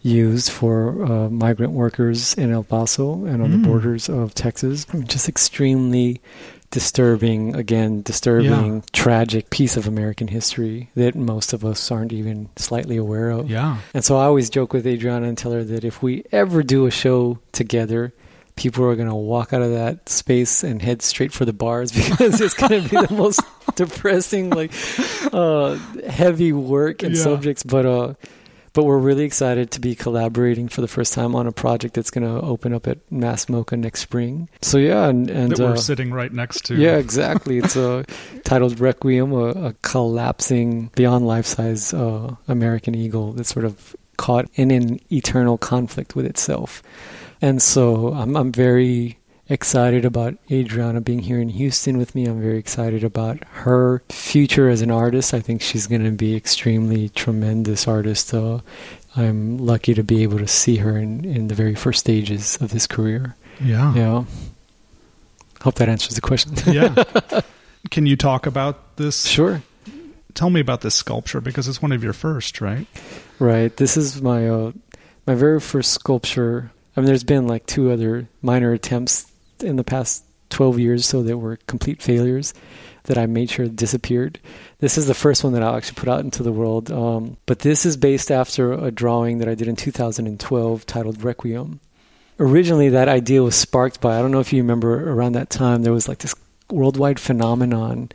used 0.04 0.50
for 0.50 1.02
uh, 1.04 1.28
migrant 1.30 1.72
workers 1.72 2.34
in 2.34 2.52
El 2.52 2.62
Paso 2.62 3.24
and 3.24 3.42
on 3.42 3.48
Mm. 3.48 3.52
the 3.52 3.68
borders 3.68 4.08
of 4.08 4.34
Texas. 4.34 4.86
I 4.92 4.98
mean, 4.98 5.06
just 5.06 5.28
extremely 5.28 6.20
disturbing, 6.70 7.54
again, 7.56 8.02
disturbing, 8.02 8.74
Yeah. 8.76 8.80
tragic 8.92 9.48
piece 9.50 9.76
of 9.78 9.86
American 9.86 10.28
history 10.28 10.90
that 10.94 11.14
most 11.14 11.52
of 11.52 11.64
us 11.64 11.90
aren't 11.90 12.12
even 12.12 12.48
slightly 12.56 12.96
aware 12.98 13.30
of. 13.30 13.48
yeah, 13.50 13.78
And 13.94 14.04
so 14.04 14.16
I 14.18 14.24
always 14.26 14.50
joke 14.50 14.72
with 14.74 14.86
Adriana 14.86 15.26
and 15.26 15.38
tell 15.38 15.52
her 15.52 15.64
that 15.64 15.84
if 15.84 16.02
we 16.02 16.24
ever 16.32 16.62
do 16.62 16.84
a 16.86 16.90
show 16.90 17.38
together, 17.52 18.12
people 18.56 18.84
are 18.84 18.96
going 18.96 19.08
to 19.08 19.14
walk 19.14 19.52
out 19.52 19.62
of 19.62 19.70
that 19.70 20.08
space 20.08 20.62
and 20.62 20.82
head 20.82 21.00
straight 21.00 21.32
for 21.32 21.44
the 21.44 21.52
bars 21.52 21.92
because 22.10 22.40
it's 22.40 22.54
going 22.54 22.82
to 22.82 22.88
be 22.88 23.06
the 23.06 23.14
most 23.14 23.40
depressing, 23.76 24.50
like 24.50 24.72
uh, 25.32 25.76
heavy 26.08 26.52
work 26.52 27.02
and 27.02 27.14
Yeah. 27.16 27.22
subjects. 27.22 27.62
But 27.62 27.86
uh, 27.86 28.14
but 28.74 28.84
we're 28.84 28.98
really 28.98 29.24
excited 29.24 29.70
to 29.70 29.80
be 29.80 29.94
collaborating 29.94 30.68
for 30.68 30.80
the 30.80 30.88
first 30.88 31.14
time 31.14 31.34
on 31.34 31.46
a 31.46 31.52
project 31.52 31.94
that's 31.94 32.10
going 32.10 32.24
to 32.24 32.44
open 32.44 32.74
up 32.74 32.86
at 32.86 32.98
Mass 33.10 33.46
MoCA 33.46 33.78
next 33.78 34.00
spring. 34.00 34.48
So 34.62 34.78
yeah, 34.78 35.08
and, 35.08 35.30
and 35.30 35.52
that 35.52 35.58
we're 35.60 35.72
uh, 35.72 35.76
sitting 35.76 36.12
right 36.12 36.32
next 36.32 36.66
to. 36.66 36.74
yeah, 36.74 36.96
exactly. 36.96 37.58
It's 37.58 37.76
uh, 37.76 38.02
titled 38.44 38.80
Requiem, 38.80 39.32
a, 39.32 39.46
a 39.68 39.74
collapsing, 39.82 40.90
beyond 40.96 41.26
life 41.26 41.46
size 41.46 41.94
uh, 41.94 42.34
American 42.48 42.94
eagle 42.94 43.32
that's 43.32 43.48
sort 43.48 43.64
of 43.64 43.96
caught 44.16 44.48
in 44.54 44.70
an 44.72 45.00
eternal 45.10 45.56
conflict 45.56 46.16
with 46.16 46.26
itself. 46.26 46.82
And 47.40 47.62
so 47.62 48.12
I'm, 48.12 48.36
I'm 48.36 48.52
very 48.52 49.18
excited 49.48 50.04
about 50.04 50.36
Adriana 50.50 51.00
being 51.00 51.20
here 51.20 51.40
in 51.40 51.50
Houston 51.50 51.98
with 51.98 52.14
me. 52.14 52.26
I'm 52.26 52.40
very 52.40 52.58
excited 52.58 53.04
about 53.04 53.44
her 53.44 54.02
future 54.08 54.68
as 54.68 54.80
an 54.80 54.90
artist. 54.90 55.34
I 55.34 55.40
think 55.40 55.60
she's 55.60 55.86
going 55.86 56.04
to 56.04 56.10
be 56.10 56.34
extremely 56.34 57.10
tremendous 57.10 57.86
artist. 57.86 58.28
So 58.28 58.62
I'm 59.16 59.58
lucky 59.58 59.94
to 59.94 60.02
be 60.02 60.22
able 60.22 60.38
to 60.38 60.48
see 60.48 60.76
her 60.76 60.96
in, 60.96 61.24
in 61.24 61.48
the 61.48 61.54
very 61.54 61.74
first 61.74 62.00
stages 62.00 62.56
of 62.60 62.70
this 62.70 62.86
career. 62.86 63.36
Yeah. 63.62 63.94
Yeah. 63.94 64.24
Hope 65.62 65.76
that 65.76 65.88
answers 65.88 66.14
the 66.14 66.20
question. 66.20 66.54
yeah. 66.66 67.40
Can 67.90 68.06
you 68.06 68.16
talk 68.16 68.46
about 68.46 68.96
this? 68.96 69.26
Sure. 69.26 69.62
Tell 70.34 70.50
me 70.50 70.60
about 70.60 70.80
this 70.80 70.94
sculpture 70.94 71.40
because 71.40 71.68
it's 71.68 71.80
one 71.80 71.92
of 71.92 72.02
your 72.02 72.12
first, 72.12 72.60
right? 72.60 72.86
Right. 73.38 73.76
This 73.76 73.96
is 73.96 74.20
my 74.20 74.48
uh, 74.48 74.72
my 75.26 75.34
very 75.34 75.60
first 75.60 75.92
sculpture. 75.92 76.72
I 76.96 77.00
mean, 77.00 77.06
there's 77.06 77.24
been 77.24 77.46
like 77.46 77.66
two 77.66 77.92
other 77.92 78.26
minor 78.42 78.72
attempts 78.72 79.30
in 79.62 79.76
the 79.76 79.84
past 79.84 80.24
12 80.50 80.78
years, 80.78 81.06
so 81.06 81.22
that 81.22 81.38
were 81.38 81.58
complete 81.66 82.02
failures 82.02 82.54
that 83.04 83.18
I 83.18 83.26
made 83.26 83.50
sure 83.50 83.66
disappeared. 83.66 84.40
This 84.78 84.96
is 84.96 85.06
the 85.06 85.14
first 85.14 85.44
one 85.44 85.52
that 85.52 85.62
I'll 85.62 85.76
actually 85.76 85.96
put 86.00 86.08
out 86.08 86.20
into 86.20 86.42
the 86.42 86.52
world. 86.52 86.90
Um, 86.90 87.36
but 87.46 87.60
this 87.60 87.84
is 87.84 87.96
based 87.96 88.30
after 88.30 88.72
a 88.72 88.90
drawing 88.90 89.38
that 89.38 89.48
I 89.48 89.54
did 89.54 89.68
in 89.68 89.76
2012 89.76 90.86
titled 90.86 91.22
Requiem. 91.22 91.80
Originally, 92.40 92.88
that 92.88 93.08
idea 93.08 93.42
was 93.42 93.54
sparked 93.54 94.00
by 94.00 94.18
I 94.18 94.22
don't 94.22 94.32
know 94.32 94.40
if 94.40 94.52
you 94.52 94.62
remember 94.62 95.10
around 95.10 95.32
that 95.32 95.50
time 95.50 95.82
there 95.82 95.92
was 95.92 96.08
like 96.08 96.18
this 96.18 96.34
worldwide 96.70 97.20
phenomenon 97.20 98.10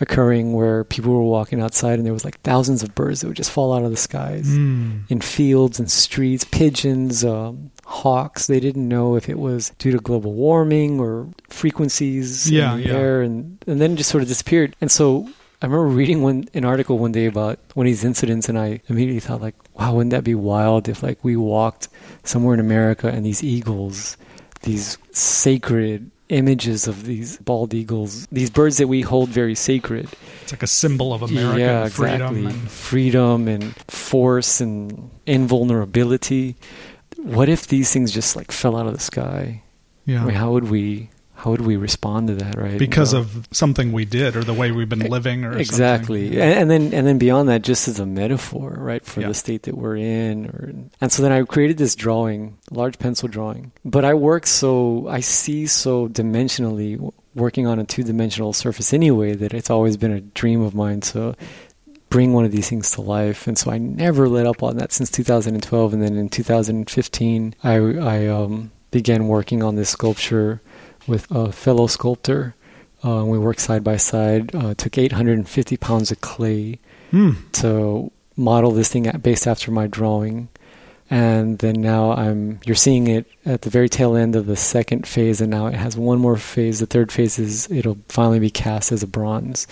occurring 0.00 0.52
where 0.52 0.84
people 0.84 1.12
were 1.12 1.22
walking 1.22 1.60
outside 1.60 1.98
and 1.98 2.04
there 2.04 2.12
was 2.12 2.24
like 2.24 2.38
thousands 2.42 2.82
of 2.82 2.94
birds 2.94 3.20
that 3.20 3.28
would 3.28 3.36
just 3.36 3.50
fall 3.50 3.72
out 3.72 3.82
of 3.82 3.90
the 3.90 3.96
skies 3.96 4.46
Mm. 4.46 5.02
in 5.08 5.20
fields 5.20 5.78
and 5.78 5.90
streets, 5.90 6.44
pigeons, 6.44 7.24
um, 7.24 7.70
hawks. 7.86 8.46
They 8.46 8.60
didn't 8.60 8.86
know 8.88 9.16
if 9.16 9.28
it 9.28 9.38
was 9.38 9.72
due 9.78 9.92
to 9.92 9.98
global 9.98 10.32
warming 10.34 11.00
or 11.00 11.28
frequencies 11.48 12.50
Yeah, 12.50 12.74
in 12.74 12.82
the 12.82 12.88
yeah. 12.88 12.94
air, 12.94 13.22
and 13.22 13.58
and 13.66 13.80
then 13.80 13.92
it 13.92 13.96
just 13.96 14.10
sort 14.10 14.22
of 14.22 14.28
disappeared. 14.28 14.76
And 14.80 14.90
so 14.90 15.28
I 15.62 15.66
remember 15.66 15.86
reading 15.86 16.22
one 16.22 16.48
an 16.52 16.64
article 16.66 16.98
one 16.98 17.12
day 17.12 17.26
about 17.26 17.58
one 17.74 17.86
of 17.86 17.90
these 17.90 18.04
incidents, 18.04 18.48
and 18.48 18.58
I 18.58 18.80
immediately 18.88 19.20
thought 19.20 19.40
like, 19.40 19.54
wow, 19.78 19.94
wouldn't 19.94 20.10
that 20.10 20.24
be 20.24 20.34
wild 20.34 20.88
if 20.88 21.02
like 21.02 21.24
we 21.24 21.36
walked 21.36 21.88
somewhere 22.24 22.52
in 22.54 22.60
America 22.60 23.08
and 23.08 23.24
these 23.24 23.42
eagles, 23.42 24.16
these 24.62 24.98
sacred 25.12 26.10
images 26.28 26.86
of 26.88 27.04
these 27.04 27.36
bald 27.38 27.72
eagles, 27.74 28.26
these 28.32 28.50
birds 28.50 28.78
that 28.78 28.88
we 28.88 29.02
hold 29.02 29.28
very 29.28 29.54
sacred, 29.54 30.08
It's 30.42 30.52
like 30.52 30.62
a 30.62 30.66
symbol 30.66 31.12
of 31.14 31.22
American 31.22 31.60
yeah, 31.60 31.88
freedom. 31.88 32.36
exactly. 32.36 32.46
And, 32.46 32.70
Freedom 32.70 33.48
and 33.48 33.74
force 33.88 34.60
and 34.60 35.10
invulnerability. 35.26 36.56
What 37.18 37.48
if 37.48 37.66
these 37.68 37.92
things 37.92 38.12
just 38.12 38.36
like 38.36 38.50
fell 38.52 38.76
out 38.76 38.86
of 38.86 38.92
the 38.94 39.00
sky? 39.00 39.62
yeah. 40.04 40.22
I 40.22 40.26
mean, 40.26 40.34
how 40.34 40.52
would 40.52 40.70
we 40.70 41.10
how 41.46 41.52
would 41.52 41.60
we 41.60 41.76
respond 41.76 42.26
to 42.26 42.34
that, 42.34 42.56
right? 42.56 42.76
because 42.76 43.12
of 43.12 43.46
something 43.52 43.92
we 43.92 44.04
did 44.04 44.34
or 44.34 44.42
the 44.42 44.52
way 44.52 44.72
we've 44.72 44.88
been 44.88 44.98
living 44.98 45.44
or 45.44 45.56
exactly 45.56 46.24
something. 46.24 46.40
and, 46.42 46.52
and 46.60 46.70
then 46.70 46.92
and 46.92 47.06
then 47.06 47.18
beyond 47.18 47.48
that 47.48 47.62
just 47.62 47.86
as 47.86 48.00
a 48.00 48.04
metaphor 48.06 48.74
right 48.76 49.04
for 49.04 49.20
Yeah. 49.20 49.28
the 49.28 49.34
state 49.34 49.62
that 49.62 49.76
we're 49.78 49.96
in 49.96 50.46
or, 50.46 50.72
and 51.00 51.12
so 51.12 51.22
then 51.22 51.30
i 51.30 51.42
created 51.44 51.76
this 51.78 51.94
drawing 51.94 52.58
large 52.72 52.98
pencil 52.98 53.28
drawing 53.28 53.70
but 53.84 54.04
i 54.04 54.12
work 54.14 54.44
so 54.46 55.06
i 55.08 55.20
see 55.20 55.66
so 55.68 56.08
dimensionally 56.08 57.12
working 57.36 57.66
on 57.68 57.78
a 57.78 57.84
two-dimensional 57.84 58.52
surface 58.52 58.92
anyway 58.92 59.34
that 59.34 59.54
it's 59.54 59.70
always 59.70 59.96
been 59.96 60.10
a 60.12 60.20
dream 60.20 60.62
of 60.62 60.74
mine 60.74 61.00
to 61.00 61.36
bring 62.10 62.32
one 62.32 62.44
of 62.44 62.50
these 62.50 62.68
things 62.68 62.90
to 62.90 63.00
life 63.02 63.46
and 63.46 63.56
so 63.56 63.70
i 63.70 63.78
never 63.78 64.28
let 64.28 64.46
up 64.46 64.62
on 64.64 64.76
that 64.78 64.90
since 64.92 65.10
2012 65.12 65.92
and 65.94 66.02
then 66.02 66.16
in 66.16 66.28
2015 66.28 67.54
i 67.62 67.74
i 67.76 68.26
um 68.26 68.70
began 68.90 69.28
working 69.28 69.62
on 69.62 69.74
this 69.76 69.90
sculpture 69.90 70.60
with 71.06 71.30
a 71.30 71.52
fellow 71.52 71.86
sculptor 71.86 72.54
uh, 73.04 73.24
we 73.24 73.38
worked 73.38 73.60
side 73.60 73.84
by 73.84 73.96
side. 73.96 74.54
Uh, 74.54 74.74
took 74.74 74.98
850 74.98 75.76
pounds 75.76 76.10
of 76.10 76.20
clay 76.20 76.78
Hmm. 77.12 77.32
to 77.52 78.10
model 78.36 78.72
this 78.72 78.88
thing 78.90 79.08
based 79.22 79.46
after 79.46 79.70
my 79.70 79.86
drawing, 79.86 80.48
and 81.08 81.58
then 81.60 81.80
now 81.80 82.10
I'm. 82.12 82.58
You're 82.64 82.74
seeing 82.74 83.06
it 83.06 83.26
at 83.44 83.62
the 83.62 83.70
very 83.70 83.88
tail 83.88 84.16
end 84.16 84.34
of 84.34 84.46
the 84.46 84.56
second 84.56 85.06
phase, 85.06 85.40
and 85.40 85.50
now 85.50 85.66
it 85.68 85.74
has 85.74 85.96
one 85.96 86.18
more 86.18 86.36
phase. 86.36 86.80
The 86.80 86.86
third 86.86 87.12
phase 87.12 87.38
is 87.38 87.70
it'll 87.70 87.98
finally 88.08 88.40
be 88.40 88.50
cast 88.50 88.90
as 88.90 89.04
a 89.04 89.06
bronze, 89.06 89.68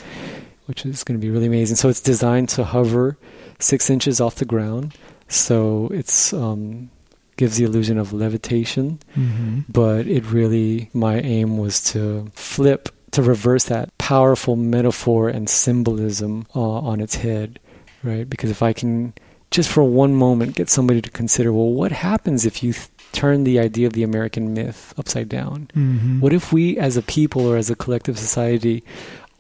which 0.67 0.87
is 0.87 1.03
going 1.03 1.19
to 1.19 1.27
be 1.27 1.31
really 1.31 1.47
amazing. 1.47 1.75
So 1.77 1.89
it's 1.89 2.01
designed 2.01 2.51
to 2.51 2.63
hover 2.63 3.17
six 3.59 3.91
inches 3.91 4.21
off 4.21 4.37
the 4.37 4.45
ground, 4.45 4.95
so 5.27 5.89
it's 5.93 6.33
um, 6.33 6.89
gives 7.37 7.57
the 7.57 7.65
illusion 7.65 7.99
of 7.99 8.13
levitation 8.13 8.99
hmm 9.15 9.61
but 9.69 10.07
it 10.07 10.25
really 10.31 10.91
my 10.93 11.21
aim 11.21 11.59
was 11.59 11.83
to 11.83 12.31
flip 12.35 12.89
to 13.13 13.23
reverse 13.23 13.65
that 13.65 13.97
powerful 13.99 14.57
metaphor 14.57 15.29
and 15.29 15.49
symbolism 15.49 16.47
uh, 16.55 16.61
on 16.61 17.01
its 17.01 17.17
head 17.17 17.59
right? 18.03 18.29
Because 18.29 18.51
if 18.51 18.63
i 18.63 18.73
can 18.73 19.13
just 19.51 19.71
for 19.71 19.85
one 19.85 20.15
moment 20.15 20.57
get 20.57 20.69
somebody 20.69 21.01
to 21.01 21.11
consider 21.11 21.53
well 21.53 21.71
what 21.71 21.93
happens 21.93 22.45
if 22.45 22.63
you 22.63 22.73
th- 22.73 22.89
turn 23.13 23.45
the 23.45 23.59
idea 23.61 23.87
of 23.87 23.93
the 23.93 24.03
american 24.03 24.53
myth 24.55 24.93
upside 24.99 25.29
down? 25.29 25.69
Hmm 25.75 26.21
what 26.21 26.33
if 26.33 26.53
we 26.53 26.77
as 26.79 26.97
a 26.97 27.03
people 27.03 27.47
or 27.47 27.57
as 27.57 27.71
a 27.71 27.77
collective 27.77 28.19
society 28.19 28.83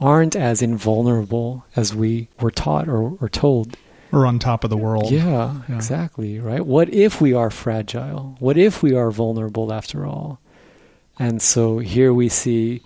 aren't 0.01 0.34
as 0.36 0.62
invulnerable 0.62 1.64
as 1.76 1.95
we 1.95 2.28
were 2.40 2.51
taught 2.51 2.88
or, 2.88 3.16
or 3.20 3.28
told 3.28 3.76
We're 4.14 4.26
on 4.26 4.38
top 4.38 4.64
of 4.64 4.70
the 4.70 4.76
world. 4.76 5.10
yeah, 5.10 5.60
Yeah. 5.68 5.74
exactly. 5.76 6.38
Right. 6.40 6.64
What 6.64 6.88
if 6.92 7.20
we 7.20 7.32
are 7.34 7.50
fragile? 7.50 8.36
What 8.38 8.56
if 8.56 8.82
we 8.82 8.94
are 8.94 9.10
vulnerable 9.10 9.72
after 9.72 10.06
all? 10.06 10.40
And 11.18 11.40
so 11.42 11.78
here 11.78 12.12
we 12.12 12.28
see 12.28 12.82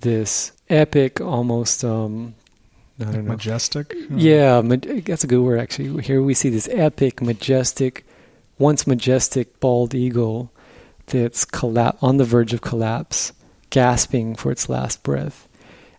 this 0.00 0.52
epic, 0.68 1.20
almost, 1.20 1.84
um, 1.84 2.34
I 3.00 3.04
don't 3.04 3.24
know. 3.24 3.32
Majestic. 3.32 3.94
Yeah, 4.14 4.60
ma- 4.60 4.76
that's 5.04 5.24
a 5.24 5.26
good 5.26 5.40
word, 5.42 5.58
actually. 5.58 6.02
Here 6.02 6.22
we 6.22 6.34
see 6.34 6.50
this 6.50 6.68
epic, 6.70 7.20
majestic, 7.22 8.04
once 8.58 8.86
majestic 8.86 9.58
bald 9.60 9.94
eagle 9.94 10.52
that's 11.06 11.44
colla- 11.44 11.96
on 12.02 12.18
the 12.18 12.24
verge 12.24 12.52
of 12.52 12.60
collapse, 12.60 13.32
gasping 13.70 14.34
for 14.36 14.52
its 14.52 14.68
last 14.68 15.02
breath. 15.02 15.48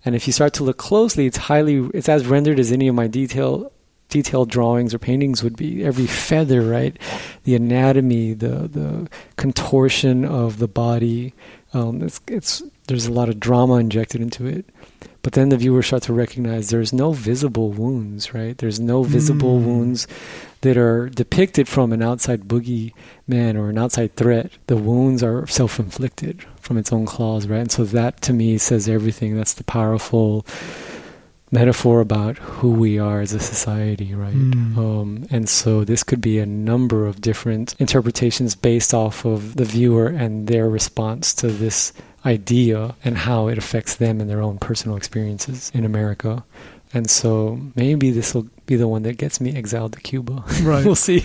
And 0.05 0.15
if 0.15 0.27
you 0.27 0.33
start 0.33 0.53
to 0.53 0.63
look 0.63 0.77
closely, 0.77 1.25
it's 1.25 1.37
highly, 1.37 1.89
it's 1.93 2.07
as 2.09 2.25
rendered 2.25 2.59
as 2.59 2.71
any 2.71 2.87
of 2.87 2.95
my 2.95 3.07
detail, 3.07 3.71
detailed 4.13 4.49
drawings 4.49 4.93
or 4.93 4.99
paintings 4.99 5.43
would 5.43 5.57
be. 5.57 5.83
Every 5.83 6.07
feather, 6.07 6.61
right? 6.61 6.95
The 7.43 7.55
anatomy, 7.55 8.33
the 8.33 8.69
the 8.79 9.09
contortion 9.35 10.23
of 10.25 10.59
the 10.59 10.67
body. 10.67 11.33
Um, 11.73 12.01
it's, 12.03 12.21
it's 12.27 12.61
there's 12.87 13.07
a 13.07 13.11
lot 13.11 13.29
of 13.29 13.39
drama 13.39 13.75
injected 13.75 14.21
into 14.21 14.45
it. 14.45 14.65
But 15.23 15.33
then 15.33 15.49
the 15.49 15.57
viewers 15.57 15.87
start 15.87 16.03
to 16.03 16.13
recognize 16.13 16.69
there's 16.69 16.91
no 16.91 17.13
visible 17.13 17.69
wounds, 17.71 18.33
right? 18.33 18.57
There's 18.57 18.79
no 18.79 19.03
visible 19.03 19.57
Mm. 19.59 19.65
wounds 19.65 20.07
that 20.61 20.77
are 20.77 21.07
depicted 21.09 21.67
from 21.67 21.93
an 21.93 22.01
outside 22.03 22.41
boogie 22.43 22.91
man 23.25 23.55
or 23.57 23.69
an 23.69 23.77
outside 23.77 24.15
threat. 24.17 24.51
The 24.67 24.75
wounds 24.75 25.23
are 25.23 25.47
self 25.47 25.79
inflicted 25.79 26.43
from 26.59 26.77
its 26.77 26.91
own 26.91 27.05
claws, 27.05 27.47
right? 27.47 27.59
And 27.61 27.71
so 27.71 27.85
that 27.85 28.21
to 28.23 28.33
me 28.33 28.57
says 28.57 28.87
everything. 28.89 29.35
That's 29.37 29.53
the 29.55 29.63
powerful 29.63 30.45
metaphor 31.53 32.01
about 32.01 32.37
who 32.39 32.71
we 32.71 32.97
are 32.97 33.21
as 33.21 33.31
a 33.33 33.39
society, 33.39 34.13
right? 34.15 34.33
Mm. 34.33 34.77
Um, 34.77 35.27
and 35.29 35.47
so 35.47 35.83
this 35.83 36.03
could 36.03 36.19
be 36.19 36.39
a 36.39 36.45
number 36.45 37.05
of 37.05 37.21
different 37.21 37.75
interpretations 37.79 38.55
based 38.55 38.93
off 38.93 39.23
of 39.23 39.55
the 39.55 39.63
viewer 39.63 40.07
and 40.07 40.47
their 40.47 40.67
response 40.67 41.33
to 41.35 41.47
this 41.47 41.93
idea 42.25 42.95
and 43.05 43.17
how 43.17 43.47
it 43.47 43.57
affects 43.57 43.95
them 43.95 44.19
and 44.19 44.29
their 44.29 44.41
own 44.41 44.57
personal 44.57 44.97
experiences 44.97 45.71
in 45.75 45.85
America. 45.85 46.43
And 46.93 47.09
so 47.09 47.59
maybe 47.75 48.11
this 48.11 48.33
will 48.33 48.47
be 48.65 48.75
the 48.75 48.87
one 48.87 49.03
that 49.03 49.17
gets 49.17 49.39
me 49.39 49.55
exiled 49.55 49.93
to 49.93 49.99
Cuba. 49.99 50.43
Right. 50.63 50.85
we'll 50.85 50.95
see. 50.95 51.19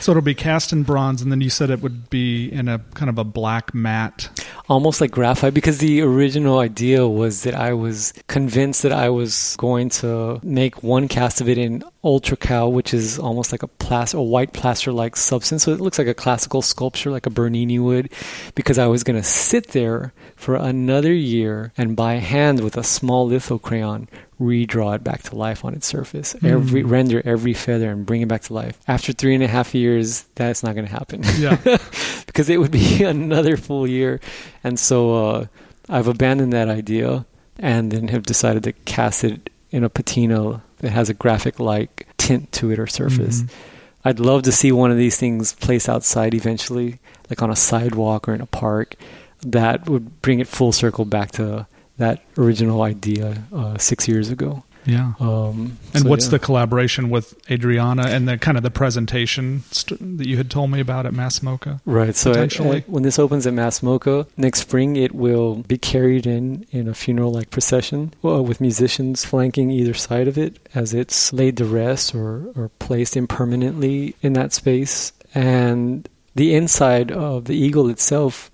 so 0.00 0.12
it'll 0.12 0.22
be 0.22 0.34
cast 0.34 0.72
in 0.72 0.82
bronze, 0.82 1.22
and 1.22 1.30
then 1.30 1.40
you 1.40 1.50
said 1.50 1.70
it 1.70 1.82
would 1.82 2.08
be 2.10 2.48
in 2.50 2.68
a 2.68 2.78
kind 2.94 3.08
of 3.10 3.18
a 3.18 3.24
black 3.24 3.74
matte. 3.74 4.28
Almost 4.68 5.00
like 5.00 5.10
graphite, 5.12 5.54
because 5.54 5.78
the 5.78 6.02
original 6.02 6.58
idea 6.58 7.08
was 7.08 7.42
that 7.44 7.54
I 7.54 7.72
was 7.72 8.12
convinced 8.26 8.82
that 8.82 8.92
I 8.92 9.08
was 9.08 9.56
going 9.56 9.88
to 10.00 10.40
make 10.42 10.82
one 10.82 11.08
cast 11.08 11.40
of 11.40 11.48
it 11.48 11.56
in 12.02 12.10
ultracal, 12.10 12.72
which 12.72 12.94
is 12.94 13.18
almost 13.18 13.52
like 13.52 13.62
a 13.62 13.68
plaster, 13.68 14.18
a 14.18 14.22
white 14.22 14.52
plaster-like 14.52 15.16
substance. 15.16 15.64
So 15.64 15.72
it 15.72 15.80
looks 15.80 15.98
like 15.98 16.06
a 16.06 16.14
classical 16.14 16.62
sculpture, 16.62 17.10
like 17.10 17.26
a 17.26 17.30
Bernini 17.30 17.78
would, 17.78 18.10
because 18.54 18.78
I 18.78 18.86
was 18.86 19.04
going 19.04 19.20
to 19.20 19.26
sit 19.26 19.68
there 19.68 20.12
for 20.36 20.54
another 20.54 21.12
year 21.12 21.72
and 21.76 21.96
by 21.96 22.14
hand 22.14 22.60
with 22.60 22.76
a 22.76 22.84
small 22.84 23.26
litho 23.26 23.58
crayon 23.58 24.08
redraw 24.40 24.94
it 24.94 25.02
back 25.02 25.22
to 25.22 25.34
life 25.34 25.64
on 25.64 25.74
its 25.74 25.86
surface, 25.86 26.34
mm. 26.34 26.48
every 26.48 26.82
render 26.84 27.20
every 27.24 27.54
feather 27.54 27.90
and 27.90 28.06
bring 28.06 28.22
it 28.22 28.28
back 28.28 28.42
to 28.42 28.54
life. 28.54 28.78
After 28.86 29.12
three 29.12 29.34
and 29.34 29.42
a 29.42 29.48
half 29.48 29.74
years, 29.74 30.22
that's 30.36 30.62
not 30.62 30.74
going 30.74 30.86
to 30.86 30.92
happen. 30.92 31.22
Yeah, 31.38 31.56
because 32.26 32.48
it 32.48 32.58
would 32.58 32.70
be 32.70 33.02
another 33.04 33.56
full 33.56 33.86
year, 33.86 34.20
and 34.62 34.78
so 34.78 35.30
uh, 35.30 35.46
I've 35.88 36.06
abandoned 36.06 36.52
that 36.52 36.68
idea 36.68 37.26
and 37.58 37.90
then 37.90 38.08
have 38.08 38.22
decided 38.22 38.62
to 38.62 38.72
cast 38.72 39.24
it 39.24 39.50
in 39.70 39.82
a 39.82 39.88
patina 39.88 40.62
that 40.78 40.90
has 40.90 41.08
a 41.08 41.14
graphic-like 41.14 42.06
tint 42.16 42.52
to 42.52 42.70
it 42.70 42.78
or 42.78 42.86
surface. 42.86 43.42
Mm-hmm. 43.42 44.08
I'd 44.08 44.20
love 44.20 44.42
to 44.42 44.52
see 44.52 44.72
one 44.72 44.90
of 44.90 44.96
these 44.96 45.16
things 45.16 45.52
placed 45.54 45.88
outside 45.88 46.34
eventually, 46.34 46.98
like 47.28 47.42
on 47.42 47.50
a 47.50 47.56
sidewalk 47.56 48.28
or 48.28 48.34
in 48.34 48.40
a 48.40 48.46
park. 48.46 48.94
That 49.42 49.88
would 49.88 50.22
bring 50.22 50.40
it 50.40 50.48
full 50.48 50.72
circle 50.72 51.04
back 51.04 51.32
to 51.32 51.66
that 51.98 52.22
original 52.36 52.82
idea 52.82 53.42
uh, 53.52 53.76
six 53.78 54.08
years 54.08 54.30
ago. 54.30 54.62
Yeah. 54.88 55.12
Um, 55.20 55.78
and 55.92 56.02
so, 56.02 56.08
what's 56.08 56.26
yeah. 56.26 56.32
the 56.32 56.38
collaboration 56.38 57.10
with 57.10 57.34
Adriana 57.50 58.08
and 58.08 58.26
the 58.26 58.38
kind 58.38 58.56
of 58.56 58.62
the 58.62 58.70
presentation 58.70 59.62
st- 59.70 60.18
that 60.18 60.26
you 60.26 60.36
had 60.36 60.50
told 60.50 60.70
me 60.70 60.80
about 60.80 61.04
at 61.06 61.12
Mass 61.12 61.40
MoCA? 61.40 61.80
Right. 61.84 62.16
So 62.16 62.48
when 62.86 63.02
this 63.02 63.18
opens 63.18 63.46
at 63.46 63.52
Mass 63.52 63.80
MoCA 63.80 64.26
next 64.36 64.60
spring, 64.60 64.96
it 64.96 65.14
will 65.14 65.56
be 65.56 65.76
carried 65.76 66.26
in 66.26 66.66
in 66.70 66.88
a 66.88 66.94
funeral-like 66.94 67.50
procession 67.50 68.14
uh, 68.24 68.42
with 68.42 68.60
musicians 68.60 69.24
flanking 69.24 69.70
either 69.70 69.94
side 69.94 70.26
of 70.26 70.38
it 70.38 70.58
as 70.74 70.94
it's 70.94 71.32
laid 71.32 71.58
to 71.58 71.64
rest 71.64 72.14
or, 72.14 72.50
or 72.56 72.70
placed 72.78 73.16
impermanently 73.16 74.14
in 74.22 74.32
that 74.32 74.52
space. 74.52 75.12
And 75.34 76.08
the 76.34 76.54
inside 76.54 77.12
of 77.12 77.44
the 77.44 77.56
eagle 77.56 77.88
itself 77.88 78.50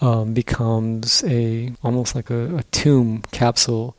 um, 0.00 0.34
becomes 0.34 1.24
a 1.24 1.72
almost 1.82 2.14
like 2.14 2.30
a, 2.30 2.56
a 2.56 2.62
tomb 2.64 3.22
capsule. 3.32 3.96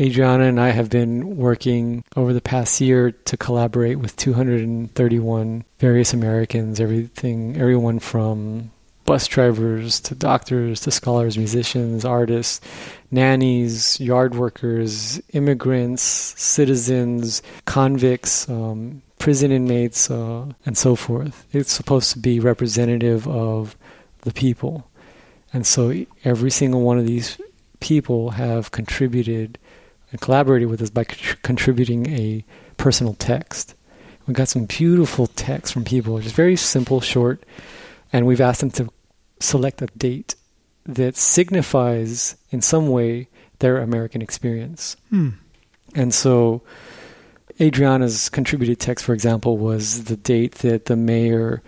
Adriana 0.00 0.44
and 0.44 0.60
I 0.60 0.70
have 0.70 0.90
been 0.90 1.36
working 1.36 2.02
over 2.16 2.32
the 2.32 2.40
past 2.40 2.80
year 2.80 3.12
to 3.12 3.36
collaborate 3.36 4.00
with 4.00 4.16
231 4.16 5.64
various 5.78 6.12
Americans, 6.12 6.80
everything, 6.80 7.56
everyone 7.56 8.00
from 8.00 8.72
bus 9.04 9.28
drivers 9.28 10.00
to 10.00 10.16
doctors 10.16 10.80
to 10.80 10.90
scholars, 10.90 11.38
musicians, 11.38 12.04
artists, 12.04 12.60
nannies, 13.12 14.00
yard 14.00 14.34
workers, 14.34 15.20
immigrants, 15.32 16.02
citizens, 16.02 17.42
convicts, 17.66 18.48
um, 18.48 19.00
prison 19.20 19.52
inmates, 19.52 20.10
uh, 20.10 20.46
and 20.66 20.76
so 20.76 20.96
forth. 20.96 21.46
It's 21.52 21.72
supposed 21.72 22.12
to 22.12 22.18
be 22.18 22.40
representative 22.40 23.28
of 23.28 23.76
the 24.22 24.32
people. 24.32 24.90
And 25.52 25.64
so 25.64 25.94
every 26.24 26.50
single 26.50 26.80
one 26.80 26.98
of 26.98 27.06
these 27.06 27.38
people 27.78 28.30
have 28.30 28.72
contributed 28.72 29.58
and 30.14 30.20
collaborated 30.20 30.68
with 30.68 30.80
us 30.80 30.90
by 30.90 31.02
contributing 31.02 32.08
a 32.08 32.44
personal 32.76 33.14
text. 33.14 33.74
We 34.28 34.34
got 34.34 34.46
some 34.46 34.66
beautiful 34.66 35.26
texts 35.26 35.72
from 35.72 35.82
people, 35.84 36.20
just 36.20 36.36
very 36.36 36.54
simple, 36.54 37.00
short, 37.00 37.42
and 38.12 38.24
we've 38.24 38.40
asked 38.40 38.60
them 38.60 38.70
to 38.70 38.88
select 39.40 39.82
a 39.82 39.86
date 39.86 40.36
that 40.86 41.16
signifies 41.16 42.36
in 42.52 42.62
some 42.62 42.90
way 42.90 43.26
their 43.58 43.78
American 43.78 44.22
experience. 44.22 44.96
Hmm. 45.10 45.30
And 45.96 46.14
so 46.14 46.62
Adriana's 47.60 48.28
contributed 48.28 48.78
text, 48.78 49.04
for 49.04 49.14
example, 49.14 49.58
was 49.58 50.04
the 50.04 50.16
date 50.16 50.56
that 50.56 50.84
the 50.84 50.94
mayor 50.94 51.60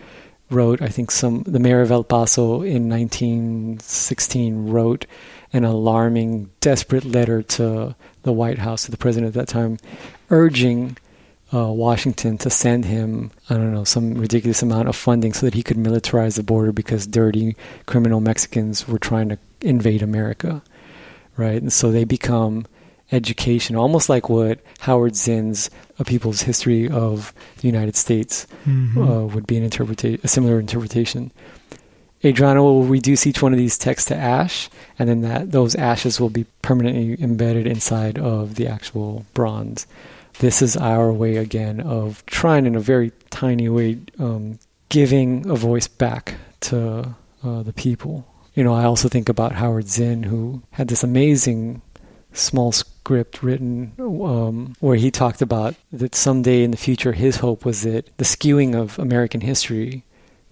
wrote, 0.51 0.81
I 0.81 0.89
think 0.89 1.11
some 1.11 1.43
the 1.43 1.59
mayor 1.59 1.81
of 1.81 1.91
El 1.91 2.05
Paso 2.05 2.63
in 2.63 2.89
1916 2.89 4.69
wrote 4.69 5.05
an 5.53 5.65
alarming, 5.65 6.51
desperate 6.61 7.05
letter 7.05 7.43
to 7.43 7.95
the 8.23 8.33
White 8.33 8.59
House, 8.59 8.85
to 8.85 8.91
the 8.91 8.97
president 8.97 9.29
at 9.29 9.35
that 9.35 9.49
time, 9.49 9.79
urging 10.31 10.97
uh, 11.55 11.71
Washington 11.71 12.39
to 12.39 12.51
send 12.51 12.85
him, 12.85 13.31
I 13.49 13.55
don't 13.55 13.73
know, 13.73 13.85
some 13.85 14.15
ridiculous 14.15 14.63
amount 14.63 14.89
of 14.89 14.97
funding 14.97 15.33
so 15.33 15.47
that 15.47 15.55
he 15.55 15.63
could 15.63 15.77
militarize 15.77 16.37
the 16.37 16.43
border 16.43 16.73
because 16.73 17.07
dirty 17.07 17.57
criminal 17.87 18.21
Mexicans 18.21 18.89
were 18.89 18.99
trying 18.99 19.29
to 19.29 19.39
invade 19.61 20.03
America, 20.03 20.63
right? 21.37 21.61
And 21.61 21.73
so 21.73 21.91
they 21.93 22.05
become 22.05 22.67
education, 23.13 23.77
almost 23.77 24.09
like 24.09 24.29
what 24.29 24.59
Howard 24.81 25.15
Zinn's 25.15 25.71
A 25.99 26.05
People's 26.05 26.43
History 26.43 26.89
of 26.89 27.33
the 27.59 27.69
United 27.69 27.97
States 27.97 28.47
mm-hmm. 28.65 29.01
uh, 29.01 29.25
would 29.27 29.47
be 29.47 29.57
an 29.57 29.63
interpretation, 29.63 30.21
a 30.25 30.29
similar 30.29 30.59
interpretation. 30.59 31.31
Adriana 32.27 32.63
will 32.63 32.85
reduce 32.85 33.27
each 33.27 33.43
one 33.43 33.53
of 33.53 33.59
these 33.59 33.79
texts 33.79 34.09
to 34.09 34.17
ash, 34.17 34.69
and 34.99 35.09
then 35.09 35.21
that 35.23 35.53
those 35.53 35.75
ashes 35.75 36.21
will 36.21 36.31
be 36.31 36.45
permanently 36.63 37.23
embedded 37.23 37.67
inside 37.67 38.19
of 38.19 38.57
the 38.57 38.67
actual 38.67 39.25
bronze. 39.35 39.87
This 40.39 40.61
is 40.61 40.77
our 40.77 41.13
way 41.13 41.37
again 41.37 41.81
of 41.81 42.25
trying, 42.27 42.67
in 42.67 42.75
a 42.75 42.81
very 42.81 43.13
tiny 43.31 43.69
way, 43.69 43.99
um, 44.19 44.59
giving 44.89 45.49
a 45.49 45.55
voice 45.55 45.89
back 45.89 46.35
to 46.61 47.15
uh, 47.43 47.63
the 47.63 47.73
people. 47.73 48.27
You 48.55 48.65
know, 48.65 48.75
I 48.75 48.85
also 48.85 49.09
think 49.09 49.29
about 49.29 49.53
Howard 49.53 49.89
Zinn, 49.89 50.25
who 50.25 50.63
had 50.73 50.89
this 50.89 51.05
amazing 51.05 51.83
small 52.33 52.73
script 52.73 53.43
written 53.43 53.93
um, 53.99 54.75
where 54.81 54.97
he 54.97 55.11
talked 55.11 55.41
about 55.41 55.75
that 55.93 56.15
someday 56.15 56.63
in 56.63 56.71
the 56.71 56.77
future 56.77 57.13
his 57.13 57.37
hope 57.37 57.65
was 57.65 57.83
that 57.83 58.15
the 58.19 58.25
skewing 58.25 58.75
of 58.75 58.99
American 58.99 59.41
history 59.41 60.05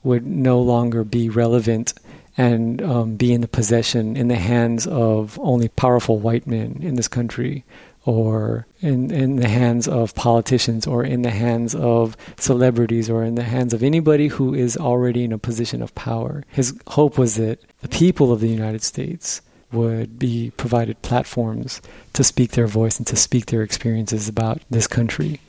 would 0.05 0.27
no 0.27 0.61
longer 0.61 1.03
be 1.03 1.29
relevant 1.29 1.95
and 2.37 2.83
um, 2.83 3.17
be 3.17 3.33
in 3.33 3.41
the 3.41 3.49
possession 3.49 4.17
in 4.17 4.29
the 4.29 4.37
hands 4.37 4.87
of 4.87 5.39
only 5.43 5.69
powerful 5.69 6.19
white 6.19 6.47
men 6.47 6.79
in 6.81 6.95
this 6.97 7.09
country 7.09 7.65
or 8.07 8.67
in, 8.81 9.11
in 9.11 9.37
the 9.37 9.49
hands 9.49 9.89
of 9.89 10.15
politicians 10.15 10.87
or 10.87 11.05
in 11.05 11.23
the 11.23 11.31
hands 11.31 11.75
of 11.75 12.17
celebrities 12.39 13.09
or 13.09 13.25
in 13.25 13.35
the 13.35 13.45
hands 13.45 13.73
of 13.73 13.83
anybody 13.83 14.29
who 14.29 14.53
is 14.53 14.77
already 14.77 15.25
in 15.25 15.33
a 15.33 15.39
position 15.39 15.81
of 15.81 15.95
power. 15.95 16.45
His 16.49 16.79
hope 16.89 17.17
was 17.17 17.37
that 17.37 17.61
the 17.81 17.89
people 17.89 18.33
of 18.33 18.41
the 18.41 18.49
United 18.49 18.83
States 18.83 19.41
would 19.73 20.19
be 20.19 20.53
provided 20.57 21.01
platforms 21.03 21.81
to 22.13 22.23
speak 22.23 22.53
their 22.53 22.67
voice 22.67 22.99
and 22.99 23.07
to 23.07 23.17
speak 23.17 23.47
their 23.47 23.63
experiences 23.63 24.29
about 24.29 24.61
this 24.71 24.87
country, 24.87 25.41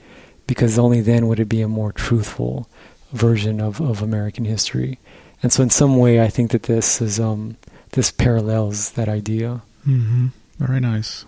because 0.47 0.79
only 0.79 1.01
then 1.01 1.27
would 1.27 1.39
it 1.39 1.49
be 1.49 1.61
a 1.61 1.67
more 1.67 1.91
truthful 1.91 2.67
version 3.15 3.61
of, 3.61 3.81
of 3.81 4.01
American 4.01 4.45
history. 4.45 4.99
And 5.41 5.51
so, 5.51 5.63
in 5.63 5.69
some 5.69 5.97
way, 5.97 6.21
I 6.21 6.27
think 6.27 6.51
that 6.51 6.63
this 6.63 7.01
is 7.01 7.19
um, 7.19 7.57
this 7.91 8.11
parallels 8.11 8.91
that 8.91 9.09
idea. 9.09 9.61
Mm-hmm. 9.87 10.27
Very 10.59 10.79
nice. 10.79 11.25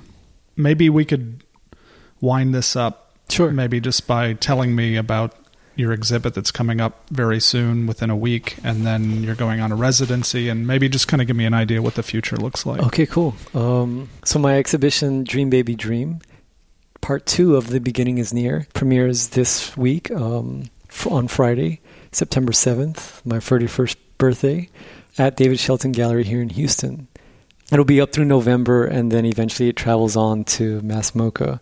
Maybe 0.56 0.90
we 0.90 1.06
could 1.06 1.44
wind 2.22 2.54
this 2.54 2.76
up. 2.76 3.14
Sure. 3.30 3.52
Maybe 3.52 3.80
just 3.80 4.08
by 4.08 4.34
telling 4.34 4.76
me 4.76 4.96
about 4.96 5.36
your 5.76 5.92
exhibit 5.94 6.34
that's 6.34 6.52
coming 6.52 6.82
up 6.82 7.08
very 7.10 7.40
soon 7.40 7.86
within 7.86 8.10
a 8.10 8.16
week 8.16 8.56
and 8.64 8.86
then 8.86 9.24
you're 9.24 9.36
going 9.36 9.62
on 9.62 9.72
a 9.72 9.76
residency 9.76 10.50
and 10.50 10.66
maybe 10.66 10.90
just 10.90 11.08
kind 11.08 11.22
of 11.22 11.28
give 11.28 11.36
me 11.36 11.46
an 11.46 11.54
idea 11.54 11.82
what 11.82 11.94
the 11.94 12.02
future 12.02 12.36
looks 12.36 12.66
like 12.66 12.82
okay 12.82 13.06
cool 13.06 13.36
um, 13.54 14.10
so 14.26 14.40
my 14.40 14.58
exhibition 14.58 15.24
dream 15.24 15.52
baby 15.52 15.76
dream 15.76 16.20
part 17.00 17.28
two 17.28 17.56
of 17.56 17.68
the 17.68 17.80
beginning 17.80 18.18
is 18.18 18.34
near 18.34 18.66
premieres 18.74 19.30
this 19.30 19.78
week 19.78 20.10
um, 20.10 20.64
on 21.06 21.28
friday 21.28 21.80
september 22.12 22.52
7th 22.52 23.24
my 23.26 23.38
31st 23.38 23.96
birthday 24.18 24.70
at 25.18 25.36
david 25.36 25.60
shelton 25.60 25.92
gallery 25.92 26.24
here 26.24 26.42
in 26.42 26.50
houston 26.50 27.08
it'll 27.72 27.86
be 27.86 28.02
up 28.02 28.12
through 28.12 28.26
november 28.26 28.86
and 28.86 29.12
then 29.12 29.26
eventually 29.26 29.70
it 29.70 29.76
travels 29.76 30.16
on 30.16 30.44
to 30.44 30.82
mass 30.82 31.12
MoCA 31.12 31.60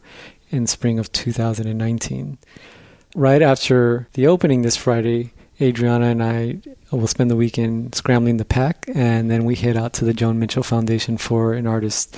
in 0.51 0.67
spring 0.67 0.99
of 0.99 1.11
2019 1.11 2.37
right 3.15 3.41
after 3.41 4.07
the 4.13 4.27
opening 4.27 4.61
this 4.61 4.75
Friday, 4.75 5.31
Adriana 5.59 6.07
and 6.07 6.21
I 6.21 6.59
will 6.91 7.07
spend 7.07 7.31
the 7.31 7.35
weekend 7.35 7.95
scrambling 7.95 8.37
the 8.37 8.45
pack, 8.45 8.85
and 8.93 9.31
then 9.31 9.45
we 9.45 9.55
head 9.55 9.77
out 9.77 9.93
to 9.93 10.05
the 10.05 10.13
Joan 10.13 10.37
Mitchell 10.37 10.63
Foundation 10.63 11.17
for 11.17 11.53
an 11.53 11.65
artist 11.65 12.15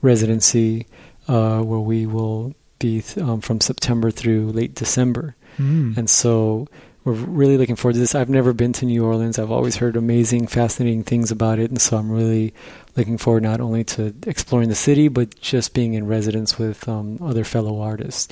residency, 0.00 0.86
uh, 1.28 1.60
where 1.60 1.78
we 1.78 2.06
will 2.06 2.54
be 2.78 3.04
um, 3.20 3.40
from 3.40 3.60
September 3.60 4.10
through 4.10 4.50
late 4.52 4.74
December. 4.74 5.36
Mm. 5.58 5.96
And 5.96 6.08
so 6.10 6.68
we're 7.04 7.12
really 7.12 7.56
looking 7.56 7.76
forward 7.76 7.94
to 7.94 8.00
this. 8.00 8.14
I've 8.14 8.28
never 8.28 8.52
been 8.52 8.72
to 8.74 8.86
New 8.86 9.04
Orleans. 9.04 9.38
I've 9.38 9.50
always 9.50 9.76
heard 9.76 9.96
amazing, 9.96 10.46
fascinating 10.46 11.04
things 11.04 11.30
about 11.30 11.58
it, 11.58 11.70
and 11.70 11.80
so 11.80 11.96
I'm 11.96 12.10
really 12.10 12.54
looking 12.96 13.18
forward 13.18 13.42
not 13.42 13.60
only 13.60 13.84
to 13.84 14.14
exploring 14.26 14.68
the 14.68 14.74
city, 14.74 15.08
but 15.08 15.38
just 15.40 15.74
being 15.74 15.94
in 15.94 16.06
residence 16.06 16.58
with 16.58 16.88
um, 16.88 17.18
other 17.22 17.44
fellow 17.44 17.80
artists. 17.80 18.28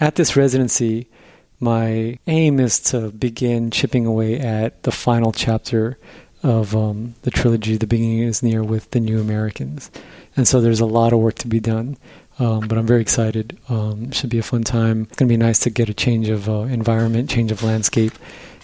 At 0.00 0.14
this 0.14 0.36
residency, 0.36 1.08
my 1.60 2.18
aim 2.26 2.60
is 2.60 2.80
to 2.80 3.10
begin 3.10 3.70
chipping 3.70 4.06
away 4.06 4.38
at 4.38 4.82
the 4.84 4.92
final 4.92 5.32
chapter 5.32 5.98
of 6.42 6.74
um, 6.74 7.14
the 7.22 7.30
trilogy, 7.30 7.76
The 7.76 7.86
Beginning 7.86 8.20
is 8.20 8.42
Near, 8.42 8.62
with 8.62 8.90
the 8.92 9.00
New 9.00 9.20
Americans. 9.20 9.90
And 10.36 10.46
so 10.46 10.60
there's 10.60 10.80
a 10.80 10.86
lot 10.86 11.12
of 11.12 11.18
work 11.18 11.34
to 11.36 11.48
be 11.48 11.60
done. 11.60 11.96
Um, 12.38 12.68
but 12.68 12.78
I'm 12.78 12.86
very 12.86 13.00
excited. 13.00 13.58
Um, 13.68 14.10
should 14.12 14.30
be 14.30 14.38
a 14.38 14.42
fun 14.42 14.62
time. 14.64 15.02
It's 15.02 15.16
going 15.16 15.28
to 15.28 15.32
be 15.32 15.36
nice 15.36 15.58
to 15.60 15.70
get 15.70 15.88
a 15.88 15.94
change 15.94 16.28
of 16.28 16.48
uh, 16.48 16.60
environment, 16.62 17.28
change 17.28 17.50
of 17.50 17.62
landscape, 17.62 18.12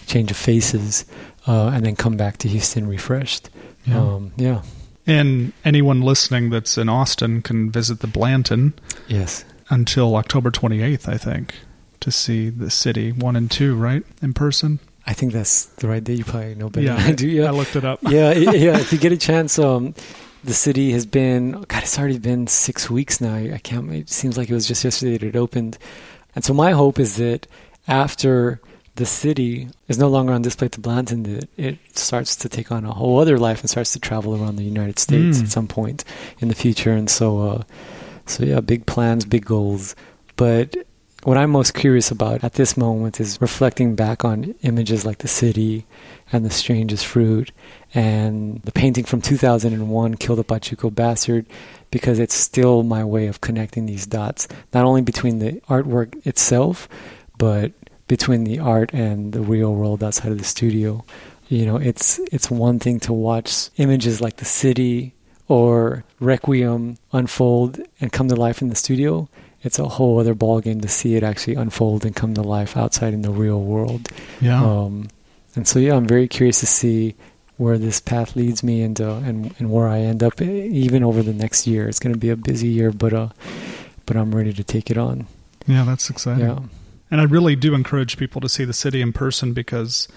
change 0.07 0.31
of 0.31 0.37
faces, 0.37 1.05
uh, 1.47 1.67
and 1.73 1.85
then 1.85 1.95
come 1.95 2.15
back 2.15 2.37
to 2.37 2.47
Houston 2.47 2.87
refreshed. 2.87 3.49
Yeah. 3.85 3.99
Um, 3.99 4.31
yeah. 4.37 4.61
And 5.05 5.51
anyone 5.63 6.01
listening 6.01 6.49
that's 6.49 6.77
in 6.77 6.89
Austin 6.89 7.41
can 7.41 7.69
visit 7.69 7.99
the 7.99 8.07
Blanton 8.07 8.73
Yes. 9.07 9.45
until 9.69 10.15
October 10.15 10.49
28th, 10.51 11.07
I 11.07 11.17
think, 11.17 11.53
to 11.99 12.11
see 12.11 12.49
the 12.49 12.69
city 12.71 13.11
one 13.11 13.35
and 13.35 13.51
two, 13.51 13.75
right? 13.75 14.03
In 14.21 14.33
person. 14.33 14.79
I 15.05 15.13
think 15.13 15.33
that's 15.33 15.65
the 15.65 15.87
right 15.87 16.03
day. 16.03 16.13
You 16.13 16.23
probably 16.23 16.55
know 16.55 16.69
better 16.69 16.87
yeah, 16.87 16.95
than 16.95 17.05
I 17.05 17.11
do. 17.11 17.27
Yeah. 17.27 17.45
I 17.47 17.51
looked 17.51 17.75
it 17.75 17.85
up. 17.85 17.99
yeah, 18.03 18.31
yeah. 18.33 18.79
If 18.79 18.91
you 18.91 18.97
get 18.97 19.11
a 19.11 19.17
chance, 19.17 19.59
um, 19.59 19.93
the 20.45 20.53
city 20.53 20.91
has 20.91 21.05
been 21.05 21.51
God. 21.67 21.83
It's 21.83 21.97
already 21.99 22.19
been 22.19 22.47
six 22.47 22.89
weeks 22.89 23.19
now. 23.19 23.35
I 23.35 23.59
can't. 23.63 23.91
It 23.91 24.09
seems 24.09 24.37
like 24.37 24.49
it 24.49 24.53
was 24.53 24.67
just 24.67 24.83
yesterday 24.83 25.17
that 25.17 25.27
it 25.27 25.35
opened, 25.35 25.77
and 26.35 26.43
so 26.43 26.53
my 26.53 26.71
hope 26.71 26.99
is 26.99 27.17
that 27.17 27.47
after 27.87 28.61
the 28.95 29.05
city 29.05 29.67
is 29.89 29.97
no 29.97 30.07
longer 30.07 30.31
on 30.33 30.41
display 30.41 30.69
to 30.69 30.79
Blanton, 30.79 31.23
that 31.23 31.49
it 31.57 31.77
starts 31.97 32.35
to 32.37 32.47
take 32.49 32.71
on 32.71 32.85
a 32.85 32.93
whole 32.93 33.19
other 33.19 33.37
life 33.37 33.59
and 33.61 33.69
starts 33.69 33.91
to 33.93 33.99
travel 33.99 34.33
around 34.41 34.55
the 34.55 34.63
United 34.63 34.99
States 34.99 35.37
Mm. 35.39 35.43
at 35.43 35.51
some 35.51 35.67
point 35.67 36.05
in 36.39 36.47
the 36.47 36.55
future. 36.55 36.93
And 36.93 37.09
so, 37.09 37.41
uh, 37.41 37.63
so 38.25 38.45
yeah, 38.45 38.61
big 38.61 38.85
plans, 38.85 39.25
big 39.25 39.43
goals. 39.45 39.95
But 40.37 40.77
what 41.23 41.35
I'm 41.37 41.49
most 41.49 41.73
curious 41.73 42.09
about 42.09 42.41
at 42.43 42.53
this 42.53 42.77
moment 42.77 43.19
is 43.19 43.41
reflecting 43.41 43.95
back 43.95 44.23
on 44.23 44.55
images 44.61 45.05
like 45.05 45.17
the 45.17 45.27
city 45.27 45.85
and 46.35 46.45
the 46.45 46.49
strangest 46.49 47.05
fruit. 47.05 47.51
And 47.93 48.61
the 48.63 48.71
painting 48.71 49.05
from 49.05 49.21
2001 49.21 50.15
Kill 50.15 50.35
the 50.35 50.43
Pachuco 50.43 50.93
Bastard 50.93 51.45
because 51.91 52.19
it's 52.19 52.35
still 52.35 52.83
my 52.83 53.03
way 53.03 53.27
of 53.27 53.39
connecting 53.41 53.85
these 53.85 54.05
dots 54.05 54.47
not 54.73 54.83
only 54.83 55.01
between 55.01 55.39
the 55.39 55.61
artwork 55.69 56.25
itself 56.27 56.89
but 57.37 57.71
between 58.07 58.43
the 58.43 58.59
art 58.59 58.93
and 58.93 59.33
the 59.33 59.41
real 59.41 59.73
world 59.73 60.03
outside 60.03 60.31
of 60.31 60.37
the 60.37 60.43
studio. 60.43 61.05
You 61.47 61.65
know 61.65 61.77
it's 61.77 62.19
it's 62.31 62.51
one 62.51 62.79
thing 62.79 62.99
to 63.01 63.13
watch 63.13 63.69
images 63.77 64.19
like 64.19 64.37
the 64.37 64.45
city 64.45 65.13
or 65.47 66.03
Requiem 66.19 66.97
unfold 67.13 67.79
and 68.01 68.11
come 68.11 68.27
to 68.29 68.35
life 68.35 68.61
in 68.61 68.69
the 68.69 68.75
studio. 68.75 69.29
It's 69.61 69.79
a 69.79 69.87
whole 69.87 70.19
other 70.19 70.35
ballgame 70.35 70.81
to 70.81 70.87
see 70.87 71.15
it 71.15 71.23
actually 71.23 71.55
unfold 71.55 72.05
and 72.05 72.15
come 72.15 72.33
to 72.35 72.41
life 72.41 72.77
outside 72.77 73.13
in 73.13 73.21
the 73.21 73.31
real 73.31 73.61
world. 73.61 74.09
Yeah. 74.39 74.63
um, 74.63 75.07
and 75.55 75.67
so, 75.67 75.79
yeah, 75.79 75.95
I'm 75.95 76.07
very 76.07 76.27
curious 76.27 76.59
to 76.61 76.65
see 76.65 77.15
where 77.57 77.77
this 77.77 78.01
path 78.01 78.35
leads 78.35 78.63
me 78.63 78.81
and 78.81 78.99
uh, 78.99 79.15
and 79.23 79.53
and 79.59 79.71
where 79.71 79.87
I 79.87 79.99
end 79.99 80.21
up, 80.23 80.41
e- 80.41 80.67
even 80.67 81.03
over 81.03 81.23
the 81.23 81.33
next 81.33 81.65
year. 81.67 81.87
It's 81.87 81.99
going 81.99 82.13
to 82.13 82.19
be 82.19 82.29
a 82.29 82.35
busy 82.35 82.67
year, 82.67 82.91
but 82.91 83.13
uh, 83.13 83.29
but 84.05 84.17
I'm 84.17 84.35
ready 84.35 84.53
to 84.53 84.63
take 84.63 84.91
it 84.91 84.97
on. 84.97 85.27
yeah, 85.65 85.83
that's 85.83 86.09
exciting. 86.09 86.45
Yeah, 86.45 86.59
And 87.09 87.21
I 87.21 87.23
really 87.23 87.55
do 87.55 87.73
encourage 87.73 88.17
people 88.17 88.41
to 88.41 88.49
see 88.49 88.65
the 88.65 88.73
city 88.73 89.01
in 89.01 89.13
person 89.13 89.53
because 89.53 90.07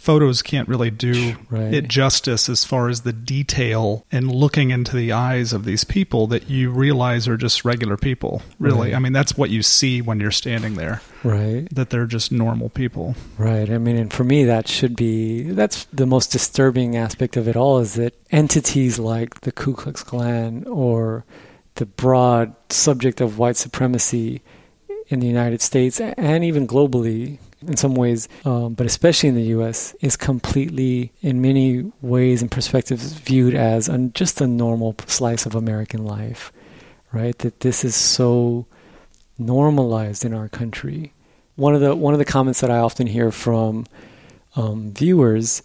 photos 0.00 0.40
can't 0.40 0.66
really 0.66 0.90
do 0.90 1.36
right. 1.50 1.74
it 1.74 1.86
justice 1.86 2.48
as 2.48 2.64
far 2.64 2.88
as 2.88 3.02
the 3.02 3.12
detail 3.12 4.06
and 4.10 4.32
looking 4.32 4.70
into 4.70 4.96
the 4.96 5.12
eyes 5.12 5.52
of 5.52 5.66
these 5.66 5.84
people 5.84 6.26
that 6.26 6.48
you 6.48 6.70
realize 6.70 7.28
are 7.28 7.36
just 7.36 7.66
regular 7.66 7.98
people. 7.98 8.40
Really. 8.58 8.88
Right. 8.88 8.96
I 8.96 8.98
mean, 8.98 9.12
that's 9.12 9.36
what 9.36 9.50
you 9.50 9.62
see 9.62 10.00
when 10.00 10.18
you're 10.18 10.30
standing 10.30 10.76
there, 10.76 11.02
right, 11.22 11.68
that 11.74 11.90
they're 11.90 12.06
just 12.06 12.32
normal 12.32 12.70
people. 12.70 13.14
right. 13.36 13.68
I 13.68 13.76
mean, 13.76 13.96
and 13.96 14.10
for 14.10 14.24
me, 14.24 14.44
that 14.44 14.68
should 14.68 14.96
be 14.96 15.42
that's 15.42 15.84
the 15.92 16.06
most 16.06 16.32
disturbing 16.32 16.96
aspect 16.96 17.36
of 17.36 17.46
it 17.46 17.54
all 17.54 17.78
is 17.78 17.94
that 17.94 18.14
entities 18.30 18.98
like 18.98 19.42
the 19.42 19.52
Ku 19.52 19.74
Klux 19.74 20.02
Klan 20.02 20.64
or 20.66 21.26
the 21.74 21.84
broad 21.84 22.54
subject 22.70 23.20
of 23.20 23.38
white 23.38 23.56
supremacy 23.56 24.40
in 25.08 25.20
the 25.20 25.26
United 25.26 25.60
States 25.60 26.00
and 26.00 26.42
even 26.42 26.66
globally 26.66 27.38
in 27.66 27.76
some 27.76 27.94
ways, 27.94 28.28
um, 28.44 28.74
but 28.74 28.86
especially 28.86 29.28
in 29.28 29.34
the 29.34 29.42
U.S., 29.58 29.94
is 30.00 30.16
completely, 30.16 31.12
in 31.20 31.42
many 31.42 31.90
ways 32.00 32.40
and 32.42 32.50
perspectives, 32.50 33.12
viewed 33.12 33.54
as 33.54 33.88
un- 33.88 34.12
just 34.14 34.40
a 34.40 34.46
normal 34.46 34.94
slice 35.06 35.44
of 35.46 35.54
American 35.54 36.04
life, 36.04 36.52
right? 37.12 37.36
That 37.38 37.60
this 37.60 37.84
is 37.84 37.94
so 37.94 38.66
normalized 39.38 40.24
in 40.24 40.34
our 40.34 40.48
country. 40.48 41.12
One 41.56 41.74
of 41.74 41.80
the 41.80 41.94
one 41.94 42.14
of 42.14 42.18
the 42.18 42.24
comments 42.24 42.60
that 42.60 42.70
I 42.70 42.78
often 42.78 43.06
hear 43.06 43.30
from 43.30 43.86
um, 44.56 44.92
viewers 44.92 45.62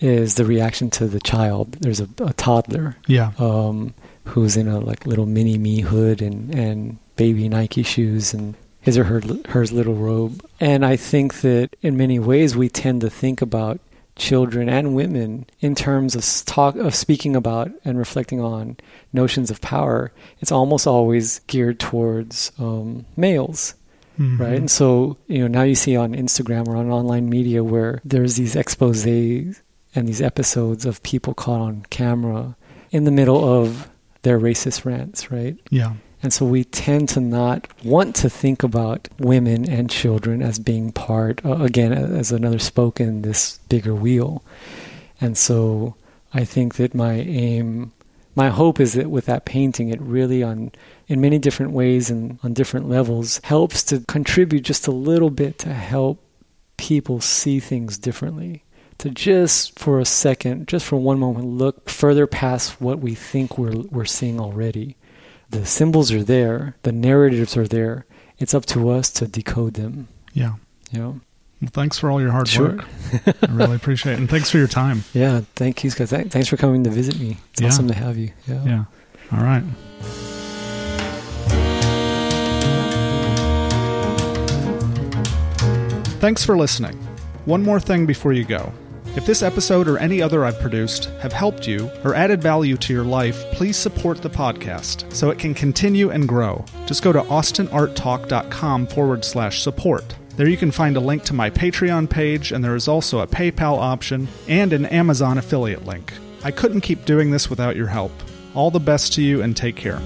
is 0.00 0.34
the 0.36 0.44
reaction 0.44 0.90
to 0.90 1.06
the 1.06 1.20
child. 1.20 1.72
There's 1.80 2.00
a, 2.00 2.08
a 2.20 2.32
toddler 2.32 2.96
Yeah. 3.06 3.32
um, 3.38 3.94
who's 4.24 4.56
in 4.56 4.68
a 4.68 4.80
like 4.80 5.06
little 5.06 5.26
mini 5.26 5.58
me 5.58 5.80
hood 5.80 6.22
and 6.22 6.54
and 6.54 6.98
baby 7.16 7.48
Nike 7.48 7.82
shoes 7.82 8.32
and 8.34 8.54
his 8.80 8.96
or 8.98 9.04
her 9.04 9.20
hers 9.48 9.72
little 9.72 9.94
robe. 9.94 10.44
And 10.58 10.84
I 10.84 10.96
think 10.96 11.40
that 11.42 11.76
in 11.82 11.96
many 11.96 12.18
ways 12.18 12.56
we 12.56 12.68
tend 12.68 13.00
to 13.02 13.10
think 13.10 13.42
about 13.42 13.80
children 14.16 14.68
and 14.68 14.94
women 14.94 15.46
in 15.60 15.74
terms 15.74 16.14
of 16.14 16.24
talk 16.46 16.76
of 16.76 16.94
speaking 16.94 17.34
about 17.36 17.70
and 17.84 17.98
reflecting 17.98 18.40
on 18.40 18.76
notions 19.12 19.50
of 19.50 19.60
power. 19.60 20.12
It's 20.40 20.52
almost 20.52 20.86
always 20.86 21.38
geared 21.46 21.78
towards 21.80 22.52
um, 22.58 23.06
males 23.16 23.74
Mhm. 24.18 24.38
right? 24.38 24.58
And 24.58 24.70
so, 24.70 25.16
you 25.28 25.38
know, 25.38 25.46
now 25.46 25.62
you 25.62 25.74
see 25.74 25.96
on 25.96 26.12
Instagram 26.14 26.68
or 26.68 26.76
on 26.76 26.90
online 26.90 27.30
media 27.30 27.64
where 27.64 28.02
there's 28.04 28.36
these 28.36 28.54
exposés 28.54 29.60
and 29.94 30.06
these 30.06 30.20
episodes 30.20 30.84
of 30.84 31.02
people 31.02 31.32
caught 31.32 31.60
on 31.62 31.86
camera 31.88 32.54
in 32.90 33.04
the 33.04 33.10
middle 33.10 33.42
of 33.42 33.88
their 34.22 34.38
racist 34.38 34.84
rants, 34.84 35.30
right? 35.30 35.56
Yeah. 35.70 35.94
And 36.22 36.32
so 36.32 36.44
we 36.44 36.64
tend 36.64 37.08
to 37.10 37.20
not 37.20 37.66
want 37.82 38.14
to 38.16 38.28
think 38.28 38.62
about 38.62 39.08
women 39.18 39.68
and 39.68 39.88
children 39.88 40.42
as 40.42 40.58
being 40.58 40.92
part, 40.92 41.44
uh, 41.44 41.62
again, 41.62 41.92
as 41.92 42.30
another 42.30 42.58
spoke 42.58 43.00
in 43.00 43.22
this 43.22 43.58
bigger 43.68 43.94
wheel. 43.94 44.44
And 45.20 45.36
so 45.38 45.94
I 46.34 46.44
think 46.44 46.74
that 46.74 46.94
my 46.94 47.14
aim, 47.14 47.92
my 48.34 48.50
hope 48.50 48.80
is 48.80 48.92
that 48.94 49.10
with 49.10 49.26
that 49.26 49.46
painting, 49.46 49.88
it 49.88 50.00
really, 50.00 50.42
on 50.42 50.72
in 51.08 51.22
many 51.22 51.38
different 51.38 51.72
ways 51.72 52.10
and 52.10 52.38
on 52.42 52.52
different 52.52 52.88
levels, 52.88 53.40
helps 53.44 53.82
to 53.84 54.00
contribute 54.00 54.62
just 54.62 54.86
a 54.86 54.92
little 54.92 55.30
bit 55.30 55.58
to 55.60 55.72
help 55.72 56.22
people 56.76 57.20
see 57.20 57.60
things 57.60 57.96
differently. 57.96 58.62
To 58.98 59.08
just 59.08 59.78
for 59.78 59.98
a 59.98 60.04
second, 60.04 60.68
just 60.68 60.84
for 60.84 60.96
one 60.96 61.18
moment, 61.18 61.46
look 61.46 61.88
further 61.88 62.26
past 62.26 62.78
what 62.82 62.98
we 62.98 63.14
think 63.14 63.56
we're 63.56 63.80
we're 63.90 64.04
seeing 64.04 64.38
already 64.38 64.96
the 65.50 65.66
symbols 65.66 66.12
are 66.12 66.22
there, 66.22 66.76
the 66.82 66.92
narratives 66.92 67.56
are 67.56 67.66
there. 67.68 68.06
It's 68.38 68.54
up 68.54 68.66
to 68.66 68.88
us 68.90 69.10
to 69.10 69.26
decode 69.26 69.74
them. 69.74 70.08
Yeah. 70.32 70.54
You 70.90 70.98
know? 70.98 71.20
Well, 71.60 71.70
thanks 71.72 71.98
for 71.98 72.10
all 72.10 72.20
your 72.20 72.30
hard 72.30 72.48
Sure. 72.48 72.76
work. 72.76 72.84
I 73.26 73.52
really 73.52 73.76
appreciate 73.76 74.14
it. 74.14 74.18
And 74.18 74.30
thanks 74.30 74.50
for 74.50 74.56
your 74.58 74.68
time. 74.68 75.04
Yeah, 75.12 75.42
thank 75.56 75.84
you. 75.84 75.90
Th- 75.90 76.08
Thanks 76.08 76.48
for 76.48 76.56
coming 76.56 76.84
to 76.84 76.90
visit 76.90 77.18
me. 77.20 77.36
It's 77.52 77.60
Yeah. 77.60 77.68
awesome 77.68 77.88
to 77.88 77.94
have 77.94 78.16
you. 78.16 78.30
Yeah. 78.48 78.64
Yeah. 78.64 78.84
All 79.32 79.44
right. 79.44 79.62
Thanks 86.20 86.44
for 86.44 86.56
listening. 86.56 86.96
One 87.46 87.62
more 87.62 87.80
thing 87.80 88.06
before 88.06 88.32
you 88.32 88.44
go. 88.44 88.72
If 89.16 89.26
this 89.26 89.42
episode 89.42 89.88
or 89.88 89.98
any 89.98 90.22
other 90.22 90.44
I've 90.44 90.60
produced 90.60 91.06
have 91.20 91.32
helped 91.32 91.66
you 91.66 91.90
or 92.04 92.14
added 92.14 92.40
value 92.40 92.76
to 92.76 92.92
your 92.92 93.04
life, 93.04 93.44
please 93.52 93.76
support 93.76 94.22
the 94.22 94.30
podcast 94.30 95.12
so 95.12 95.30
it 95.30 95.38
can 95.38 95.52
continue 95.52 96.10
and 96.10 96.28
grow. 96.28 96.64
Just 96.86 97.02
go 97.02 97.12
to 97.12 97.20
austinarttalk.com 97.22 98.86
forward 98.86 99.24
slash 99.24 99.62
support. 99.62 100.14
There 100.36 100.48
you 100.48 100.56
can 100.56 100.70
find 100.70 100.96
a 100.96 101.00
link 101.00 101.24
to 101.24 101.34
my 101.34 101.50
Patreon 101.50 102.08
page, 102.08 102.52
and 102.52 102.64
there 102.64 102.76
is 102.76 102.86
also 102.88 103.18
a 103.18 103.26
PayPal 103.26 103.78
option 103.78 104.28
and 104.48 104.72
an 104.72 104.86
Amazon 104.86 105.38
affiliate 105.38 105.84
link. 105.84 106.12
I 106.44 106.52
couldn't 106.52 106.80
keep 106.82 107.04
doing 107.04 107.32
this 107.32 107.50
without 107.50 107.76
your 107.76 107.88
help. 107.88 108.12
All 108.54 108.70
the 108.70 108.80
best 108.80 109.12
to 109.14 109.22
you 109.22 109.42
and 109.42 109.56
take 109.56 109.76
care. 109.76 110.00